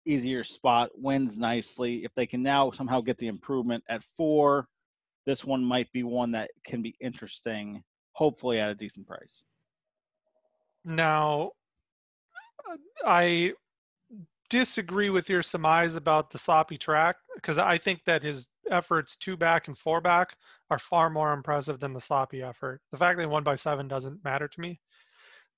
easier 0.07 0.45
spot, 0.45 0.91
wins 0.95 1.39
nicely. 1.39 2.05
If 2.05 2.15
they 2.15 2.27
can 2.27 2.43
now 2.43 2.71
somehow 2.71 3.01
get 3.01 3.19
the 3.19 3.29
improvement 3.29 3.85
at 3.89 4.03
four, 4.17 4.67
this 5.27 5.45
one 5.45 5.63
might 5.63 5.93
be 5.93 6.03
one 6.03 6.33
that 6.33 6.51
can 6.65 6.81
be 6.81 6.97
interesting, 7.01 7.83
hopefully 8.13 8.61
at 8.61 8.71
a 8.71 8.75
decent 8.75 9.07
price. 9.07 9.43
Now, 10.85 11.51
uh, 12.71 12.77
I 13.05 13.53
disagree 14.51 15.11
with 15.11 15.29
your 15.29 15.43
surmise 15.43 15.97
about 15.97 16.31
the 16.31 16.39
sloppy 16.39 16.79
track 16.79 17.17
because 17.35 17.59
I 17.59 17.79
think 17.79 18.01
that 18.07 18.23
his 18.23 18.49
efforts 18.71 19.17
two 19.17 19.37
back 19.37 19.69
and 19.69 19.77
four 19.77 20.01
back 20.01 20.37
are 20.71 20.79
far 20.79 21.11
more 21.11 21.33
impressive 21.33 21.81
than 21.81 21.93
the 21.93 22.01
sloppy 22.01 22.43
effort. 22.43 22.81
The 22.93 22.99
fact 22.99 23.17
that 23.17 23.23
he 23.23 23.27
won 23.27 23.45
by 23.45 23.57
seven 23.57 23.89
doesn't 23.89 24.25
matter 24.25 24.49
to 24.49 24.61
me, 24.61 24.81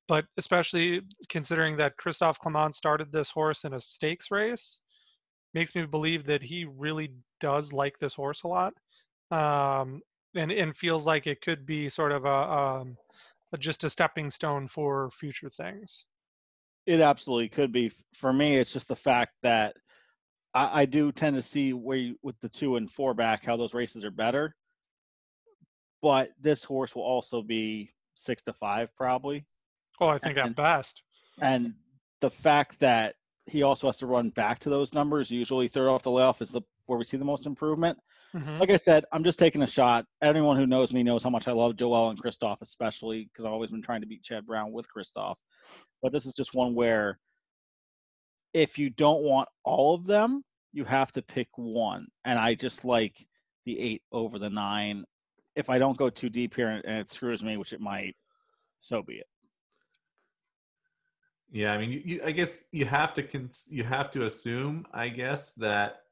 but 0.09 0.25
especially 0.37 1.03
considering 1.29 1.77
that 1.77 1.97
Christophe 1.97 2.39
Clement 2.39 2.75
started 2.75 3.13
this 3.13 3.31
horse 3.31 3.65
in 3.65 3.75
a 3.75 3.81
stakes 3.81 4.31
race, 4.31 4.79
makes 5.55 5.75
me 5.75 5.85
believe 5.87 6.25
that 6.27 6.43
he 6.43 6.65
really 6.65 7.13
does 7.41 7.73
like 7.73 7.99
this 7.99 8.15
horse 8.15 8.43
a 8.43 8.49
lot, 8.49 8.75
um, 9.31 10.01
and 10.35 10.53
and 10.53 10.77
feels 10.77 11.07
like 11.07 11.27
it 11.27 11.43
could 11.43 11.67
be 11.67 11.89
sort 11.89 12.13
of 12.13 12.25
a, 12.25 12.53
um, 12.53 12.97
a 13.53 13.59
just 13.59 13.85
a 13.85 13.91
stepping 13.91 14.31
stone 14.31 14.69
for 14.69 15.11
future 15.11 15.49
things. 15.49 16.07
It 16.91 17.01
absolutely 17.01 17.49
could 17.49 17.71
be. 17.71 17.93
For 18.15 18.33
me, 18.33 18.57
it's 18.57 18.73
just 18.73 18.89
the 18.89 18.97
fact 18.97 19.35
that 19.45 19.77
I, 20.53 20.81
I 20.83 20.85
do 20.87 21.13
tend 21.13 21.37
to 21.37 21.43
see 21.43 21.73
where 21.73 21.97
you, 21.97 22.17
with 22.21 22.35
the 22.41 22.49
two 22.49 22.75
and 22.75 22.91
four 22.91 23.15
back 23.15 23.45
how 23.45 23.57
those 23.57 23.75
races 23.75 24.05
are 24.05 24.11
better. 24.11 24.57
But 26.03 26.31
this 26.41 26.65
horse 26.65 26.97
will 26.97 27.05
also 27.05 27.43
be 27.43 27.93
six 28.15 28.43
to 28.43 28.53
five 28.53 28.89
probably. 28.97 29.47
Oh, 30.01 30.09
I 30.09 30.19
think 30.19 30.37
And- 30.37 30.51
at 30.51 30.57
best. 30.57 31.05
And 31.41 31.75
the 32.21 32.31
fact 32.31 32.81
that 32.81 33.15
he 33.47 33.63
also 33.63 33.87
has 33.87 33.99
to 33.99 34.07
run 34.07 34.31
back 34.31 34.59
to 34.61 34.69
those 34.71 34.93
numbers, 34.93 35.31
usually 35.31 35.69
third 35.69 35.89
off 35.89 36.03
the 36.03 36.11
layoff 36.11 36.43
is 36.43 36.51
the 36.51 36.63
where 36.87 36.99
we 36.99 37.05
see 37.05 37.19
the 37.19 37.25
most 37.25 37.47
improvement. 37.47 37.99
Mhm. 38.35 38.61
Like 38.61 38.71
I 38.71 38.77
said, 38.77 39.05
I'm 39.13 39.25
just 39.25 39.39
taking 39.39 39.63
a 39.63 39.67
shot. 39.67 40.07
Anyone 40.23 40.57
who 40.57 40.67
knows 40.67 40.93
me 40.93 41.03
knows 41.03 41.23
how 41.23 41.31
much 41.31 41.49
I 41.49 41.53
love 41.53 41.77
Joel 41.77 42.11
and 42.11 42.19
Christophe, 42.19 42.63
especially 42.63 43.25
because 43.25 43.45
I've 43.45 43.53
always 43.53 43.71
been 43.71 43.83
trying 43.83 44.03
to 44.03 44.07
beat 44.07 44.23
Chad 44.23 44.47
Brown 44.47 44.73
with 44.73 44.89
Christophe. 44.89 45.39
But 46.03 46.13
this 46.13 46.27
is 46.27 46.35
just 46.35 46.55
one 46.55 46.75
where 46.75 47.19
if 48.55 48.79
you 48.79 48.91
don't 48.91 49.23
want 49.23 49.49
all 49.65 49.95
of 49.95 50.07
them, 50.07 50.45
you 50.73 50.85
have 50.85 51.13
to 51.13 51.23
pick 51.23 51.49
one. 51.57 52.07
And 52.25 52.39
I 52.39 52.55
just 52.55 52.85
like 52.85 53.27
the 53.65 53.79
eight 53.79 54.03
over 54.13 54.39
the 54.39 54.51
nine. 54.51 55.05
If 55.57 55.69
I 55.69 55.79
don't 55.79 55.97
go 55.97 56.09
too 56.09 56.31
deep 56.31 56.55
here 56.55 56.69
and 56.69 56.99
it 56.99 57.11
screws 57.11 57.43
me, 57.43 57.57
which 57.57 57.73
it 57.73 57.81
might, 57.81 58.15
so 58.81 59.03
be 59.03 59.15
it. 59.15 59.27
Yeah, 61.51 61.73
I 61.73 61.79
mean, 61.79 61.91
you, 61.91 62.03
you, 62.05 62.21
I 62.25 62.31
guess 62.31 62.65
you 62.71 62.87
have 62.87 63.13
to 63.15 63.25
cons- 63.25 63.67
you 63.71 63.83
have 63.83 64.13
to 64.13 64.25
assume, 64.25 64.87
I 64.93 65.09
guess, 65.09 65.53
that 65.55 66.03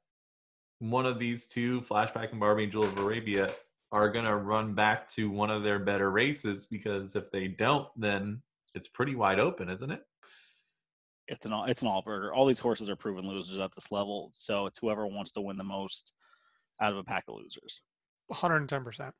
one 0.79 1.07
of 1.07 1.19
these 1.19 1.47
two, 1.47 1.81
Flashback 1.83 2.31
and 2.31 2.41
Barbie 2.41 2.65
and 2.65 2.73
Jewel 2.73 2.85
of 2.85 2.99
Arabia, 2.99 3.49
are 3.91 4.11
gonna 4.11 4.37
run 4.37 4.75
back 4.75 5.09
to 5.13 5.31
one 5.31 5.51
of 5.51 5.63
their 5.63 5.79
better 5.79 6.11
races 6.11 6.67
because 6.67 7.17
if 7.17 7.31
they 7.31 7.49
don't, 7.49 7.89
then 7.97 8.43
it's 8.75 8.89
pretty 8.89 9.15
wide 9.15 9.41
open, 9.41 9.69
isn't 9.69 9.91
it? 9.91 10.03
It's 11.27 11.47
an 11.47 11.53
all 11.53 11.65
it's 11.65 11.83
an 11.83 11.89
all 11.89 12.03
burger. 12.03 12.33
All 12.33 12.47
these 12.47 12.59
horses 12.59 12.89
are 12.89 12.97
proven 12.97 13.27
losers 13.27 13.59
at 13.59 13.75
this 13.75 13.91
level, 13.93 14.31
so 14.35 14.67
it's 14.67 14.79
whoever 14.79 15.07
wants 15.07 15.33
to 15.33 15.41
win 15.41 15.57
the 15.57 15.65
most 15.65 16.13
out 16.81 16.93
of 16.93 16.99
a 16.99 17.05
pack 17.05 17.25
of 17.29 17.37
losers. 17.37 17.83
110%. 18.33 19.11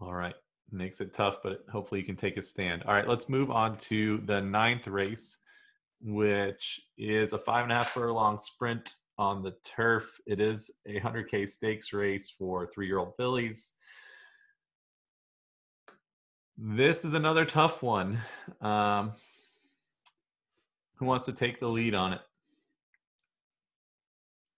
All 0.00 0.14
right. 0.14 0.34
Makes 0.70 1.00
it 1.00 1.12
tough, 1.12 1.38
but 1.42 1.64
hopefully 1.70 2.00
you 2.00 2.06
can 2.06 2.16
take 2.16 2.36
a 2.36 2.42
stand. 2.42 2.82
All 2.84 2.94
right, 2.94 3.06
let's 3.06 3.28
move 3.28 3.50
on 3.50 3.76
to 3.78 4.22
the 4.24 4.40
ninth 4.40 4.86
race, 4.86 5.38
which 6.02 6.80
is 6.98 7.32
a 7.32 7.38
five 7.38 7.64
and 7.64 7.72
a 7.72 7.76
half 7.76 7.90
furlong 7.90 8.38
sprint 8.38 8.94
on 9.18 9.42
the 9.42 9.54
turf. 9.64 10.20
It 10.26 10.40
is 10.40 10.70
a 10.86 11.00
100K 11.00 11.48
stakes 11.48 11.92
race 11.92 12.30
for 12.30 12.66
three 12.66 12.86
year 12.86 12.98
old 12.98 13.14
fillies. 13.16 13.74
This 16.58 17.04
is 17.04 17.14
another 17.14 17.44
tough 17.44 17.82
one. 17.82 18.20
Um, 18.60 19.12
who 20.96 21.06
wants 21.06 21.26
to 21.26 21.32
take 21.32 21.60
the 21.60 21.68
lead 21.68 21.94
on 21.94 22.12
it? 22.12 22.20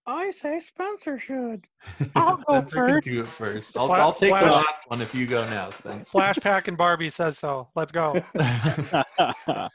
I 0.07 0.29
say 0.31 0.59
Spencer 0.59 1.17
should. 1.17 1.65
I'll 2.15 2.37
go 2.37 2.43
Spencer 2.67 3.01
can 3.01 3.13
do 3.13 3.21
it 3.21 3.27
first. 3.27 3.75
I'll, 3.75 3.87
Fla- 3.87 3.97
I'll 3.97 4.13
take 4.13 4.29
the 4.39 4.45
last 4.45 4.87
one 4.87 5.01
if 5.01 5.15
you 5.15 5.25
go 5.25 5.43
now, 5.45 5.71
Spencer. 5.71 6.11
Flashback 6.11 6.67
and 6.67 6.77
Barbie 6.77 7.09
says 7.09 7.39
so. 7.39 7.69
Let's 7.75 7.91
go. 7.91 8.13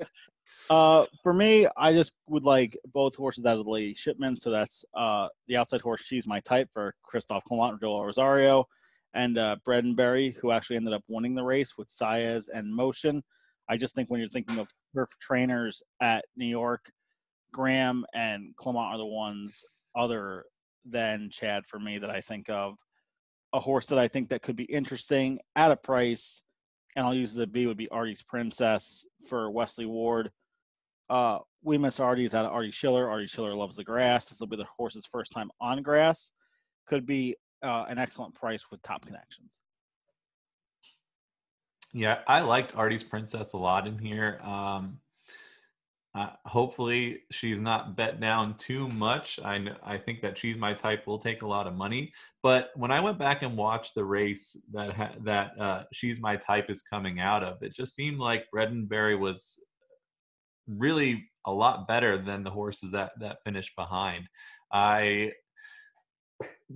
uh, 0.71 1.05
for 1.25 1.35
me, 1.35 1.67
I 1.77 1.93
just 1.93 2.15
would 2.29 2.45
like 2.45 2.79
both 2.95 3.17
horses 3.17 3.45
out 3.45 3.59
of 3.59 3.65
the 3.65 3.71
Lady 3.71 3.93
Shipman. 3.93 4.37
So 4.37 4.53
that's 4.53 4.85
uh, 4.97 5.27
the 5.49 5.57
outside 5.57 5.81
horse, 5.81 6.01
She's 6.01 6.29
My 6.29 6.39
Type 6.41 6.69
for 6.73 6.95
Christophe 7.03 7.43
Clement 7.45 7.81
Joel 7.81 8.07
Rosario, 8.07 8.65
and 9.13 9.37
uh, 9.37 9.57
Bredenberry, 9.67 10.37
who 10.37 10.53
actually 10.53 10.77
ended 10.77 10.95
up 10.95 11.03
winning 11.09 11.35
the 11.35 11.43
race 11.43 11.77
with 11.77 11.89
Saez 11.89 12.49
and 12.55 12.73
Motion. 12.73 13.21
I 13.69 13.77
just 13.77 13.97
think 13.97 14.11
when 14.11 14.21
you're 14.21 14.29
thinking 14.29 14.61
of 14.61 14.69
turf 14.95 15.09
trainers 15.21 15.83
at 16.01 16.25
New 16.37 16.47
York, 16.47 16.91
Graham 17.53 18.07
and 18.15 18.55
Clement 18.55 18.95
are 18.95 18.99
the 18.99 19.05
ones 19.05 19.65
other 19.97 20.45
than 20.85 21.31
Chad 21.33 21.65
for 21.67 21.81
me 21.81 21.99
that 21.99 22.11
I 22.11 22.21
think 22.21 22.49
of. 22.49 22.77
A 23.53 23.59
horse 23.59 23.87
that 23.87 23.99
I 23.99 24.07
think 24.07 24.29
that 24.29 24.43
could 24.43 24.55
be 24.55 24.65
interesting 24.65 25.41
at 25.57 25.73
a 25.73 25.77
price, 25.77 26.43
and 26.95 27.05
I'll 27.05 27.15
use 27.15 27.35
the 27.35 27.49
B 27.49 27.67
would 27.67 27.77
be 27.77 27.89
Artie's 27.89 28.23
Princess 28.23 29.05
for 29.29 29.51
Wesley 29.51 29.87
Ward. 29.87 30.31
Uh, 31.11 31.41
we 31.63 31.77
miss 31.77 31.99
Artie's 31.99 32.35
out 32.35 32.47
of 32.47 32.53
Artie 32.53 32.71
Schiller. 32.71 33.11
Artie 33.11 33.27
Schiller 33.27 33.55
loves 33.55 33.77
the 33.77 33.85
grass. 33.85 34.27
This 34.27 34.41
will 34.41 34.47
be 34.47 34.57
the 34.57 34.67
horse's 34.77 35.05
first 35.05 35.33
time 35.33 35.51
on 35.61 35.83
grass. 35.83 36.33
Could 36.87 37.05
be 37.05 37.37
uh, 37.63 37.85
an 37.89 37.99
excellent 37.99 38.35
price 38.35 38.65
with 38.71 38.81
top 38.83 39.05
connections. 39.05 39.61
Yeah, 41.93 42.21
I 42.29 42.41
liked 42.41 42.77
Artie's 42.77 43.03
Princess 43.03 43.53
a 43.53 43.57
lot 43.57 43.89
in 43.89 43.99
here. 43.99 44.41
Um, 44.45 45.01
uh, 46.15 46.31
hopefully, 46.45 47.21
she's 47.31 47.61
not 47.61 47.97
bet 47.97 48.21
down 48.21 48.57
too 48.57 48.89
much. 48.91 49.39
I 49.45 49.65
I 49.85 49.99
think 49.99 50.23
that 50.23 50.39
she's 50.39 50.57
my 50.57 50.75
type. 50.75 51.07
Will 51.07 51.19
take 51.19 51.43
a 51.43 51.47
lot 51.47 51.67
of 51.67 51.75
money. 51.75 52.13
But 52.43 52.71
when 52.75 52.91
I 52.91 53.01
went 53.01 53.19
back 53.19 53.43
and 53.43 53.57
watched 53.57 53.95
the 53.95 54.05
race 54.05 54.57
that 54.73 54.93
ha- 54.93 55.15
that 55.23 55.61
uh, 55.61 55.85
she's 55.93 56.21
my 56.21 56.37
type 56.37 56.71
is 56.71 56.83
coming 56.83 57.21
out 57.21 57.45
of, 57.45 57.63
it 57.63 57.75
just 57.75 57.95
seemed 57.95 58.19
like 58.19 58.47
Bredenberry 58.55 59.19
was 59.19 59.63
really 60.79 61.29
a 61.47 61.53
lot 61.53 61.89
better 61.89 62.23
than 62.23 62.45
the 62.45 62.51
horses 62.51 62.93
that 62.93 63.13
that 63.21 63.43
finished 63.45 63.75
behind. 63.77 64.29
I 64.73 65.33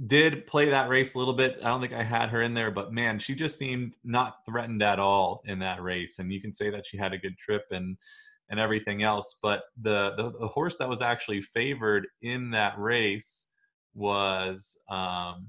did 0.06 0.46
play 0.46 0.68
that 0.70 0.88
race 0.88 1.14
a 1.14 1.18
little 1.18 1.34
bit. 1.34 1.58
I 1.62 1.68
don't 1.68 1.80
think 1.80 1.92
I 1.92 2.02
had 2.02 2.28
her 2.30 2.42
in 2.42 2.54
there, 2.54 2.70
but 2.70 2.92
man, 2.92 3.18
she 3.18 3.34
just 3.34 3.58
seemed 3.58 3.94
not 4.04 4.38
threatened 4.46 4.82
at 4.82 4.98
all 4.98 5.42
in 5.46 5.58
that 5.60 5.82
race. 5.82 6.18
And 6.18 6.32
you 6.32 6.40
can 6.40 6.52
say 6.52 6.70
that 6.70 6.86
she 6.86 6.96
had 6.96 7.12
a 7.12 7.18
good 7.18 7.38
trip 7.38 7.64
and 7.70 7.96
and 8.50 8.60
everything 8.60 9.02
else, 9.02 9.38
but 9.42 9.62
the 9.80 10.12
the, 10.16 10.32
the 10.38 10.48
horse 10.48 10.76
that 10.78 10.88
was 10.88 11.02
actually 11.02 11.40
favored 11.40 12.06
in 12.22 12.50
that 12.50 12.78
race 12.78 13.50
was 13.94 14.78
um, 14.90 15.48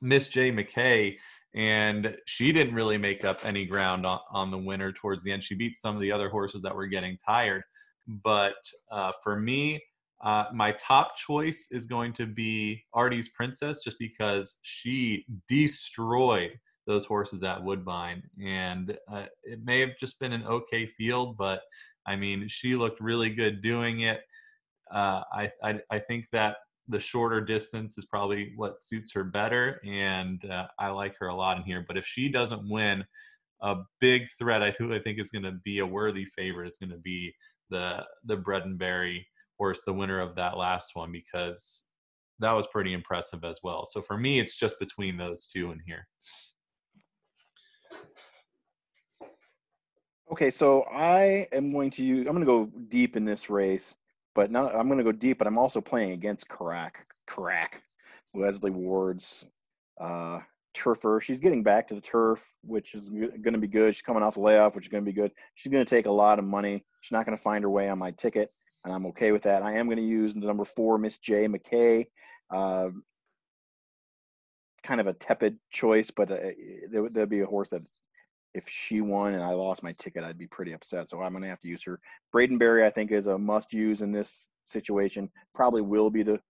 Miss 0.00 0.28
J 0.28 0.50
McKay, 0.52 1.16
and 1.54 2.16
she 2.26 2.52
didn't 2.52 2.74
really 2.74 2.98
make 2.98 3.24
up 3.24 3.44
any 3.44 3.66
ground 3.66 4.06
on, 4.06 4.20
on 4.30 4.50
the 4.50 4.58
winner 4.58 4.92
towards 4.92 5.22
the 5.22 5.32
end. 5.32 5.42
She 5.42 5.54
beat 5.54 5.76
some 5.76 5.94
of 5.94 6.00
the 6.00 6.12
other 6.12 6.28
horses 6.28 6.62
that 6.62 6.74
were 6.74 6.86
getting 6.86 7.18
tired, 7.18 7.62
but 8.06 8.54
uh, 8.90 9.12
for 9.22 9.38
me, 9.38 9.82
uh, 10.24 10.44
my 10.54 10.72
top 10.72 11.16
choice 11.16 11.68
is 11.72 11.86
going 11.86 12.12
to 12.14 12.26
be 12.26 12.82
Artie's 12.94 13.28
Princess, 13.30 13.80
just 13.82 13.98
because 13.98 14.58
she 14.62 15.24
destroyed 15.48 16.52
those 16.86 17.06
horses 17.06 17.42
at 17.42 17.62
Woodbine, 17.62 18.22
and 18.44 18.96
uh, 19.12 19.26
it 19.44 19.60
may 19.64 19.80
have 19.80 19.96
just 19.98 20.18
been 20.20 20.32
an 20.32 20.44
okay 20.44 20.86
field, 20.86 21.36
but 21.36 21.60
I 22.06 22.16
mean, 22.16 22.46
she 22.48 22.74
looked 22.74 23.00
really 23.00 23.30
good 23.30 23.62
doing 23.62 24.00
it. 24.00 24.20
Uh, 24.92 25.22
I, 25.32 25.50
I 25.62 25.80
I 25.90 25.98
think 25.98 26.26
that 26.32 26.56
the 26.88 26.98
shorter 26.98 27.40
distance 27.40 27.96
is 27.98 28.04
probably 28.04 28.52
what 28.56 28.82
suits 28.82 29.12
her 29.12 29.24
better, 29.24 29.80
and 29.84 30.44
uh, 30.44 30.66
I 30.78 30.88
like 30.88 31.16
her 31.18 31.28
a 31.28 31.34
lot 31.34 31.56
in 31.56 31.62
here. 31.62 31.84
But 31.86 31.96
if 31.96 32.06
she 32.06 32.28
doesn't 32.28 32.68
win, 32.68 33.04
a 33.62 33.76
big 34.00 34.22
threat 34.38 34.62
I 34.62 34.72
who 34.72 34.92
I 34.94 34.98
think 34.98 35.20
is 35.20 35.30
going 35.30 35.44
to 35.44 35.58
be 35.64 35.78
a 35.78 35.86
worthy 35.86 36.24
favorite 36.24 36.66
is 36.66 36.78
going 36.78 36.90
to 36.90 36.98
be 36.98 37.32
the 37.70 38.04
the 38.24 38.36
Bredenberry 38.36 39.24
horse, 39.58 39.82
the 39.86 39.92
winner 39.92 40.20
of 40.20 40.34
that 40.34 40.56
last 40.56 40.94
one, 40.94 41.12
because 41.12 41.84
that 42.40 42.52
was 42.52 42.66
pretty 42.66 42.92
impressive 42.92 43.44
as 43.44 43.60
well. 43.62 43.86
So 43.86 44.02
for 44.02 44.18
me, 44.18 44.40
it's 44.40 44.56
just 44.56 44.80
between 44.80 45.16
those 45.16 45.46
two 45.46 45.70
in 45.70 45.80
here. 45.86 46.08
Okay, 50.32 50.50
so 50.50 50.82
I 50.84 51.46
am 51.52 51.72
going 51.72 51.90
to 51.92 52.04
use. 52.04 52.26
I'm 52.26 52.32
going 52.32 52.40
to 52.40 52.46
go 52.46 52.70
deep 52.88 53.16
in 53.16 53.24
this 53.24 53.50
race, 53.50 53.94
but 54.34 54.50
now 54.50 54.68
I'm 54.68 54.88
going 54.88 54.98
to 54.98 55.04
go 55.04 55.12
deep. 55.12 55.38
But 55.38 55.46
I'm 55.46 55.58
also 55.58 55.80
playing 55.80 56.12
against 56.12 56.48
Karak, 56.48 56.92
Karak, 57.28 57.80
Wesley 58.34 58.70
Ward's 58.70 59.46
uh, 60.00 60.40
turfer. 60.76 61.20
She's 61.20 61.38
getting 61.38 61.62
back 61.62 61.88
to 61.88 61.94
the 61.94 62.00
turf, 62.00 62.58
which 62.62 62.94
is 62.94 63.08
going 63.08 63.52
to 63.52 63.58
be 63.58 63.66
good. 63.66 63.94
She's 63.94 64.02
coming 64.02 64.22
off 64.22 64.36
a 64.36 64.40
layoff, 64.40 64.74
which 64.74 64.86
is 64.86 64.90
going 64.90 65.04
to 65.04 65.10
be 65.10 65.14
good. 65.14 65.32
She's 65.54 65.70
going 65.70 65.84
to 65.84 65.88
take 65.88 66.06
a 66.06 66.10
lot 66.10 66.38
of 66.38 66.44
money. 66.44 66.84
She's 67.00 67.12
not 67.12 67.26
going 67.26 67.36
to 67.36 67.42
find 67.42 67.64
her 67.64 67.70
way 67.70 67.88
on 67.88 67.98
my 67.98 68.12
ticket, 68.12 68.52
and 68.84 68.92
I'm 68.92 69.06
okay 69.06 69.32
with 69.32 69.42
that. 69.42 69.62
I 69.62 69.76
am 69.76 69.86
going 69.86 69.98
to 69.98 70.04
use 70.04 70.34
the 70.34 70.40
number 70.40 70.64
four, 70.64 70.98
Miss 70.98 71.18
J 71.18 71.48
McKay. 71.48 72.06
Uh, 72.50 72.90
kind 74.82 75.00
of 75.00 75.06
a 75.06 75.12
tepid 75.12 75.58
choice, 75.70 76.10
but 76.14 76.30
uh, 76.30 76.38
there, 76.90 77.02
would 77.02 77.28
be 77.28 77.40
a 77.40 77.46
horse 77.46 77.70
that 77.70 77.82
if 78.54 78.68
she 78.68 79.00
won 79.00 79.34
and 79.34 79.42
I 79.42 79.50
lost 79.50 79.82
my 79.82 79.92
ticket, 79.92 80.24
I'd 80.24 80.38
be 80.38 80.46
pretty 80.46 80.72
upset. 80.72 81.08
So 81.08 81.20
I'm 81.20 81.32
going 81.32 81.42
to 81.42 81.48
have 81.48 81.60
to 81.60 81.68
use 81.68 81.82
her. 81.84 82.00
Bradenberry, 82.34 82.84
I 82.84 82.90
think, 82.90 83.10
is 83.10 83.26
a 83.26 83.38
must 83.38 83.72
use 83.72 84.02
in 84.02 84.12
this 84.12 84.50
situation. 84.64 85.30
Probably 85.54 85.82
will 85.82 86.10
be 86.10 86.22
the 86.22 86.40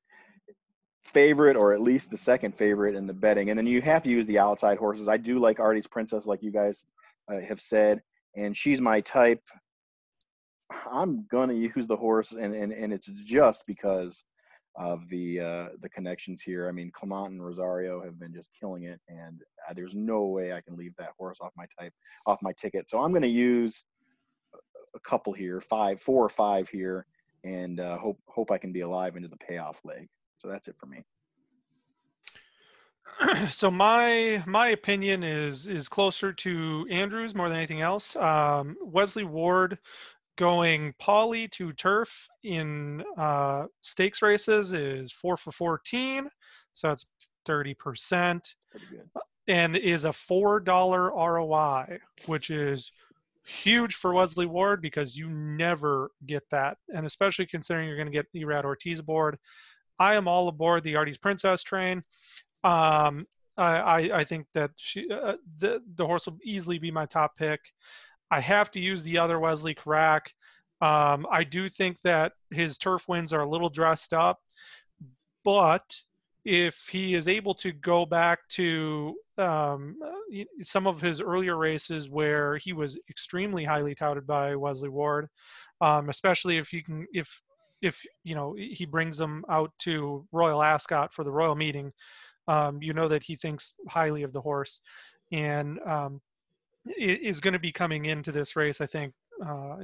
favorite 1.05 1.57
or 1.57 1.73
at 1.73 1.81
least 1.81 2.11
the 2.11 2.17
second 2.17 2.55
favorite 2.55 2.95
in 2.95 3.07
the 3.07 3.13
betting. 3.13 3.51
And 3.51 3.59
then 3.59 3.67
you 3.67 3.81
have 3.83 4.03
to 4.05 4.11
use 4.11 4.27
the 4.27 4.39
outside 4.39 4.79
horses. 4.79 5.09
I 5.09 5.17
do 5.17 5.39
like 5.39 5.61
Artie's 5.61 5.87
Princess, 5.87 6.27
like 6.27 6.43
you 6.43 6.51
guys 6.51 6.85
uh, 7.31 7.41
have 7.41 7.61
said, 7.61 8.03
and 8.37 8.57
she's 8.57 8.81
my 8.81 9.01
type. 9.01 9.43
I'm 10.91 11.27
gonna 11.31 11.53
use 11.55 11.87
the 11.87 11.97
horse, 11.97 12.33
and 12.33 12.55
and, 12.55 12.73
and 12.73 12.93
it's 12.93 13.07
just 13.07 13.65
because 13.67 14.25
of 14.75 15.09
the 15.09 15.41
uh, 15.41 15.67
the 15.81 15.89
connections 15.89 16.43
here. 16.43 16.69
I 16.69 16.73
mean, 16.73 16.91
Clement 16.93 17.33
and 17.33 17.45
Rosario 17.45 18.03
have 18.03 18.19
been 18.19 18.33
just 18.33 18.51
killing 18.59 18.85
it, 18.85 19.01
and 19.09 19.41
uh, 19.69 19.75
there's 19.75 19.95
no 19.95 20.25
way 20.25 20.53
I 20.53 20.61
can 20.61 20.77
leave 20.77 20.95
that 20.99 21.11
horse 21.19 21.39
off 21.41 21.53
my 21.57 21.67
type 21.79 21.93
off 22.27 22.39
my 22.43 22.53
ticket. 22.53 22.89
So 22.89 23.03
I'm 23.03 23.11
going 23.11 23.23
to 23.23 23.29
use 23.29 23.85
a 24.95 25.01
couple 25.01 25.33
here, 25.33 25.61
five, 25.61 26.01
four 26.01 26.25
or 26.25 26.29
five 26.29 26.69
here, 26.69 27.07
and 27.45 27.81
uh, 27.81 27.99
hope 27.99 28.19
hope 28.27 28.51
I 28.51 28.59
can 28.59 28.73
be 28.73 28.81
alive 28.81 29.17
into 29.17 29.29
the 29.29 29.37
payoff 29.37 29.81
leg. 29.85 30.09
So 30.39 30.49
that's 30.49 30.69
it 30.69 30.77
for 30.79 30.87
me. 30.87 31.05
so 33.51 33.71
my 33.71 34.43
my 34.47 34.69
opinion 34.69 35.23
is 35.23 35.67
is 35.67 35.89
closer 35.89 36.33
to 36.33 36.87
Andrews 36.91 37.35
more 37.35 37.49
than 37.49 37.59
anything 37.59 37.81
else. 37.81 38.17
Um, 38.17 38.77
Wesley 38.83 39.25
Ward 39.25 39.79
going 40.37 40.95
poly 40.99 41.49
to 41.49 41.73
turf 41.73 42.29
in 42.45 43.03
uh, 43.17 43.65
stakes 43.81 44.23
races 44.23 44.73
is 44.73 45.13
four 45.13 45.37
for 45.37 45.53
14, 45.53 46.29
so 46.75 46.89
that's 46.89 47.07
30%, 47.47 48.41
and 49.49 49.77
is 49.77 50.05
a 50.05 50.13
four 50.13 50.61
dollar 50.61 51.11
ROI, 51.15 51.99
which 52.27 52.51
is 52.51 52.93
huge 53.45 53.95
for 53.95 54.15
Wesley 54.15 54.47
Ward 54.47 54.81
because 54.81 55.17
you 55.17 55.29
never 55.29 56.11
get 56.27 56.43
that, 56.51 56.79
and 56.95 57.07
especially 57.07 57.47
considering 57.47 57.89
you're 57.89 57.97
going 57.97 58.11
to 58.11 58.13
get 58.13 58.33
Irad 58.35 58.65
Ortiz 58.65 58.99
aboard. 58.99 59.39
I 59.99 60.15
am 60.15 60.27
all 60.27 60.49
aboard 60.49 60.83
the 60.85 60.97
Artie's 60.97 61.19
Princess 61.19 61.63
train. 61.63 62.03
Um, 62.65 63.27
I, 63.59 64.11
I, 64.15 64.25
think 64.25 64.47
that 64.55 64.71
she, 64.77 65.07
uh, 65.11 65.35
the 65.59 65.83
the 65.97 66.07
horse 66.07 66.27
will 66.27 66.39
easily 66.43 66.79
be 66.79 66.91
my 66.91 67.05
top 67.05 67.37
pick. 67.37 67.61
I 68.33 68.41
have 68.41 68.71
to 68.71 68.81
use 68.81 69.03
the 69.03 69.19
other 69.19 69.39
Wesley 69.39 69.75
Karak. 69.75 70.23
Um, 70.81 71.27
I 71.31 71.45
do 71.45 71.69
think 71.69 72.01
that 72.01 72.33
his 72.51 72.79
turf 72.79 73.07
wins 73.07 73.33
are 73.35 73.43
a 73.43 73.49
little 73.49 73.69
dressed 73.69 74.15
up, 74.15 74.41
but 75.45 75.85
if 76.47 76.89
he 76.91 77.15
is 77.15 77.29
able 77.29 77.55
to 77.57 77.73
go 77.73 78.07
back 78.07 78.41
to 78.49 79.15
um, 79.37 79.97
some 80.63 80.87
of 80.87 81.01
his 81.01 81.21
earlier 81.21 81.59
races 81.59 82.09
where 82.09 82.57
he 82.57 82.73
was 82.73 82.99
extremely 83.11 83.65
highly 83.65 83.95
touted 83.95 84.27
by 84.27 84.57
Wesley 84.57 84.89
Ward, 84.89 85.29
um, 85.83 86.09
especially 86.09 86.57
if 86.57 86.69
he 86.69 86.83
can, 86.83 87.07
if 87.13 87.29
if 87.83 88.03
you 88.25 88.35
know 88.35 88.55
he 88.57 88.87
brings 88.87 89.19
them 89.19 89.45
out 89.51 89.73
to 89.81 90.27
Royal 90.33 90.63
Ascot 90.63 91.13
for 91.13 91.23
the 91.23 91.31
royal 91.31 91.55
meeting, 91.55 91.93
um, 92.49 92.83
you 92.83 92.95
know 92.95 93.09
that 93.09 93.23
he 93.23 93.37
thinks 93.37 93.75
highly 93.89 94.23
of 94.23 94.33
the 94.33 94.41
horse, 94.41 94.81
and 95.33 95.79
um, 95.87 96.21
is 96.87 97.41
going 97.41 97.53
to 97.53 97.59
be 97.61 97.73
coming 97.73 98.07
into 98.07 98.33
this 98.33 98.57
race. 98.57 98.81
I 98.81 98.87
think 98.87 99.13
uh, 99.45 99.77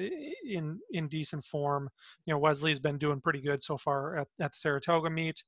in 0.45 0.79
in 0.93 1.09
decent 1.09 1.45
form. 1.45 1.89
You 2.27 2.35
know, 2.35 2.39
Wesley's 2.39 2.81
been 2.81 2.99
doing 2.99 3.21
pretty 3.21 3.41
good 3.41 3.63
so 3.63 3.77
far 3.77 4.17
at, 4.17 4.29
at 4.41 4.53
the 4.53 4.59
Saratoga 4.59 5.11
meet, 5.11 5.43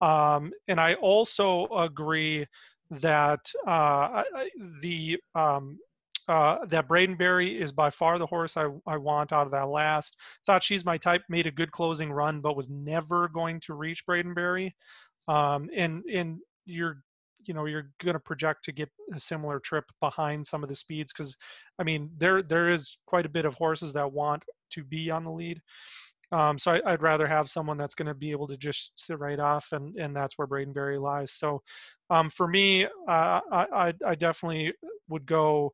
um, 0.00 0.52
and 0.68 0.80
I 0.80 0.94
also 0.94 1.66
agree 1.68 2.46
that 2.90 3.40
uh, 3.66 4.22
the 4.80 5.18
um, 5.34 5.78
uh, 6.28 6.64
that 6.66 6.88
Bradenberry 6.88 7.60
is 7.60 7.72
by 7.72 7.90
far 7.90 8.18
the 8.18 8.26
horse 8.26 8.56
I, 8.56 8.68
I 8.86 8.96
want 8.96 9.32
out 9.32 9.46
of 9.46 9.52
that 9.52 9.68
last. 9.68 10.16
Thought 10.46 10.62
she's 10.62 10.84
my 10.84 10.98
type, 10.98 11.22
made 11.28 11.46
a 11.46 11.50
good 11.50 11.72
closing 11.72 12.12
run, 12.12 12.40
but 12.40 12.56
was 12.56 12.68
never 12.68 13.28
going 13.28 13.60
to 13.60 13.74
reach 13.74 14.06
Bradenberry. 14.06 14.72
Um, 15.28 15.70
and 15.74 16.04
and 16.04 16.38
you're 16.66 16.98
you 17.46 17.54
know 17.54 17.66
you're 17.66 17.90
going 18.02 18.14
to 18.14 18.20
project 18.20 18.64
to 18.64 18.72
get 18.72 18.90
a 19.14 19.20
similar 19.20 19.58
trip 19.60 19.84
behind 20.00 20.46
some 20.46 20.62
of 20.62 20.68
the 20.68 20.76
speeds 20.76 21.12
because 21.12 21.36
I 21.78 21.84
mean 21.84 22.10
there 22.18 22.42
there 22.42 22.68
is 22.68 22.98
quite 23.06 23.26
a 23.26 23.30
bit 23.30 23.44
of 23.44 23.54
horses 23.54 23.92
that 23.92 24.12
want 24.12 24.42
to 24.70 24.84
be 24.84 25.10
on 25.10 25.24
the 25.24 25.30
lead. 25.30 25.60
Um, 26.32 26.58
so 26.58 26.72
I, 26.72 26.92
would 26.92 27.02
rather 27.02 27.28
have 27.28 27.50
someone 27.50 27.76
that's 27.76 27.94
going 27.94 28.08
to 28.08 28.14
be 28.14 28.32
able 28.32 28.48
to 28.48 28.56
just 28.56 28.92
sit 28.96 29.18
right 29.18 29.38
off, 29.38 29.68
and 29.72 29.94
and 29.96 30.16
that's 30.16 30.36
where 30.36 30.48
Bradenberry 30.48 31.00
lies. 31.00 31.32
So 31.32 31.62
um, 32.10 32.30
for 32.30 32.48
me, 32.48 32.86
uh, 32.86 33.40
I 33.52 33.94
I 34.04 34.14
definitely 34.14 34.72
would 35.08 35.26
go 35.26 35.72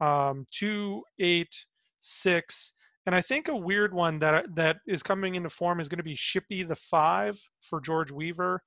um, 0.00 0.46
two, 0.50 1.02
eight, 1.18 1.54
six, 2.00 2.74
and 3.06 3.14
I 3.14 3.22
think 3.22 3.48
a 3.48 3.56
weird 3.56 3.94
one 3.94 4.18
that 4.18 4.54
that 4.54 4.78
is 4.86 5.02
coming 5.02 5.34
into 5.34 5.48
form 5.48 5.80
is 5.80 5.88
going 5.88 5.98
to 5.98 6.04
be 6.04 6.16
Shippy 6.16 6.66
the 6.66 6.76
five 6.76 7.40
for 7.60 7.80
George 7.80 8.10
Weaver. 8.10 8.62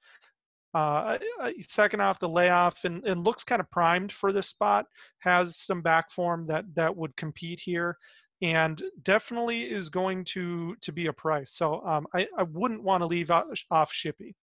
Uh, 0.76 1.18
second 1.62 2.02
off 2.02 2.20
the 2.20 2.28
layoff 2.28 2.84
and, 2.84 3.02
and 3.06 3.24
looks 3.24 3.46
kind 3.46 3.62
of 3.62 3.72
primed 3.72 4.12
for 4.12 4.34
this 4.34 4.48
spot. 4.48 4.86
Has 5.20 5.56
some 5.58 5.82
back 5.82 6.12
form 6.12 6.46
that 6.48 6.66
that 6.76 6.94
would 6.94 7.16
compete 7.16 7.62
here, 7.62 7.98
and 8.42 8.84
definitely 9.04 9.64
is 9.64 9.88
going 9.88 10.26
to 10.26 10.76
to 10.82 10.92
be 10.92 11.08
a 11.08 11.14
price. 11.14 11.52
So 11.54 11.82
um, 11.86 12.06
I 12.14 12.28
I 12.38 12.44
wouldn't 12.44 12.84
want 12.84 13.02
to 13.02 13.08
leave 13.08 13.32
off, 13.32 13.46
off 13.72 13.94
Shippy. 13.94 14.36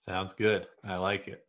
Sounds 0.00 0.34
good. 0.34 0.66
I 0.84 0.96
like 0.96 1.28
it. 1.28 1.46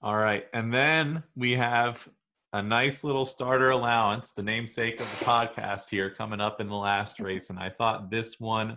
All 0.00 0.16
right. 0.16 0.46
And 0.54 0.72
then 0.72 1.24
we 1.36 1.52
have 1.52 2.08
a 2.52 2.62
nice 2.62 3.02
little 3.02 3.24
starter 3.24 3.70
allowance, 3.70 4.30
the 4.30 4.42
namesake 4.42 5.00
of 5.00 5.18
the 5.18 5.24
podcast 5.24 5.88
here, 5.88 6.10
coming 6.10 6.40
up 6.40 6.60
in 6.60 6.68
the 6.68 6.76
last 6.76 7.18
race. 7.18 7.50
And 7.50 7.58
I 7.58 7.70
thought 7.70 8.10
this 8.10 8.38
one 8.38 8.76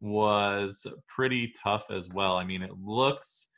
was 0.00 0.86
pretty 1.06 1.52
tough 1.62 1.86
as 1.90 2.08
well. 2.08 2.36
I 2.36 2.44
mean, 2.44 2.62
it 2.62 2.72
looks 2.82 3.48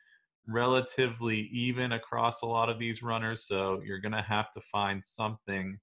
relatively 0.47 1.49
even 1.53 1.93
across 1.93 2.41
a 2.41 2.45
lot 2.45 2.69
of 2.69 2.79
these 2.79 3.01
runners, 3.01 3.45
so 3.45 3.81
you're 3.85 3.99
going 3.99 4.11
to 4.13 4.21
have 4.21 4.51
to 4.51 4.61
find 4.61 5.03
something 5.03 5.79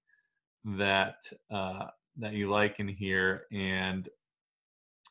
that 0.64 1.16
uh, 1.50 1.86
that 2.18 2.34
you 2.34 2.50
like 2.50 2.78
in 2.78 2.88
here. 2.88 3.42
And 3.52 4.08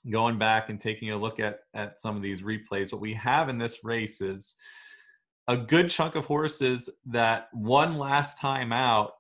going 0.10 0.38
back 0.38 0.70
and 0.70 0.80
taking 0.80 1.12
a 1.12 1.18
look 1.18 1.40
at 1.40 1.60
at 1.74 2.00
some 2.00 2.16
of 2.16 2.22
these 2.22 2.42
replays, 2.42 2.92
what 2.92 3.02
we 3.02 3.14
have 3.16 3.50
in 3.50 3.58
this 3.58 3.84
race 3.84 4.22
is 4.22 4.56
a 5.48 5.58
good 5.58 5.90
chunk 5.90 6.16
of 6.16 6.26
horses 6.26 6.90
that 7.08 7.48
one 7.54 7.98
last 7.98 8.40
time 8.40 8.72
out 8.72 9.14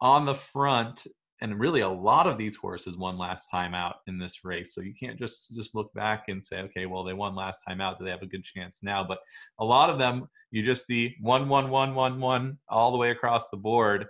on 0.00 0.24
the 0.24 0.34
front 0.34 1.06
and 1.44 1.60
really 1.60 1.82
a 1.82 1.88
lot 1.88 2.26
of 2.26 2.38
these 2.38 2.56
horses 2.56 2.96
won 2.96 3.18
last 3.18 3.50
time 3.50 3.74
out 3.74 3.96
in 4.06 4.18
this 4.18 4.46
race. 4.46 4.74
So 4.74 4.80
you 4.80 4.94
can't 4.98 5.18
just 5.18 5.54
just 5.54 5.74
look 5.74 5.92
back 5.92 6.24
and 6.28 6.42
say 6.42 6.60
okay 6.60 6.86
well 6.86 7.04
they 7.04 7.12
won 7.12 7.34
last 7.34 7.62
time 7.68 7.82
out. 7.82 7.98
Do 7.98 8.04
they 8.04 8.10
have 8.10 8.22
a 8.22 8.26
good 8.26 8.42
chance 8.42 8.82
now? 8.82 9.04
But 9.04 9.18
a 9.58 9.64
lot 9.64 9.90
of 9.90 9.98
them 9.98 10.26
you 10.50 10.64
just 10.64 10.86
see 10.86 11.16
one 11.20 11.46
one 11.50 11.68
one 11.68 11.94
one 11.94 12.18
one 12.18 12.56
all 12.70 12.92
the 12.92 12.96
way 12.96 13.10
across 13.10 13.50
the 13.50 13.58
board 13.58 14.06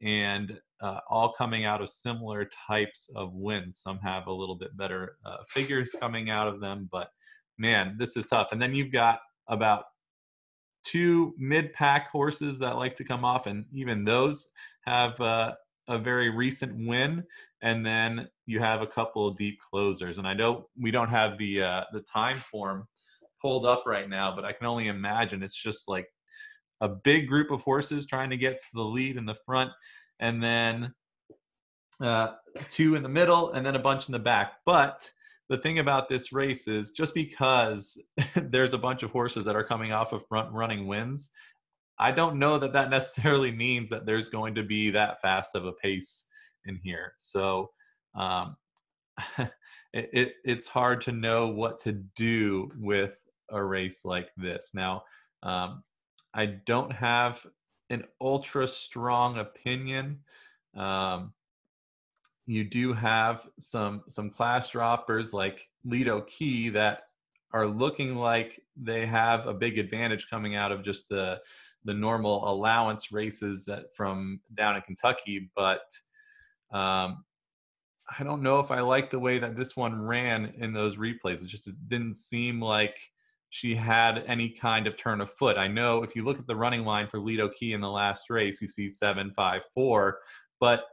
and 0.00 0.58
uh, 0.80 1.00
all 1.10 1.30
coming 1.30 1.66
out 1.66 1.82
of 1.82 1.90
similar 1.90 2.48
types 2.66 3.10
of 3.14 3.34
wins. 3.34 3.78
Some 3.78 3.98
have 3.98 4.26
a 4.26 4.32
little 4.32 4.56
bit 4.56 4.74
better 4.74 5.18
uh, 5.26 5.44
figures 5.46 5.94
coming 6.00 6.30
out 6.30 6.48
of 6.48 6.58
them 6.58 6.88
but 6.90 7.10
man 7.58 7.96
this 7.98 8.16
is 8.16 8.26
tough. 8.26 8.48
And 8.52 8.62
then 8.62 8.74
you've 8.74 8.92
got 8.92 9.20
about 9.46 9.84
two 10.84 11.34
mid 11.36 11.74
pack 11.74 12.08
horses 12.08 12.58
that 12.60 12.76
like 12.76 12.94
to 12.94 13.04
come 13.04 13.26
off, 13.26 13.46
and 13.46 13.66
even 13.74 14.04
those 14.04 14.48
have 14.86 15.20
uh, 15.20 15.52
a 15.88 15.98
very 15.98 16.30
recent 16.30 16.86
win, 16.86 17.24
and 17.62 17.84
then 17.84 18.28
you 18.46 18.60
have 18.60 18.82
a 18.82 18.86
couple 18.86 19.26
of 19.26 19.36
deep 19.36 19.58
closers. 19.60 20.18
And 20.18 20.26
I 20.26 20.34
know 20.34 20.68
we 20.78 20.90
don't 20.90 21.08
have 21.08 21.38
the 21.38 21.62
uh, 21.62 21.84
the 21.92 22.00
Timeform 22.00 22.84
pulled 23.40 23.66
up 23.66 23.84
right 23.86 24.08
now, 24.08 24.34
but 24.34 24.44
I 24.44 24.52
can 24.52 24.66
only 24.66 24.88
imagine 24.88 25.42
it's 25.42 25.60
just 25.60 25.88
like 25.88 26.06
a 26.80 26.88
big 26.88 27.28
group 27.28 27.50
of 27.50 27.62
horses 27.62 28.06
trying 28.06 28.30
to 28.30 28.36
get 28.36 28.52
to 28.52 28.68
the 28.74 28.82
lead 28.82 29.16
in 29.16 29.26
the 29.26 29.36
front, 29.46 29.70
and 30.20 30.42
then 30.42 30.94
uh, 32.00 32.34
two 32.70 32.94
in 32.94 33.02
the 33.02 33.08
middle, 33.08 33.52
and 33.52 33.64
then 33.64 33.74
a 33.74 33.80
bunch 33.80 34.08
in 34.08 34.12
the 34.12 34.18
back. 34.18 34.52
But 34.64 35.10
the 35.48 35.58
thing 35.58 35.78
about 35.78 36.08
this 36.08 36.32
race 36.32 36.68
is 36.68 36.92
just 36.92 37.14
because 37.14 38.00
there's 38.36 38.74
a 38.74 38.78
bunch 38.78 39.02
of 39.02 39.10
horses 39.10 39.44
that 39.46 39.56
are 39.56 39.64
coming 39.64 39.92
off 39.92 40.12
of 40.12 40.26
front 40.26 40.52
running 40.52 40.86
wins, 40.86 41.30
I 41.98 42.12
don't 42.12 42.38
know 42.38 42.58
that 42.58 42.72
that 42.72 42.90
necessarily 42.90 43.50
means 43.50 43.90
that 43.90 44.06
there's 44.06 44.28
going 44.28 44.54
to 44.56 44.62
be 44.62 44.90
that 44.90 45.20
fast 45.20 45.54
of 45.54 45.66
a 45.66 45.72
pace 45.72 46.26
in 46.64 46.80
here. 46.82 47.14
So 47.18 47.70
um, 48.14 48.56
it, 49.38 49.50
it, 49.92 50.32
it's 50.44 50.66
hard 50.66 51.00
to 51.02 51.12
know 51.12 51.48
what 51.48 51.78
to 51.80 51.92
do 51.92 52.70
with 52.78 53.16
a 53.50 53.62
race 53.62 54.04
like 54.04 54.30
this. 54.36 54.72
Now, 54.74 55.02
um, 55.42 55.82
I 56.34 56.46
don't 56.46 56.92
have 56.92 57.44
an 57.90 58.04
ultra 58.20 58.68
strong 58.68 59.38
opinion. 59.38 60.20
Um, 60.76 61.32
you 62.46 62.64
do 62.64 62.92
have 62.92 63.46
some 63.58 64.02
some 64.08 64.30
class 64.30 64.70
droppers 64.70 65.34
like 65.34 65.68
Lido 65.84 66.22
Key 66.22 66.70
that 66.70 67.02
are 67.52 67.66
looking 67.66 68.14
like 68.16 68.60
they 68.76 69.06
have 69.06 69.46
a 69.46 69.54
big 69.54 69.78
advantage 69.78 70.28
coming 70.28 70.54
out 70.54 70.72
of 70.72 70.82
just 70.82 71.08
the 71.08 71.38
the 71.84 71.94
normal 71.94 72.48
allowance 72.48 73.12
races 73.12 73.68
from 73.94 74.40
down 74.54 74.76
in 74.76 74.82
Kentucky, 74.82 75.50
but 75.54 75.82
um, 76.72 77.24
I 78.18 78.24
don't 78.24 78.42
know 78.42 78.58
if 78.60 78.70
I 78.70 78.80
like 78.80 79.10
the 79.10 79.18
way 79.18 79.38
that 79.38 79.56
this 79.56 79.76
one 79.76 80.00
ran 80.00 80.54
in 80.58 80.72
those 80.72 80.96
replays. 80.96 81.42
It 81.42 81.46
just 81.46 81.88
didn't 81.88 82.14
seem 82.14 82.60
like 82.60 82.98
she 83.50 83.74
had 83.74 84.24
any 84.26 84.50
kind 84.50 84.86
of 84.86 84.96
turn 84.96 85.20
of 85.20 85.30
foot. 85.30 85.56
I 85.56 85.68
know 85.68 86.02
if 86.02 86.14
you 86.14 86.24
look 86.24 86.38
at 86.38 86.46
the 86.46 86.56
running 86.56 86.84
line 86.84 87.06
for 87.06 87.18
Lido 87.18 87.48
Key 87.48 87.72
in 87.72 87.80
the 87.80 87.90
last 87.90 88.28
race, 88.30 88.60
you 88.60 88.68
see 88.68 88.88
seven, 88.88 89.32
five, 89.34 89.62
four, 89.74 90.18
but 90.60 90.84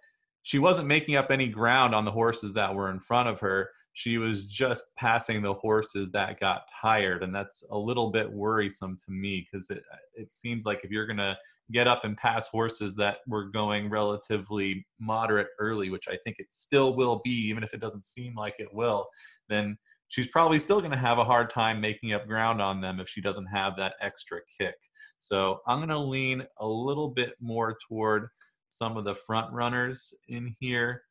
she 0.44 0.60
wasn't 0.60 0.88
making 0.88 1.16
up 1.16 1.32
any 1.32 1.48
ground 1.48 1.95
on 1.95 2.06
the 2.06 2.12
horses 2.12 2.53
that 2.53 2.74
were 2.74 2.91
in 2.91 2.99
front 2.99 3.28
of 3.28 3.40
her. 3.40 3.70
She 3.95 4.17
was 4.17 4.45
just 4.45 4.95
passing 4.95 5.41
the 5.41 5.53
horses 5.53 6.11
that 6.11 6.39
got 6.39 6.65
tired, 6.81 7.23
and 7.23 7.34
that's 7.34 7.65
a 7.72 7.77
little 7.77 8.11
bit 8.11 8.31
worrisome 8.31 8.97
to 9.05 9.11
me 9.11 9.47
because 9.51 9.69
it 9.72 9.84
it 10.13 10.34
seems 10.34 10.65
like 10.65 10.81
if 10.84 10.91
you're 10.91 11.07
gonna 11.07 11.38
get 11.72 11.88
up 11.88 12.03
and 12.03 12.15
pass 12.17 12.47
horses 12.47 12.95
that 12.95 13.17
were 13.27 13.45
going 13.45 13.89
relatively 13.89 14.85
moderate 14.99 15.47
early, 15.59 15.89
which 15.89 16.07
I 16.07 16.17
think 16.23 16.38
it 16.39 16.51
still 16.51 16.95
will 16.95 17.22
be, 17.23 17.31
even 17.47 17.63
if 17.63 17.73
it 17.73 17.80
doesn't 17.80 18.05
seem 18.05 18.35
like 18.35 18.55
it 18.59 18.72
will, 18.72 19.07
then 19.49 19.77
she's 20.09 20.27
probably 20.27 20.59
still 20.59 20.80
going 20.80 20.91
to 20.91 20.97
have 20.97 21.17
a 21.17 21.23
hard 21.23 21.51
time 21.51 21.81
making 21.81 22.13
up 22.13 22.27
ground 22.27 22.61
on 22.61 22.81
them 22.81 22.99
if 22.99 23.09
she 23.09 23.22
doesn't 23.22 23.47
have 23.47 23.76
that 23.77 23.95
extra 24.01 24.39
kick. 24.59 24.76
So 25.17 25.61
I'm 25.67 25.80
going 25.80 25.89
to 25.89 25.97
lean 25.97 26.43
a 26.59 26.67
little 26.67 27.09
bit 27.09 27.34
more 27.39 27.77
toward 27.88 28.27
some 28.69 28.97
of 28.97 29.05
the 29.05 29.15
front 29.15 29.51
runners 29.51 30.13
in 30.27 30.55
here. 30.59 31.01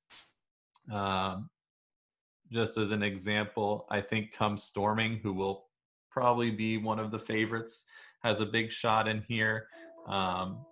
Um, 0.92 1.48
just 2.54 2.78
as 2.78 2.92
an 2.92 3.02
example, 3.02 3.84
I 3.90 4.00
think 4.00 4.32
Come 4.32 4.56
Storming, 4.56 5.18
who 5.22 5.32
will 5.32 5.66
probably 6.10 6.52
be 6.52 6.76
one 6.78 7.00
of 7.00 7.10
the 7.10 7.18
favorites, 7.18 7.84
has 8.22 8.40
a 8.40 8.46
big 8.46 8.70
shot 8.70 9.08
in 9.08 9.22
here. 9.28 9.66
Um, 10.06 10.64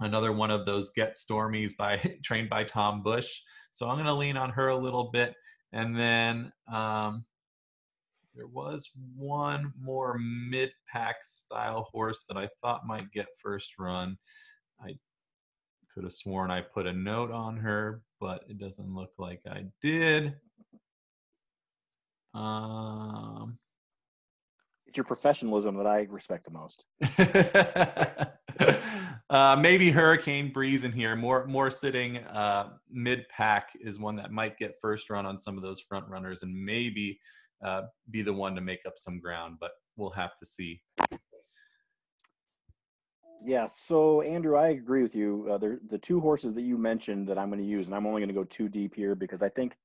another 0.00 0.32
one 0.32 0.52
of 0.52 0.64
those 0.64 0.90
Get 0.90 1.14
Stormies 1.14 1.76
by 1.76 1.96
trained 2.24 2.48
by 2.48 2.64
Tom 2.64 3.02
Bush. 3.02 3.40
So 3.72 3.88
I'm 3.88 3.96
going 3.96 4.06
to 4.06 4.14
lean 4.14 4.36
on 4.36 4.50
her 4.50 4.68
a 4.68 4.78
little 4.78 5.10
bit. 5.12 5.34
And 5.72 5.98
then 5.98 6.52
um, 6.72 7.24
there 8.34 8.46
was 8.46 8.88
one 9.16 9.72
more 9.78 10.18
mid 10.18 10.70
pack 10.90 11.16
style 11.24 11.88
horse 11.90 12.26
that 12.28 12.38
I 12.38 12.48
thought 12.62 12.86
might 12.86 13.10
get 13.10 13.26
first 13.42 13.72
run. 13.76 14.16
I 14.80 14.94
could 15.92 16.04
have 16.04 16.12
sworn 16.12 16.52
I 16.52 16.60
put 16.60 16.86
a 16.86 16.92
note 16.92 17.32
on 17.32 17.56
her, 17.56 18.02
but 18.20 18.44
it 18.48 18.58
doesn't 18.58 18.94
look 18.94 19.10
like 19.18 19.40
I 19.50 19.64
did. 19.82 20.36
Um, 22.34 23.58
it's 24.86 24.96
your 24.96 25.04
professionalism 25.04 25.76
that 25.76 25.86
I 25.86 26.06
respect 26.08 26.46
the 26.46 26.50
most. 26.50 26.84
uh, 29.30 29.56
maybe 29.56 29.90
Hurricane 29.90 30.50
Breeze 30.52 30.84
in 30.84 30.92
here, 30.92 31.14
more 31.14 31.46
more 31.46 31.70
sitting 31.70 32.18
uh, 32.18 32.70
mid 32.90 33.28
pack 33.28 33.70
is 33.80 33.98
one 33.98 34.16
that 34.16 34.32
might 34.32 34.58
get 34.58 34.76
first 34.80 35.10
run 35.10 35.26
on 35.26 35.38
some 35.38 35.56
of 35.56 35.62
those 35.62 35.80
front 35.80 36.08
runners, 36.08 36.42
and 36.42 36.54
maybe 36.54 37.20
uh, 37.64 37.82
be 38.10 38.22
the 38.22 38.32
one 38.32 38.54
to 38.54 38.62
make 38.62 38.80
up 38.86 38.94
some 38.96 39.20
ground. 39.20 39.58
But 39.60 39.72
we'll 39.96 40.10
have 40.10 40.36
to 40.36 40.46
see. 40.46 40.80
Yeah, 43.44 43.66
so 43.66 44.22
Andrew, 44.22 44.56
I 44.56 44.68
agree 44.68 45.02
with 45.02 45.14
you. 45.14 45.48
Uh, 45.50 45.58
the 45.58 45.98
two 45.98 46.18
horses 46.20 46.54
that 46.54 46.62
you 46.62 46.76
mentioned 46.76 47.28
that 47.28 47.38
I'm 47.38 47.50
going 47.50 47.60
to 47.60 47.66
use, 47.66 47.86
and 47.86 47.94
I'm 47.94 48.06
only 48.06 48.20
going 48.20 48.28
to 48.28 48.34
go 48.34 48.44
too 48.44 48.68
deep 48.68 48.94
here 48.94 49.14
because 49.14 49.42
I 49.42 49.48
think 49.48 49.76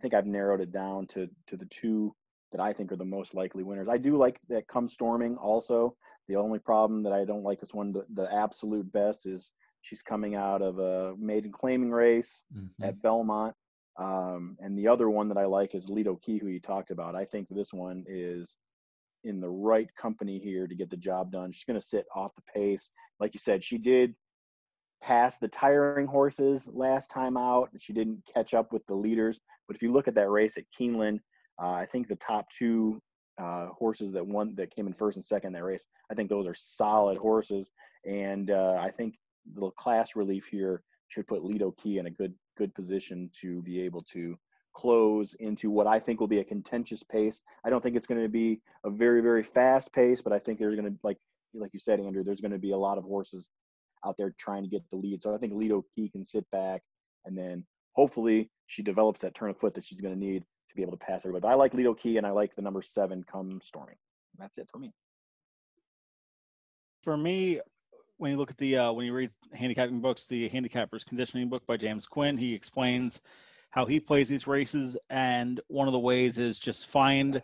I 0.00 0.02
think 0.02 0.14
I've 0.14 0.26
narrowed 0.26 0.62
it 0.62 0.72
down 0.72 1.06
to 1.08 1.28
to 1.48 1.58
the 1.58 1.66
two 1.66 2.14
that 2.52 2.60
I 2.60 2.72
think 2.72 2.90
are 2.90 2.96
the 2.96 3.04
most 3.04 3.34
likely 3.34 3.62
winners. 3.62 3.86
I 3.86 3.98
do 3.98 4.16
like 4.16 4.40
that 4.48 4.66
come 4.66 4.88
storming 4.88 5.36
also. 5.36 5.94
The 6.26 6.36
only 6.36 6.58
problem 6.58 7.02
that 7.02 7.12
I 7.12 7.26
don't 7.26 7.42
like 7.42 7.60
this 7.60 7.74
one, 7.74 7.92
the, 7.92 8.06
the 8.14 8.32
absolute 8.32 8.90
best 8.92 9.26
is 9.26 9.52
she's 9.82 10.00
coming 10.00 10.36
out 10.36 10.62
of 10.62 10.78
a 10.78 11.14
maiden 11.18 11.52
claiming 11.52 11.90
race 11.90 12.44
mm-hmm. 12.56 12.82
at 12.82 13.02
Belmont. 13.02 13.54
Um, 13.98 14.56
and 14.60 14.78
the 14.78 14.88
other 14.88 15.10
one 15.10 15.28
that 15.28 15.36
I 15.36 15.44
like 15.44 15.74
is 15.74 15.90
Lido 15.90 16.16
Key, 16.16 16.38
who 16.38 16.48
you 16.48 16.60
talked 16.60 16.90
about. 16.90 17.14
I 17.14 17.26
think 17.26 17.48
this 17.48 17.74
one 17.74 18.02
is 18.08 18.56
in 19.24 19.38
the 19.38 19.50
right 19.50 19.94
company 19.96 20.38
here 20.38 20.66
to 20.66 20.74
get 20.74 20.88
the 20.88 20.96
job 20.96 21.30
done. 21.30 21.52
She's 21.52 21.64
going 21.64 21.78
to 21.78 21.86
sit 21.86 22.06
off 22.16 22.34
the 22.34 22.52
pace. 22.54 22.88
Like 23.20 23.34
you 23.34 23.40
said, 23.40 23.62
she 23.62 23.76
did 23.76 24.14
pass 25.02 25.38
the 25.38 25.48
tiring 25.48 26.06
horses 26.06 26.68
last 26.72 27.10
time 27.10 27.36
out. 27.36 27.70
She 27.78 27.92
didn't 27.92 28.22
catch 28.32 28.54
up 28.54 28.72
with 28.72 28.86
the 28.86 28.94
leaders. 28.94 29.40
But 29.66 29.76
if 29.76 29.82
you 29.82 29.92
look 29.92 30.08
at 30.08 30.14
that 30.14 30.30
race 30.30 30.56
at 30.56 30.64
Keeneland, 30.78 31.20
uh, 31.60 31.72
I 31.72 31.86
think 31.86 32.06
the 32.06 32.16
top 32.16 32.46
two 32.50 33.00
uh, 33.38 33.68
horses 33.68 34.12
that 34.12 34.26
won 34.26 34.54
that 34.56 34.74
came 34.74 34.86
in 34.86 34.92
first 34.92 35.16
and 35.16 35.24
second 35.24 35.48
in 35.48 35.52
that 35.54 35.64
race, 35.64 35.86
I 36.10 36.14
think 36.14 36.28
those 36.28 36.46
are 36.46 36.54
solid 36.54 37.16
horses. 37.16 37.70
And 38.04 38.50
uh, 38.50 38.78
I 38.80 38.90
think 38.90 39.16
the 39.54 39.70
class 39.72 40.16
relief 40.16 40.46
here 40.46 40.82
should 41.08 41.26
put 41.26 41.44
Lido 41.44 41.72
Key 41.72 41.98
in 41.98 42.06
a 42.06 42.10
good 42.10 42.34
good 42.56 42.74
position 42.74 43.30
to 43.40 43.62
be 43.62 43.80
able 43.80 44.02
to 44.02 44.36
close 44.74 45.34
into 45.34 45.70
what 45.70 45.86
I 45.86 45.98
think 45.98 46.20
will 46.20 46.28
be 46.28 46.40
a 46.40 46.44
contentious 46.44 47.02
pace. 47.02 47.40
I 47.64 47.70
don't 47.70 47.82
think 47.82 47.96
it's 47.96 48.06
going 48.06 48.22
to 48.22 48.28
be 48.28 48.60
a 48.84 48.90
very 48.90 49.20
very 49.20 49.42
fast 49.42 49.92
pace, 49.92 50.20
but 50.20 50.32
I 50.32 50.38
think 50.38 50.58
there's 50.58 50.76
going 50.76 50.92
to 50.92 50.98
like 51.02 51.18
like 51.54 51.70
you 51.72 51.80
said, 51.80 52.00
Andrew, 52.00 52.22
there's 52.22 52.40
going 52.40 52.52
to 52.52 52.58
be 52.58 52.72
a 52.72 52.78
lot 52.78 52.98
of 52.98 53.04
horses 53.04 53.48
out 54.04 54.16
there 54.16 54.34
trying 54.38 54.62
to 54.62 54.68
get 54.68 54.88
the 54.90 54.96
lead. 54.96 55.22
So 55.22 55.34
I 55.34 55.38
think 55.38 55.54
Lido 55.54 55.84
Key 55.94 56.08
can 56.08 56.24
sit 56.24 56.48
back 56.50 56.82
and 57.24 57.36
then 57.36 57.64
hopefully 57.92 58.50
she 58.66 58.82
develops 58.82 59.20
that 59.20 59.34
turn 59.34 59.50
of 59.50 59.58
foot 59.58 59.74
that 59.74 59.84
she's 59.84 60.00
going 60.00 60.14
to 60.14 60.20
need 60.20 60.44
to 60.68 60.76
be 60.76 60.82
able 60.82 60.92
to 60.92 60.98
pass 60.98 61.20
everybody. 61.22 61.42
But 61.42 61.48
I 61.48 61.54
like 61.54 61.74
Lido 61.74 61.94
Key 61.94 62.16
and 62.16 62.26
I 62.26 62.30
like 62.30 62.54
the 62.54 62.62
number 62.62 62.82
seven 62.82 63.24
come 63.30 63.60
storming. 63.62 63.96
That's 64.38 64.58
it 64.58 64.68
for 64.70 64.78
me. 64.78 64.92
For 67.02 67.16
me, 67.16 67.60
when 68.18 68.32
you 68.32 68.36
look 68.36 68.50
at 68.50 68.58
the 68.58 68.76
uh, 68.76 68.92
when 68.92 69.06
you 69.06 69.14
read 69.14 69.30
handicapping 69.54 70.00
books, 70.00 70.26
the 70.26 70.48
handicappers 70.50 71.04
conditioning 71.06 71.48
book 71.48 71.66
by 71.66 71.76
James 71.76 72.06
Quinn, 72.06 72.36
he 72.36 72.54
explains 72.54 73.20
how 73.70 73.86
he 73.86 73.98
plays 73.98 74.28
these 74.28 74.46
races, 74.46 74.96
and 75.08 75.60
one 75.68 75.88
of 75.88 75.92
the 75.92 75.98
ways 75.98 76.38
is 76.38 76.58
just 76.58 76.88
find 76.88 77.42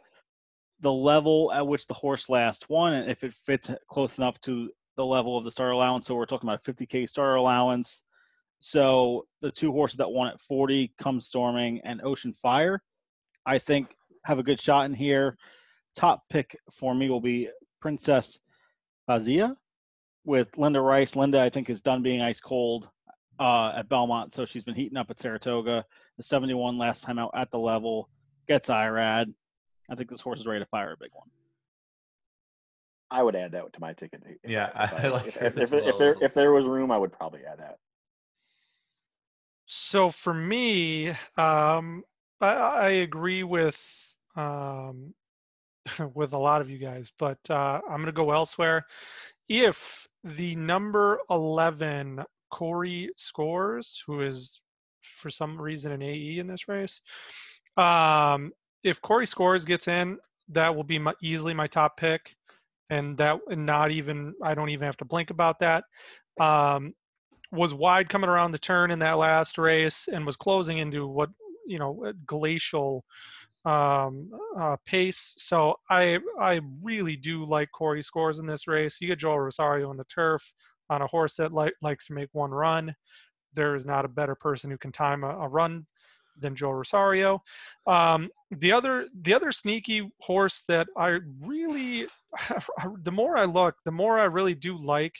the 0.80 0.92
level 0.92 1.50
at 1.52 1.66
which 1.66 1.86
the 1.86 1.94
horse 1.94 2.28
last 2.28 2.68
won, 2.68 2.92
and 2.92 3.10
if 3.10 3.24
it 3.24 3.32
fits 3.32 3.70
close 3.88 4.18
enough 4.18 4.38
to 4.40 4.70
the 4.97 5.05
level 5.05 5.36
of 5.36 5.44
the 5.44 5.51
starter 5.51 5.73
allowance. 5.73 6.06
So 6.06 6.14
we're 6.14 6.27
talking 6.27 6.48
about 6.48 6.66
a 6.66 6.73
50k 6.73 7.09
starter 7.09 7.36
allowance. 7.36 8.02
So 8.59 9.27
the 9.40 9.51
two 9.51 9.73
horses 9.73 9.98
that 9.98 10.10
won 10.10 10.28
at 10.28 10.40
40, 10.40 10.93
Come 10.98 11.20
Storming 11.20 11.81
and 11.85 12.01
Ocean 12.02 12.32
Fire, 12.32 12.82
I 13.44 13.59
think 13.59 13.94
have 14.24 14.39
a 14.39 14.43
good 14.43 14.60
shot 14.60 14.86
in 14.86 14.94
here. 14.94 15.36
Top 15.94 16.24
pick 16.28 16.59
for 16.73 16.94
me 16.94 17.09
will 17.10 17.20
be 17.20 17.48
Princess 17.81 18.39
Azia 19.09 19.56
with 20.24 20.56
Linda 20.59 20.81
Rice. 20.81 21.16
Linda, 21.16 21.40
I 21.40 21.51
think, 21.51 21.70
is 21.70 21.81
done 21.81 22.02
being 22.02 22.20
ice 22.20 22.40
cold 22.40 22.89
uh, 23.39 23.73
at 23.77 23.89
Belmont, 23.89 24.32
so 24.35 24.44
she's 24.44 24.64
been 24.64 24.74
heating 24.74 24.97
up 24.97 25.10
at 25.10 25.20
Saratoga. 25.20 25.85
The 26.16 26.23
71 26.23 26.78
last 26.78 27.05
time 27.05 27.18
out 27.18 27.31
at 27.35 27.51
the 27.51 27.59
level 27.59 28.09
gets 28.48 28.70
IRAD. 28.70 29.32
I 29.89 29.94
think 29.94 30.10
this 30.10 30.20
horse 30.20 30.40
is 30.40 30.47
ready 30.47 30.64
to 30.64 30.68
fire 30.68 30.93
a 30.93 30.97
big 30.97 31.10
one. 31.12 31.28
I 33.10 33.22
would 33.22 33.36
add 33.36 33.52
that 33.52 33.72
to 33.72 33.80
my 33.80 33.92
ticket. 33.92 34.22
If 34.42 34.50
yeah, 34.50 34.70
I, 34.74 34.84
if 34.84 34.94
I, 34.94 35.08
like 35.08 35.26
if, 35.26 35.36
if, 35.36 35.56
if, 35.56 35.72
if, 35.72 35.98
there 35.98 36.16
if 36.20 36.34
there 36.34 36.52
was 36.52 36.66
room, 36.66 36.90
I 36.90 36.98
would 36.98 37.12
probably 37.12 37.44
add 37.44 37.58
that. 37.58 37.78
So 39.66 40.10
for 40.10 40.34
me, 40.34 41.10
um, 41.36 42.04
I, 42.40 42.52
I 42.52 42.88
agree 42.90 43.42
with 43.42 43.78
um, 44.36 45.14
with 46.14 46.32
a 46.32 46.38
lot 46.38 46.60
of 46.60 46.70
you 46.70 46.78
guys, 46.78 47.10
but 47.18 47.38
uh, 47.50 47.80
I'm 47.88 47.96
going 47.96 48.06
to 48.06 48.12
go 48.12 48.32
elsewhere. 48.32 48.84
If 49.48 50.08
the 50.24 50.56
number 50.56 51.20
11 51.30 52.24
Corey 52.50 53.10
Scores, 53.16 54.02
who 54.06 54.22
is 54.22 54.60
for 55.02 55.30
some 55.30 55.60
reason 55.60 55.92
an 55.92 56.02
AE 56.02 56.38
in 56.38 56.46
this 56.46 56.68
race. 56.68 57.00
Um, 57.76 58.52
if 58.82 59.00
Corey 59.00 59.26
Scores 59.26 59.64
gets 59.64 59.88
in, 59.88 60.18
that 60.48 60.74
will 60.74 60.84
be 60.84 60.98
my, 60.98 61.14
easily 61.20 61.54
my 61.54 61.66
top 61.66 61.96
pick, 61.96 62.34
and 62.90 63.16
that 63.18 63.38
and 63.48 63.66
not 63.66 63.90
even 63.90 64.34
I 64.42 64.54
don't 64.54 64.70
even 64.70 64.86
have 64.86 64.96
to 64.98 65.04
blink 65.04 65.30
about 65.30 65.58
that. 65.60 65.84
Um, 66.40 66.94
was 67.52 67.72
wide 67.72 68.08
coming 68.08 68.28
around 68.30 68.52
the 68.52 68.58
turn 68.58 68.90
in 68.90 68.98
that 69.00 69.18
last 69.18 69.58
race 69.58 70.08
and 70.12 70.26
was 70.26 70.36
closing 70.36 70.78
into 70.78 71.06
what 71.06 71.30
you 71.66 71.78
know 71.78 72.12
glacial 72.26 73.04
um, 73.64 74.30
uh, 74.58 74.76
pace. 74.86 75.34
So 75.38 75.76
I 75.90 76.18
I 76.38 76.60
really 76.82 77.16
do 77.16 77.44
like 77.44 77.68
Corey 77.72 78.02
scores 78.02 78.38
in 78.38 78.46
this 78.46 78.68
race. 78.68 78.98
You 79.00 79.08
get 79.08 79.18
Joel 79.18 79.40
Rosario 79.40 79.90
on 79.90 79.96
the 79.96 80.04
turf 80.04 80.42
on 80.88 81.02
a 81.02 81.06
horse 81.06 81.34
that 81.34 81.52
li- 81.52 81.72
likes 81.82 82.06
to 82.06 82.14
make 82.14 82.28
one 82.32 82.52
run. 82.52 82.94
There 83.54 83.74
is 83.74 83.86
not 83.86 84.04
a 84.04 84.08
better 84.08 84.34
person 84.34 84.70
who 84.70 84.78
can 84.78 84.92
time 84.92 85.24
a, 85.24 85.30
a 85.30 85.48
run 85.48 85.86
than 86.40 86.56
Joel 86.56 86.74
Rosario. 86.74 87.42
Um, 87.86 88.30
the 88.50 88.72
other 88.72 89.06
the 89.22 89.34
other 89.34 89.52
sneaky 89.52 90.10
horse 90.20 90.64
that 90.68 90.88
I 90.96 91.18
really 91.40 92.06
the 93.02 93.12
more 93.12 93.36
I 93.36 93.44
look, 93.44 93.76
the 93.84 93.92
more 93.92 94.18
I 94.18 94.24
really 94.24 94.54
do 94.54 94.76
like 94.76 95.14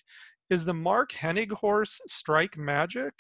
is 0.51 0.65
the 0.65 0.75
Mark 0.75 1.13
Hennig 1.13 1.51
horse 1.51 2.01
Strike 2.07 2.57
Magic. 2.57 3.13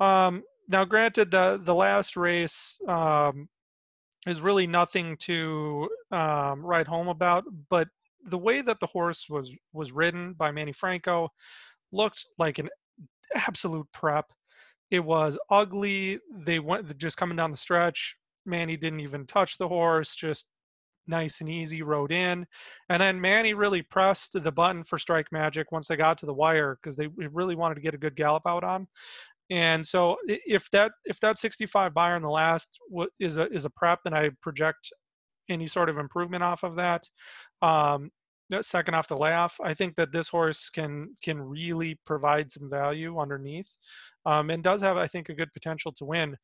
Um, 0.00 0.42
now, 0.68 0.84
granted, 0.84 1.30
the 1.30 1.60
the 1.62 1.74
last 1.74 2.16
race 2.16 2.76
um, 2.88 3.48
is 4.26 4.40
really 4.40 4.66
nothing 4.66 5.16
to 5.18 5.88
um, 6.10 6.64
write 6.64 6.86
home 6.86 7.08
about, 7.08 7.44
but 7.68 7.88
the 8.26 8.38
way 8.38 8.62
that 8.62 8.80
the 8.80 8.86
horse 8.86 9.26
was 9.28 9.52
was 9.72 9.92
ridden 9.92 10.32
by 10.34 10.50
Manny 10.50 10.72
Franco 10.72 11.28
looked 11.92 12.26
like 12.38 12.58
an 12.58 12.68
absolute 13.34 13.86
prep. 13.92 14.26
It 14.94 15.04
was 15.04 15.36
ugly. 15.50 16.20
They 16.30 16.60
went 16.60 16.96
just 16.98 17.16
coming 17.16 17.36
down 17.36 17.50
the 17.50 17.56
stretch. 17.56 18.16
Manny 18.46 18.76
didn't 18.76 19.00
even 19.00 19.26
touch 19.26 19.58
the 19.58 19.66
horse, 19.66 20.14
just 20.14 20.44
nice 21.08 21.40
and 21.40 21.50
easy, 21.50 21.82
rode 21.82 22.12
in. 22.12 22.46
And 22.90 23.02
then 23.02 23.20
Manny 23.20 23.54
really 23.54 23.82
pressed 23.82 24.40
the 24.40 24.52
button 24.52 24.84
for 24.84 25.00
Strike 25.00 25.32
Magic 25.32 25.72
once 25.72 25.88
they 25.88 25.96
got 25.96 26.16
to 26.18 26.26
the 26.26 26.32
wire 26.32 26.78
because 26.80 26.94
they 26.94 27.08
really 27.08 27.56
wanted 27.56 27.74
to 27.74 27.80
get 27.80 27.94
a 27.94 27.98
good 27.98 28.14
gallop 28.14 28.44
out 28.46 28.62
on. 28.62 28.86
And 29.50 29.84
so 29.84 30.16
if 30.28 30.70
that 30.70 30.92
if 31.04 31.18
that 31.18 31.40
65 31.40 31.92
Beyer 31.92 32.14
in 32.14 32.22
the 32.22 32.30
last 32.30 32.78
is 33.18 33.36
a 33.36 33.52
is 33.52 33.64
a 33.64 33.70
prep, 33.70 33.98
then 34.04 34.14
I 34.14 34.30
project 34.42 34.92
any 35.48 35.66
sort 35.66 35.88
of 35.88 35.98
improvement 35.98 36.44
off 36.44 36.62
of 36.62 36.76
that. 36.76 37.04
Um, 37.62 38.12
second 38.62 38.94
off 38.94 39.08
the 39.08 39.16
laugh, 39.16 39.58
I 39.62 39.74
think 39.74 39.96
that 39.96 40.12
this 40.12 40.28
horse 40.28 40.68
can 40.70 41.16
can 41.22 41.40
really 41.40 41.98
provide 42.04 42.52
some 42.52 42.70
value 42.70 43.18
underneath, 43.18 43.74
um, 44.26 44.50
and 44.50 44.62
does 44.62 44.82
have 44.82 44.96
I 44.96 45.06
think 45.06 45.28
a 45.28 45.34
good 45.34 45.52
potential 45.52 45.92
to 45.92 46.04
win. 46.04 46.36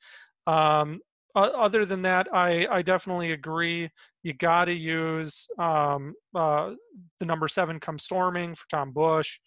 Um, 0.46 1.00
other 1.34 1.84
than 1.84 2.02
that, 2.02 2.26
I, 2.32 2.66
I 2.70 2.82
definitely 2.82 3.32
agree. 3.32 3.88
You 4.22 4.32
got 4.32 4.64
to 4.64 4.72
use 4.72 5.46
um, 5.58 6.14
uh, 6.34 6.72
the 7.20 7.26
number 7.26 7.46
seven 7.46 7.78
come 7.78 7.98
storming 7.98 8.54
for 8.54 8.64
Tom 8.68 8.92
Bush. 8.92 9.38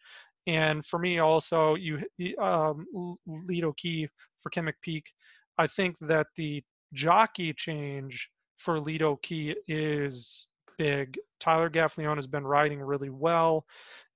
And 0.47 0.85
for 0.85 0.99
me, 0.99 1.19
also, 1.19 1.76
you 1.76 2.01
um, 2.39 2.85
Lido 3.26 3.73
Key 3.77 4.07
for 4.39 4.49
Ken 4.49 4.65
McPeek. 4.68 5.03
I 5.57 5.68
think 5.68 5.97
that 6.01 6.27
the 6.35 6.64
jockey 6.93 7.53
change 7.53 8.30
for 8.57 8.80
Lido 8.80 9.18
Key 9.23 9.55
is 9.68 10.47
big. 10.77 11.18
Tyler 11.39 11.69
Gaffalione 11.69 12.15
has 12.15 12.27
been 12.27 12.45
riding 12.45 12.80
really 12.80 13.10
well, 13.10 13.65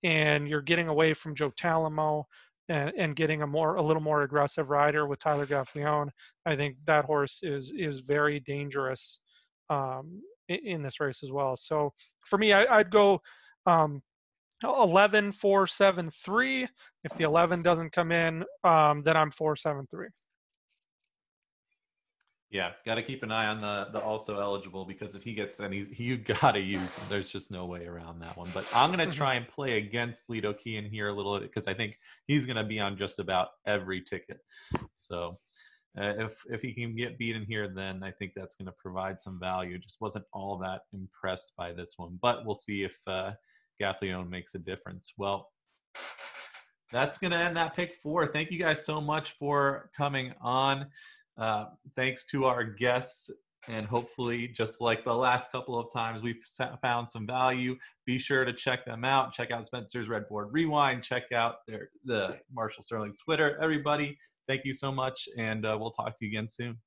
and 0.04 0.48
you're 0.48 0.62
getting 0.62 0.88
away 0.88 1.14
from 1.14 1.36
Joe 1.36 1.52
Talamo 1.52 2.24
and, 2.70 2.92
and 2.98 3.16
getting 3.16 3.42
a 3.42 3.48
more 3.48 3.76
a 3.76 3.82
little 3.82 4.02
more 4.02 4.24
aggressive 4.24 4.70
rider 4.70 5.08
with 5.08 5.20
Tyler 5.20 5.46
Gaffalione. 5.46 6.10
I 6.46 6.56
think 6.56 6.78
that 6.86 7.06
horse 7.06 7.40
is 7.44 7.72
is 7.78 8.00
very 8.00 8.40
dangerous 8.42 9.20
um, 9.70 10.22
in, 10.50 10.60
in, 10.64 10.82
this 10.82 11.00
race 11.00 11.22
as 11.24 11.32
well. 11.32 11.56
So 11.58 11.94
for 12.26 12.38
me, 12.38 12.54
I, 12.54 12.78
would 12.78 12.92
go 12.92 13.22
um, 13.66 14.02
11 14.64 15.32
4 15.32 15.68
7 15.68 16.10
3 16.10 16.68
if 17.04 17.14
the 17.16 17.24
11 17.24 17.62
doesn't 17.62 17.92
come 17.92 18.12
in 18.12 18.44
um, 18.64 19.04
then 19.04 19.16
i'm 19.16 19.30
4 19.30 19.56
7 19.56 19.86
3 19.90 20.08
yeah 22.50 22.72
got 22.86 22.96
to 22.96 23.04
keep 23.04 23.24
an 23.24 23.32
eye 23.32 23.48
on 23.48 23.60
the 23.60 23.88
the 23.92 24.00
also 24.00 24.40
eligible 24.40 24.86
because 24.86 25.16
if 25.16 25.24
he 25.24 25.34
gets 25.34 25.60
any 25.60 25.86
you 25.98 26.18
got 26.18 26.52
to 26.52 26.60
use 26.60 26.96
him 26.96 27.06
there's 27.10 27.30
just 27.30 27.52
no 27.52 27.66
way 27.66 27.86
around 27.86 28.20
that 28.20 28.36
one 28.38 28.50
but 28.54 28.66
i'm 28.74 28.92
going 28.92 29.10
to 29.10 29.16
try 29.16 29.34
and 29.36 29.48
play 29.56 29.78
against 29.78 30.30
lido 30.30 30.54
key 30.54 30.78
in 30.78 30.86
here 30.86 31.10
a 31.10 31.14
little 31.14 31.38
bit 31.40 31.50
because 31.50 31.68
i 31.68 31.74
think 31.74 32.00
he's 32.26 32.46
going 32.46 32.56
to 32.56 32.64
be 32.64 32.80
on 32.80 32.98
just 32.98 33.20
about 33.20 33.50
every 33.66 34.02
ticket 34.02 34.40
so 34.96 35.38
uh, 36.00 36.14
if 36.20 36.44
if 36.50 36.62
he 36.62 36.74
can 36.74 36.96
get 36.96 37.18
beaten 37.18 37.44
here, 37.44 37.68
then 37.68 38.04
I 38.04 38.12
think 38.12 38.34
that's 38.36 38.56
going 38.56 38.68
to 38.68 38.74
provide 38.74 39.20
some 39.20 39.40
value. 39.40 39.80
Just 39.80 40.00
wasn't 40.00 40.26
all 40.32 40.58
that 40.60 40.82
impressed 40.94 41.54
by 41.58 41.74
this 41.74 41.94
one, 41.98 42.20
but 42.22 42.46
we'll 42.46 42.54
see 42.54 42.84
if 42.84 43.00
uh, 43.08 43.32
makes 44.30 44.54
a 44.54 44.60
difference. 44.60 45.14
Well, 45.18 45.50
that's 46.92 47.18
going 47.18 47.32
to 47.32 47.38
end 47.38 47.58
that 47.58 47.76
pick 47.76 47.96
four. 47.96 48.28
Thank 48.28 48.52
you 48.52 48.60
guys 48.60 48.86
so 48.86 49.02
much 49.02 49.32
for 49.40 49.90
coming 49.98 50.34
on. 50.40 50.88
Uh, 51.38 51.66
thanks 51.96 52.26
to 52.28 52.46
our 52.46 52.64
guests. 52.64 53.30
And 53.70 53.86
hopefully, 53.86 54.48
just 54.48 54.80
like 54.80 55.04
the 55.04 55.14
last 55.14 55.52
couple 55.52 55.78
of 55.78 55.92
times, 55.92 56.22
we've 56.22 56.42
found 56.82 57.12
some 57.12 57.28
value. 57.28 57.76
Be 58.06 58.18
sure 58.18 58.46
to 58.46 58.54
check 58.54 58.86
them 58.86 59.04
out. 59.04 59.34
Check 59.34 59.52
out 59.52 59.66
Spencer's 59.66 60.08
Red 60.08 60.30
Board 60.30 60.50
Rewind. 60.52 61.04
Check 61.04 61.32
out 61.34 61.56
their, 61.68 61.90
the 62.06 62.38
Marshall 62.54 62.84
Sterling's 62.84 63.18
Twitter. 63.18 63.60
Everybody, 63.62 64.18
thank 64.48 64.64
you 64.64 64.74
so 64.74 64.92
much. 64.92 65.28
And 65.38 65.66
uh, 65.66 65.76
we'll 65.78 65.92
talk 65.92 66.18
to 66.18 66.26
you 66.26 66.32
again 66.32 66.48
soon. 66.48 66.78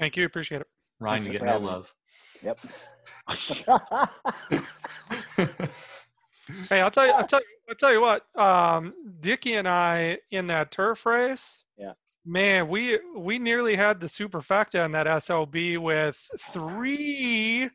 Thank 0.00 0.16
you. 0.16 0.24
Appreciate 0.24 0.62
it. 0.62 0.66
Ryan, 0.98 1.24
you 1.24 1.32
get 1.32 1.42
no 1.42 1.58
love. 1.58 1.92
Yep. 2.42 2.58
hey, 6.68 6.80
I'll 6.80 6.90
tell 6.90 7.06
you, 7.06 7.12
I'll 7.12 7.26
tell 7.28 7.40
you, 7.40 7.46
I'll 7.68 7.74
tell 7.76 7.92
you 7.92 8.00
what. 8.00 8.24
Um, 8.34 8.94
Dickie 9.20 9.54
and 9.54 9.68
I 9.68 10.18
in 10.30 10.46
that 10.48 10.72
turf 10.72 11.06
race. 11.06 11.62
Yeah. 11.76 11.92
Man, 12.24 12.68
we 12.68 13.00
we 13.16 13.38
nearly 13.38 13.74
had 13.74 13.98
the 13.98 14.06
superfecta 14.06 14.84
in 14.84 14.92
that 14.92 15.06
SLB 15.08 15.78
with 15.78 16.16
three 16.38 17.68